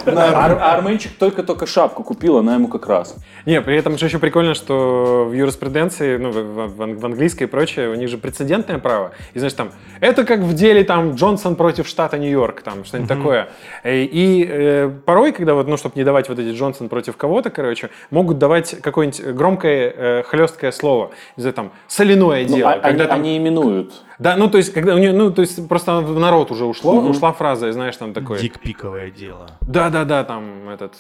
Ар- 0.05 0.59
Арменчик 0.61 1.13
только-только 1.19 1.65
шапку 1.65 2.05
купил, 2.05 2.37
она 2.37 2.55
ему 2.55 2.69
как 2.69 2.87
раз. 2.87 3.17
Не, 3.47 3.63
при 3.63 3.79
этом 3.79 3.97
же 3.97 4.05
еще 4.07 4.19
прикольно, 4.19 4.53
что 4.53 5.27
в 5.27 5.33
юриспруденции, 5.33 6.19
ну, 6.19 6.31
в, 6.31 6.35
в- 6.35 6.77
в 6.77 6.83
ан- 6.83 6.99
в 6.99 7.07
английской 7.07 7.45
и 7.45 7.47
прочее, 7.47 7.89
у 7.89 7.95
них 7.95 8.11
же 8.11 8.19
прецедентное 8.19 8.77
право. 8.79 9.13
И, 9.33 9.39
знаешь, 9.39 9.55
там, 9.55 9.71
это 10.01 10.25
как 10.25 10.41
в 10.41 10.53
деле 10.53 10.85
там 10.85 11.15
Джонсон 11.15 11.57
против 11.57 11.89
штата 11.89 12.19
Нью-Йорк, 12.19 12.61
там, 12.61 12.85
что-нибудь 12.85 13.09
такое. 13.09 13.49
И, 13.85 14.05
и, 14.05 14.47
э, 14.47 14.91
порой, 15.07 15.33
когда 15.33 15.55
вот, 15.55 15.67
ну, 15.67 15.79
чтобы 15.79 15.95
не 15.97 16.05
давать 16.05 16.29
вот 16.29 16.39
эти 16.39 16.55
Джонсон 16.55 16.91
против 16.91 17.17
кого-то, 17.17 17.49
короче, 17.49 17.89
могут 18.11 18.37
давать 18.37 18.79
какое-нибудь 18.83 19.35
громкое, 19.47 19.93
э, 19.97 20.23
хлесткое 20.25 20.73
слово. 20.73 21.11
Не 21.37 21.43
знаю, 21.43 21.55
там, 21.55 21.73
соляное 21.87 22.43
Ну, 22.49 22.57
дело. 22.57 22.73
а- 22.73 22.79
когда 22.81 23.05
они, 23.05 23.09
там- 23.09 23.21
они 23.21 23.37
именуют. 23.39 23.93
Да, 24.19 24.37
ну, 24.37 24.49
то 24.51 24.59
есть, 24.59 24.73
когда 24.73 24.95
у 24.95 24.99
нее, 24.99 25.13
ну, 25.13 25.31
то 25.31 25.43
есть, 25.43 25.69
просто 25.69 26.01
в 26.01 26.19
народ 26.19 26.51
уже 26.51 26.65
ушло, 26.65 26.95
ушла 27.01 27.33
фраза, 27.33 27.69
и, 27.69 27.73
знаешь, 27.73 27.97
там 27.97 28.13
такой... 28.13 28.41
Дикпиковое 28.41 29.11
дело. 29.11 29.47
Да-да-да, 29.61 30.25
там, 30.25 30.69
этот... 30.69 30.95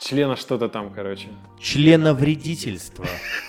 Члена 0.00 0.36
что-то 0.36 0.68
там, 0.68 0.90
короче. 0.94 1.28
Членовредительство. 1.60 3.04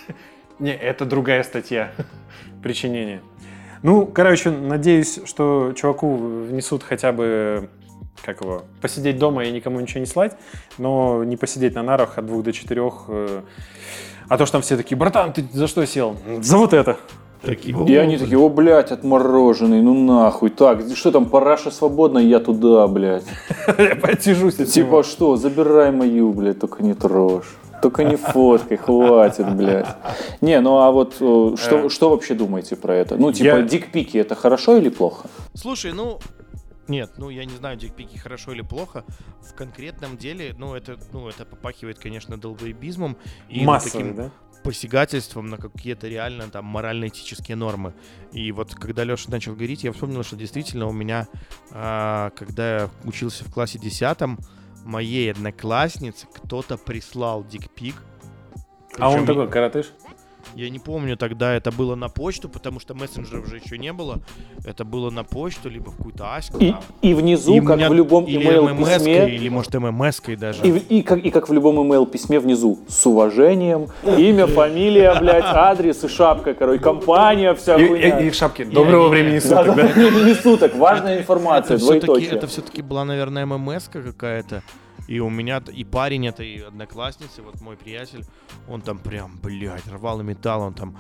Не, 0.60 0.74
это 0.76 1.06
другая 1.06 1.44
статья. 1.44 1.92
Причинение. 2.64 3.22
Ну, 3.84 4.06
короче, 4.08 4.50
надеюсь, 4.50 5.20
что 5.26 5.74
чуваку 5.76 6.18
внесут 6.18 6.84
хотя 6.84 7.12
бы, 7.12 7.70
как 8.24 8.42
его, 8.42 8.64
посидеть 8.82 9.18
дома 9.20 9.44
и 9.46 9.52
никому 9.52 9.80
ничего 9.80 10.00
не 10.00 10.06
слать, 10.06 10.36
но 10.78 11.24
не 11.24 11.38
посидеть 11.38 11.76
на 11.76 11.84
нарах 11.84 12.18
от 12.18 12.26
двух 12.26 12.44
до 12.44 12.54
четырех. 12.54 13.06
э, 13.08 13.42
А 14.28 14.38
то, 14.38 14.46
что 14.46 14.54
там 14.54 14.62
все 14.62 14.78
такие, 14.78 14.98
братан, 14.98 15.34
ты 15.34 15.46
за 15.54 15.68
что 15.68 15.86
сел? 15.86 16.16
За 16.42 16.58
вот 16.58 16.74
это. 16.74 16.98
И 17.88 17.96
они 17.96 18.18
такие, 18.18 18.38
о, 18.38 18.50
блядь, 18.50 18.92
отмороженный, 18.92 19.82
ну 19.82 19.94
нахуй. 19.94 20.50
Так, 20.50 20.82
что 20.94 21.12
там, 21.12 21.26
параша 21.26 21.72
свободна, 21.72 22.18
я 22.20 22.40
туда, 22.40 22.86
блядь. 22.88 23.24
Я 23.78 23.96
подсижусь. 23.96 24.60
от 24.60 24.68
Типа 24.68 25.04
что, 25.04 25.38
забирай 25.38 25.92
мою, 25.92 26.34
блядь, 26.34 26.60
только 26.60 26.84
не 26.84 26.94
трожь. 26.94 27.46
Только 27.82 28.04
не 28.04 28.18
фоткай, 28.18 28.76
хватит, 28.76 29.56
блядь. 29.56 29.88
Не, 30.42 30.60
ну 30.60 30.80
а 30.80 30.92
вот 30.92 31.16
э, 31.22 31.56
что, 31.58 31.88
что 31.88 32.10
вообще 32.10 32.34
думаете 32.34 32.76
про 32.76 32.94
это? 32.94 33.16
Ну, 33.16 33.32
типа, 33.32 33.46
Я- 33.48 33.62
дикпики 33.62 34.18
это 34.18 34.36
хорошо 34.36 34.76
или 34.76 34.90
плохо? 34.90 35.30
Слушай, 35.54 35.94
ну... 35.94 36.20
Нет, 36.90 37.12
ну 37.18 37.30
я 37.30 37.46
не 37.46 37.56
знаю, 37.56 37.78
дикпики 37.78 38.18
хорошо 38.18 38.52
или 38.52 38.62
плохо. 38.62 39.06
В 39.42 39.54
конкретном 39.54 40.18
деле, 40.18 40.56
ну 40.58 40.74
это, 40.74 40.98
ну 41.14 41.30
это 41.30 41.46
попахивает, 41.46 42.00
конечно, 42.00 42.38
долбоебизмом 42.38 43.16
и 43.48 43.60
ну, 43.60 43.68
Массовый, 43.68 43.92
таким 43.92 44.16
да? 44.16 44.32
посягательством 44.64 45.50
на 45.50 45.58
какие-то 45.58 46.08
реально 46.08 46.50
там 46.50 46.66
морально-этические 46.66 47.56
нормы. 47.56 47.94
И 48.34 48.52
вот 48.52 48.74
когда 48.74 49.04
Леша 49.04 49.30
начал 49.30 49.54
говорить, 49.54 49.84
я 49.84 49.94
вспомнил, 49.94 50.24
что 50.24 50.36
действительно 50.36 50.88
у 50.88 50.92
меня, 50.92 51.28
а, 51.72 52.32
когда 52.32 52.76
я 52.82 52.90
учился 53.06 53.46
в 53.46 53.54
классе 53.54 53.78
10 53.78 54.40
моей 54.84 55.32
однокласснице 55.32 56.26
кто-то 56.34 56.78
прислал 56.78 57.44
дикпик. 57.44 57.96
А 58.98 59.10
он 59.10 59.20
Причем 59.20 59.28
такой, 59.28 59.50
коротыш? 59.50 59.94
Я 60.56 60.70
не 60.70 60.80
помню, 60.80 61.16
тогда 61.16 61.54
это 61.54 61.72
было 61.72 61.96
на 61.96 62.10
почту, 62.10 62.50
потому 62.50 62.80
что 62.80 62.94
мессенджеров 62.96 63.48
же 63.48 63.58
еще 63.58 63.78
не 63.78 63.94
было. 63.94 64.20
Это 64.66 64.84
было 64.84 65.10
на 65.12 65.24
почту, 65.24 65.70
либо 65.70 65.92
в 65.92 65.98
какую-то 65.98 66.36
аську. 66.36 66.58
И, 66.58 66.72
там. 66.72 66.82
и 67.04 67.14
внизу, 67.14 67.56
И 67.56 67.60
как 67.62 67.78
меня- 67.78 67.90
в 67.90 67.94
любом 67.94 68.26
или 68.26 68.40
email 68.46 68.78
письме, 68.78 69.30
или 69.36 69.48
может 69.50 69.74
ММС-кой 69.76 70.36
даже. 70.38 70.64
и, 70.64 70.78
и 71.00 71.02
как, 71.04 71.20
и 71.20 71.30
как 71.30 71.50
в 71.50 71.54
любом 71.54 71.80
email 71.80 72.06
письме 72.10 72.40
внизу, 72.40 72.80
с 72.88 73.06
уважением, 73.06 73.88
имя, 74.04 74.48
фамилия, 74.48 75.14
блядь, 75.20 75.44
адрес 75.46 76.04
и 76.04 76.08
шапка, 76.08 76.54
короче, 76.56 76.82
компания, 76.82 77.54
вся 77.54 77.76
И, 77.76 77.88
хуйня. 77.88 78.20
и- 78.20 78.28
и 78.28 78.30
в 78.32 78.36
шапке. 78.36 78.66
Доброго 78.66 79.06
не- 79.06 79.10
времени 79.12 79.40
суток, 79.40 79.66
Да, 79.68 79.74
да? 79.76 79.94
да, 79.96 80.02
не, 80.10 80.24
не 80.24 80.34
суток, 80.34 80.76
важная 80.76 81.20
информация, 81.20 81.78
это 81.78 81.86
все-таки, 81.86 82.26
это 82.26 82.48
все-таки 82.48 82.82
была, 82.82 83.06
наверное, 83.06 83.46
ММС 83.46 83.88
какая-то. 83.88 84.64
И 85.10 85.20
у 85.20 85.30
меня, 85.32 85.60
и 85.74 85.84
парень 85.84 86.28
этой 86.28 86.68
одноклассницы, 86.68 87.42
вот 87.42 87.60
мой 87.62 87.76
приятель, 87.76 88.24
он 88.68 88.82
там 88.82 89.00
прям, 89.00 89.40
блядь, 89.42 89.88
рвал 89.88 90.22
и 90.22 90.24
металл, 90.24 90.62
он 90.62 90.76
там, 90.76 90.96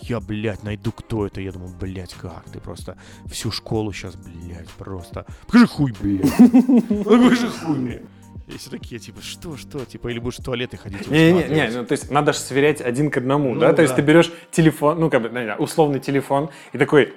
я, 0.00 0.18
блядь, 0.18 0.64
найду, 0.64 0.90
кто 0.90 1.26
это. 1.28 1.40
Я 1.40 1.52
думаю, 1.52 1.72
блядь, 1.80 2.12
как 2.14 2.42
ты 2.52 2.58
просто 2.58 2.98
всю 3.26 3.52
школу 3.52 3.92
сейчас, 3.92 4.16
блядь, 4.16 4.68
просто. 4.70 5.26
Покажи 5.46 5.68
хуй, 5.68 5.94
блядь. 6.00 6.28
Покажи 7.04 7.48
хуй 7.50 7.76
мне. 7.76 8.02
И 8.48 8.58
все 8.58 8.68
такие, 8.68 8.98
типа, 8.98 9.22
что, 9.22 9.56
что? 9.56 9.84
Типа, 9.84 10.08
или 10.08 10.18
будешь 10.18 10.38
в 10.38 10.42
туалеты 10.42 10.76
ходить 10.76 11.06
и 11.06 11.10
Не, 11.10 11.32
не, 11.32 11.44
не, 11.44 11.68
ну 11.68 11.86
то 11.86 11.92
есть 11.92 12.10
надо 12.10 12.32
же 12.32 12.40
сверять 12.40 12.80
один 12.80 13.12
к 13.12 13.18
одному, 13.18 13.54
Ну 13.54 13.60
да? 13.60 13.72
То 13.74 13.82
есть 13.82 13.94
да. 13.94 14.02
ты 14.02 14.02
берешь 14.02 14.32
телефон, 14.50 14.98
ну 14.98 15.08
как 15.08 15.22
бы, 15.22 15.54
условный 15.60 16.00
телефон, 16.00 16.50
и 16.72 16.78
такой, 16.78 17.14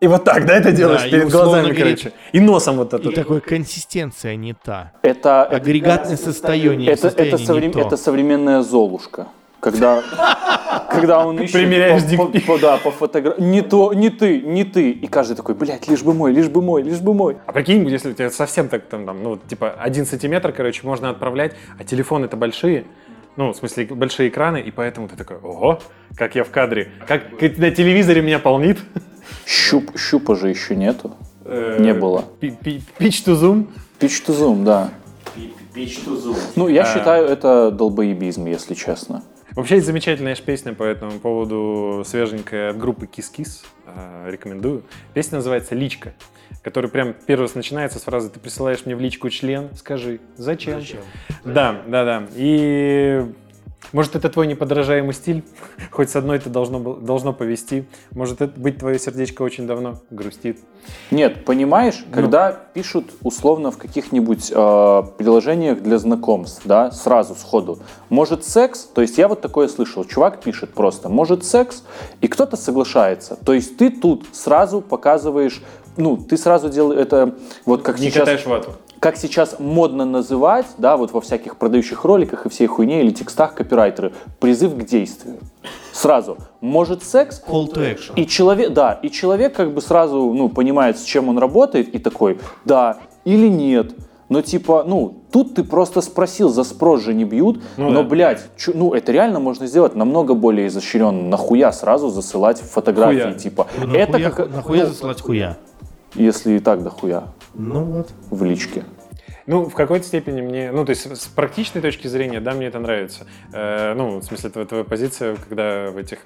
и 0.00 0.06
вот 0.06 0.24
так, 0.24 0.46
да, 0.46 0.56
это 0.56 0.72
делаешь 0.72 1.04
и 1.06 1.10
перед 1.10 1.28
глазами, 1.30 1.72
говорит- 1.72 2.02
короче, 2.02 2.12
и 2.32 2.40
носом 2.40 2.76
вот 2.76 2.92
И 2.94 2.96
это. 2.96 3.10
такой, 3.12 3.40
консистенция 3.40 4.36
не 4.36 4.54
та. 4.54 4.92
Это, 5.02 5.46
это, 5.50 5.56
Агрегатное 5.56 6.16
состояние, 6.16 6.90
это, 6.92 7.02
состояние 7.02 7.34
это, 7.36 7.44
соврем- 7.52 7.66
не 7.66 7.72
то. 7.72 7.80
это 7.80 7.96
современная 7.96 8.62
Золушка. 8.62 9.26
Когда, 9.60 10.02
когда 10.90 11.26
он 11.26 11.40
ищет 11.40 11.52
Примеряешь 11.52 12.02
по, 12.16 12.26
по, 12.26 12.40
по- 12.40 12.58
да, 12.58 12.76
по 12.76 12.92
фотографии. 12.92 13.42
Не 13.42 13.60
то, 13.62 13.92
не 13.92 14.08
ты, 14.10 14.40
не 14.40 14.62
ты. 14.64 14.92
И 14.92 15.06
каждый 15.08 15.34
такой, 15.36 15.56
блядь, 15.56 15.88
лишь 15.88 16.02
бы 16.04 16.14
мой, 16.14 16.32
лишь 16.32 16.48
бы 16.48 16.62
мой, 16.62 16.82
лишь 16.84 17.00
бы 17.00 17.12
мой. 17.12 17.38
А 17.46 17.52
прикинь, 17.52 17.84
если 17.88 18.10
у 18.10 18.14
тебя 18.14 18.30
совсем 18.30 18.68
так 18.68 18.84
там, 18.86 19.04
там, 19.04 19.20
ну, 19.20 19.36
типа, 19.36 19.70
один 19.72 20.06
сантиметр, 20.06 20.52
короче, 20.52 20.86
можно 20.86 21.10
отправлять, 21.10 21.56
а 21.76 21.82
телефоны-то 21.82 22.36
большие, 22.36 22.84
Ну, 23.34 23.52
в 23.52 23.56
смысле, 23.56 23.86
большие 23.86 24.28
экраны, 24.28 24.60
и 24.60 24.70
поэтому 24.70 25.08
ты 25.08 25.16
такой, 25.16 25.36
ого, 25.38 25.80
как 26.16 26.34
я 26.36 26.42
в 26.44 26.50
кадре. 26.50 26.90
Как 27.08 27.32
на 27.58 27.70
телевизоре 27.72 28.22
меня 28.22 28.38
полнит. 28.38 28.78
Щуп, 29.46 29.98
щупа 29.98 30.34
же 30.34 30.48
еще 30.48 30.76
нету. 30.76 31.16
Э, 31.44 31.76
Не 31.80 31.94
было. 31.94 32.24
Pitch 32.40 32.82
to 32.98 33.34
zoom. 33.34 33.66
Pitch 33.98 34.26
to 34.26 34.34
zoom, 34.38 34.64
да. 34.64 34.90
Пич 35.74 35.98
to 35.98 36.16
zoom. 36.20 36.36
Ну, 36.56 36.68
я 36.68 36.84
считаю, 36.84 37.26
это 37.26 37.70
долбоебизм, 37.70 38.46
если 38.46 38.74
честно. 38.74 39.22
Вообще, 39.52 39.76
есть 39.76 39.86
замечательная 39.86 40.34
песня 40.36 40.72
по 40.74 40.82
этому 40.84 41.18
поводу, 41.20 42.02
свеженькая 42.06 42.70
от 42.70 42.78
группы 42.78 43.06
Kiss. 43.06 43.64
Э, 43.86 44.30
Рекомендую. 44.30 44.82
Песня 45.14 45.36
называется 45.36 45.74
«Личка», 45.74 46.12
которая 46.62 46.90
прям 46.90 47.14
первый 47.26 47.42
раз 47.42 47.54
начинается 47.54 47.98
с 47.98 48.02
фразы 48.02 48.28
«Ты 48.30 48.38
присылаешь 48.40 48.84
мне 48.86 48.94
в 48.94 49.00
личку 49.00 49.30
член, 49.30 49.68
скажи, 49.76 50.20
зачем?» 50.36 50.82
Да, 51.44 51.82
да, 51.86 52.04
да. 52.04 52.26
И 52.34 53.24
может, 53.92 54.16
это 54.16 54.28
твой 54.28 54.46
неподражаемый 54.46 55.14
стиль? 55.14 55.44
Хоть 55.90 56.10
с 56.10 56.16
одной 56.16 56.38
это 56.38 56.50
должно, 56.50 56.94
должно 56.94 57.32
повести. 57.32 57.86
Может, 58.12 58.40
это 58.42 58.58
быть 58.58 58.78
твое 58.78 58.98
сердечко 58.98 59.42
очень 59.42 59.66
давно 59.66 60.00
грустит. 60.10 60.58
Нет, 61.10 61.44
понимаешь, 61.44 62.04
когда 62.12 62.52
пишут 62.52 63.06
условно 63.22 63.70
в 63.70 63.78
каких-нибудь 63.78 64.50
э, 64.54 65.02
приложениях 65.18 65.80
для 65.82 65.98
знакомств, 65.98 66.62
да, 66.64 66.90
сразу 66.90 67.34
сходу, 67.34 67.78
может 68.08 68.44
секс, 68.44 68.84
то 68.84 69.02
есть 69.02 69.18
я 69.18 69.28
вот 69.28 69.40
такое 69.40 69.68
слышал, 69.68 70.04
чувак 70.04 70.40
пишет 70.40 70.72
просто, 70.72 71.08
может 71.08 71.44
секс, 71.44 71.84
и 72.20 72.28
кто-то 72.28 72.56
соглашается, 72.56 73.36
то 73.36 73.52
есть 73.52 73.76
ты 73.76 73.90
тут 73.90 74.24
сразу 74.32 74.80
показываешь, 74.80 75.62
ну, 75.96 76.16
ты 76.16 76.36
сразу 76.36 76.68
делаешь 76.68 77.00
это, 77.00 77.34
вот 77.64 77.82
как 77.82 77.98
Не 77.98 78.06
сейчас 78.06 78.20
катаешь 78.20 78.46
вату. 78.46 78.72
Как 79.00 79.16
сейчас 79.16 79.56
модно 79.58 80.04
называть, 80.04 80.66
да, 80.78 80.96
вот 80.96 81.12
во 81.12 81.20
всяких 81.20 81.56
продающих 81.56 82.04
роликах 82.04 82.46
и 82.46 82.48
всей 82.48 82.66
хуйне 82.66 83.02
или 83.02 83.10
текстах 83.10 83.54
копирайтеры, 83.54 84.12
призыв 84.40 84.74
к 84.76 84.84
действию. 84.84 85.38
Сразу. 85.92 86.38
Может 86.60 87.02
секс, 87.02 87.42
Call 87.46 87.72
to 87.72 87.78
action. 87.96 88.12
и 88.16 88.26
человек, 88.26 88.72
да, 88.72 88.92
и 89.02 89.10
человек 89.10 89.54
как 89.54 89.72
бы 89.72 89.80
сразу, 89.80 90.32
ну, 90.32 90.48
понимает, 90.48 90.98
с 90.98 91.02
чем 91.02 91.28
он 91.28 91.38
работает, 91.38 91.94
и 91.94 91.98
такой, 91.98 92.38
да 92.64 92.98
или 93.24 93.48
нет. 93.48 93.92
Но 94.28 94.42
типа, 94.42 94.84
ну, 94.86 95.22
тут 95.32 95.54
ты 95.54 95.64
просто 95.64 96.02
спросил, 96.02 96.50
за 96.50 96.62
спрос 96.62 97.00
же 97.02 97.14
не 97.14 97.24
бьют, 97.24 97.62
Ну 97.78 97.90
но, 97.90 98.02
да. 98.02 98.08
блядь, 98.08 98.42
чё- 98.58 98.72
ну, 98.74 98.92
это 98.92 99.10
реально 99.10 99.40
можно 99.40 99.66
сделать 99.66 99.94
намного 99.94 100.34
более 100.34 100.66
изощренно. 100.66 101.22
Нахуя 101.28 101.72
сразу 101.72 102.10
засылать 102.10 102.60
фотографии, 102.60 103.22
Хуя. 103.22 103.32
типа. 103.34 103.66
Ну, 103.78 103.94
это 103.94 104.12
нахуя, 104.18 104.30
как, 104.30 104.50
нахуя 104.54 104.82
ну, 104.84 104.88
засылать 104.90 105.20
хуя? 105.22 105.56
если 106.14 106.54
и 106.54 106.58
так 106.58 106.82
дохуя 106.82 107.24
Ну 107.58 107.84
вот. 107.84 108.10
в 108.30 108.44
личке. 108.44 108.84
Ну, 109.46 109.64
в 109.64 109.74
какой-то 109.74 110.04
степени 110.06 110.42
мне, 110.42 110.70
ну, 110.72 110.84
то 110.84 110.90
есть 110.90 111.16
с 111.16 111.26
практичной 111.26 111.80
точки 111.80 112.06
зрения, 112.06 112.38
да, 112.40 112.52
мне 112.52 112.66
это 112.66 112.78
нравится. 112.78 113.26
Э, 113.52 113.94
ну, 113.94 114.18
в 114.18 114.22
смысле, 114.24 114.50
твоя, 114.50 114.66
твоя 114.66 114.84
позиция, 114.84 115.36
когда 115.36 115.90
в 115.90 115.96
этих... 115.96 116.18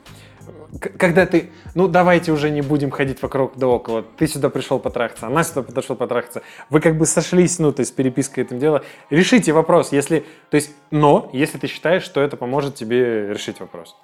к- 0.80 0.98
Когда 0.98 1.24
ты, 1.24 1.50
ну, 1.76 1.86
давайте 1.86 2.32
уже 2.32 2.50
не 2.50 2.62
будем 2.62 2.90
ходить 2.90 3.22
вокруг 3.22 3.52
да 3.56 3.68
около. 3.68 4.02
Ты 4.02 4.26
сюда 4.26 4.50
пришел 4.50 4.80
потрахаться, 4.80 5.28
она 5.28 5.44
сюда 5.44 5.62
подошел 5.62 5.94
потрахаться. 5.94 6.42
Вы 6.68 6.80
как 6.80 6.98
бы 6.98 7.06
сошлись, 7.06 7.60
ну, 7.60 7.72
то 7.72 7.80
есть 7.80 7.94
перепиской 7.94 8.42
этим 8.42 8.58
дело. 8.58 8.82
Решите 9.08 9.52
вопрос, 9.52 9.92
если... 9.92 10.24
То 10.50 10.56
есть, 10.56 10.72
но, 10.90 11.30
если 11.32 11.58
ты 11.58 11.68
считаешь, 11.68 12.02
что 12.02 12.20
это 12.20 12.36
поможет 12.36 12.74
тебе 12.74 13.28
решить 13.28 13.60
вопрос. 13.60 13.96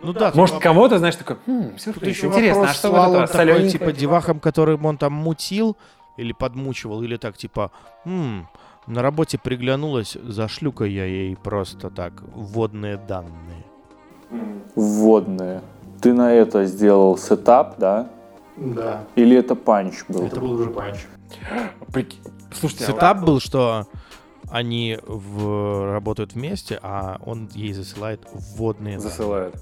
Ну 0.00 0.12
да, 0.12 0.30
Может, 0.34 0.56
воп- 0.56 0.60
кого-то, 0.60 0.98
знаешь, 0.98 1.16
такой, 1.16 1.36
хм, 1.44 1.76
сюрприз, 1.76 2.16
еще 2.16 2.28
интересно, 2.28 2.60
вопрос 2.60 2.70
а 2.76 2.78
что 2.78 2.90
в 2.92 2.94
этот 2.94 3.20
раз? 3.20 3.30
такой, 3.32 3.68
типа, 3.68 3.92
девахам, 3.92 4.38
которым 4.40 4.86
он 4.86 4.96
там 4.96 5.12
мутил 5.12 5.76
или 6.18 6.32
подмучивал, 6.32 7.02
или 7.02 7.16
так, 7.16 7.36
типа, 7.36 7.70
«М, 8.04 8.48
на 8.86 9.02
работе 9.02 9.38
приглянулась, 9.38 10.16
зашлю-ка 10.22 10.84
я 10.84 11.04
ей 11.04 11.36
просто 11.36 11.90
так 11.90 12.12
вводные 12.34 12.96
данные. 12.96 13.64
Вводные. 14.74 15.62
Ты 16.00 16.12
на 16.12 16.32
это 16.32 16.64
сделал 16.66 17.16
сетап, 17.16 17.78
да? 17.78 18.08
Да. 18.56 19.04
Или 19.14 19.36
это 19.36 19.54
панч 19.54 20.04
был? 20.08 20.26
был 20.26 20.52
уже 20.52 20.70
панч. 20.70 21.06
Прикинь. 21.92 22.20
Слушайте, 22.52 22.84
а 22.84 22.86
Сетап 22.88 23.24
был, 23.24 23.40
что 23.40 23.86
они 24.50 24.98
в- 25.06 25.92
работают 25.92 26.32
вместе, 26.34 26.78
а 26.82 27.18
он 27.24 27.48
ей 27.54 27.72
засылает 27.72 28.20
вводные 28.32 28.98
данные. 28.98 29.52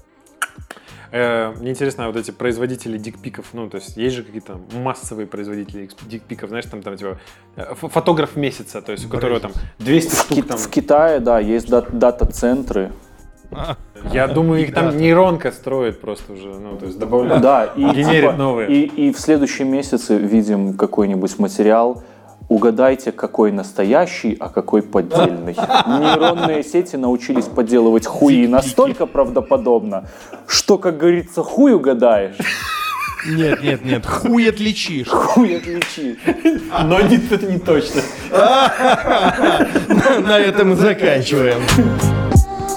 Э, 1.11 1.53
Мне 1.59 1.69
интересно, 1.71 2.05
а 2.05 2.07
вот 2.07 2.17
эти 2.17 2.31
производители 2.31 2.97
дикпиков, 2.97 3.45
ну, 3.53 3.69
то 3.69 3.77
есть 3.77 3.95
есть 3.97 4.15
же 4.15 4.23
какие-то 4.23 4.59
массовые 4.73 5.25
производители 5.25 5.89
дикпиков, 6.09 6.49
знаешь, 6.49 6.65
там, 6.65 6.81
там 6.81 6.97
типа, 6.97 7.17
э, 7.55 7.73
фотограф 7.75 8.35
месяца, 8.35 8.81
то 8.81 8.91
есть 8.91 9.05
у 9.05 9.09
которого 9.09 9.39
там 9.39 9.51
200 9.79 10.09
В, 10.15 10.27
Ки- 10.27 10.33
штук 10.33 10.47
там. 10.47 10.57
в 10.57 10.67
Китае, 10.69 11.19
да, 11.19 11.39
есть 11.39 11.69
дат- 11.69 11.97
дата-центры. 11.97 12.91
А, 13.51 13.77
Я 14.11 14.27
думаю, 14.27 14.61
их 14.61 14.73
там 14.73 14.97
нейронка 14.97 15.51
строит 15.53 16.01
просто 16.01 16.33
уже, 16.33 16.49
ну, 16.49 16.75
то 16.77 16.85
есть 16.85 16.99
добавляет. 16.99 17.41
Да, 17.41 17.65
и, 17.77 17.81
Генерит 17.81 18.21
типа, 18.31 18.33
новые. 18.33 18.69
И, 18.69 19.07
и 19.07 19.13
в 19.13 19.19
следующем 19.21 19.71
месяце 19.71 20.17
видим 20.17 20.73
какой-нибудь 20.73 21.39
материал. 21.39 22.03
Угадайте, 22.49 23.11
какой 23.11 23.51
настоящий, 23.51 24.37
а 24.39 24.47
какой 24.47 24.81
поддельный. 24.81 25.53
Нейронные 25.53 26.63
сети 26.63 26.95
научились 26.95 27.43
подделывать 27.45 28.05
хуи 28.05 28.47
настолько 28.47 29.05
правдоподобно, 29.05 30.05
что, 30.47 30.77
как 30.77 30.97
говорится, 30.97 31.43
хуй 31.43 31.73
угадаешь, 31.73 32.37
Нет, 33.27 33.61
нет, 33.61 33.83
нет, 33.83 34.05
хуй 34.05 34.47
отличишь. 34.47 35.09
хуй 35.09 35.57
отличишь. 35.57 36.17
Но 36.83 37.01
не- 37.01 37.17
это 37.17 37.45
не 37.45 37.59
точно. 37.59 38.01
На 40.21 40.39
этом 40.39 40.71
и 40.71 40.75
заканчиваем. 40.75 41.61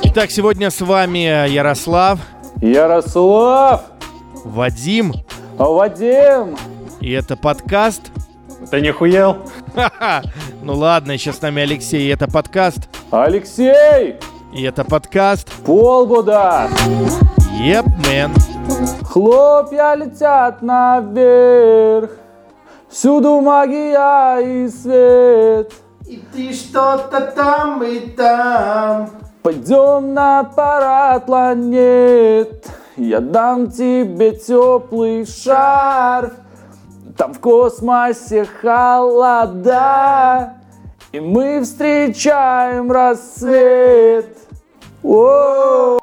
Итак, 0.02 0.32
сегодня 0.32 0.70
с 0.70 0.80
вами 0.80 1.48
Ярослав, 1.48 2.18
Ярослав, 2.60 3.82
Вадим, 4.44 5.12
Вадим, 5.56 6.56
и 7.00 7.12
это 7.12 7.36
подкаст. 7.36 8.02
Ты 8.70 8.80
не 8.82 8.92
хуел? 8.92 9.36
Ха-ха. 9.74 10.22
Ну 10.62 10.74
ладно, 10.76 11.16
сейчас 11.16 11.38
с 11.38 11.42
нами 11.42 11.62
Алексей, 11.62 12.02
и 12.02 12.08
это 12.08 12.30
подкаст. 12.30 12.80
Алексей, 13.10 14.16
И 14.52 14.62
это 14.62 14.84
подкаст. 14.84 15.50
полгода. 15.64 16.68
Еп, 17.58 17.86
мэн. 18.06 18.32
Хлопья 19.04 19.94
летят 19.94 20.62
наверх, 20.62 22.10
всюду 22.88 23.40
магия 23.40 24.38
и 24.38 24.68
свет. 24.68 25.72
И 26.06 26.22
ты 26.32 26.52
что-то 26.52 27.20
там 27.34 27.82
и 27.82 28.00
там. 28.00 29.10
Пойдем 29.42 30.12
на 30.12 30.44
парад 30.44 31.24
планет, 31.26 32.66
я 32.96 33.20
дам 33.20 33.70
тебе 33.70 34.32
теплый 34.32 35.24
шарф. 35.26 36.32
Там 37.20 37.34
в 37.34 37.40
космосе 37.40 38.46
холода, 38.62 40.54
и 41.12 41.20
мы 41.20 41.60
встречаем 41.60 42.90
рассвет. 42.90 44.38
О, 45.02 45.98